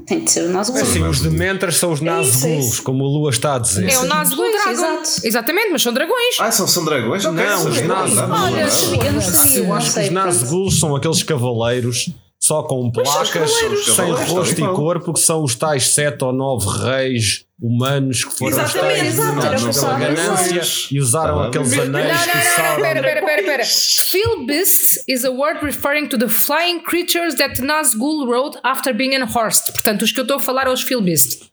Tem 0.07 0.25
de 0.25 0.31
ser 0.31 0.45
o 0.47 0.49
nosso 0.49 0.77
É 0.77 0.81
assim, 0.83 1.03
os 1.05 1.21
Dementors 1.21 1.77
são 1.77 1.93
os 1.93 2.01
isso, 2.01 2.47
é 2.47 2.59
isso. 2.59 2.83
como 2.83 3.05
a 3.05 3.07
Lua 3.07 3.31
está 3.31 3.55
a 3.55 3.59
dizer. 3.61 3.89
É 3.89 3.99
o 3.99 4.05
Nazgûl 4.07 4.39
Pois, 4.39 4.53
Dragon. 4.55 4.71
exato. 4.71 5.27
Exatamente, 5.27 5.69
mas 5.71 5.83
são 5.83 5.93
dragões. 5.93 6.37
Ah, 6.41 6.51
são, 6.51 6.67
são 6.67 6.85
dragões? 6.85 7.23
Não, 7.23 7.33
os 7.69 7.81
não, 7.83 8.09
não, 8.09 8.27
não, 8.27 8.45
Olha. 8.47 8.61
Eu 8.63 8.67
não 8.67 9.21
sabia, 9.21 9.59
eu 9.59 9.65
não 9.69 9.75
acho 9.75 9.95
que 9.95 10.01
os. 10.01 10.11
Nazguls 10.11 10.81
são 10.81 10.97
aqueles 10.97 11.23
cavaleiros 11.23 12.09
só 12.51 12.65
com 12.65 12.91
placas, 12.91 13.53
sem 13.95 14.11
rosto 14.11 14.61
e 14.61 14.67
corpo, 14.75 15.13
que 15.13 15.21
são 15.21 15.45
os 15.45 15.55
tais 15.55 15.95
sete 15.95 16.25
ou 16.25 16.33
nove 16.33 16.67
reis 16.85 17.47
humanos 17.63 18.25
que 18.25 18.37
foram 18.37 18.59
Exatamente, 18.59 19.07
exato, 19.07 19.81
pela 19.81 19.99
ganância 19.99 20.63
e 20.91 20.99
usaram 20.99 21.39
Tá 21.39 21.47
aqueles 21.47 21.79
anéis 21.79 22.27
que 22.27 22.39
Sauron... 22.57 22.83
pera, 22.83 23.03
pera, 23.03 23.23
pera, 23.25 23.43
pera. 23.45 23.65
Philbist 23.65 25.05
is 25.07 25.25
a 25.25 25.31
word 25.31 25.65
referring 25.65 26.09
to 26.09 26.19
the 26.19 26.29
flying 26.29 26.81
creatures 26.83 27.37
that 27.37 27.63
Nazgûl 27.63 28.27
wrote 28.27 28.59
after 28.65 28.93
being 28.93 29.15
unhorsed. 29.15 29.71
Portanto, 29.73 30.03
os 30.03 30.11
que 30.11 30.19
eu 30.19 30.23
estou 30.23 30.39
a 30.39 30.41
falar 30.41 30.67
é 30.67 30.71
os 30.71 30.83
Philbist. 30.83 31.53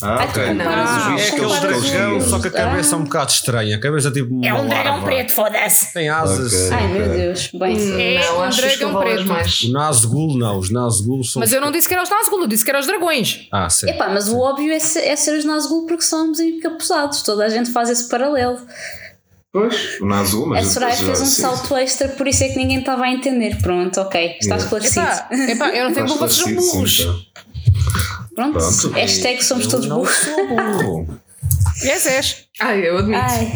Ah, 0.00 0.24
ok. 0.24 0.42
tu 0.44 0.48
comparas 0.48 0.90
Os 0.90 0.96
os- 0.96 1.20
É 1.20 1.28
aquele 1.28 1.60
dragão, 1.60 2.16
os- 2.18 2.24
só 2.26 2.38
que 2.38 2.46
a 2.46 2.50
cabeça 2.52 2.94
é 2.94 2.94
Ah. 2.94 2.98
um 3.00 3.04
bocado 3.04 3.32
estranha. 3.32 3.76
A 3.76 3.80
cabeça 3.80 4.08
é 4.08 4.10
tipo 4.12 4.28
É 4.44 4.54
um 4.54 4.68
dragão 4.68 4.92
larva. 4.92 5.04
preto, 5.06 5.32
foda-se. 5.32 5.92
Tem 5.92 6.08
asas. 6.08 6.52
Ok. 6.52 6.70
Ai 6.76 6.86
meu 6.88 7.08
Deus, 7.08 7.50
bem. 7.52 8.00
É 8.00 8.20
não, 8.26 8.40
um 8.44 8.48
os 8.48 8.56
dragão 8.56 9.00
preto. 9.00 9.24
mais. 9.26 9.62
O 9.62 9.72
Nazgûl 9.72 10.38
não, 10.38 10.58
os 10.58 10.70
Nazgûl 10.70 11.24
são... 11.24 11.40
Mas 11.40 11.52
eu 11.52 11.60
não 11.60 11.72
disse 11.72 11.88
que 11.88 11.94
eram 11.94 12.04
os 12.04 12.10
Nazgûl, 12.10 12.42
eu 12.42 12.46
disse 12.46 12.64
que 12.64 12.70
eram 12.70 12.78
os 12.78 12.86
dragões. 12.86 13.48
Ah, 13.50 13.68
sim. 13.68 13.90
Epá, 13.90 14.08
mas 14.08 14.28
o 14.28 14.38
óbvio 14.38 14.72
é 14.72 14.78
ser, 14.78 15.00
é 15.00 15.16
ser 15.16 15.36
os 15.36 15.44
Nazgûl 15.44 15.84
porque 15.86 16.02
somos 16.04 16.38
encapuzados. 16.38 17.22
Toda 17.22 17.44
a 17.44 17.48
gente 17.48 17.72
faz 17.72 17.90
esse 17.90 18.08
paralelo. 18.08 18.58
Pois, 19.52 19.98
o 20.00 20.06
Nazgûl, 20.06 20.44
A 20.44 20.48
mas. 20.48 20.68
Soraya 20.68 20.94
mas- 20.96 21.04
fez 21.04 21.20
um 21.20 21.26
sim, 21.26 21.42
salto 21.42 21.76
extra, 21.76 22.08
por 22.08 22.28
isso 22.28 22.44
é 22.44 22.48
que 22.50 22.56
ninguém 22.56 22.78
estava 22.78 23.02
a 23.02 23.10
entender. 23.10 23.60
Pronto, 23.60 24.00
ok, 24.00 24.36
está 24.40 24.54
Yeah. 24.54 24.62
esclarecido. 24.64 25.06
Epá, 25.50 25.66
epá, 25.66 25.76
eu 25.76 25.84
não 25.86 25.92
tenho 25.92 26.06
como 26.06 26.20
vocês 26.20 26.34
são 26.34 26.46
sim, 26.48 26.54
burros. 26.54 27.26
Pronto, 28.34 28.58
Pronto. 28.58 28.90
hashtag 28.90 29.44
somos 29.44 29.66
todos 29.66 29.86
não 29.86 29.98
burros. 29.98 30.14
sou 30.16 30.46
burro. 30.48 31.20
És, 31.82 32.06
és. 32.06 32.46
Ai, 32.60 32.88
eu 32.88 32.98
admito. 32.98 33.20
Ai, 33.20 33.52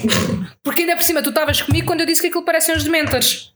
Porque 0.63 0.83
ainda 0.83 0.97
por 0.97 1.03
cima 1.03 1.23
tu 1.23 1.29
estavas 1.29 1.61
comigo 1.63 1.87
quando 1.87 2.01
eu 2.01 2.07
disse 2.07 2.21
que 2.21 2.27
aquilo 2.29 2.45
parecem 2.45 2.75
os 2.75 2.83
Dementors. 2.85 3.53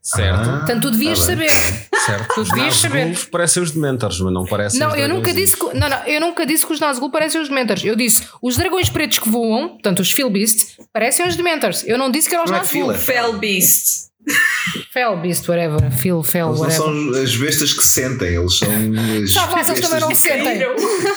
Certo, 0.00 0.48
Ah, 0.48 0.56
Portanto, 0.58 0.82
tu 0.82 0.90
devias 0.92 1.18
tá 1.18 1.24
saber. 1.26 1.50
certo. 1.50 2.34
Tu 2.34 2.40
Os 2.42 2.48
devias 2.48 2.76
saber. 2.76 3.06
Nazgûl 3.06 3.30
parecem 3.30 3.62
os 3.62 3.70
Dementors, 3.72 4.20
mas 4.20 4.32
não 4.32 4.44
parecem 4.46 4.78
Não, 4.80 4.92
os 4.92 4.98
eu 4.98 5.08
nunca 5.08 5.32
disse 5.34 5.56
que, 5.56 5.64
não, 5.76 5.88
não, 5.88 6.04
eu 6.06 6.20
nunca 6.20 6.46
disse 6.46 6.64
que 6.64 6.72
os 6.72 6.78
Nazgûl 6.80 7.10
parecem 7.10 7.40
os 7.40 7.48
Dementors. 7.48 7.84
Eu 7.84 7.96
disse 7.96 8.22
os 8.40 8.56
dragões 8.56 8.88
pretos 8.88 9.18
que 9.18 9.28
voam, 9.28 9.70
portanto 9.70 9.98
os 10.00 10.12
Philbeast, 10.12 10.76
parecem 10.92 11.26
os 11.26 11.34
Dementors. 11.36 11.82
Eu 11.84 11.98
não 11.98 12.10
disse 12.10 12.28
que 12.28 12.34
eram 12.36 12.44
os 12.44 12.50
é 12.50 12.54
Nazgûl. 12.54 12.92
Fell 14.90 15.16
Beast. 15.18 15.48
Whatever. 15.48 15.90
Phil, 15.92 16.22
Fel, 16.22 16.48
Eles 16.48 16.60
não 16.60 16.70
são 16.70 17.22
as 17.22 17.36
bestas 17.36 17.72
que 17.72 17.82
sentem, 17.84 18.34
eles 18.34 18.58
são. 18.58 18.68
as 19.22 19.32
Sabe 19.32 19.52
lá 19.52 19.64
se 19.64 19.70
eles 19.72 19.80
também 19.88 20.00
não 20.00 20.14
sentem. 20.14 20.60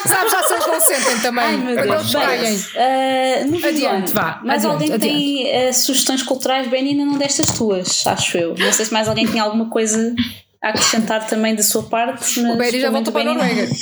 Sabes 0.06 0.32
lá 0.32 0.42
se 0.44 0.52
eles 0.54 0.66
não 0.66 0.80
sentem 0.80 1.20
também. 1.20 1.44
ai 1.44 1.56
meu 1.56 1.76
quando 1.76 1.88
Deus. 1.88 2.00
eles 2.00 2.12
caem. 2.12 2.42
Bem, 2.42 3.48
uh, 3.48 3.50
no 3.50 3.66
Adiante, 3.66 4.12
vá, 4.12 4.40
Mais 4.44 4.64
adiante, 4.64 4.92
alguém 4.92 4.98
tem 4.98 5.68
uh, 5.68 5.74
sugestões 5.74 6.22
culturais, 6.22 6.68
bem, 6.68 6.88
ainda 6.88 7.04
não 7.04 7.18
destas 7.18 7.46
tuas, 7.46 8.06
acho 8.06 8.36
eu. 8.36 8.54
Não 8.58 8.72
sei 8.72 8.84
se 8.84 8.92
mais 8.92 9.08
alguém 9.08 9.26
tem 9.26 9.40
alguma 9.40 9.68
coisa 9.68 10.14
a 10.62 10.68
acrescentar 10.68 11.26
também 11.26 11.54
da 11.54 11.62
sua 11.62 11.84
parte. 11.84 12.40
Mas 12.40 12.54
O 12.54 12.58
Berry 12.58 12.80
já 12.80 12.90
voltou 12.90 13.12
para 13.12 13.30
a 13.30 13.32
o 13.32 13.38
Benny 13.38 13.48
não. 13.48 13.54
Noruega. 13.54 13.76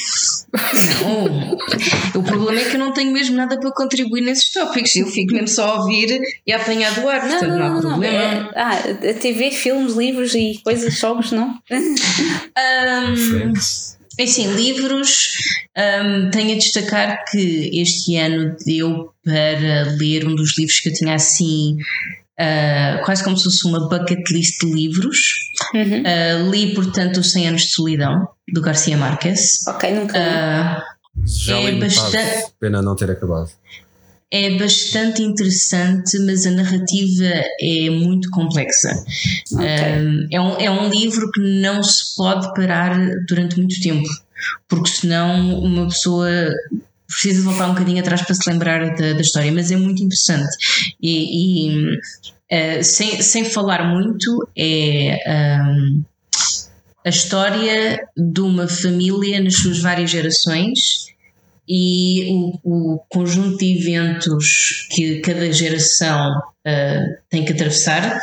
Não. 1.03 2.21
O 2.21 2.23
problema 2.23 2.61
é 2.61 2.65
que 2.65 2.77
eu 2.77 2.79
não 2.79 2.93
tenho 2.93 3.13
mesmo 3.13 3.37
nada 3.37 3.59
para 3.59 3.71
contribuir 3.73 4.21
nesses 4.21 4.53
tópicos. 4.53 4.95
Eu 4.95 5.07
fico 5.07 5.33
mesmo 5.33 5.49
só 5.49 5.69
a 5.69 5.81
ouvir 5.81 6.21
e 6.47 6.53
a 6.53 6.57
apanhar 6.57 6.95
do 6.95 7.09
ar, 7.09 7.23
Não, 7.23 7.31
portanto 7.31 7.51
não, 7.51 7.59
não, 7.59 7.67
há 7.67 7.71
não, 7.71 7.81
problema. 7.81 8.17
É, 8.17 8.51
ah, 8.55 9.11
a 9.11 9.15
TV, 9.15 9.51
filmes, 9.51 9.95
livros 9.95 10.35
e 10.35 10.61
coisas, 10.65 10.95
jogos, 10.99 11.33
não? 11.33 11.59
É 14.19 14.25
assim, 14.25 14.53
livros, 14.55 15.29
ahm, 15.77 16.31
tenho 16.31 16.53
a 16.53 16.59
destacar 16.59 17.25
que 17.31 17.71
este 17.81 18.17
ano 18.17 18.57
deu 18.67 19.13
para 19.25 19.97
ler 19.97 20.27
um 20.27 20.35
dos 20.35 20.59
livros 20.59 20.81
que 20.81 20.89
eu 20.89 20.93
tinha 20.93 21.15
assim, 21.15 21.77
ah, 22.39 23.01
quase 23.05 23.23
como 23.25 23.37
se 23.37 23.45
fosse 23.45 23.67
uma 23.67 23.89
bucket 23.89 24.29
list 24.31 24.61
de 24.61 24.73
livros. 24.73 25.19
Uhum. 25.75 26.03
Ah, 26.07 26.49
li, 26.51 26.75
portanto, 26.75 27.19
Os 27.21 27.33
100 27.33 27.49
Anos 27.49 27.63
de 27.63 27.69
Solidão, 27.73 28.29
do 28.53 28.61
Garcia 28.61 28.97
Marques. 28.97 29.67
Ok, 29.67 29.91
nunca 29.95 30.19
li. 30.19 30.25
Ah, 30.25 30.85
Já 31.25 31.59
É 31.59 31.71
li 31.71 31.81
bastante- 31.81 32.53
Pena 32.61 32.81
não 32.81 32.95
ter 32.95 33.11
acabado. 33.11 33.51
é 34.31 34.57
bastante 34.59 35.23
interessante, 35.23 36.19
mas 36.21 36.47
a 36.47 36.51
narrativa 36.51 37.25
é 37.61 37.91
muito 37.91 38.31
complexa. 38.31 38.91
Ok. 39.53 39.65
Um, 39.65 40.29
é, 40.31 40.41
um, 40.41 40.57
é 40.61 40.71
um 40.71 40.89
livro 40.91 41.31
que 41.33 41.41
não 41.61 41.83
se 41.83 42.15
pode 42.17 42.47
parar 42.55 42.97
durante 43.27 43.57
muito 43.57 43.81
tempo, 43.81 44.07
porque 44.69 44.91
senão 44.91 45.59
uma 45.61 45.89
pessoa 45.89 46.31
precisa 47.09 47.43
voltar 47.43 47.67
um 47.67 47.73
bocadinho 47.73 48.01
atrás 48.01 48.23
para 48.23 48.35
se 48.35 48.49
lembrar 48.51 48.95
da, 48.95 49.15
da 49.15 49.21
história, 49.21 49.51
mas 49.51 49.71
é 49.71 49.77
muito 49.77 50.03
interessante. 50.03 50.55
E, 51.01 51.71
e, 51.71 51.95
uh, 51.95 52.85
sem, 52.85 53.21
sem 53.23 53.45
falar 53.45 53.91
muito, 53.91 54.49
é 54.57 55.19
um, 55.27 56.05
a 57.05 57.09
história 57.09 58.07
de 58.17 58.41
uma 58.41 58.69
família 58.69 59.41
nas 59.41 59.57
suas 59.57 59.81
várias 59.81 60.11
gerações 60.11 61.09
e 61.67 62.27
o, 62.63 62.95
o 62.95 62.99
conjunto 63.11 63.59
de 63.59 63.79
eventos 63.79 64.87
que 64.91 65.21
cada 65.21 65.51
geração 65.53 66.39
uh, 66.39 67.19
tem 67.31 67.45
que 67.45 67.53
atravessar 67.53 68.21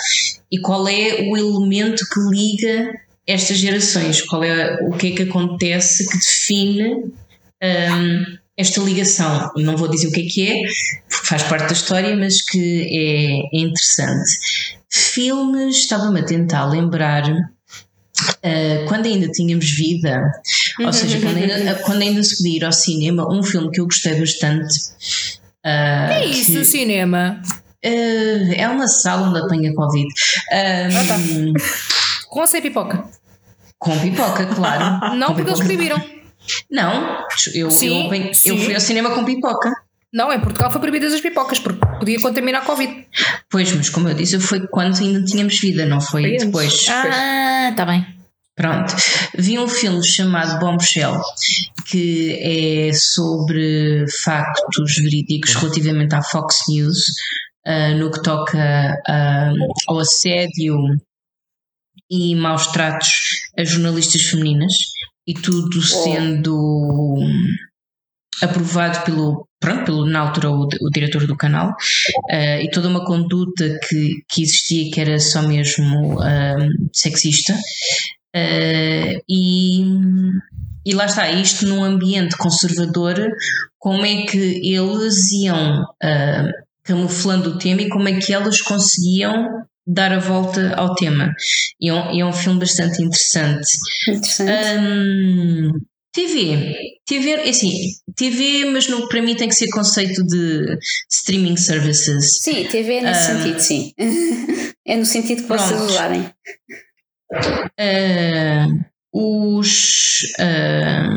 e 0.51 0.59
qual 0.59 0.87
é 0.87 1.21
o 1.29 1.37
elemento 1.37 2.03
que 2.11 2.19
liga 2.29 2.91
estas 3.27 3.57
gerações, 3.57 4.21
qual 4.21 4.43
é 4.43 4.77
o 4.83 4.91
que 4.91 5.07
é 5.07 5.11
que 5.11 5.23
acontece 5.23 6.07
que 6.07 6.17
define 6.17 7.11
um, 7.63 8.37
esta 8.57 8.81
ligação. 8.81 9.51
Não 9.57 9.75
vou 9.77 9.87
dizer 9.89 10.07
o 10.07 10.11
que 10.11 10.21
é 10.21 10.25
que 10.25 10.47
é, 10.51 10.55
porque 11.09 11.27
faz 11.27 11.43
parte 11.43 11.67
da 11.67 11.73
história, 11.73 12.15
mas 12.15 12.41
que 12.41 12.81
é, 13.53 13.57
é 13.57 13.61
interessante. 13.61 14.31
Filmes, 14.89 15.77
estava-me 15.77 16.19
a 16.21 16.23
tentar 16.25 16.65
lembrar. 16.65 17.23
uh, 17.29 18.85
quando 18.87 19.05
ainda 19.07 19.27
tínhamos 19.29 19.69
vida, 19.71 20.21
ou 20.79 20.93
seja, 20.93 21.19
quando 21.19 21.37
ainda, 21.37 21.75
quando 21.83 22.01
ainda 22.01 22.23
se 22.23 22.37
podia 22.37 22.57
ir 22.57 22.63
ao 22.65 22.71
cinema, 22.71 23.27
um 23.33 23.43
filme 23.43 23.69
que 23.71 23.81
eu 23.81 23.85
gostei 23.85 24.15
bastante. 24.19 24.73
uh, 25.65 26.11
É 26.11 26.25
isso, 26.25 26.53
que- 26.53 26.57
o 26.59 26.65
cinema. 26.65 27.41
Uh, 27.85 28.53
é 28.55 28.67
uma 28.67 28.87
sala 28.87 29.27
onde 29.29 29.39
apanha 29.39 29.73
Covid. 29.75 30.07
Um, 30.51 31.53
Com 32.29 32.39
ou 32.39 32.47
sem 32.47 32.61
pipoca? 32.61 33.03
Com 33.77 33.99
pipoca, 33.99 34.45
claro. 34.47 35.13
Não, 35.15 35.27
Com 35.27 35.33
porque 35.35 35.49
eles 35.51 35.59
pipoca. 35.59 35.65
proibiram. 35.65 36.14
Não, 36.69 37.25
eu, 37.53 37.69
Sim, 37.71 38.09
eu, 38.09 38.33
sim. 38.33 38.49
eu 38.51 38.57
fui 38.57 38.73
ao 38.75 38.81
cinema 38.81 39.11
com 39.11 39.23
pipoca. 39.25 39.71
Não, 40.13 40.31
em 40.31 40.39
Portugal 40.39 40.71
foi 40.71 40.79
proibidas 40.79 41.13
as 41.13 41.19
pipocas, 41.19 41.59
porque 41.59 41.85
podia 41.99 42.19
contaminar 42.21 42.61
a 42.61 42.65
Covid. 42.65 43.05
Pois, 43.49 43.71
mas 43.73 43.89
como 43.89 44.07
eu 44.07 44.13
disse, 44.15 44.39
foi 44.39 44.65
quando 44.67 44.97
ainda 44.97 45.21
tínhamos 45.23 45.59
vida, 45.59 45.85
não 45.85 45.99
foi 45.99 46.37
depois. 46.37 46.87
Ah, 46.89 47.73
tá 47.75 47.85
bem. 47.85 48.05
Pronto. 48.55 48.95
Vi 49.37 49.59
um 49.59 49.67
filme 49.67 50.01
chamado 50.07 50.57
Bombshell, 50.59 51.19
que 51.87 52.39
é 52.41 52.93
sobre 52.93 54.05
factos 54.23 54.95
verídicos 54.95 55.53
relativamente 55.55 56.15
à 56.15 56.21
Fox 56.21 56.59
News 56.69 56.97
ah, 57.65 57.89
no 57.89 58.09
que 58.09 58.21
toca 58.23 58.97
ah, 59.05 59.51
ao 59.89 59.99
assédio 59.99 60.77
e 62.09 62.35
maus 62.35 62.67
tratos 62.67 63.09
a 63.57 63.65
jornalistas 63.65 64.21
femininas 64.21 64.73
e 65.27 65.33
tudo 65.33 65.81
sendo 65.81 67.15
aprovado 68.41 69.03
pelo, 69.05 69.47
pronto, 69.59 69.85
pelo 69.85 70.05
na 70.05 70.19
altura 70.19 70.51
o, 70.51 70.63
o 70.63 70.89
diretor 70.91 71.25
do 71.25 71.35
canal. 71.35 71.73
Ah, 72.29 72.61
e 72.61 72.69
toda 72.69 72.89
uma 72.89 73.05
conduta 73.05 73.79
que, 73.87 74.23
que 74.29 74.43
existia 74.43 74.91
que 74.91 75.01
era 75.01 75.19
só 75.19 75.41
mesmo 75.41 76.19
ah, 76.21 76.57
sexista. 76.93 77.53
Ah, 78.35 79.19
e, 79.29 79.83
e 80.85 80.93
lá 80.93 81.05
está, 81.05 81.31
isto 81.31 81.65
num 81.65 81.83
ambiente 81.83 82.37
conservador, 82.37 83.15
como 83.79 84.05
é 84.05 84.23
que 84.23 84.37
eles 84.37 85.31
iam 85.31 85.85
ah, 86.03 86.51
camuflando 86.83 87.51
o 87.51 87.57
tema 87.57 87.81
e 87.81 87.89
como 87.89 88.07
é 88.07 88.19
que 88.19 88.33
elas 88.33 88.61
conseguiam 88.61 89.65
dar 89.85 90.11
a 90.13 90.19
volta 90.19 90.73
ao 90.75 90.95
tema. 90.95 91.33
E 91.79 91.89
é 91.89 91.93
um, 91.93 92.19
é 92.19 92.25
um 92.25 92.33
filme 92.33 92.59
bastante 92.59 93.01
interessante. 93.03 93.67
Interessante. 94.09 94.79
Hum, 94.79 95.71
TV. 96.13 96.75
TV, 97.05 97.29
é 97.31 97.49
assim, 97.49 97.71
TV, 98.15 98.65
mas 98.71 98.87
no, 98.87 99.07
para 99.09 99.21
mim 99.21 99.35
tem 99.35 99.49
que 99.49 99.55
ser 99.55 99.69
conceito 99.69 100.23
de 100.25 100.77
streaming 101.11 101.57
services. 101.57 102.39
Sim, 102.41 102.63
TV 102.65 102.93
é 102.95 103.01
nesse 103.01 103.31
Ah. 103.31 103.35
sentido, 103.35 103.59
sim. 103.59 103.91
é 104.87 104.95
no 104.95 105.05
sentido 105.05 105.43
que 105.43 105.49
vocês 105.49 105.81
usarem. 105.81 106.29
Ah, 107.77 108.67
os. 109.13 110.21
ah, 110.39 111.09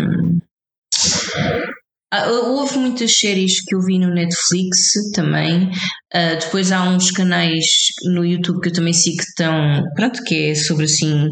houve 2.13 2.79
muitas 2.79 3.19
séries 3.19 3.61
que 3.63 3.75
eu 3.75 3.81
vi 3.83 3.99
no 3.99 4.13
Netflix 4.13 4.93
também. 5.15 5.71
Ah, 6.13 6.35
depois 6.35 6.73
há 6.73 6.83
uns 6.89 7.11
canais 7.11 7.67
no 8.05 8.25
YouTube 8.25 8.61
que 8.63 8.69
eu 8.71 8.73
também 8.73 8.93
sigo 8.93 9.19
que 9.19 9.25
estão. 9.25 9.83
Pronto, 9.95 10.23
que 10.25 10.51
é 10.51 10.55
sobre 10.55 10.85
assim. 10.87 11.29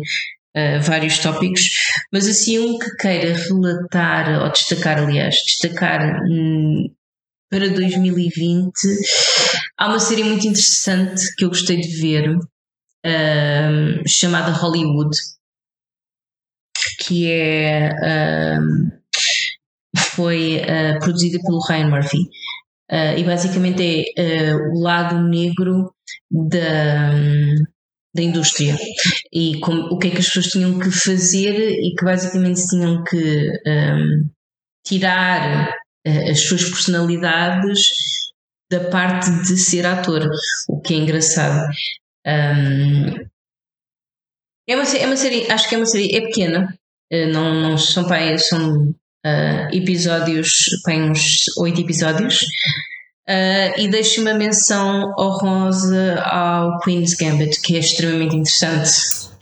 ah, 0.57 0.79
vários 0.81 1.19
tópicos, 1.19 1.63
mas 2.13 2.27
assim 2.27 2.59
um 2.59 2.79
que 2.79 2.91
queira 2.97 3.35
relatar, 3.37 4.43
ou 4.43 4.51
destacar, 4.53 4.99
aliás, 4.99 5.35
destacar 5.47 6.21
hum, 6.29 6.89
para 7.51 7.69
2020, 7.69 8.73
há 9.79 9.89
uma 9.89 9.99
série 10.01 10.25
muito 10.25 10.47
interessante 10.47 11.23
que 11.37 11.45
eu 11.45 11.49
gostei 11.51 11.81
de 11.81 12.01
ver, 12.01 12.31
hum, 12.31 14.03
chamada 14.07 14.51
Hollywood, 14.53 15.17
que 17.07 17.31
é 17.31 17.91
foi 20.17 20.63
uh, 20.63 20.99
produzida 20.99 21.39
pelo 21.45 21.61
Ryan 21.61 21.91
Murphy. 21.91 22.23
Uh, 22.91 23.19
e 23.19 23.25
basicamente 23.25 24.13
é 24.17 24.55
uh, 24.55 24.73
o 24.73 24.81
lado 24.81 25.21
negro 25.29 25.93
da, 26.31 27.11
da 28.15 28.23
indústria. 28.23 28.77
E 29.33 29.57
o 29.63 29.99
que 29.99 30.09
é 30.09 30.11
que 30.13 30.19
as 30.19 30.27
pessoas 30.27 30.47
tinham 30.47 30.79
que 30.79 30.91
fazer 30.91 31.73
e 31.73 31.95
que 31.97 32.05
basicamente 32.05 32.67
tinham 32.69 33.03
que 33.03 33.51
hum, 33.67 34.31
tirar 34.87 35.69
uh, 36.07 36.31
as 36.31 36.41
suas 36.41 36.65
personalidades 36.65 37.81
da 38.71 38.89
parte 38.89 39.31
de 39.43 39.57
ser 39.57 39.85
ator, 39.85 40.29
o 40.69 40.81
que 40.81 40.95
é 40.95 40.97
engraçado. 40.97 41.69
Um, 42.27 43.27
é, 44.69 44.75
uma, 44.75 44.85
é 44.85 45.07
uma 45.07 45.17
série, 45.17 45.51
acho 45.51 45.69
que 45.69 45.75
é 45.75 45.79
uma 45.79 45.87
série, 45.87 46.17
é 46.17 46.21
pequena, 46.21 46.77
não, 47.33 47.55
não 47.55 47.79
são, 47.79 48.05
são 48.39 48.95
uh, 49.27 49.75
episódios, 49.77 50.49
tem 50.85 51.11
uns 51.11 51.45
oito 51.59 51.81
episódios, 51.81 52.43
uh, 53.29 53.81
e 53.81 53.89
deixo 53.89 54.21
uma 54.23 54.35
menção 54.35 55.13
honrosa 55.19 56.21
ao 56.23 56.79
Queen's 56.81 57.15
Gambit, 57.15 57.61
que 57.61 57.77
é 57.77 57.81
extremamente 57.81 58.37
interessante. 58.37 58.89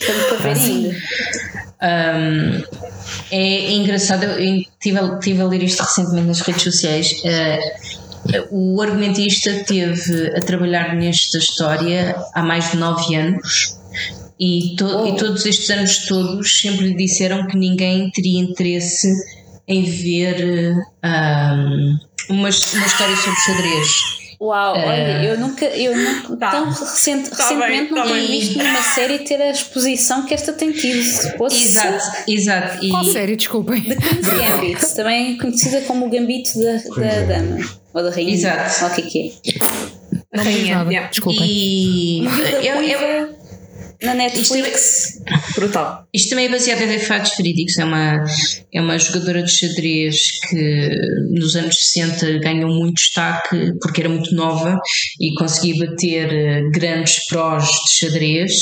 Estamos 0.01 0.25
para 0.29 0.37
ver 0.39 0.57
ainda. 0.57 0.97
Um, 1.83 2.65
é 3.31 3.73
engraçado, 3.73 4.25
eu 4.25 4.57
estive 4.57 4.99
a, 4.99 5.19
tive 5.19 5.43
a 5.43 5.47
ler 5.47 5.63
isto 5.63 5.83
recentemente 5.83 6.27
nas 6.29 6.41
redes 6.41 6.63
sociais. 6.63 7.13
Uh, 7.23 7.95
o 8.51 8.81
argumentista 8.81 9.53
teve 9.67 10.29
a 10.35 10.41
trabalhar 10.41 10.95
nesta 10.97 11.37
história 11.37 12.17
há 12.35 12.43
mais 12.43 12.71
de 12.71 12.79
nove 12.79 13.15
anos 13.15 13.77
e, 14.41 14.75
to- 14.79 15.07
e 15.07 15.17
todos 15.17 15.45
estes 15.45 15.69
anos 15.69 15.99
todos 16.07 16.59
sempre 16.59 16.87
lhe 16.87 16.97
disseram 16.97 17.47
que 17.47 17.55
ninguém 17.57 18.11
teria 18.11 18.41
interesse 18.41 19.13
em 19.67 19.83
ver 19.85 20.75
um, 21.03 21.99
uma, 22.31 22.31
uma 22.31 22.49
história 22.51 23.17
sobre 23.17 23.41
xadrez. 23.41 24.25
Uau, 24.41 24.77
Eh, 24.77 24.85
olha, 24.87 25.25
eu 25.25 25.39
nunca, 25.39 25.65
eu 25.65 25.97
nunca 25.97 26.37
Tá. 26.37 26.51
tão 26.51 26.69
recente, 26.69 27.31
Tá 27.31 27.37
recentemente 27.37 27.85
bem, 27.85 27.89
tá 27.89 27.95
não 27.95 28.03
tinha 28.05 28.15
bem. 28.29 28.41
visto 28.41 28.59
nenhuma 28.59 28.83
série 28.83 29.19
ter 29.21 29.41
a 29.41 29.51
exposição 29.51 30.27
que 30.27 30.35
esta 30.35 30.53
tem 30.53 30.73
tido. 30.73 31.03
Se 31.03 31.37
fosse 31.39 31.65
Exato, 31.65 32.31
exato. 32.31 32.85
E, 32.85 32.91
Qual 32.91 33.05
série? 33.05 33.37
Desculpem. 33.37 33.83
The 33.85 33.95
Queen's 33.97 34.29
Gambit, 34.29 34.95
também 34.97 35.39
conhecida 35.39 35.81
como 35.83 36.07
o 36.07 36.11
Gambito 36.11 36.51
da, 36.59 36.73
da 37.01 37.21
Dama 37.27 37.59
ou 37.95 38.03
da 38.03 38.11
Rainha. 38.11 38.35
Exato. 38.35 38.85
Ou 38.85 38.91
o 38.91 38.95
que 38.95 39.01
é 39.01 39.05
que 39.05 39.33
é? 40.35 40.43
Rainha, 40.43 40.85
yeah. 40.91 41.09
Desculpem. 41.09 41.47
e 41.47 42.25
eu- 42.67 42.83
eu- 42.83 43.35
na 44.05 44.15
Netflix. 44.15 45.21
Brutal. 45.55 46.07
Isto 46.13 46.31
também 46.31 46.47
é 46.47 46.49
baseado 46.49 46.83
em 46.83 46.99
fatos 46.99 47.37
verídicos. 47.37 47.79
É 47.79 47.85
uma, 47.85 48.25
é 48.73 48.81
uma 48.81 48.99
jogadora 48.99 49.43
de 49.43 49.51
xadrez 49.51 50.41
que 50.49 50.89
nos 51.31 51.57
anos 51.57 51.77
60 51.93 52.39
ganhou 52.39 52.71
muito 52.71 52.95
destaque 52.97 53.73
porque 53.81 54.01
era 54.01 54.09
muito 54.09 54.35
nova 54.35 54.79
e 55.21 55.35
conseguia 55.35 55.87
bater 55.87 56.33
eh, 56.33 56.63
grandes 56.71 57.27
prós 57.27 57.65
de 57.65 57.99
xadrez. 57.99 58.53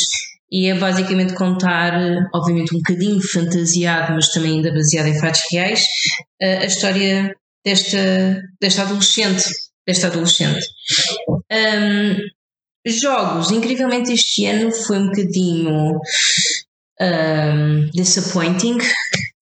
E 0.51 0.69
é 0.69 0.74
basicamente 0.74 1.35
contar, 1.35 1.94
eh, 1.94 2.19
obviamente 2.35 2.74
um 2.74 2.78
bocadinho 2.78 3.20
fantasiado, 3.23 4.12
mas 4.12 4.28
também 4.28 4.56
ainda 4.56 4.73
baseado 4.73 5.06
em 5.06 5.19
fatos 5.19 5.43
reais, 5.51 5.85
eh, 6.40 6.59
a 6.59 6.66
história 6.66 7.35
desta, 7.64 8.43
desta 8.60 8.82
adolescente. 8.82 9.44
Desta 9.86 10.06
adolescente. 10.06 10.64
Ahm, 11.51 12.16
jogos, 12.86 13.50
incrivelmente 13.50 14.12
este 14.12 14.46
ano 14.46 14.72
foi 14.72 14.98
um 14.98 15.06
bocadinho 15.06 16.00
um, 17.00 17.90
disappointing, 17.92 18.78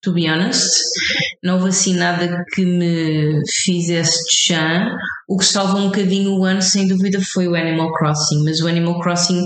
to 0.03 0.13
be 0.13 0.29
honest. 0.29 0.69
Não 1.43 1.55
houve 1.55 1.69
assim 1.69 1.95
nada 1.95 2.45
que 2.55 2.65
me 2.65 3.41
fizesse 3.49 4.25
de 4.25 4.37
chã. 4.47 4.87
O 5.29 5.37
que 5.39 5.45
salvou 5.45 5.81
um 5.81 5.87
bocadinho 5.87 6.39
o 6.39 6.45
ano, 6.45 6.63
sem 6.63 6.87
dúvida, 6.87 7.21
foi 7.33 7.49
o 7.49 7.55
Animal 7.55 7.93
Crossing, 7.95 8.45
mas 8.45 8.61
o 8.61 8.69
Animal 8.69 9.01
Crossing 9.01 9.45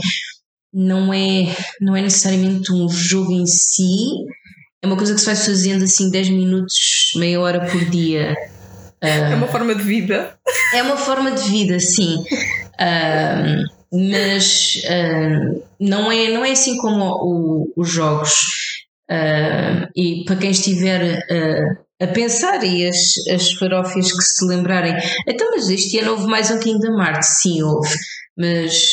não 0.73 1.13
é, 1.15 1.55
não 1.81 1.95
é 1.95 2.03
necessariamente 2.03 2.73
um 2.73 2.89
jogo 2.89 3.33
em 3.33 3.47
si, 3.47 4.27
é 4.83 4.87
uma 4.87 4.97
coisa 4.97 5.15
que 5.15 5.21
se 5.21 5.27
vai 5.27 5.37
fazendo 5.37 5.85
assim 5.85 6.11
10 6.11 6.29
minutos, 6.29 7.13
meia 7.17 7.41
hora 7.41 7.65
por 7.65 7.83
dia. 7.87 8.35
É 9.01 9.35
uma 9.35 9.47
forma 9.47 9.75
de 9.75 9.83
vida. 9.83 10.37
É 10.75 10.83
uma 10.83 10.97
forma 10.97 11.31
de 11.31 11.43
vida, 11.49 11.81
sim. 11.81 12.23
Ahm, 12.79 13.65
mas 13.95 14.83
ahm, 14.89 15.61
não, 15.81 16.11
é, 16.13 16.29
não 16.31 16.45
é 16.45 16.53
assim 16.53 16.77
como 16.79 17.05
o- 17.07 17.73
os 17.77 17.89
jogos. 17.91 18.33
Ahm, 19.11 19.87
e 19.97 20.25
para 20.25 20.37
quem 20.37 20.51
estiver 20.51 21.21
ah, 21.31 22.05
a 22.05 22.07
pensar 22.09 22.63
e 22.65 22.87
as, 22.89 22.99
as 23.33 23.53
farófias 23.53 24.11
que 24.13 24.23
se 24.23 24.45
lembrarem, 24.47 24.95
então, 25.29 25.51
mas 25.53 25.69
este 25.71 25.99
ano 26.01 26.13
houve 26.13 26.27
mais 26.27 26.51
um 26.51 26.59
Kingdom 26.59 27.01
Hearts? 27.01 27.41
Sim, 27.41 27.63
houve. 27.63 27.89
Mas 28.37 28.89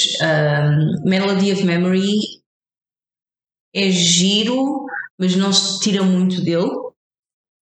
Melody 1.03 1.51
of 1.53 1.63
Memory 1.65 2.15
é 3.73 3.89
giro, 3.89 4.85
mas 5.17 5.35
não 5.35 5.51
se 5.53 5.79
tira 5.79 6.03
muito 6.03 6.41
dele. 6.43 6.69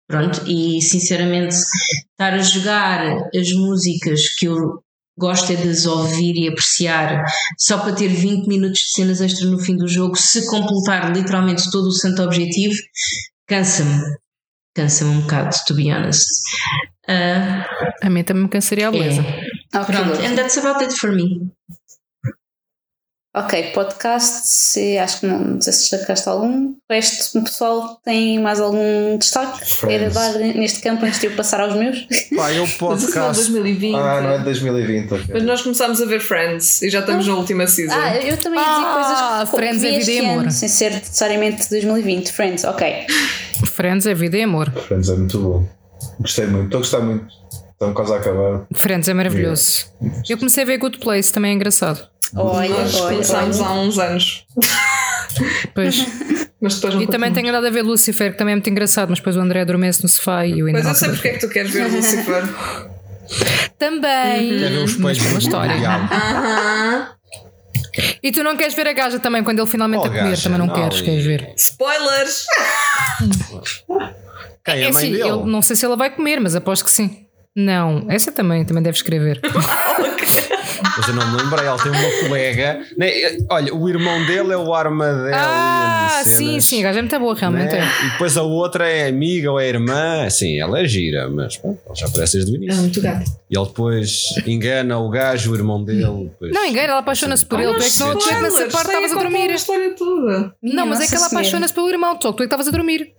Pronto, 0.09 0.45
e 0.49 0.81
sinceramente, 0.83 1.55
estar 1.55 2.35
a 2.35 2.39
jogar 2.39 3.29
as 3.35 3.53
músicas 3.53 4.29
que 4.37 4.47
eu 4.47 4.83
gosto 5.19 5.51
é 5.53 5.57
de 5.57 5.69
as 5.69 5.87
ouvir 5.87 6.35
e 6.37 6.49
apreciar 6.49 7.25
só 7.59 7.79
para 7.79 7.95
ter 7.95 8.09
20 8.09 8.47
minutos 8.47 8.79
de 8.81 8.91
cenas 8.93 9.21
extra 9.21 9.47
no 9.49 9.59
fim 9.59 9.77
do 9.77 9.89
jogo, 9.89 10.17
se 10.17 10.45
completar 10.47 11.11
literalmente 11.15 11.71
todo 11.71 11.87
o 11.87 11.93
santo 11.93 12.23
objetivo, 12.23 12.75
cansa-me. 13.47 14.01
Cansa-me 14.75 15.11
um 15.13 15.21
bocado, 15.23 15.57
to 15.67 15.75
be 15.75 15.91
honest. 15.91 16.27
Ah, 17.09 17.67
A 18.03 18.11
mim 18.11 18.23
também 18.25 18.43
me 18.43 18.49
cansaria 18.49 18.89
a 18.89 18.91
beleza. 18.91 19.23
é. 19.23 19.79
Ok, 19.79 19.95
Pronto, 19.95 20.21
and 20.21 20.35
that's 20.37 20.57
about 20.59 20.83
it 20.85 20.93
for 20.95 21.11
me. 21.13 21.51
Ok, 23.39 23.73
podcast, 23.75 24.47
se, 24.49 24.97
acho 24.97 25.21
que 25.21 25.27
não, 25.27 25.39
não 25.39 25.61
sei 25.61 25.71
se 25.71 25.91
destacaste 25.91 26.27
algum. 26.27 26.71
O 26.71 26.77
resto, 26.89 27.39
o 27.39 27.45
pessoal 27.45 28.01
tem 28.03 28.41
mais 28.41 28.59
algum 28.59 29.19
destaque? 29.19 29.63
Friends. 29.63 30.15
dar 30.15 30.39
neste 30.39 30.81
campo 30.81 31.05
antes 31.05 31.21
de 31.21 31.27
eu 31.27 31.33
passar 31.37 31.61
aos 31.61 31.75
meus? 31.75 32.07
Pá, 32.35 32.51
eu 32.53 32.63
Mas 32.65 32.73
é 32.75 32.79
podcast. 32.79 33.51
2020. 33.51 33.95
Ah, 33.95 34.21
não 34.23 34.31
é 34.31 34.39
de 34.39 34.45
2020, 34.45 35.13
ok. 35.13 35.27
Mas 35.35 35.43
nós 35.43 35.61
começámos 35.61 36.01
a 36.01 36.07
ver 36.07 36.21
Friends 36.21 36.81
e 36.81 36.89
já 36.89 37.01
estamos 37.01 37.27
na 37.27 37.35
última 37.35 37.67
season. 37.67 37.95
Ah, 37.95 38.17
eu 38.17 38.39
também 38.39 38.59
ia 38.59 38.65
dizer 38.65 38.87
Ah, 38.87 39.45
coisas 39.45 39.51
que 39.51 39.57
Friends 39.57 39.85
é 39.85 39.99
vida 39.99 40.11
e 40.13 40.19
ano, 40.19 40.41
amor. 40.41 40.51
sem 40.51 40.69
ser 40.71 40.93
necessariamente 40.93 41.69
2020. 41.69 42.33
Friends, 42.33 42.65
ok. 42.65 43.05
Friends 43.67 44.07
é 44.07 44.15
vida 44.15 44.39
e 44.39 44.43
amor. 44.45 44.71
Friends 44.71 45.11
é 45.11 45.15
muito 45.15 45.39
bom. 45.39 45.69
Gostei 46.21 46.47
muito, 46.47 46.65
estou 46.65 46.79
a 46.79 46.81
gostar 46.81 47.01
muito. 47.01 47.27
Estão 47.73 47.93
quase 47.93 48.15
a 48.15 48.17
acabar. 48.17 48.67
Friends 48.73 49.07
é 49.07 49.13
maravilhoso. 49.13 49.85
Eu 50.27 50.39
comecei 50.39 50.63
a 50.63 50.67
ver 50.67 50.79
Good 50.79 50.99
Place, 51.01 51.31
também 51.31 51.51
é 51.51 51.55
engraçado. 51.55 52.09
Olha, 52.35 52.69
Nós 52.69 52.95
olha, 52.97 53.13
começámos 53.13 53.61
olha. 53.61 53.69
há 53.69 53.73
uns 53.81 53.99
anos. 53.99 54.45
Pois. 55.75 56.07
Mas 56.61 56.75
depois 56.77 56.95
não 56.95 57.03
E 57.03 57.07
também 57.07 57.31
tenho 57.33 57.49
andado 57.51 57.67
a 57.67 57.71
ver 57.71 57.83
Lucifer, 57.83 58.33
que 58.33 58.39
também 58.39 58.53
é 58.53 58.57
muito 58.57 58.71
engraçado, 58.71 59.11
mas 59.11 59.19
depois 59.19 59.37
o 59.37 59.41
André 59.41 59.61
adormece 59.61 60.03
no 60.03 60.09
sofá 60.09 60.47
e 60.47 60.59
eu 60.61 60.67
ainda 60.67 60.79
Mas 60.83 60.89
eu 60.89 60.95
sei 60.95 61.09
porque 61.11 61.29
é 61.29 61.33
que 61.33 61.39
tu 61.41 61.49
queres 61.51 61.71
ver 61.71 61.87
Lucifer. 61.93 62.43
Também. 63.79 64.49
Quer 64.59 64.71
ver 64.71 64.79
os 64.79 64.97
uma 64.97 65.13
do 65.13 65.39
história. 65.39 65.75
Aham. 65.91 67.11
E 68.23 68.33
tu 68.33 68.43
não 68.43 68.57
queres 68.57 68.75
ver 68.75 68.87
a 68.89 68.93
gaja 68.95 69.19
também 69.19 69.45
quando 69.45 69.59
ele 69.59 69.69
finalmente 69.69 70.01
Oh, 70.01 70.05
a 70.07 70.09
comer, 70.09 70.23
gaja, 70.31 70.43
também 70.45 70.59
não, 70.59 70.67
não, 70.67 70.75
queres, 70.75 71.01
e- 71.01 71.03
queres 71.03 71.25
ver? 71.25 71.53
Spoilers! 71.57 72.47
Quem 74.65 74.75
é 74.75 74.83
É 74.85 74.89
a 74.89 74.93
mãe 74.93 75.11
dele? 75.11 75.21
eu 75.23 75.47
não 75.47 75.61
sei 75.63 75.77
se 75.77 75.85
ela 75.85 75.97
vai 75.97 76.11
comer, 76.11 76.41
mas 76.41 76.57
aposto 76.57 76.85
que 76.87 76.91
sim. 76.91 77.27
Não, 77.55 78.07
essa 78.11 78.33
também, 78.33 78.65
também 78.65 78.83
deve 78.83 78.97
escrever. 78.97 79.41
Mas 80.97 81.09
eu 81.09 81.15
não 81.15 81.31
me 81.31 81.43
lembrei, 81.43 81.67
ela 81.67 81.79
tem 81.83 81.91
uma 81.93 82.11
colega. 82.29 82.81
né, 82.97 83.11
Olha, 83.51 83.75
o 83.75 83.89
irmão 83.89 84.25
dele 84.27 84.53
é 84.53 84.57
o 84.57 84.73
Armadillo. 84.75 85.31
ah, 85.35 86.21
e 86.23 86.25
sim, 86.25 86.61
sim, 86.61 86.81
a 86.81 86.85
gaja 86.85 86.99
é 86.99 87.03
muito 87.03 87.19
boa, 87.19 87.35
realmente. 87.35 87.73
né? 87.73 87.81
é. 87.81 88.07
E 88.07 88.11
depois 88.13 88.37
a 88.37 88.43
outra 88.43 88.89
é 88.89 89.09
amiga 89.09 89.51
ou 89.53 89.61
é 89.61 89.69
irmã. 89.69 90.29
Sim, 90.31 90.59
ela 90.61 90.81
é 90.81 90.85
gira, 90.87 91.29
mas 91.29 91.57
pronto, 91.57 91.79
ela 91.87 91.95
já 91.95 92.07
aparece 92.07 92.35
desde 92.39 92.53
o 92.53 92.55
É 92.55 92.57
início. 92.59 92.81
muito 92.81 93.01
gato. 93.01 93.25
E 93.51 93.57
ele 93.59 93.67
depois 93.67 94.23
engana 94.47 94.99
o 94.99 95.09
gajo, 95.09 95.53
o 95.53 95.55
irmão 95.55 95.83
dele. 95.85 96.31
depois- 96.31 96.53
Não, 96.53 96.65
engana, 96.67 96.89
ela 96.89 96.99
apaixona-se 96.99 97.45
por 97.47 97.61
ele. 97.61 97.75
Tu 97.75 97.83
é 97.83 97.91
que, 97.91 97.99
não, 98.01 98.17
tu 98.19 98.29
é 98.29 98.35
que 98.35 98.41
nessa 98.43 98.67
parte 98.69 98.89
estavas 98.89 99.13
a 99.13 99.15
dormir. 99.15 99.51
a 99.51 99.55
história 99.55 99.95
toda. 99.95 100.53
Não, 100.63 100.87
mas 100.87 101.01
é 101.01 101.07
que 101.07 101.15
ela 101.15 101.27
apaixona-se 101.27 101.73
pelo 101.75 101.89
irmão, 101.89 102.19
só 102.21 102.31
que 102.33 102.37
tu 102.39 102.43
é 102.43 102.47
que 102.47 102.55
estavas 102.55 102.69
a 102.69 102.71
dormir. 102.71 103.13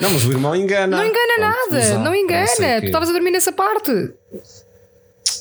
Não, 0.00 0.10
mas 0.10 0.24
o 0.26 0.30
irmão 0.30 0.54
engana. 0.54 0.96
Não 0.98 1.04
engana 1.04 1.34
Pronto, 1.36 1.70
nada, 1.72 1.84
usar, 1.86 1.98
não 2.00 2.14
engana. 2.14 2.46
quê. 2.46 2.80
Tu 2.80 2.86
estavas 2.86 3.08
a 3.08 3.12
dormir 3.12 3.30
nessa 3.30 3.52
parte. 3.52 3.90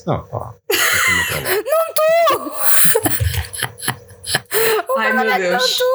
Não, 0.06 0.24
tenho 0.24 1.18
outra 1.20 1.40
lá. 1.41 1.49
Ai 4.98 5.14
meu 5.14 5.38
Deus. 5.40 5.78
Tu! 5.78 5.86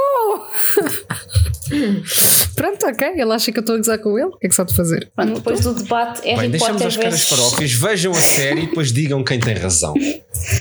Pronto, 2.54 2.86
ok. 2.86 3.08
Ele 3.16 3.32
acha 3.32 3.50
que 3.52 3.58
eu 3.58 3.62
estou 3.62 3.74
a 3.74 3.78
gozar 3.78 3.98
com 3.98 4.18
ele. 4.18 4.28
O 4.28 4.38
que 4.38 4.46
é 4.46 4.48
que 4.48 4.54
só 4.54 4.64
de 4.64 4.74
fazer? 4.74 5.10
Pronto, 5.14 5.34
depois 5.34 5.60
do 5.60 5.74
debate 5.74 6.22
Harry 6.22 6.42
Bem, 6.42 6.50
deixamos 6.50 6.82
Potter 6.82 6.88
as 6.88 6.96
caras 6.96 7.22
farófias, 7.22 7.72
vejam 7.72 8.12
a 8.12 8.20
série 8.20 8.62
e 8.62 8.66
depois 8.66 8.92
digam 8.92 9.24
quem 9.24 9.40
tem 9.40 9.54
razão. 9.54 9.94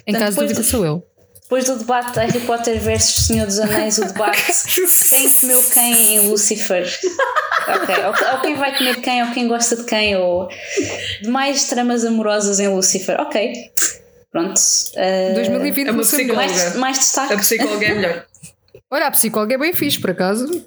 Em 0.07 0.14
caso 0.14 0.38
de 0.38 0.43
dúvida, 0.43 0.64
sou 0.64 0.85
eu. 0.85 1.05
Depois 1.53 1.65
do 1.65 1.75
debate 1.77 2.17
Harry 2.17 2.39
Potter 2.39 2.80
versus 2.80 3.27
Senhor 3.27 3.45
dos 3.45 3.59
Anéis, 3.59 3.99
o 3.99 4.05
debate 4.05 4.41
quem 5.07 5.30
comeu 5.30 5.63
quem 5.71 6.15
em 6.15 6.27
Lucifer. 6.27 6.84
Ok, 7.67 7.95
ou, 8.05 8.34
ou 8.34 8.41
quem 8.41 8.55
vai 8.55 8.75
comer 8.75 8.99
quem, 9.01 9.21
ou 9.23 9.31
quem 9.34 9.47
gosta 9.47 9.75
de 9.75 9.84
quem, 9.84 10.15
ou 10.15 10.49
demais 11.21 11.65
tramas 11.65 12.03
amorosas 12.05 12.59
em 12.59 12.69
Lucifer. 12.69 13.21
Ok, 13.21 13.53
pronto. 14.31 14.59
Uh, 14.95 15.35
2020 15.35 15.88
É 15.89 15.91
uma 15.91 16.01
psicóloga. 16.01 16.34
mais, 16.34 16.75
mais 16.75 16.97
destaque. 16.97 17.34
A 17.34 17.38
psicóloga 17.38 17.85
é 17.85 17.93
melhor. 17.93 18.25
Olha, 18.89 19.05
a 19.05 19.11
psicóloga 19.11 19.53
é 19.53 19.57
bem 19.59 19.73
fixe, 19.73 19.99
por 20.01 20.09
acaso. 20.09 20.65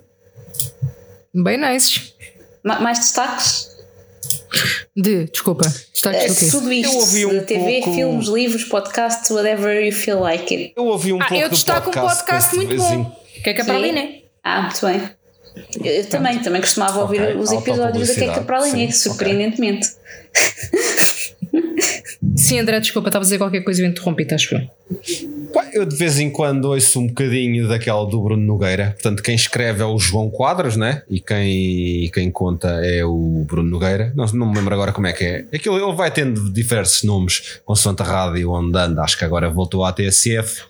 Bem 1.34 1.58
nice. 1.58 2.14
Ma- 2.62 2.78
mais 2.78 3.00
destaques? 3.00 3.75
De, 4.96 5.24
desculpa, 5.24 5.64
destaques 5.92 6.24
Uh, 6.24 6.28
do 6.28 6.34
quê? 6.36 6.46
tudo 6.50 6.72
isto. 6.72 6.92
Eu 6.92 6.98
ouvi 7.00 7.26
um 7.26 7.30
de 7.30 7.40
TV, 7.42 7.72
pouco- 7.80 7.94
filmes, 7.94 8.26
livros, 8.28 8.64
podcasts, 8.64 9.30
whatever 9.30 9.84
you 9.84 9.92
feel 9.92 10.20
like 10.20 10.54
it. 10.54 10.72
Eu 10.76 10.84
ouvi 10.86 11.12
um 11.12 11.20
Ah, 11.20 11.26
pouco 11.28 11.42
eu 11.44 11.48
destaco 11.48 11.90
um 11.90 11.92
podcast 11.92 12.54
muito 12.56 12.76
bom. 12.76 13.16
Que 13.42 13.50
é 13.50 13.54
que 13.54 13.60
é 13.60 13.64
para 13.64 13.74
ali, 13.76 13.92
né? 13.92 14.14
Ah, 14.42 14.62
muito 14.62 14.86
bem. 14.86 15.10
Eu, 15.82 15.92
eu 15.92 16.06
também, 16.06 16.38
também 16.40 16.60
costumava 16.60 17.00
ouvir 17.00 17.20
Ok, 17.22 17.36
os 17.36 17.50
episódios 17.52 18.08
da 18.08 18.14
Queca 18.14 18.26
autopublicidade, 18.32 18.46
para 18.46 18.58
a 18.58 18.66
linha, 18.66 18.92
sim, 18.92 18.98
surpreendentemente. 18.98 19.88
Sim, 22.36 22.58
André, 22.60 22.78
desculpa, 22.80 23.08
estava 23.08 23.22
a 23.22 23.24
dizer 23.24 23.38
qualquer 23.38 23.62
coisa 23.62 23.80
e 23.80 23.84
eu 23.84 23.88
interrompi, 23.88 24.26
acho 24.32 24.54
eu. 24.54 24.60
Eu 25.72 25.86
de 25.86 25.96
vez 25.96 26.18
em 26.18 26.30
quando 26.30 26.66
ouço 26.66 27.00
um 27.00 27.06
bocadinho 27.06 27.66
daquela 27.66 28.04
do 28.06 28.20
Bruno 28.20 28.42
Nogueira. 28.42 28.90
Portanto, 28.92 29.22
quem 29.22 29.34
escreve 29.34 29.82
é 29.82 29.86
o 29.86 29.98
João 29.98 30.30
Quadros, 30.30 30.76
né? 30.76 31.02
E 31.08 31.20
quem, 31.20 32.04
e 32.04 32.10
quem 32.10 32.30
conta 32.30 32.68
é 32.84 33.04
o 33.04 33.44
Bruno 33.46 33.70
Nogueira. 33.70 34.12
Não, 34.14 34.26
não 34.26 34.50
me 34.50 34.56
lembro 34.56 34.74
agora 34.74 34.92
como 34.92 35.06
é 35.06 35.12
que 35.12 35.24
é. 35.24 35.46
Aquilo, 35.52 35.78
ele 35.78 35.96
vai 35.96 36.10
tendo 36.10 36.52
diversos 36.52 37.02
nomes 37.04 37.60
consoante 37.64 38.02
a 38.02 38.04
rádio 38.04 38.50
onde 38.50 38.78
anda. 38.78 39.02
Acho 39.02 39.18
que 39.18 39.24
agora 39.24 39.48
voltou 39.48 39.84
à 39.84 39.92
TSF. 39.92 40.62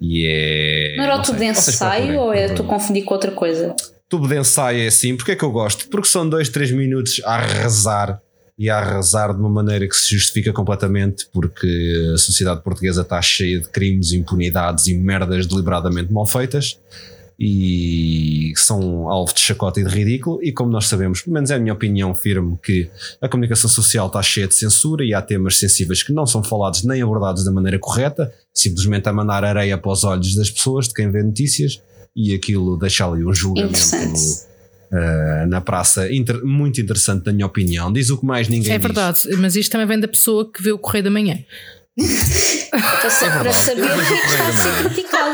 E 0.00 0.26
é. 0.26 0.96
Não 0.96 1.04
era 1.04 1.16
o 1.16 1.22
tubo 1.22 1.38
de 1.38 1.44
ensaio 1.44 2.18
ou 2.18 2.32
é 2.32 2.48
tu 2.48 2.64
confundir 2.64 3.04
com 3.04 3.14
outra 3.14 3.30
coisa? 3.30 3.74
tubo 4.08 4.28
de 4.28 4.38
ensaio 4.38 4.82
é 4.82 4.86
assim. 4.86 5.16
Porque 5.16 5.32
é 5.32 5.36
que 5.36 5.44
eu 5.44 5.50
gosto? 5.50 5.88
Porque 5.88 6.08
são 6.08 6.28
dois, 6.28 6.48
três 6.48 6.70
minutos 6.70 7.20
a 7.24 7.34
arrasar 7.34 8.20
e 8.58 8.70
a 8.70 8.78
arrasar 8.78 9.34
de 9.34 9.40
uma 9.40 9.48
maneira 9.48 9.88
que 9.88 9.96
se 9.96 10.14
justifica 10.14 10.52
completamente 10.52 11.26
porque 11.32 12.12
a 12.14 12.18
sociedade 12.18 12.62
portuguesa 12.62 13.02
está 13.02 13.20
cheia 13.20 13.60
de 13.60 13.68
crimes, 13.68 14.12
impunidades 14.12 14.86
e 14.86 14.94
merdas 14.94 15.46
deliberadamente 15.46 16.12
mal 16.12 16.26
feitas 16.26 16.78
e 17.38 18.52
são 18.56 19.08
alvo 19.08 19.34
de 19.34 19.40
chacota 19.40 19.80
e 19.80 19.84
de 19.84 19.90
ridículo 19.90 20.38
e 20.42 20.52
como 20.52 20.70
nós 20.70 20.86
sabemos, 20.86 21.20
pelo 21.20 21.34
menos 21.34 21.50
é 21.50 21.56
a 21.56 21.58
minha 21.58 21.72
opinião 21.72 22.14
firme 22.14 22.56
que 22.62 22.88
a 23.20 23.28
comunicação 23.28 23.68
social 23.68 24.06
está 24.06 24.22
cheia 24.22 24.46
de 24.46 24.54
censura 24.54 25.04
e 25.04 25.12
há 25.12 25.20
temas 25.20 25.58
sensíveis 25.58 26.02
que 26.02 26.12
não 26.12 26.26
são 26.26 26.44
falados 26.44 26.84
nem 26.84 27.02
abordados 27.02 27.44
da 27.44 27.50
maneira 27.50 27.78
correta, 27.78 28.32
simplesmente 28.52 29.08
a 29.08 29.12
mandar 29.12 29.44
areia 29.44 29.76
para 29.76 29.90
os 29.90 30.04
olhos 30.04 30.36
das 30.36 30.48
pessoas, 30.48 30.86
de 30.86 30.94
quem 30.94 31.10
vê 31.10 31.22
notícias 31.22 31.82
e 32.14 32.32
aquilo 32.32 32.76
deixa 32.78 33.04
ali 33.04 33.24
um 33.24 33.34
julgamento. 33.34 33.78
Uh, 34.94 35.46
na 35.48 35.60
praça 35.60 36.12
inter- 36.12 36.44
muito 36.44 36.80
interessante, 36.80 37.26
na 37.26 37.32
minha 37.32 37.46
opinião. 37.46 37.92
Diz 37.92 38.10
o 38.10 38.18
que 38.18 38.24
mais 38.26 38.48
ninguém 38.48 38.72
É 38.72 38.78
diz. 38.78 38.82
verdade, 38.86 39.20
mas 39.38 39.56
isto 39.56 39.70
também 39.72 39.86
vem 39.86 40.00
da 40.00 40.08
pessoa 40.08 40.50
que 40.50 40.62
vê 40.62 40.72
o 40.72 40.78
Correio 40.78 41.04
da 41.04 41.10
Manhã. 41.10 41.38
Para, 42.70 43.10
sa- 43.10 43.30
para 43.38 43.52
saber 43.52 43.82
o 43.82 43.86
que 43.86 44.14
é 44.14 44.16
que 44.16 44.32
está 44.32 44.48
a 44.48 44.52
ser 44.52 44.84
criticado. 44.84 45.24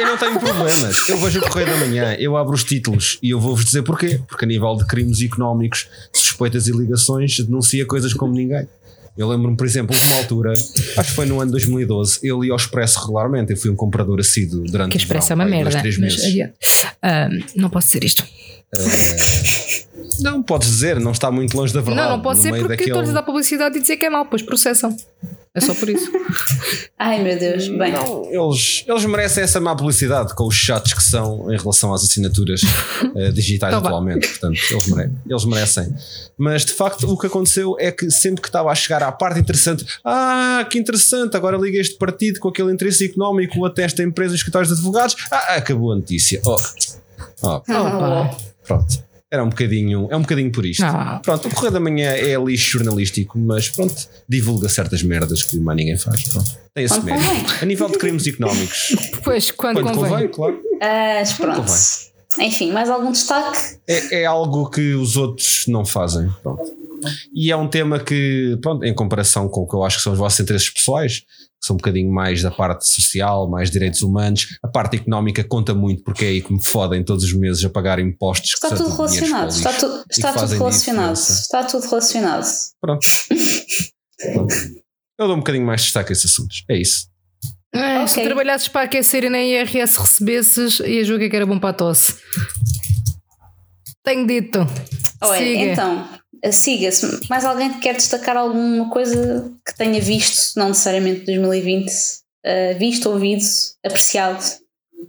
Eu 0.00 0.06
não 0.06 0.16
tenho 0.18 0.38
problemas. 0.40 1.08
Eu 1.08 1.18
vejo 1.18 1.38
o 1.38 1.42
Correio 1.42 1.68
da 1.70 1.76
Manhã, 1.76 2.14
eu 2.18 2.36
abro 2.36 2.52
os 2.54 2.64
títulos 2.64 3.18
e 3.22 3.30
eu 3.30 3.38
vou-vos 3.40 3.64
dizer 3.64 3.82
porquê. 3.82 4.20
Porque 4.28 4.44
a 4.44 4.48
nível 4.48 4.74
de 4.76 4.84
crimes 4.86 5.20
económicos, 5.20 5.88
suspeitas 6.12 6.66
e 6.66 6.72
ligações, 6.72 7.38
denuncia 7.40 7.86
coisas 7.86 8.12
como 8.12 8.32
ninguém. 8.34 8.66
Eu 9.16 9.28
lembro-me, 9.28 9.56
por 9.56 9.66
exemplo, 9.66 9.94
de 9.94 10.06
uma 10.06 10.16
altura, 10.16 10.52
acho 10.52 11.10
que 11.10 11.14
foi 11.14 11.26
no 11.26 11.38
ano 11.38 11.50
2012, 11.52 12.20
eu 12.22 12.42
li 12.42 12.50
ao 12.50 12.56
Expresso 12.56 12.98
regularmente. 13.00 13.52
Eu 13.52 13.56
fui 13.58 13.70
um 13.70 13.76
comprador 13.76 14.18
assíduo 14.18 14.64
durante 14.64 14.92
Que 14.92 14.96
o 14.96 15.06
verão, 15.06 15.18
expressa 15.20 15.32
é 15.32 15.36
uma 15.36 15.44
merda. 15.44 15.70
Dois, 15.70 15.82
três 15.82 15.98
mas, 15.98 16.14
meses. 16.16 16.28
adiante. 16.30 16.54
Ah, 17.02 17.28
não 17.54 17.68
posso 17.68 17.88
dizer 17.88 18.04
isto. 18.04 18.24
Não, 20.20 20.42
podes 20.42 20.68
dizer, 20.68 20.98
não 21.00 21.12
está 21.12 21.30
muito 21.30 21.56
longe 21.56 21.72
da 21.74 21.80
verdade. 21.80 22.08
não, 22.10 22.16
não 22.16 22.22
No 22.34 22.34
ser 22.40 22.50
porque 22.50 22.68
daquele- 22.68 22.90
estou 22.90 23.10
a 23.10 23.12
dar 23.12 23.22
publicidade 23.22 23.76
e 23.76 23.80
dizer 23.80 23.96
que 23.96 24.04
é 24.06 24.10
mau, 24.10 24.24
pois 24.26 24.42
processam. 24.42 24.96
É 25.54 25.60
só 25.60 25.74
por 25.74 25.86
isso. 25.90 26.10
Ai 26.98 27.22
meu 27.22 27.38
Deus, 27.38 27.68
bem. 27.68 27.92
Não, 27.92 28.24
eles, 28.30 28.84
eles 28.88 29.04
merecem 29.04 29.42
essa 29.42 29.60
má 29.60 29.76
publicidade 29.76 30.34
com 30.34 30.46
os 30.46 30.54
chatos 30.54 30.94
que 30.94 31.02
são 31.02 31.52
em 31.52 31.58
relação 31.58 31.92
às 31.92 32.02
assinaturas 32.02 32.62
eh, 33.14 33.30
digitais 33.32 33.74
Então 33.74 33.86
atualmente. 33.86 34.26
Portanto, 34.28 34.58
eles, 34.70 34.86
mere- 34.88 35.10
eles 35.28 35.44
merecem. 35.44 35.94
Mas 36.38 36.64
de 36.64 36.72
facto, 36.72 37.04
o 37.12 37.18
que 37.18 37.26
aconteceu 37.26 37.76
é 37.78 37.92
que 37.92 38.10
sempre 38.10 38.40
que 38.40 38.48
estava 38.48 38.70
a 38.70 38.74
chegar 38.74 39.02
à 39.02 39.12
parte 39.12 39.40
interessante, 39.40 39.84
ah, 40.02 40.66
que 40.70 40.78
interessante, 40.78 41.36
agora 41.36 41.58
liga 41.58 41.78
este 41.78 41.96
partido 41.96 42.40
com 42.40 42.48
aquele 42.48 42.72
interesse 42.72 43.04
económico, 43.04 43.62
atesta 43.66 44.02
empresas 44.02 44.32
e 44.32 44.36
escritórios 44.36 44.68
de 44.72 44.74
advogados, 44.78 45.16
ah, 45.30 45.56
acabou 45.56 45.92
a 45.92 45.96
notícia. 45.96 46.40
Oh, 46.46 46.56
oh, 47.42 47.48
Opa. 47.56 48.36
Pronto. 48.78 49.12
Era 49.30 49.42
um 49.42 49.48
bocadinho, 49.48 50.08
é 50.10 50.16
um 50.16 50.20
bocadinho 50.20 50.52
por 50.52 50.66
isto. 50.66 50.84
Ah. 50.84 51.18
Pronto, 51.24 51.48
o 51.48 51.50
Correio 51.54 51.72
da 51.72 51.80
Manhã 51.80 52.10
é 52.10 52.34
lixo 52.36 52.72
jornalístico, 52.78 53.38
mas 53.38 53.70
pronto, 53.70 53.94
divulga 54.28 54.68
certas 54.68 55.02
merdas 55.02 55.42
que 55.42 55.58
mais 55.58 55.76
ninguém 55.76 55.96
faz. 55.96 56.24
Pronto, 56.28 56.50
tem 56.74 56.84
esse 56.84 56.94
Quando 56.96 57.04
mérito. 57.06 57.24
convém. 57.30 57.46
A 57.62 57.64
nível 57.64 57.88
de 57.88 57.98
crimes 57.98 58.26
económicos, 58.26 58.94
Pois, 59.24 59.50
quando, 59.50 59.80
quando 59.82 59.94
convém. 59.94 60.10
convém, 60.10 60.28
claro. 60.28 60.60
Mas 60.80 61.32
pronto. 61.32 61.56
convém. 61.62 62.46
Enfim, 62.48 62.72
mais 62.72 62.90
algum 62.90 63.10
destaque? 63.12 63.78
É, 63.88 64.20
é 64.22 64.24
algo 64.26 64.68
que 64.68 64.92
os 64.94 65.16
outros 65.16 65.64
não 65.66 65.84
fazem. 65.84 66.30
Pronto. 66.42 66.62
E 67.34 67.50
é 67.50 67.56
um 67.56 67.66
tema 67.68 67.98
que, 67.98 68.58
pronto, 68.60 68.84
em 68.84 68.94
comparação 68.94 69.48
com 69.48 69.62
o 69.62 69.66
que 69.68 69.74
eu 69.74 69.82
acho 69.82 69.96
que 69.96 70.02
são 70.02 70.12
os 70.12 70.18
vossos 70.18 70.38
interesses 70.40 70.68
pessoais, 70.70 71.22
que 71.62 71.66
são 71.68 71.74
um 71.74 71.76
bocadinho 71.76 72.12
mais 72.12 72.42
da 72.42 72.50
parte 72.50 72.88
social, 72.88 73.48
mais 73.48 73.70
direitos 73.70 74.02
humanos, 74.02 74.58
a 74.64 74.66
parte 74.68 74.96
económica 74.96 75.44
conta 75.44 75.72
muito 75.72 76.02
porque 76.02 76.24
é 76.24 76.28
aí 76.28 76.42
que 76.42 76.52
me 76.52 76.60
fodem 76.60 77.04
todos 77.04 77.22
os 77.22 77.32
meses 77.32 77.64
a 77.64 77.70
pagar 77.70 78.00
impostos. 78.00 78.50
Está 78.54 78.70
tudo 78.74 78.88
relacionado. 78.96 79.50
Está, 79.50 79.72
tu, 79.72 79.86
e 79.86 80.08
que 80.08 80.14
está 80.14 80.32
tudo 80.32 80.54
relacionado. 80.54 81.14
diferença. 81.14 81.40
Está 81.40 81.64
tudo 81.64 81.86
relacionado. 81.88 82.46
Pronto. 82.80 83.06
Pronto. 84.34 84.54
Eu 85.20 85.26
dou 85.28 85.36
um 85.36 85.38
bocadinho 85.38 85.64
mais 85.64 85.82
de 85.82 85.86
destaque 85.86 86.10
a 86.10 86.14
esses 86.14 86.32
assuntos. 86.32 86.64
É 86.68 86.76
isso. 86.80 87.06
Ah, 87.72 88.06
Se 88.08 88.14
Ok. 88.14 88.24
trabalhasses 88.24 88.66
para 88.66 88.82
aquecer 88.82 89.22
e 89.22 89.30
na 89.30 89.38
IRS 89.40 89.98
recebesses, 90.00 90.80
ia 90.80 91.04
julgar 91.04 91.30
que 91.30 91.36
era 91.36 91.46
bom 91.46 91.60
para 91.60 91.70
a 91.70 91.74
tosse. 91.74 92.16
Tenho 94.02 94.26
dito. 94.26 94.58
Olha, 95.20 95.38
Siga. 95.38 95.60
então, 95.72 96.08
siga-se. 96.50 97.28
Mais 97.28 97.44
alguém 97.44 97.72
que 97.74 97.80
quer 97.80 97.94
destacar 97.94 98.36
alguma 98.36 98.90
coisa 98.90 99.52
que 99.64 99.76
tenha 99.76 100.00
visto, 100.00 100.58
não 100.58 100.68
necessariamente 100.68 101.24
2020, 101.26 101.92
eh, 102.44 102.74
visto, 102.74 103.08
ouvido, 103.08 103.44
apreciado? 103.84 104.42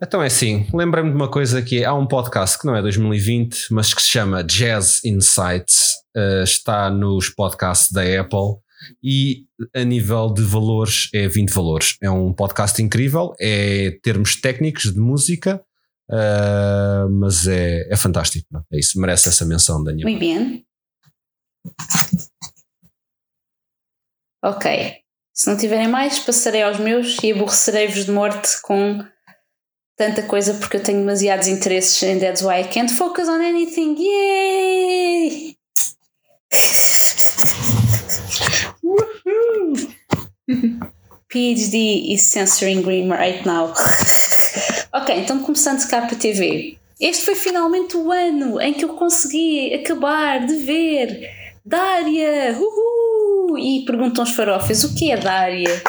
Então 0.01 0.21
é 0.21 0.27
assim, 0.27 0.67
lembrei-me 0.73 1.09
de 1.09 1.15
uma 1.15 1.29
coisa 1.29 1.61
que 1.61 1.83
é, 1.83 1.85
há 1.85 1.93
um 1.93 2.07
podcast 2.07 2.59
que 2.59 2.65
não 2.65 2.75
é 2.75 2.81
2020, 2.81 3.67
mas 3.71 3.93
que 3.93 4.01
se 4.01 4.09
chama 4.09 4.43
Jazz 4.43 5.03
Insights 5.05 5.93
uh, 6.15 6.43
está 6.43 6.89
nos 6.89 7.29
podcasts 7.29 7.91
da 7.91 8.01
Apple 8.01 8.57
e 9.03 9.45
a 9.73 9.83
nível 9.83 10.33
de 10.33 10.41
valores 10.41 11.09
é 11.13 11.27
20 11.27 11.49
valores. 11.51 11.95
É 12.01 12.09
um 12.09 12.33
podcast 12.33 12.81
incrível, 12.81 13.33
é 13.39 13.97
termos 14.01 14.35
técnicos 14.35 14.91
de 14.91 14.99
música, 14.99 15.61
uh, 16.09 17.09
mas 17.09 17.47
é, 17.47 17.87
é 17.91 17.95
fantástico. 17.95 18.47
não 18.51 18.63
É 18.71 18.79
isso, 18.79 18.99
merece 18.99 19.29
essa 19.29 19.45
menção, 19.45 19.83
Daniel. 19.83 20.07
Muito 20.07 20.19
bem. 20.19 20.65
Ok. 24.43 25.03
Se 25.33 25.49
não 25.49 25.57
tiverem 25.57 25.87
mais, 25.87 26.19
passarei 26.19 26.61
aos 26.61 26.77
meus 26.77 27.17
e 27.23 27.31
aborrecerei-vos 27.31 28.05
de 28.05 28.11
morte 28.11 28.61
com 28.61 29.03
tanta 29.97 30.21
coisa 30.23 30.55
porque 30.55 30.77
eu 30.77 30.83
tenho 30.83 30.99
demasiados 30.99 31.47
interesses 31.47 32.03
em 32.03 32.19
That's 32.19 32.41
Why 32.41 32.61
I 32.61 32.67
Can't 32.67 32.93
Focus 32.93 33.29
on 33.29 33.41
Anything. 33.41 33.95
Yay! 33.97 35.57
PhD 41.29 42.13
is 42.13 42.21
censoring 42.23 42.81
Green 42.81 43.09
right 43.09 43.47
now. 43.47 43.73
ok, 44.91 45.17
então 45.17 45.39
começando 45.39 45.87
KPTV. 45.87 46.77
Este 46.99 47.23
foi 47.23 47.35
finalmente 47.35 47.97
o 47.97 48.11
ano 48.11 48.61
em 48.61 48.73
que 48.73 48.85
eu 48.85 48.89
consegui 48.89 49.73
acabar 49.73 50.45
de 50.45 50.57
ver 50.57 51.42
Dária! 51.65 52.57
Uhul! 52.59 53.57
E 53.57 53.85
perguntam 53.85 54.23
os 54.23 54.31
farofas 54.31 54.83
o 54.83 54.95
que 54.95 55.11
é 55.11 55.17
Dária? 55.17 55.81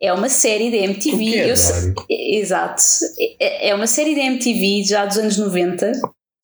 É 0.00 0.12
uma 0.12 0.28
série 0.28 0.70
da 0.70 0.76
MTV. 0.78 1.24
O 1.24 1.34
é 1.34 1.50
eu? 1.50 2.40
Exato. 2.40 2.82
É 3.40 3.68
é 3.70 3.74
uma 3.74 3.86
série 3.86 4.14
da 4.14 4.22
MTV 4.22 4.84
já 4.84 5.04
dos 5.06 5.16
anos 5.18 5.36
90. 5.38 5.90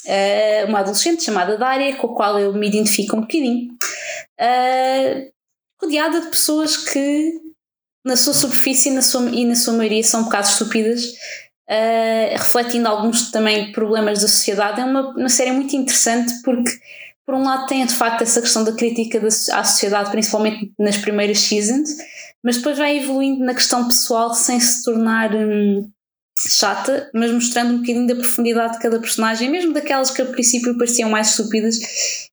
eh, 0.06 0.64
uma 0.68 0.80
adolescente 0.80 1.22
chamada 1.22 1.56
Dária, 1.56 1.94
com 1.96 2.08
a 2.08 2.14
qual 2.16 2.38
eu 2.40 2.52
me 2.54 2.66
identifico 2.68 3.16
um 3.16 3.20
bocadinho. 3.20 3.68
eh, 4.40 5.28
rodeada 5.80 6.20
de 6.20 6.28
pessoas 6.28 6.76
que, 6.76 7.32
na 8.04 8.16
sua 8.16 8.34
superfície 8.34 8.88
e 8.90 8.92
na 8.92 9.02
sua, 9.02 9.28
e 9.30 9.44
na 9.44 9.54
sua 9.54 9.74
maioria, 9.74 10.02
são 10.02 10.20
um 10.22 10.24
bocado 10.24 10.48
estúpidas. 10.48 11.02
eh, 11.68 12.34
refletindo 12.36 12.88
alguns 12.88 13.30
também 13.30 13.72
problemas 13.72 14.20
da 14.20 14.28
sociedade. 14.28 14.80
É 14.80 14.84
uma, 14.84 15.10
uma 15.16 15.28
série 15.28 15.52
muito 15.52 15.74
interessante 15.76 16.32
porque, 16.44 16.70
por 17.26 17.34
um 17.34 17.42
lado, 17.42 17.66
tem 17.66 17.84
de 17.86 17.94
facto 17.94 18.22
essa 18.22 18.40
questão 18.40 18.64
da 18.64 18.72
crítica 18.72 19.20
da, 19.20 19.26
à 19.26 19.64
sociedade, 19.64 20.10
principalmente 20.10 20.72
nas 20.78 20.96
primeiras 20.96 21.40
seasons, 21.40 21.90
mas 22.42 22.56
depois 22.56 22.76
vai 22.76 22.98
evoluindo 22.98 23.44
na 23.44 23.54
questão 23.54 23.86
pessoal 23.86 24.34
sem 24.34 24.58
se 24.58 24.82
tornar 24.82 25.34
hum, 25.34 25.88
chata, 26.48 27.10
mas 27.14 27.30
mostrando 27.32 27.74
um 27.74 27.78
bocadinho 27.78 28.06
da 28.06 28.16
profundidade 28.16 28.74
de 28.74 28.80
cada 28.80 28.98
personagem, 28.98 29.50
mesmo 29.50 29.72
daquelas 29.72 30.10
que 30.10 30.22
a 30.22 30.26
princípio 30.26 30.76
pareciam 30.76 31.08
mais 31.08 31.30
estúpidas, 31.30 31.78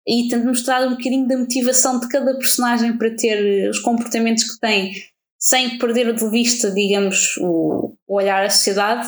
e 0.07 0.27
tendo 0.29 0.47
mostrar 0.47 0.85
um 0.87 0.91
bocadinho 0.91 1.27
da 1.27 1.37
motivação 1.37 1.99
de 1.99 2.07
cada 2.07 2.35
personagem 2.35 2.97
para 2.97 3.15
ter 3.15 3.65
eh, 3.65 3.69
os 3.69 3.79
comportamentos 3.79 4.43
que 4.43 4.59
tem, 4.59 4.93
sem 5.37 5.77
perder 5.77 6.13
de 6.13 6.29
vista, 6.29 6.71
digamos, 6.71 7.37
o, 7.37 7.93
o 8.07 8.15
olhar 8.15 8.43
à 8.43 8.49
sociedade. 8.49 9.07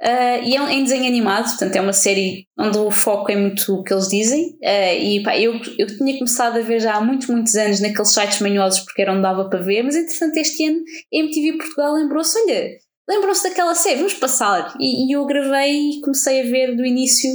Ah, 0.00 0.38
e 0.38 0.54
é 0.54 0.62
um- 0.62 0.68
em 0.68 0.84
desenho 0.84 1.06
animado, 1.06 1.44
portanto 1.48 1.74
é 1.76 1.80
uma 1.80 1.92
série 1.92 2.46
onde 2.58 2.78
o 2.78 2.90
foco 2.90 3.32
é 3.32 3.36
muito 3.36 3.74
o 3.74 3.82
que 3.82 3.92
eles 3.92 4.08
dizem. 4.08 4.56
Ah, 4.64 4.94
e 4.94 5.22
pá, 5.22 5.38
eu, 5.38 5.60
eu 5.78 5.86
tinha 5.86 6.14
começado 6.18 6.58
a 6.58 6.62
ver 6.62 6.80
já 6.80 6.94
há 6.94 7.00
muitos, 7.00 7.26
muitos 7.28 7.54
anos 7.56 7.80
naqueles 7.80 8.12
sites 8.12 8.40
manhosos 8.40 8.80
porque 8.80 9.02
era 9.02 9.12
onde 9.12 9.22
dava 9.22 9.48
para 9.48 9.60
ver, 9.60 9.82
mas 9.82 9.96
entretanto 9.96 10.36
este 10.36 10.64
ano 10.66 10.80
MTV 11.12 11.58
Portugal 11.58 11.94
lembrou-se: 11.94 12.38
olha, 12.38 12.70
lembrou-se 13.08 13.42
daquela 13.48 13.74
série, 13.74 13.96
vamos 13.96 14.14
passar. 14.14 14.74
E, 14.80 15.08
e 15.10 15.12
eu 15.16 15.26
gravei 15.26 15.72
e 15.98 16.00
comecei 16.00 16.40
a 16.42 16.44
ver 16.44 16.76
do 16.76 16.84
início 16.86 17.30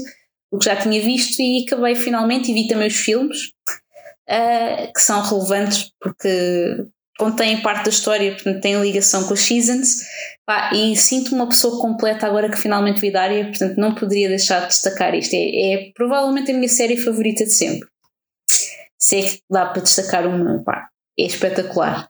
o 0.51 0.57
que 0.59 0.65
já 0.65 0.75
tinha 0.75 1.01
visto 1.01 1.41
e 1.41 1.65
acabei 1.67 1.95
finalmente 1.95 2.49
e 2.51 2.53
vi 2.53 2.67
também 2.67 2.87
os 2.87 2.95
filmes 2.95 3.37
ah, 4.29 4.87
que 4.93 5.01
são 5.01 5.21
relevantes 5.21 5.91
porque 5.99 6.77
contêm 7.23 7.61
parte 7.61 7.85
da 7.85 7.89
história, 7.89 8.33
portanto 8.33 8.61
têm 8.61 8.81
ligação 8.81 9.23
com 9.25 9.33
as 9.33 9.39
seasons. 9.39 10.01
Pá, 10.45 10.71
e 10.73 10.95
sinto-me 10.97 11.35
uma 11.35 11.47
pessoa 11.47 11.79
completa 11.79 12.27
agora 12.27 12.49
que 12.49 12.57
finalmente 12.57 12.99
vi 12.99 13.11
Daria, 13.11 13.45
portanto 13.45 13.77
não 13.77 13.95
poderia 13.95 14.27
deixar 14.27 14.61
de 14.61 14.67
destacar 14.67 15.15
isto. 15.15 15.33
É, 15.33 15.73
é 15.73 15.91
provavelmente 15.95 16.51
a 16.51 16.53
minha 16.53 16.67
série 16.67 16.97
favorita 16.97 17.45
de 17.45 17.53
sempre. 17.53 17.87
Se 18.99 19.19
é 19.19 19.21
que 19.23 19.39
dá 19.49 19.67
para 19.67 19.81
destacar 19.81 20.27
uma, 20.27 20.61
pá, 20.63 20.89
é 21.17 21.23
espetacular. 21.23 22.07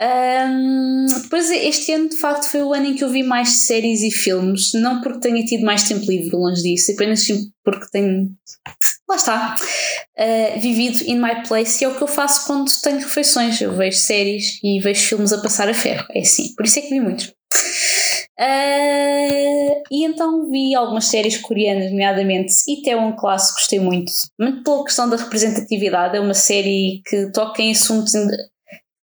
Ahm, 0.00 1.06
depois, 1.22 1.50
este 1.50 1.92
ano 1.92 2.08
de 2.08 2.16
facto 2.16 2.48
foi 2.48 2.62
o 2.62 2.72
ano 2.72 2.86
em 2.86 2.94
que 2.94 3.04
eu 3.04 3.08
vi 3.08 3.22
mais 3.22 3.66
séries 3.66 4.02
e 4.02 4.10
filmes, 4.10 4.72
não 4.74 5.00
porque 5.00 5.20
tenha 5.20 5.44
tido 5.44 5.64
mais 5.64 5.84
tempo 5.84 6.04
livre, 6.06 6.36
longe 6.36 6.62
disso, 6.62 6.92
apenas 6.92 7.24
porque 7.64 7.86
tenho. 7.92 8.30
Lá 9.08 9.16
está. 9.16 9.56
Uh, 10.18 10.60
vivido 10.60 11.04
in 11.04 11.18
my 11.20 11.46
place 11.46 11.82
e 11.82 11.84
é 11.84 11.88
o 11.88 11.94
que 11.94 12.02
eu 12.02 12.08
faço 12.08 12.46
quando 12.46 12.70
tenho 12.82 12.98
refeições. 12.98 13.60
Eu 13.60 13.76
vejo 13.76 13.98
séries 13.98 14.58
e 14.62 14.80
vejo 14.80 15.00
filmes 15.00 15.32
a 15.32 15.40
passar 15.40 15.68
a 15.68 15.74
ferro. 15.74 16.06
É 16.10 16.20
assim. 16.20 16.54
Por 16.54 16.64
isso 16.64 16.78
é 16.78 16.82
que 16.82 16.90
vi 16.90 17.00
muitos. 17.00 17.32
Uh, 18.36 19.82
e 19.92 20.04
então 20.04 20.50
vi 20.50 20.74
algumas 20.74 21.04
séries 21.06 21.38
coreanas, 21.38 21.90
nomeadamente 21.90 22.52
Itaewon 22.66 23.14
Class, 23.14 23.52
gostei 23.52 23.78
muito, 23.78 24.10
muito 24.40 24.64
pela 24.64 24.84
questão 24.84 25.08
da 25.08 25.16
representatividade. 25.16 26.16
É 26.16 26.20
uma 26.20 26.34
série 26.34 27.00
que 27.06 27.30
toca 27.30 27.62
em 27.62 27.70
assuntos, 27.70 28.12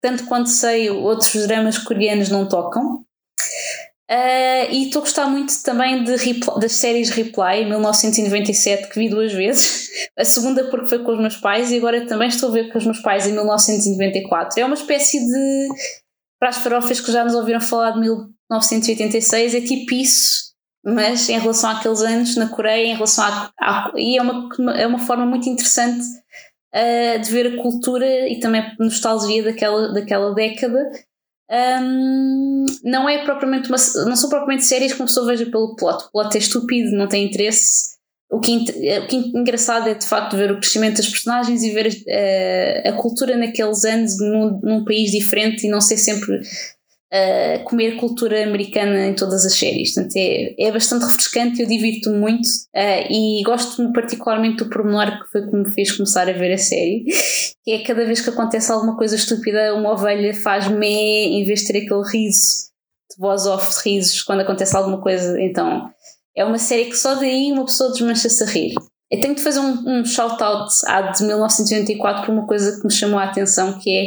tanto 0.01 0.25
quanto 0.25 0.49
sei, 0.49 0.89
outros 0.89 1.45
dramas 1.47 1.77
coreanos 1.77 2.29
não 2.29 2.47
tocam. 2.47 3.03
Uh, 4.09 4.67
e 4.69 4.85
estou 4.87 4.99
a 5.01 5.05
gostar 5.05 5.27
muito 5.27 5.53
também 5.63 6.03
de 6.03 6.13
Reply- 6.17 6.59
das 6.59 6.73
séries 6.73 7.09
Reply 7.11 7.63
1997, 7.65 8.89
que 8.89 8.99
vi 8.99 9.07
duas 9.09 9.31
vezes. 9.31 9.87
A 10.19 10.25
segunda 10.25 10.65
porque 10.69 10.87
foi 10.89 10.99
com 10.99 11.13
os 11.13 11.19
meus 11.19 11.37
pais 11.37 11.71
e 11.71 11.77
agora 11.77 12.05
também 12.05 12.27
estou 12.27 12.49
a 12.49 12.51
ver 12.51 12.71
com 12.71 12.77
os 12.77 12.83
meus 12.83 12.99
pais 12.99 13.25
em 13.25 13.31
1994. 13.31 14.59
É 14.59 14.65
uma 14.65 14.73
espécie 14.75 15.17
de. 15.25 15.67
Para 16.39 16.49
as 16.49 16.57
farofas 16.57 16.99
que 16.99 17.11
já 17.11 17.23
nos 17.23 17.35
ouviram 17.35 17.61
falar 17.61 17.91
de 17.91 17.99
1986, 18.01 19.55
é 19.55 19.61
tipo 19.61 19.93
isso, 19.93 20.51
mas 20.83 21.29
em 21.29 21.39
relação 21.39 21.69
àqueles 21.69 22.01
anos 22.01 22.35
na 22.35 22.49
Coreia, 22.49 22.87
em 22.87 22.95
relação 22.95 23.23
à. 23.23 23.51
à- 23.61 23.91
e 23.95 24.17
é 24.17 24.21
uma, 24.21 24.49
é 24.77 24.87
uma 24.87 24.99
forma 24.99 25.25
muito 25.25 25.47
interessante 25.47 26.03
uh, 26.75 27.21
de 27.21 27.31
ver 27.31 27.47
a 27.47 27.61
cultura 27.61 28.27
e 28.29 28.39
também 28.39 28.61
a 28.61 28.75
nostalgia 28.79 29.43
daquela, 29.43 29.93
daquela 29.93 30.33
década. 30.33 30.91
Um, 31.51 32.65
não 32.83 33.09
é 33.09 33.25
propriamente 33.25 33.67
uma, 33.67 33.77
não 34.05 34.15
são 34.15 34.29
propriamente 34.29 34.63
séries 34.63 34.93
que 34.93 34.99
uma 34.99 35.07
pessoa 35.07 35.27
veja 35.27 35.45
pelo 35.45 35.75
plot. 35.75 36.05
O 36.05 36.11
plot 36.11 36.35
é 36.35 36.39
estúpido, 36.39 36.95
não 36.95 37.07
tem 37.07 37.25
interesse. 37.25 37.91
O 38.31 38.39
que, 38.39 38.53
int- 38.53 38.69
o 38.69 39.07
que 39.07 39.15
é 39.17 39.39
engraçado 39.39 39.89
é 39.89 39.93
de 39.93 40.05
facto 40.05 40.37
ver 40.37 40.49
o 40.49 40.57
crescimento 40.57 40.97
das 40.97 41.09
personagens 41.09 41.61
e 41.63 41.71
ver 41.71 41.87
uh, 41.87 42.89
a 42.89 42.93
cultura 42.93 43.35
naqueles 43.35 43.83
anos 43.83 44.17
num, 44.17 44.59
num 44.63 44.85
país 44.85 45.11
diferente 45.11 45.67
e 45.67 45.69
não 45.69 45.81
ser 45.81 45.97
sempre 45.97 46.39
uh, 47.13 47.63
comer 47.65 47.97
cultura 47.97 48.43
americana 48.43 49.07
em 49.07 49.13
todas 49.13 49.45
as 49.45 49.53
séries. 49.53 49.93
Portanto, 49.93 50.15
é, 50.15 50.55
é 50.57 50.71
bastante 50.71 51.05
refrescante, 51.05 51.61
eu 51.61 51.67
divirto-me 51.67 52.17
muito 52.17 52.47
uh, 52.47 53.11
e 53.11 53.43
gosto 53.43 53.91
particularmente 53.91 54.63
do 54.63 54.69
pormenor 54.69 55.19
que 55.19 55.31
foi 55.31 55.49
que 55.49 55.55
me 55.55 55.69
fez 55.73 55.91
começar 55.91 56.27
a 56.29 56.33
ver 56.33 56.53
a 56.53 56.57
série, 56.57 57.03
que 57.63 57.71
é 57.71 57.83
cada 57.83 58.05
vez 58.05 58.21
que 58.21 58.29
acontece 58.29 58.71
alguma 58.71 58.97
coisa 58.97 59.15
estúpida, 59.15 59.75
uma 59.75 59.91
ovelha 59.91 60.33
faz 60.33 60.67
mé 60.67 60.87
em 60.87 61.45
vez 61.45 61.61
de 61.61 61.67
ter 61.67 61.77
aquele 61.79 62.03
riso 62.11 62.71
de 63.11 63.17
voz 63.19 63.45
off 63.45 63.83
de 63.83 63.89
risos 63.89 64.21
quando 64.21 64.41
acontece 64.41 64.75
alguma 64.75 65.01
coisa. 65.01 65.39
Então, 65.41 65.89
é 66.35 66.45
uma 66.45 66.57
série 66.57 66.85
que 66.85 66.95
só 66.95 67.15
daí 67.15 67.51
uma 67.51 67.65
pessoa 67.65 67.91
desmancha-se 67.91 68.43
a 68.43 68.47
rir. 68.47 68.73
Eu 69.11 69.19
tenho 69.19 69.35
de 69.35 69.41
fazer 69.41 69.59
um, 69.59 69.99
um 69.99 70.05
shout-out 70.05 70.71
à 70.85 71.01
de 71.11 71.25
1984 71.25 72.25
por 72.25 72.31
uma 72.31 72.47
coisa 72.47 72.79
que 72.79 72.87
me 72.87 72.93
chamou 72.93 73.19
a 73.19 73.25
atenção, 73.25 73.77
que 73.77 73.91
é 73.93 74.05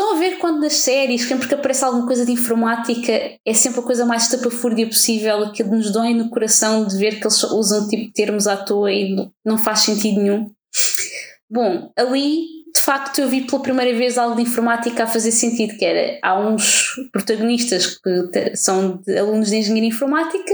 Estão 0.00 0.16
a 0.16 0.18
ver 0.18 0.38
quando 0.38 0.60
nas 0.62 0.72
séries, 0.76 1.28
sempre 1.28 1.46
que 1.46 1.54
aparece 1.54 1.84
alguma 1.84 2.06
coisa 2.06 2.24
de 2.24 2.32
informática, 2.32 3.12
é 3.44 3.52
sempre 3.52 3.80
a 3.80 3.82
coisa 3.82 4.06
mais 4.06 4.22
estapafúrdia 4.22 4.86
possível, 4.86 5.52
que 5.52 5.62
nos 5.62 5.92
dói 5.92 6.14
no 6.14 6.30
coração 6.30 6.86
de 6.86 6.96
ver 6.96 7.20
que 7.20 7.24
eles 7.26 7.42
usam 7.42 7.86
tipo 7.86 8.10
termos 8.14 8.46
à 8.46 8.56
toa 8.56 8.90
e 8.90 9.14
não- 9.44 9.58
faz 9.58 9.80
sentido 9.80 10.22
nenhum. 10.22 10.50
Bom, 11.50 11.92
ali 11.94 12.46
de 12.74 12.80
facto 12.80 13.20
eu 13.20 13.28
vi 13.28 13.42
pela 13.42 13.60
primeira 13.60 13.94
vez 13.98 14.16
algo 14.16 14.36
de 14.36 14.42
informática 14.42 15.04
a 15.04 15.06
fazer 15.06 15.32
sentido, 15.32 15.76
que 15.76 15.84
era 15.84 16.18
há 16.22 16.40
uns 16.48 16.86
protagonistas 17.12 17.98
que 17.98 18.56
são 18.56 19.02
de- 19.06 19.18
alunos 19.18 19.50
de 19.50 19.56
engenharia 19.56 19.88
informática, 19.90 20.50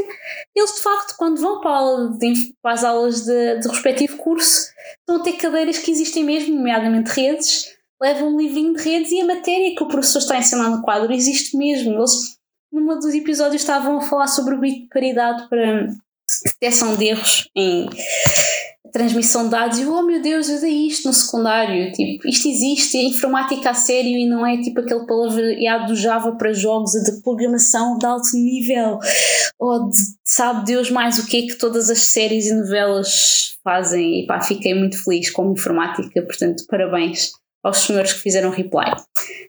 eles 0.56 0.74
de 0.74 0.81
facto 0.82 1.14
quando 1.16 1.40
vão 1.40 1.60
para, 1.60 1.70
aula 1.70 2.18
de 2.18 2.52
para 2.60 2.73
as 2.73 2.82
aulas 2.82 3.20
de 3.24 3.68
respectivo 3.68 4.16
curso 4.16 4.66
a 5.09 5.20
ter 5.20 5.35
cadeiras 5.35 5.78
que 5.78 5.93
existem 5.93 6.24
mesmo, 6.24 6.56
nomeadamente 6.56 7.10
redes, 7.10 7.75
levam 8.01 8.35
um 8.35 8.39
livrinho 8.39 8.74
de 8.74 8.82
redes 8.82 9.10
e 9.10 9.20
a 9.20 9.27
matéria 9.27 9.74
que 9.74 9.82
o 9.82 9.89
professor 9.89 10.18
está 10.18 10.35
a 10.35 10.39
ensinar 10.39 10.70
no 10.70 10.82
quadro 10.82 11.12
existe 11.12 11.56
mesmo. 11.56 11.93
Eles, 11.93 12.39
num 12.73 12.86
dos 12.98 13.14
episódios, 13.14 13.62
estavam 13.62 13.98
a 13.98 14.02
falar 14.02 14.27
sobre 14.27 14.55
o 14.55 14.60
grito 14.60 14.82
de 14.82 14.89
paridade 14.89 15.48
para 15.48 15.89
detecção 16.44 16.97
de 16.97 17.06
erros 17.06 17.48
em 17.55 17.89
transmissão 18.93 19.44
de 19.44 19.51
dados. 19.51 19.78
E 19.78 19.82
eu, 19.82 19.93
oh 19.93 20.02
meu 20.02 20.20
Deus, 20.23 20.48
eu 20.48 20.60
dei 20.60 20.86
isto 20.86 21.06
no 21.06 21.14
secundário, 21.14 21.93
tipo, 21.93 22.27
isto 22.27 22.48
existe, 22.48 22.97
é 22.97 23.02
informática 23.02 23.70
a 23.70 23.74
sério 23.74 24.10
e 24.10 24.27
não 24.27 24.47
é 24.47 24.60
tipo 24.60 24.81
aquele 24.81 25.06
palavreado 25.06 25.89
do 25.89 25.97
Java 25.97 26.32
para 26.36 26.52
jogos, 26.52 26.94
a 26.97 27.02
de 27.02 27.20
programação 27.23 27.98
de 27.98 28.06
alto 28.06 28.35
nível, 28.35 28.98
ou 29.59 29.89
de 29.90 29.98
sabe 30.24 30.64
Deus 30.64 30.90
mais 30.90 31.18
o 31.18 31.27
que 31.27 31.36
é 31.39 31.47
que 31.47 31.59
todas 31.59 31.90
as 31.90 31.98
séries 31.98 32.47
e 32.47 32.55
novelas 32.55 33.59
fazem. 33.62 34.23
E 34.23 34.27
pá, 34.27 34.40
fiquei 34.40 34.74
muito 34.74 35.02
feliz 35.02 35.31
com 35.31 35.48
a 35.48 35.52
informática, 35.52 36.23
portanto, 36.23 36.64
parabéns 36.68 37.32
aos 37.66 37.78
senhores 37.78 38.12
que 38.12 38.20
fizeram 38.20 38.51
reply. 38.51 38.93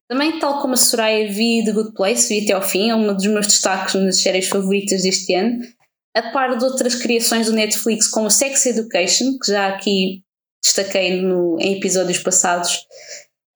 Também, 0.08 0.40
tal 0.40 0.62
como 0.62 0.74
a 0.74 0.78
Soraya, 0.78 1.32
vi 1.32 1.64
The 1.66 1.72
Good 1.72 1.94
Place, 1.94 2.28
vi 2.28 2.44
até 2.44 2.54
ao 2.54 2.62
fim, 2.62 2.90
é 2.90 2.96
um 2.96 3.14
dos 3.14 3.26
meus 3.26 3.48
destaques 3.48 3.96
nas 3.96 4.22
séries 4.22 4.48
favoritas 4.48 5.04
deste 5.04 5.34
ano 5.34 5.60
a 6.18 6.32
par 6.32 6.58
de 6.58 6.66
outras 6.66 6.96
criações 6.96 7.46
do 7.46 7.54
Netflix 7.54 8.08
como 8.08 8.32
Sex 8.32 8.66
Education, 8.66 9.38
que 9.40 9.52
já 9.52 9.68
aqui 9.68 10.24
destaquei 10.64 11.22
no, 11.22 11.58
em 11.60 11.78
episódios 11.78 12.18
passados. 12.20 12.86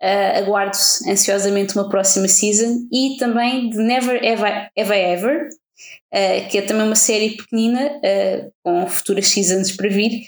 Uh, 0.03 0.39
aguardo 0.39 0.75
ansiosamente 1.07 1.75
uma 1.75 1.87
próxima 1.87 2.27
season 2.27 2.87
e 2.91 3.17
também 3.19 3.69
de 3.69 3.77
Never 3.77 4.19
Ever 4.23 4.71
Ever, 4.75 4.97
Ever 4.97 5.47
uh, 5.47 6.49
que 6.49 6.57
é 6.57 6.61
também 6.63 6.87
uma 6.87 6.95
série 6.95 7.37
pequenina 7.37 7.87
uh, 7.87 8.51
com 8.63 8.87
futuras 8.87 9.27
seasons 9.27 9.71
para 9.71 9.89
vir, 9.89 10.23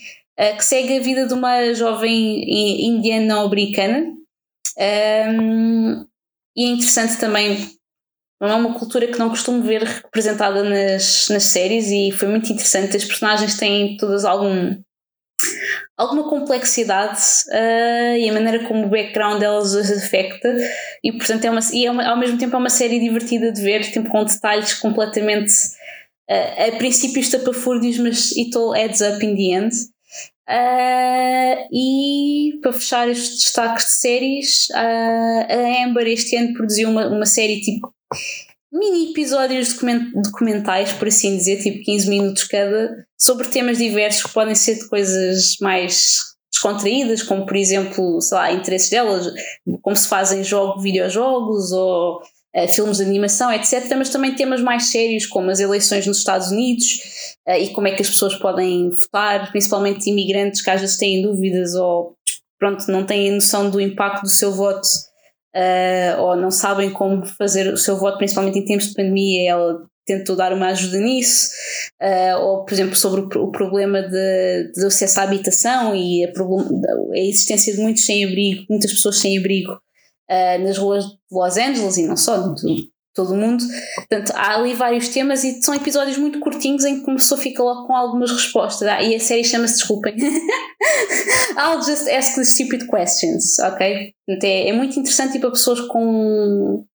que 0.57 0.65
segue 0.65 0.97
a 0.97 1.01
vida 1.01 1.27
de 1.27 1.33
uma 1.33 1.73
jovem 1.73 2.43
indiana-americana. 2.87 4.03
Um, 4.77 6.05
e 6.55 6.65
é 6.65 6.67
interessante 6.69 7.17
também 7.17 7.69
não 8.43 8.49
é 8.49 8.55
uma 8.55 8.77
cultura 8.77 9.07
que 9.07 9.17
não 9.17 9.29
costumo 9.29 9.63
ver 9.63 9.83
representada 9.83 10.63
nas, 10.63 11.29
nas 11.29 11.43
séries 11.43 11.87
e 11.87 12.11
foi 12.11 12.27
muito 12.27 12.51
interessante. 12.51 12.97
As 12.97 13.05
personagens 13.05 13.55
têm 13.55 13.95
todas 13.95 14.25
algum, 14.25 14.75
alguma 15.95 16.29
complexidade 16.29 17.21
uh, 17.47 18.17
e 18.17 18.29
a 18.29 18.33
maneira 18.33 18.67
como 18.67 18.85
o 18.85 18.89
background 18.89 19.39
delas 19.39 19.73
as 19.73 19.89
afeta 19.89 20.53
e 21.01 21.13
portanto 21.13 21.45
é 21.45 21.51
uma, 21.51 21.61
e 21.71 21.85
é 21.85 21.91
uma, 21.91 22.05
ao 22.05 22.17
mesmo 22.17 22.37
tempo 22.37 22.53
é 22.55 22.59
uma 22.59 22.69
série 22.69 22.99
divertida 22.99 23.49
de 23.49 23.61
ver, 23.61 23.89
tipo, 23.89 24.09
com 24.09 24.25
detalhes 24.25 24.73
completamente 24.73 25.53
uh, 26.29 26.67
a 26.67 26.77
princípio 26.77 27.21
estapafúrdios 27.21 27.97
mas 27.97 28.31
it 28.37 28.57
all 28.57 28.75
adds 28.75 28.99
up 28.99 29.25
in 29.25 29.37
the 29.37 29.57
end 29.57 29.73
uh, 30.49 31.67
e 31.71 32.59
para 32.61 32.73
fechar 32.73 33.09
estes 33.09 33.43
destaques 33.43 33.85
de 33.85 33.91
séries 33.91 34.67
a 34.71 35.85
Amber 35.85 36.07
este 36.07 36.35
ano 36.35 36.53
produziu 36.53 36.89
uma, 36.89 37.07
uma 37.07 37.25
série 37.25 37.61
tipo 37.61 37.93
mini 38.73 39.11
episódios 39.11 39.77
documentais, 40.15 40.91
por 40.93 41.07
assim 41.07 41.37
dizer, 41.37 41.61
tipo 41.61 41.83
15 41.83 42.09
minutos 42.09 42.43
cada, 42.45 43.05
sobre 43.17 43.47
temas 43.47 43.77
diversos 43.77 44.23
que 44.23 44.33
podem 44.33 44.55
ser 44.55 44.75
de 44.75 44.89
coisas 44.89 45.57
mais 45.61 46.33
descontraídas, 46.51 47.21
como 47.21 47.45
por 47.45 47.55
exemplo, 47.55 48.19
sei 48.19 48.37
lá, 48.37 48.51
interesses 48.51 48.89
delas, 48.89 49.31
como 49.81 49.95
se 49.95 50.07
fazem 50.07 50.43
jogos, 50.43 50.81
videojogos 50.81 51.71
ou 51.71 52.17
uh, 52.17 52.67
filmes 52.67 52.97
de 52.97 53.03
animação, 53.03 53.51
etc. 53.51 53.93
Mas 53.95 54.09
também 54.09 54.35
temas 54.35 54.61
mais 54.61 54.89
sérios, 54.89 55.27
como 55.27 55.51
as 55.51 55.59
eleições 55.59 56.07
nos 56.07 56.17
Estados 56.17 56.49
Unidos 56.49 56.85
uh, 56.85 57.12
e 57.47 57.69
como 57.69 57.87
é 57.87 57.91
que 57.93 58.01
as 58.01 58.09
pessoas 58.09 58.35
podem 58.35 58.89
votar, 58.89 59.51
principalmente 59.51 60.09
imigrantes 60.09 60.61
que 60.61 60.69
às 60.69 60.81
vezes 60.81 60.97
têm 60.97 61.21
dúvidas 61.21 61.75
ou 61.75 62.15
pronto, 62.57 62.89
não 62.89 63.05
têm 63.05 63.31
noção 63.31 63.69
do 63.69 63.81
impacto 63.81 64.21
do 64.21 64.29
seu 64.29 64.51
voto 64.51 64.87
uh, 65.55 66.21
ou 66.21 66.35
não 66.35 66.49
sabem 66.49 66.91
como 66.91 67.25
fazer 67.25 67.73
o 67.73 67.77
seu 67.77 67.97
voto, 67.97 68.17
principalmente 68.17 68.59
em 68.59 68.65
tempos 68.65 68.87
de 68.87 68.93
pandemia, 68.93 69.51
ela 69.51 69.85
tentou 70.05 70.35
dar 70.35 70.53
uma 70.53 70.67
ajuda 70.67 70.97
nisso, 70.99 71.49
uh, 72.01 72.39
ou 72.39 72.65
por 72.65 72.73
exemplo 72.73 72.95
sobre 72.95 73.21
o, 73.21 73.43
o 73.43 73.51
problema 73.51 74.01
de, 74.01 74.71
de, 74.73 74.85
acesso 74.85 75.19
à 75.19 75.23
habitação 75.23 75.95
e 75.95 76.25
a, 76.25 76.29
a, 76.29 77.19
existência 77.19 77.73
de 77.73 77.81
muitos 77.81 78.05
sem-abrigo, 78.05 78.65
muitas 78.69 78.91
pessoas 78.91 79.19
sem 79.19 79.37
abrigo 79.37 79.73
uh, 79.73 80.63
nas 80.63 80.77
ruas 80.77 81.05
de 81.05 81.17
Los 81.31 81.57
Angeles 81.57 81.97
e 81.97 82.05
não 82.05 82.17
só, 82.17 82.53
todo 83.13 83.35
mundo. 83.35 83.63
Portanto, 83.95 84.31
há 84.35 84.55
ali 84.55 84.73
vários 84.73 85.09
temas 85.09 85.43
e 85.43 85.61
são 85.61 85.73
episódios 85.73 86.17
muito 86.17 86.39
curtinhos 86.39 86.83
em 86.83 87.01
que 87.01 87.07
uma 87.07 87.17
pessoa 87.17 87.39
fica 87.39 87.61
logo 87.61 87.87
com 87.87 87.95
algumas 87.95 88.31
respostas. 88.31 88.87
Ah, 88.87 89.01
e 89.01 89.15
a 89.15 89.19
série 89.19 89.43
chama-se, 89.43 89.75
desculpem, 89.75 90.15
I'll 91.57 91.81
just 91.81 92.07
ask 92.09 92.35
the 92.35 92.43
stupid 92.43 92.87
questions, 92.87 93.59
ok? 93.59 94.13
Portanto, 94.25 94.43
é, 94.43 94.69
é 94.69 94.73
muito 94.73 94.99
interessante 94.99 95.37
e 95.37 95.39
para 95.39 95.51
pessoas 95.51 95.81
com 95.81 96.85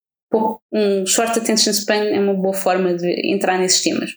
um 0.72 1.06
short 1.06 1.38
attention 1.38 1.72
span 1.72 2.04
é 2.04 2.20
uma 2.20 2.34
boa 2.34 2.54
forma 2.54 2.94
de 2.94 3.32
entrar 3.32 3.58
nesses 3.58 3.82
temas. 3.82 4.10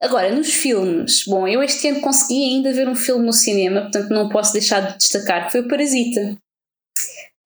Agora, 0.00 0.30
nos 0.30 0.52
filmes, 0.52 1.24
bom, 1.26 1.48
eu 1.48 1.62
este 1.62 1.88
ano 1.88 2.00
consegui 2.00 2.44
ainda 2.44 2.72
ver 2.72 2.88
um 2.88 2.94
filme 2.94 3.24
no 3.24 3.32
cinema, 3.32 3.82
portanto 3.82 4.10
não 4.10 4.28
posso 4.28 4.52
deixar 4.52 4.80
de 4.80 4.98
destacar, 4.98 5.46
que 5.46 5.52
foi 5.52 5.60
o 5.62 5.68
Parasita. 5.68 6.36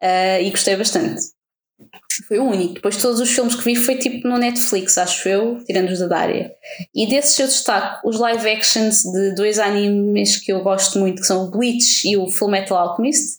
Uh, 0.02 0.43
e 0.43 0.51
gostei 0.51 0.77
bastante. 0.77 1.38
Foi 2.26 2.38
o 2.38 2.44
único. 2.44 2.74
Depois 2.74 2.96
todos 2.96 3.20
os 3.20 3.30
filmes 3.30 3.55
que 3.55 3.64
vi 3.64 3.76
foi 3.76 3.96
tipo 3.96 4.26
no 4.26 4.38
Netflix, 4.38 4.98
acho 4.98 5.28
eu, 5.28 5.64
tirando 5.64 5.90
os 5.90 6.00
da 6.00 6.06
Dária. 6.06 6.52
E 6.94 7.06
desses 7.06 7.38
eu 7.38 7.46
destaco 7.46 8.09
os 8.09 8.18
live 8.18 8.48
actions 8.50 9.02
de 9.02 9.34
dois 9.34 9.59
animes 9.59 10.36
que 10.36 10.52
eu 10.52 10.62
gosto 10.62 10.98
muito, 10.98 11.20
que 11.20 11.26
são 11.26 11.44
o 11.44 11.50
Bleach 11.50 12.09
e 12.09 12.16
o 12.16 12.28
Full 12.28 12.50
Metal 12.50 12.76
Alchemist. 12.76 13.38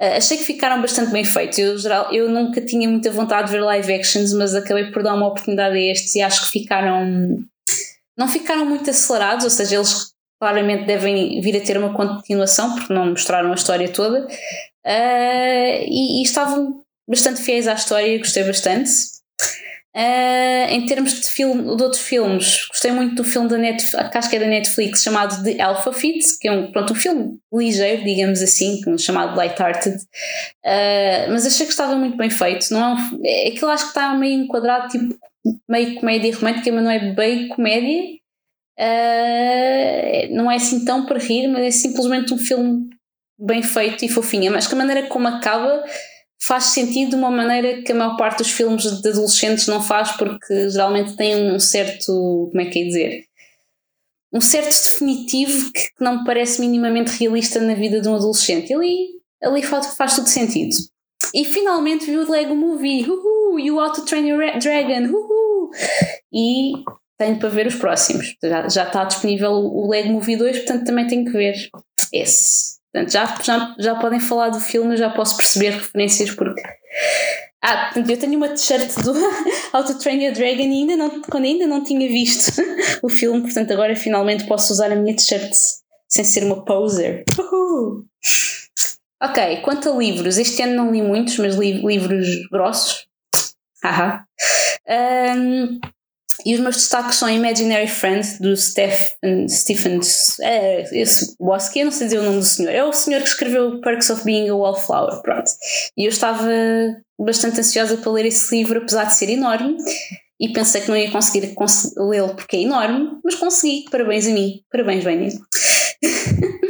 Uh, 0.00 0.16
achei 0.16 0.36
que 0.36 0.44
ficaram 0.44 0.80
bastante 0.80 1.10
bem 1.10 1.24
feitos. 1.24 1.58
Eu, 1.58 1.78
geral, 1.78 2.12
eu 2.12 2.28
nunca 2.28 2.60
tinha 2.60 2.88
muita 2.88 3.10
vontade 3.10 3.48
de 3.48 3.52
ver 3.52 3.62
live 3.62 3.92
actions, 3.92 4.32
mas 4.32 4.54
acabei 4.54 4.90
por 4.90 5.02
dar 5.02 5.14
uma 5.14 5.26
oportunidade 5.26 5.76
a 5.76 5.80
estes 5.80 6.14
e 6.14 6.22
acho 6.22 6.44
que 6.44 6.60
ficaram. 6.60 7.38
Não 8.16 8.28
ficaram 8.28 8.64
muito 8.64 8.88
acelerados, 8.90 9.44
ou 9.44 9.50
seja, 9.50 9.76
eles 9.76 10.12
claramente 10.40 10.86
devem 10.86 11.40
vir 11.40 11.56
a 11.56 11.60
ter 11.60 11.76
uma 11.76 11.92
continuação, 11.94 12.74
porque 12.74 12.92
não 12.92 13.06
mostraram 13.06 13.50
a 13.50 13.54
história 13.54 13.88
toda. 13.88 14.26
Uh, 14.86 15.84
e, 15.88 16.20
e 16.20 16.22
estavam 16.22 16.83
bastante 17.08 17.40
fiéis 17.40 17.66
à 17.68 17.74
história, 17.74 18.18
gostei 18.18 18.44
bastante. 18.44 18.90
Uh, 19.96 20.66
em 20.70 20.86
termos 20.86 21.20
de, 21.20 21.28
filme, 21.28 21.76
de 21.76 21.82
outros 21.82 22.02
filmes, 22.02 22.66
gostei 22.66 22.90
muito 22.90 23.14
do 23.14 23.22
filme 23.22 23.48
da 23.48 23.56
Netflix, 23.56 23.94
a 23.94 24.08
casca 24.08 24.34
é 24.34 24.40
da 24.40 24.46
Netflix 24.46 25.04
chamado 25.04 25.44
The 25.44 25.62
Alpha 25.62 25.92
Fit, 25.92 26.36
que 26.40 26.48
é 26.48 26.52
um, 26.52 26.72
pronto, 26.72 26.92
um 26.92 26.96
filme 26.96 27.38
ligeiro, 27.52 28.02
digamos 28.02 28.42
assim, 28.42 28.80
chamado 28.98 29.36
Lighthearted, 29.36 29.94
uh, 29.94 31.30
mas 31.30 31.46
achei 31.46 31.64
que 31.64 31.70
estava 31.70 31.94
muito 31.94 32.16
bem 32.16 32.28
feito. 32.28 32.72
Não 32.72 32.80
é, 32.80 32.94
um, 32.94 33.20
é 33.24 33.48
aquilo 33.50 33.70
acho 33.70 33.84
que 33.84 33.90
está 33.90 34.12
meio 34.14 34.42
enquadrado, 34.42 34.88
tipo 34.88 35.16
meio 35.68 35.94
comédia 35.94 36.34
romântica, 36.34 36.72
mas 36.72 36.82
não 36.82 36.90
é 36.90 37.12
bem 37.12 37.48
comédia. 37.48 38.02
Uh, 38.80 40.34
não 40.34 40.50
é 40.50 40.56
assim 40.56 40.84
tão 40.84 41.06
para 41.06 41.20
rir, 41.20 41.46
mas 41.46 41.62
é 41.62 41.70
simplesmente 41.70 42.34
um 42.34 42.38
filme 42.38 42.88
bem 43.38 43.62
feito 43.62 44.04
e 44.04 44.08
fofinho. 44.08 44.50
Mas 44.50 44.66
que 44.66 44.74
a 44.74 44.78
maneira 44.78 45.06
como 45.06 45.28
acaba 45.28 45.84
faz 46.46 46.64
sentido 46.64 47.10
de 47.10 47.16
uma 47.16 47.30
maneira 47.30 47.82
que 47.82 47.92
a 47.92 47.94
maior 47.94 48.16
parte 48.16 48.38
dos 48.38 48.50
filmes 48.50 48.82
de 48.82 49.08
adolescentes 49.08 49.66
não 49.66 49.82
faz, 49.82 50.12
porque 50.12 50.68
geralmente 50.68 51.16
tem 51.16 51.50
um 51.50 51.58
certo. 51.58 52.48
como 52.50 52.60
é 52.60 52.66
que 52.66 52.80
é 52.80 52.84
dizer? 52.84 53.24
Um 54.32 54.40
certo 54.40 54.70
definitivo 54.70 55.72
que 55.72 55.88
não 56.00 56.18
me 56.18 56.24
parece 56.24 56.60
minimamente 56.60 57.12
realista 57.18 57.60
na 57.60 57.74
vida 57.74 58.00
de 58.00 58.08
um 58.08 58.16
adolescente. 58.16 58.70
E 58.70 58.74
ali, 58.74 59.08
ali 59.42 59.62
faz, 59.62 59.94
faz 59.96 60.16
todo 60.16 60.26
sentido. 60.26 60.74
E 61.32 61.44
finalmente 61.44 62.04
vi 62.04 62.16
o 62.16 62.30
Lego 62.30 62.54
Movie, 62.54 63.08
uhu, 63.08 63.58
You 63.58 63.76
How 63.76 63.92
to 63.92 64.04
Train 64.04 64.26
Your 64.28 64.58
Dragon, 64.58 65.06
uhu. 65.10 65.70
E 66.32 66.72
tenho 67.16 67.38
para 67.38 67.48
ver 67.48 67.68
os 67.68 67.76
próximos. 67.76 68.36
Já, 68.42 68.68
já 68.68 68.86
está 68.86 69.04
disponível 69.04 69.52
o 69.52 69.88
Lego 69.88 70.10
Movie 70.10 70.36
2, 70.36 70.58
portanto 70.58 70.84
também 70.84 71.06
tenho 71.06 71.24
que 71.24 71.30
ver 71.30 71.54
esse. 72.12 72.73
Portanto, 72.94 73.12
já, 73.12 73.38
já, 73.42 73.74
já 73.76 73.94
podem 73.96 74.20
falar 74.20 74.50
do 74.50 74.60
filme, 74.60 74.94
eu 74.94 74.96
já 74.96 75.10
posso 75.10 75.36
perceber 75.36 75.70
referências 75.70 76.30
porque. 76.30 76.62
Ah, 77.60 77.92
eu 77.96 78.18
tenho 78.18 78.36
uma 78.36 78.50
t-shirt 78.50 79.02
do 79.02 79.12
How 79.74 79.84
to 79.84 79.98
Train 79.98 80.22
Your 80.22 80.32
Dragon 80.32 80.62
e 80.62 80.82
ainda 80.82 80.96
não, 80.96 81.22
quando 81.22 81.44
ainda 81.44 81.66
não 81.66 81.82
tinha 81.82 82.06
visto 82.06 82.52
o 83.02 83.08
filme, 83.08 83.40
portanto 83.40 83.72
agora 83.72 83.96
finalmente 83.96 84.46
posso 84.46 84.72
usar 84.72 84.92
a 84.92 84.94
minha 84.94 85.16
t-shirt 85.16 85.52
sem 86.08 86.22
ser 86.22 86.44
uma 86.44 86.64
poser. 86.64 87.24
Uhul. 87.36 88.04
Ok, 89.20 89.62
quanto 89.62 89.90
a 89.90 89.96
livros, 89.96 90.38
este 90.38 90.62
ano 90.62 90.74
não 90.74 90.92
li 90.92 91.02
muitos, 91.02 91.38
mas 91.38 91.56
li 91.56 91.84
livros 91.84 92.28
grossos. 92.48 93.08
Haha. 93.82 94.24
um, 95.36 95.80
e 96.44 96.54
os 96.54 96.60
meus 96.60 96.76
destaques 96.76 97.16
são 97.16 97.28
Imaginary 97.28 97.88
Friend, 97.88 98.26
do 98.40 98.56
Stephen, 98.56 99.48
Stephen 99.48 100.00
é, 100.40 101.00
esse 101.00 101.36
Bosque, 101.38 101.80
eu 101.80 101.86
não 101.86 101.92
sei 101.92 102.06
dizer 102.06 102.18
o 102.18 102.24
nome 102.24 102.38
do 102.38 102.44
senhor, 102.44 102.70
é 102.70 102.82
o 102.82 102.92
senhor 102.92 103.22
que 103.22 103.28
escreveu 103.28 103.80
Perks 103.80 104.10
of 104.10 104.24
Being 104.24 104.48
a 104.48 104.54
Wallflower, 104.54 105.22
pronto. 105.22 105.50
E 105.96 106.04
eu 106.04 106.08
estava 106.08 106.46
bastante 107.18 107.60
ansiosa 107.60 107.96
para 107.96 108.12
ler 108.12 108.26
esse 108.26 108.56
livro, 108.56 108.78
apesar 108.78 109.04
de 109.04 109.14
ser 109.14 109.28
enorme, 109.30 109.76
e 110.40 110.52
pensei 110.52 110.80
que 110.80 110.88
não 110.88 110.96
ia 110.96 111.10
conseguir 111.10 111.54
lê-lo 111.96 112.34
porque 112.34 112.56
é 112.56 112.62
enorme, 112.62 113.10
mas 113.24 113.36
consegui, 113.36 113.84
parabéns 113.90 114.26
a 114.26 114.30
mim, 114.30 114.60
parabéns, 114.70 115.04
Vânia. 115.04 115.30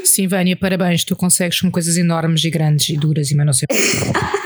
Sim, 0.05 0.29
Vânia, 0.29 0.57
parabéns, 0.57 1.05
tu 1.05 1.17
consegues 1.17 1.61
com 1.61 1.71
coisas 1.71 1.97
enormes 1.97 2.45
e 2.45 2.51
grandes 2.51 2.91
e 2.91 2.97
duras 2.97 3.31
e 3.31 3.35
mais 3.35 3.47
não 3.47 3.53
sei 3.53 3.67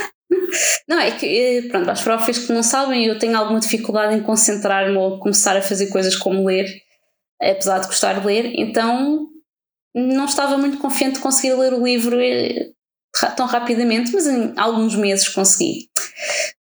Não, 0.88 0.98
é 0.98 1.10
que, 1.10 1.26
eh, 1.26 1.62
pronto, 1.68 1.90
os 1.90 2.00
profs 2.00 2.38
que 2.46 2.52
não 2.52 2.62
sabem, 2.62 3.06
eu 3.06 3.18
tenho 3.18 3.36
alguma 3.36 3.60
dificuldade 3.60 4.14
em 4.14 4.22
concentrar-me 4.22 4.96
ou 4.96 5.18
começar 5.18 5.56
a 5.56 5.62
fazer 5.62 5.88
coisas 5.88 6.16
como 6.16 6.46
ler, 6.46 6.66
apesar 7.40 7.78
de 7.78 7.86
gostar 7.86 8.20
de 8.20 8.26
ler, 8.26 8.52
então 8.54 9.28
não 9.94 10.24
estava 10.24 10.56
muito 10.56 10.78
confiante 10.78 11.14
de 11.14 11.20
conseguir 11.20 11.54
ler 11.54 11.72
o 11.72 11.84
livro 11.84 12.20
eh, 12.20 12.70
tão 13.36 13.46
rapidamente, 13.46 14.12
mas 14.12 14.26
em 14.26 14.52
alguns 14.56 14.94
meses 14.94 15.28
consegui. 15.28 15.88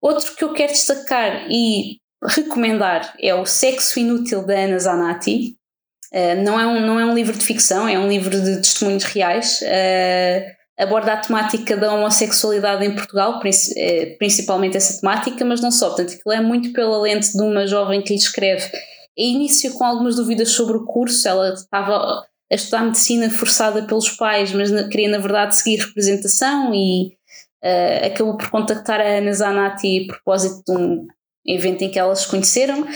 Outro 0.00 0.34
que 0.34 0.44
eu 0.44 0.52
quero 0.52 0.72
destacar 0.72 1.46
e 1.50 1.98
recomendar 2.22 3.14
é 3.20 3.34
o 3.34 3.46
Sexo 3.46 3.98
Inútil 3.98 4.44
da 4.44 4.54
Ana 4.54 4.78
Zanatti. 4.78 5.56
Eh, 6.12 6.36
não, 6.36 6.58
é 6.58 6.66
um, 6.66 6.80
não 6.86 6.98
é 6.98 7.04
um 7.04 7.14
livro 7.14 7.36
de 7.36 7.44
ficção, 7.44 7.88
é 7.88 7.98
um 7.98 8.08
livro 8.08 8.40
de 8.40 8.56
testemunhos 8.56 9.04
reais. 9.04 9.60
Eh, 9.62 10.54
aborda 10.78 11.12
a 11.12 11.16
temática 11.16 11.76
da 11.76 11.92
homossexualidade 11.92 12.84
em 12.84 12.94
Portugal, 12.94 13.40
eh, 13.76 14.16
principalmente 14.18 14.76
essa 14.76 15.00
temática, 15.00 15.44
mas 15.44 15.60
não 15.60 15.70
só. 15.70 15.88
Portanto, 15.88 16.14
aquilo 16.14 16.34
é 16.34 16.40
muito 16.40 16.72
pela 16.72 17.00
lente 17.00 17.32
de 17.32 17.42
uma 17.42 17.66
jovem 17.66 18.00
que 18.00 18.12
lhe 18.12 18.18
escreve 18.18 18.64
a 18.66 19.22
início 19.22 19.72
com 19.74 19.84
algumas 19.84 20.16
dúvidas 20.16 20.50
sobre 20.50 20.76
o 20.76 20.84
curso. 20.84 21.26
Ela 21.26 21.52
estava 21.52 22.24
a 22.50 22.54
estudar 22.54 22.84
medicina 22.84 23.28
forçada 23.28 23.82
pelos 23.82 24.10
pais, 24.10 24.52
mas 24.52 24.70
queria 24.88 25.08
na 25.08 25.18
verdade 25.18 25.56
seguir 25.56 25.78
representação 25.78 26.72
e 26.72 27.18
eh, 27.62 28.06
acabou 28.06 28.36
por 28.36 28.48
contactar 28.48 29.00
a 29.00 29.18
Ana 29.18 29.32
Zanatti 29.32 30.04
a 30.04 30.12
propósito 30.12 30.62
de 30.64 30.80
um 30.80 31.06
evento 31.44 31.82
em 31.82 31.90
que 31.90 31.98
elas 31.98 32.20
se 32.20 32.28
conheceram. 32.28 32.86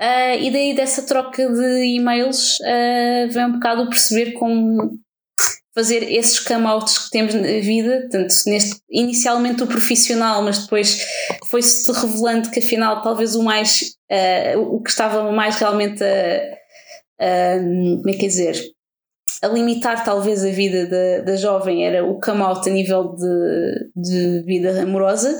Eh, 0.00 0.42
e 0.42 0.50
daí 0.50 0.74
dessa 0.74 1.02
troca 1.02 1.48
de 1.48 1.84
e-mails 1.84 2.58
eh, 2.64 3.28
vem 3.30 3.46
um 3.46 3.52
bocado 3.52 3.88
perceber 3.88 4.32
como 4.32 4.98
fazer 5.78 6.02
esses 6.12 6.40
come-outs 6.40 6.98
que 6.98 7.10
temos 7.10 7.34
na 7.34 7.42
vida, 7.42 8.08
tanto 8.10 8.34
neste, 8.48 8.80
inicialmente 8.90 9.62
o 9.62 9.66
profissional, 9.68 10.42
mas 10.42 10.58
depois 10.64 11.06
foi-se 11.48 11.90
revelando 11.92 12.50
que 12.50 12.58
afinal 12.58 13.00
talvez 13.00 13.36
o 13.36 13.44
mais 13.44 13.94
eh, 14.10 14.56
o 14.56 14.82
que 14.82 14.90
estava 14.90 15.30
mais 15.30 15.54
realmente 15.56 16.02
a, 16.02 16.40
a- 17.20 17.58
como 17.58 18.10
é 18.10 18.12
que 18.14 18.24
é 18.26 18.28
dizer? 18.28 18.60
A 19.40 19.46
limitar 19.46 20.04
talvez 20.04 20.44
a 20.44 20.50
vida 20.50 20.86
da, 20.86 21.20
da 21.24 21.36
jovem 21.36 21.86
era 21.86 22.04
o 22.04 22.18
come 22.18 22.42
out 22.42 22.68
a 22.68 22.72
nível 22.72 23.14
de, 23.14 23.90
de 23.94 24.42
vida 24.44 24.82
amorosa 24.82 25.38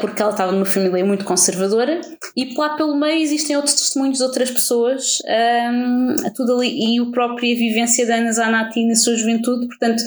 porque 0.00 0.20
ela 0.20 0.30
estava 0.30 0.52
numa 0.52 0.64
família 0.64 1.04
muito 1.04 1.24
conservadora 1.24 2.00
e 2.36 2.54
lá 2.56 2.76
pelo 2.76 2.96
meio 2.96 3.22
existem 3.22 3.56
outros 3.56 3.74
testemunhos 3.74 4.18
de 4.18 4.24
outras 4.24 4.50
pessoas 4.50 5.18
ahm, 5.28 6.14
tudo 6.34 6.56
ali, 6.56 6.96
e 6.96 7.00
a 7.00 7.10
própria 7.10 7.56
vivência 7.56 8.06
da 8.06 8.16
Ana 8.16 8.32
Zanatti 8.32 8.86
na 8.86 8.94
sua 8.94 9.16
juventude. 9.16 9.66
Portanto 9.66 10.02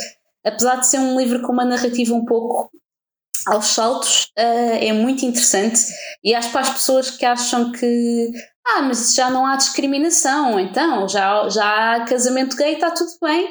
apesar 0.46 0.78
de 0.78 0.88
ser 0.88 1.00
um 1.00 1.20
livro 1.20 1.42
com 1.42 1.52
uma 1.52 1.66
narrativa 1.66 2.14
um 2.14 2.26
pouco 2.26 2.70
aos 3.46 3.68
saltos 3.68 4.32
eh, 4.38 4.88
é 4.88 4.94
muito 4.94 5.26
interessante. 5.26 5.82
E 6.24 6.34
acho 6.34 6.52
para 6.52 6.62
as 6.62 6.70
pessoas 6.70 7.12
que 7.12 7.26
acham 7.26 7.72
que 7.72 8.32
ah, 8.76 8.82
mas 8.82 9.14
já 9.14 9.30
não 9.30 9.46
há 9.46 9.56
discriminação, 9.56 10.60
então 10.60 11.08
já, 11.08 11.48
já 11.50 11.96
há 11.96 12.06
casamento 12.06 12.56
gay, 12.56 12.74
está 12.74 12.92
tudo 12.92 13.12
bem. 13.22 13.48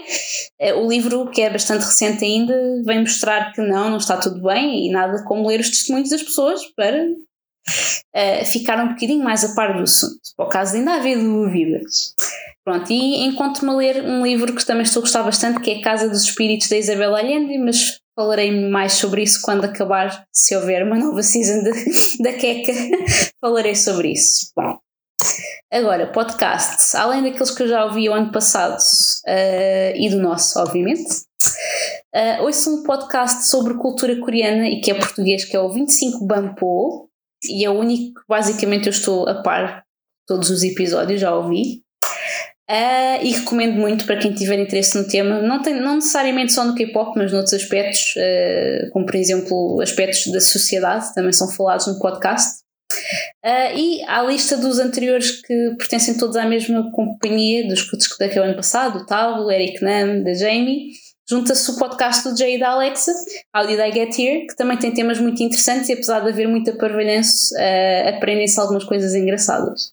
Eh, 0.60 0.74
O 0.74 0.88
livro, 0.88 1.30
que 1.30 1.42
é 1.42 1.50
bastante 1.50 1.84
recente 1.84 2.24
ainda, 2.24 2.54
vem 2.84 3.00
mostrar 3.00 3.52
que 3.52 3.60
não, 3.60 3.90
não 3.90 3.98
está 3.98 4.16
tudo 4.16 4.42
bem 4.42 4.86
e 4.86 4.90
nada 4.90 5.24
como 5.24 5.46
ler 5.48 5.60
os 5.60 5.70
testemunhos 5.70 6.10
das 6.10 6.22
pessoas 6.22 6.60
para 6.76 7.06
eh, 8.14 8.44
ficar 8.44 8.78
um 8.82 8.88
bocadinho 8.88 9.22
mais 9.22 9.44
a 9.44 9.54
par 9.54 9.76
do 9.76 9.82
assunto. 9.82 10.20
Para 10.36 10.46
o 10.46 10.48
caso 10.48 10.72
de 10.72 10.78
ainda 10.78 10.94
haver 10.94 11.18
dúvidas. 11.18 12.14
Pronto, 12.64 12.92
e 12.92 13.24
encontro-me 13.24 13.72
a 13.72 13.76
ler 13.76 14.04
um 14.04 14.24
livro 14.24 14.54
que 14.54 14.64
também 14.64 14.82
estou 14.82 15.00
a 15.00 15.04
gostar 15.04 15.22
bastante, 15.22 15.60
que 15.60 15.70
é 15.70 15.80
Casa 15.80 16.08
dos 16.08 16.22
Espíritos 16.22 16.68
da 16.68 16.76
Isabel 16.76 17.14
Allende, 17.14 17.56
mas 17.58 17.98
falarei 18.14 18.50
mais 18.68 18.94
sobre 18.94 19.22
isso 19.22 19.40
quando 19.42 19.64
acabar, 19.64 20.24
se 20.32 20.54
houver 20.56 20.84
uma 20.84 20.98
nova 20.98 21.22
season 21.22 21.62
da 22.20 22.32
Queca, 22.32 22.72
falarei 23.40 23.74
sobre 23.74 24.12
isso. 24.12 24.50
Bom, 24.56 24.78
Agora, 25.70 26.06
podcasts, 26.06 26.94
além 26.94 27.22
daqueles 27.22 27.50
que 27.50 27.62
eu 27.62 27.68
já 27.68 27.84
ouvi 27.84 28.08
o 28.08 28.14
ano 28.14 28.32
passado 28.32 28.78
eh, 29.26 29.92
e 29.96 30.08
do 30.08 30.18
nosso, 30.18 30.58
obviamente, 30.58 31.04
uh, 32.14 32.42
ouço 32.42 32.74
um 32.74 32.82
podcast 32.82 33.48
sobre 33.48 33.74
cultura 33.74 34.18
coreana 34.18 34.66
e 34.66 34.80
que 34.80 34.90
é 34.90 34.94
português, 34.94 35.44
que 35.44 35.54
é 35.54 35.60
o 35.60 35.70
25 35.70 36.26
Bampo, 36.26 37.10
e 37.44 37.66
é 37.66 37.70
o 37.70 37.78
único 37.78 38.20
que 38.20 38.26
basicamente 38.26 38.86
eu 38.86 38.92
estou 38.92 39.28
a 39.28 39.42
par 39.42 39.84
todos 40.26 40.48
os 40.48 40.62
episódios, 40.62 41.20
já 41.20 41.34
ouvi. 41.34 41.82
Uh, 42.70 43.20
e 43.22 43.32
recomendo 43.32 43.76
muito 43.76 44.04
para 44.04 44.18
quem 44.18 44.34
tiver 44.34 44.58
interesse 44.58 44.96
no 44.96 45.08
tema, 45.08 45.40
não, 45.40 45.62
tem, 45.62 45.80
não 45.80 45.96
necessariamente 45.96 46.52
só 46.52 46.64
no 46.64 46.74
K-pop, 46.74 47.12
mas 47.16 47.32
noutros 47.32 47.54
aspectos, 47.54 48.14
uh, 48.16 48.90
como 48.90 49.06
por 49.06 49.14
exemplo 49.14 49.80
aspectos 49.82 50.32
da 50.32 50.40
sociedade, 50.40 51.14
também 51.14 51.32
são 51.32 51.50
falados 51.50 51.86
no 51.86 51.98
podcast. 51.98 52.58
Uh, 53.44 53.76
e 53.76 54.02
à 54.06 54.22
lista 54.22 54.56
dos 54.56 54.78
anteriores 54.78 55.42
que 55.42 55.74
pertencem 55.78 56.16
todos 56.16 56.36
à 56.36 56.44
mesma 56.44 56.90
companhia, 56.92 57.66
dos 57.66 57.82
que 57.82 57.94
o 58.40 58.42
ano 58.42 58.56
passado, 58.56 58.98
o 58.98 59.06
Tal, 59.06 59.44
o 59.44 59.50
Eric 59.50 59.82
Nam, 59.82 60.22
da 60.22 60.34
Jamie, 60.34 60.90
junta-se 61.28 61.70
o 61.70 61.76
podcast 61.78 62.28
do 62.28 62.36
Jay 62.36 62.56
e 62.56 62.58
da 62.58 62.70
Alexa, 62.70 63.12
How 63.54 63.66
Did 63.66 63.78
I 63.78 63.92
Get 63.92 64.18
Here, 64.18 64.46
que 64.46 64.56
também 64.56 64.78
tem 64.78 64.92
temas 64.92 65.20
muito 65.20 65.42
interessantes 65.42 65.88
e 65.88 65.92
apesar 65.92 66.20
de 66.20 66.30
haver 66.30 66.48
muita 66.48 66.72
parvalhanço, 66.76 67.54
uh, 67.54 68.16
aprendem-se 68.16 68.58
algumas 68.58 68.84
coisas 68.84 69.14
engraçadas. 69.14 69.92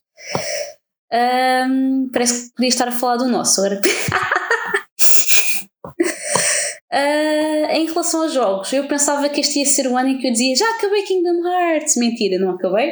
Um, 1.12 2.10
parece 2.12 2.48
que 2.48 2.54
podia 2.54 2.68
estar 2.68 2.88
a 2.88 2.92
falar 2.92 3.16
do 3.16 3.28
nosso 3.28 3.60
agora. 3.60 3.80
Uh, 6.96 7.66
em 7.72 7.84
relação 7.84 8.22
aos 8.22 8.32
jogos, 8.32 8.72
eu 8.72 8.88
pensava 8.88 9.28
que 9.28 9.42
este 9.42 9.58
ia 9.58 9.66
ser 9.66 9.86
o 9.86 9.98
ano 9.98 10.08
em 10.08 10.18
que 10.18 10.26
eu 10.26 10.32
dizia 10.32 10.56
já 10.56 10.70
acabei 10.76 11.02
Kingdom 11.02 11.46
Hearts. 11.46 11.94
Mentira, 11.96 12.38
não 12.38 12.52
acabei, 12.52 12.90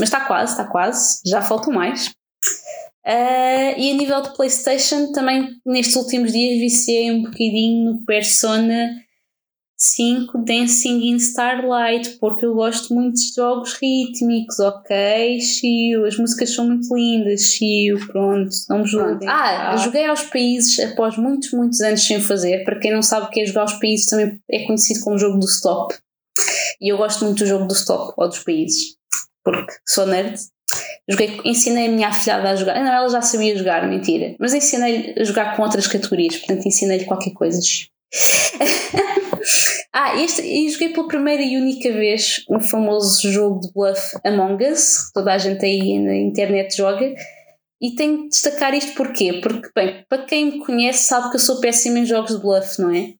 mas 0.00 0.08
está 0.08 0.22
quase, 0.22 0.52
está 0.52 0.64
quase, 0.64 1.20
já 1.24 1.40
faltam 1.40 1.72
mais. 1.72 2.08
Uh, 3.06 3.78
e 3.78 3.92
a 3.92 3.94
nível 3.94 4.20
de 4.22 4.34
PlayStation, 4.34 5.12
também 5.12 5.50
nestes 5.64 5.94
últimos 5.94 6.32
dias 6.32 6.58
viciei 6.58 7.12
um 7.12 7.22
bocadinho 7.22 7.92
no 7.92 8.04
Persona 8.04 8.90
5 9.80 10.38
Dancing 10.38 11.08
in 11.08 11.16
Starlight, 11.16 12.18
porque 12.18 12.44
eu 12.44 12.54
gosto 12.54 12.92
muito 12.92 13.14
de 13.14 13.32
jogos 13.32 13.74
rítmicos, 13.74 14.58
ok? 14.58 15.40
Chiu, 15.40 16.04
as 16.04 16.18
músicas 16.18 16.52
são 16.52 16.66
muito 16.66 16.92
lindas, 16.92 17.42
chiu, 17.42 17.96
pronto, 18.08 18.50
não 18.68 18.80
me 18.80 18.86
julguem. 18.86 19.28
Ah, 19.28 19.76
joguei 19.76 20.06
aos 20.06 20.22
países 20.24 20.80
após 20.80 21.16
muitos, 21.16 21.52
muitos 21.52 21.80
anos 21.80 22.04
sem 22.04 22.20
fazer. 22.20 22.64
Para 22.64 22.80
quem 22.80 22.92
não 22.92 23.02
sabe 23.02 23.26
o 23.26 23.30
que 23.30 23.40
é 23.40 23.46
jogar 23.46 23.62
aos 23.62 23.74
países, 23.74 24.06
também 24.06 24.40
é 24.50 24.66
conhecido 24.66 25.00
como 25.04 25.16
jogo 25.16 25.38
do 25.38 25.46
stop. 25.46 25.94
E 26.80 26.92
eu 26.92 26.96
gosto 26.96 27.24
muito 27.24 27.38
do 27.38 27.46
jogo 27.46 27.66
do 27.66 27.74
stop 27.74 28.14
ou 28.16 28.28
dos 28.28 28.40
países, 28.40 28.96
porque 29.44 29.72
sou 29.86 30.06
nerd. 30.06 30.36
Joguei, 31.08 31.40
ensinei 31.44 31.86
a 31.86 31.90
minha 31.90 32.08
afilhada 32.08 32.50
a 32.50 32.56
jogar. 32.56 32.74
Não, 32.82 32.92
ela 32.92 33.08
já 33.08 33.22
sabia 33.22 33.56
jogar, 33.56 33.88
mentira. 33.88 34.34
Mas 34.40 34.52
ensinei-lhe 34.52 35.20
a 35.20 35.24
jogar 35.24 35.56
com 35.56 35.62
outras 35.62 35.86
categorias, 35.86 36.36
portanto 36.36 36.66
ensinei-lhe 36.66 37.04
qualquer 37.04 37.30
coisa. 37.30 37.60
ah, 39.92 40.16
este, 40.22 40.42
e 40.42 40.68
joguei 40.68 40.90
pela 40.90 41.08
primeira 41.08 41.42
e 41.42 41.56
única 41.56 41.90
vez 41.92 42.44
um 42.50 42.60
famoso 42.60 43.30
jogo 43.30 43.60
de 43.60 43.72
bluff 43.72 44.16
Among 44.24 44.62
Us, 44.64 45.06
que 45.06 45.12
toda 45.14 45.32
a 45.32 45.38
gente 45.38 45.64
aí 45.64 45.98
na 45.98 46.14
internet 46.14 46.76
joga. 46.76 47.14
E 47.80 47.94
tenho 47.94 48.24
de 48.24 48.28
destacar 48.28 48.74
isto 48.74 48.94
porquê? 48.94 49.40
Porque, 49.40 49.70
bem, 49.74 50.04
para 50.08 50.24
quem 50.24 50.44
me 50.46 50.58
conhece 50.58 51.04
sabe 51.04 51.30
que 51.30 51.36
eu 51.36 51.40
sou 51.40 51.60
péssima 51.60 52.00
em 52.00 52.06
jogos 52.06 52.34
de 52.34 52.42
bluff, 52.42 52.80
não 52.80 52.94
é? 52.94 53.14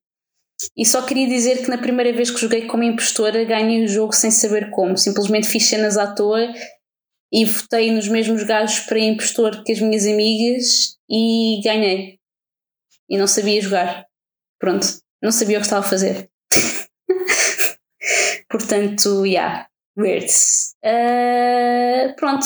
E 0.75 0.85
só 0.85 1.01
queria 1.01 1.27
dizer 1.27 1.63
que 1.63 1.69
na 1.69 1.77
primeira 1.77 2.11
vez 2.11 2.29
que 2.29 2.39
joguei 2.39 2.67
como 2.67 2.83
impostora 2.83 3.45
ganhei 3.45 3.83
o 3.83 3.87
jogo 3.87 4.13
sem 4.13 4.29
saber 4.29 4.69
como. 4.71 4.97
Simplesmente 4.97 5.47
fiz 5.47 5.65
cenas 5.65 5.97
à 5.97 6.13
toa 6.13 6.53
e 7.31 7.45
votei 7.45 7.91
nos 7.91 8.07
mesmos 8.07 8.43
gajos 8.43 8.81
para 8.81 8.99
impostor 8.99 9.63
que 9.63 9.71
as 9.71 9.79
minhas 9.79 10.05
amigas 10.05 10.97
e 11.09 11.61
ganhei. 11.63 12.19
E 13.09 13.17
não 13.17 13.27
sabia 13.27 13.61
jogar. 13.61 14.05
Pronto, 14.59 14.85
não 15.23 15.31
sabia 15.31 15.57
o 15.57 15.61
que 15.61 15.65
estava 15.65 15.85
a 15.85 15.89
fazer. 15.89 16.29
Portanto, 18.49 19.25
yeah, 19.25 19.67
weirds. 19.97 20.75
Uh, 20.83 22.15
pronto, 22.15 22.45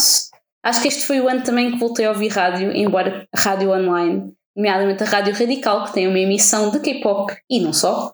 acho 0.63 0.81
que 0.81 0.87
este 0.87 1.05
foi 1.05 1.21
o 1.21 1.29
ano 1.29 1.43
também 1.43 1.71
que 1.71 1.77
voltei 1.77 2.05
a 2.05 2.11
ouvir 2.11 2.29
rádio, 2.29 2.71
embora 2.75 3.27
rádio 3.35 3.71
online, 3.71 4.33
nomeadamente 4.55 5.03
a 5.03 5.05
Rádio 5.05 5.33
Radical, 5.33 5.85
que 5.85 5.93
tem 5.93 6.07
uma 6.07 6.19
emissão 6.19 6.69
de 6.71 6.79
K-pop 6.79 7.35
e 7.49 7.59
não 7.59 7.73
só. 7.73 8.13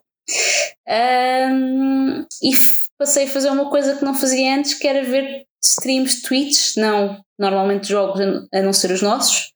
Um, 0.88 2.26
e 2.42 2.52
passei 2.98 3.24
a 3.24 3.28
fazer 3.28 3.50
uma 3.50 3.70
coisa 3.70 3.96
que 3.96 4.04
não 4.04 4.14
fazia 4.14 4.54
antes, 4.54 4.74
que 4.74 4.86
era 4.86 5.02
ver 5.02 5.44
streams 5.62 6.22
Twitch, 6.22 6.76
não 6.76 7.22
normalmente 7.38 7.88
jogos 7.88 8.20
a 8.52 8.62
não 8.62 8.72
ser 8.72 8.90
os 8.90 9.02
nossos, 9.02 9.52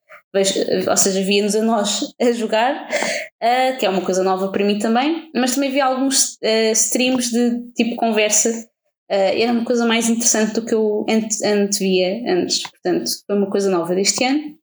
ou 0.89 0.97
seja, 0.97 1.23
via-nos 1.23 1.55
a 1.55 1.63
nós 1.63 2.13
a 2.21 2.33
jogar, 2.33 2.89
uh, 2.89 3.79
que 3.79 3.87
é 3.87 3.89
uma 3.89 4.01
coisa 4.01 4.23
nova 4.23 4.51
para 4.51 4.65
mim 4.65 4.79
também, 4.79 5.31
mas 5.35 5.55
também 5.55 5.71
vi 5.71 5.81
alguns 5.81 6.35
uh, 6.35 6.73
streams 6.73 7.31
de 7.31 7.73
tipo 7.75 7.97
conversa, 7.97 8.51
uh, 8.51 8.65
era 9.09 9.53
uma 9.53 9.65
coisa 9.65 9.87
mais 9.87 10.09
interessante 10.09 10.55
do 10.55 10.65
que 10.65 10.75
eu 10.75 11.07
ante, 11.09 11.45
antevia 11.47 12.23
antes, 12.27 12.63
portanto, 12.63 13.11
foi 13.27 13.37
uma 13.37 13.51
coisa 13.51 13.71
nova 13.71 13.95
deste 13.95 14.25
ano. 14.25 14.55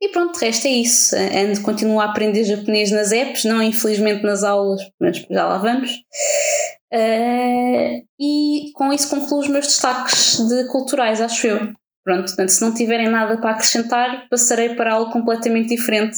E 0.00 0.10
pronto, 0.10 0.38
de 0.38 0.44
resto 0.44 0.68
é 0.68 0.70
isso. 0.70 1.16
Ando, 1.16 1.60
continuo 1.62 1.98
a 1.98 2.04
aprender 2.04 2.44
japonês 2.44 2.92
nas 2.92 3.10
apps, 3.10 3.44
não 3.44 3.60
infelizmente 3.60 4.22
nas 4.22 4.44
aulas, 4.44 4.80
mas 5.00 5.16
já 5.28 5.48
lá 5.48 5.58
vamos. 5.58 5.90
e 8.20 8.70
com 8.74 8.92
isso 8.92 9.10
concluo 9.10 9.40
os 9.40 9.48
meus 9.48 9.66
destaques 9.66 10.38
de 10.48 10.68
culturais, 10.68 11.20
acho 11.20 11.48
eu. 11.48 11.72
Pronto, 12.08 12.24
portanto, 12.24 12.48
se 12.48 12.62
não 12.62 12.72
tiverem 12.72 13.10
nada 13.10 13.36
para 13.36 13.50
acrescentar, 13.50 14.26
passarei 14.30 14.70
para 14.70 14.94
algo 14.94 15.12
completamente 15.12 15.76
diferente. 15.76 16.16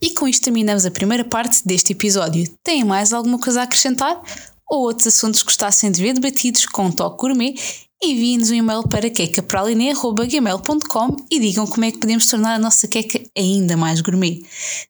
E 0.00 0.14
com 0.14 0.26
isto 0.26 0.44
terminamos 0.44 0.86
a 0.86 0.90
primeira 0.90 1.26
parte 1.26 1.60
deste 1.62 1.92
episódio. 1.92 2.50
Têm 2.64 2.82
mais 2.82 3.12
alguma 3.12 3.38
coisa 3.38 3.60
a 3.60 3.64
acrescentar? 3.64 4.18
Ou 4.66 4.84
outros 4.84 5.08
assuntos 5.08 5.40
que 5.40 5.46
gostassem 5.48 5.92
de 5.92 6.00
ver 6.00 6.14
debatidos 6.14 6.64
com 6.64 6.86
um 6.86 6.90
toque 6.90 7.18
gourmet? 7.18 7.54
Enviem-nos 8.02 8.50
um 8.50 8.54
e-mail 8.54 8.82
para 8.88 9.08
quecapraline.gmail.com 9.08 11.16
e 11.30 11.40
digam 11.40 11.66
como 11.66 11.84
é 11.84 11.90
que 11.90 11.98
podemos 11.98 12.26
tornar 12.26 12.54
a 12.54 12.58
nossa 12.58 12.88
queca 12.88 13.20
ainda 13.36 13.76
mais 13.76 14.00
gourmet. 14.00 14.42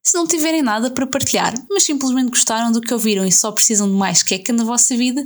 Se 0.03 0.15
não 0.15 0.27
tiverem 0.27 0.63
nada 0.63 0.91
para 0.91 1.07
partilhar, 1.07 1.55
mas 1.71 1.85
simplesmente 1.85 2.31
gostaram 2.31 2.73
do 2.73 2.81
que 2.81 2.93
ouviram 2.93 3.25
e 3.25 3.33
só 3.33 3.53
precisam 3.53 3.89
de 3.89 3.95
mais 3.95 4.23
queca 4.23 4.53
na 4.53 4.65
vossa 4.65 4.97
vida, 4.97 5.25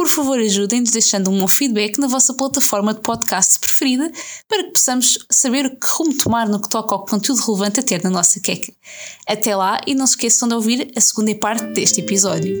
por 0.00 0.08
favor 0.08 0.38
ajudem-nos 0.38 0.92
deixando 0.92 1.30
um 1.30 1.46
feedback 1.46 1.98
na 1.98 2.06
vossa 2.06 2.32
plataforma 2.32 2.94
de 2.94 3.02
podcast 3.02 3.60
preferida 3.60 4.10
para 4.48 4.64
que 4.64 4.70
possamos 4.70 5.18
saber 5.30 5.66
o 5.66 5.76
que 5.78 5.86
rumo 5.86 6.16
tomar 6.16 6.48
no 6.48 6.58
que 6.58 6.70
toca 6.70 6.94
ao 6.94 7.04
conteúdo 7.04 7.42
relevante 7.42 7.80
a 7.80 7.82
ter 7.82 8.02
na 8.02 8.08
nossa 8.08 8.40
queca. 8.40 8.72
Até 9.28 9.54
lá 9.54 9.78
e 9.86 9.94
não 9.94 10.06
se 10.06 10.14
esqueçam 10.14 10.48
de 10.48 10.54
ouvir 10.54 10.90
a 10.96 11.00
segunda 11.02 11.34
parte 11.34 11.74
deste 11.74 12.00
episódio. 12.00 12.56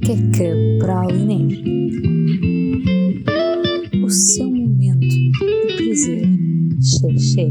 Queca 0.00 0.50
Praline. 0.78 1.62
O 4.02 4.08
seu 4.08 4.46
momento 4.46 5.00
de 5.00 5.30
prazer. 5.76 6.24
Xé, 6.80 7.18
xé. 7.18 7.50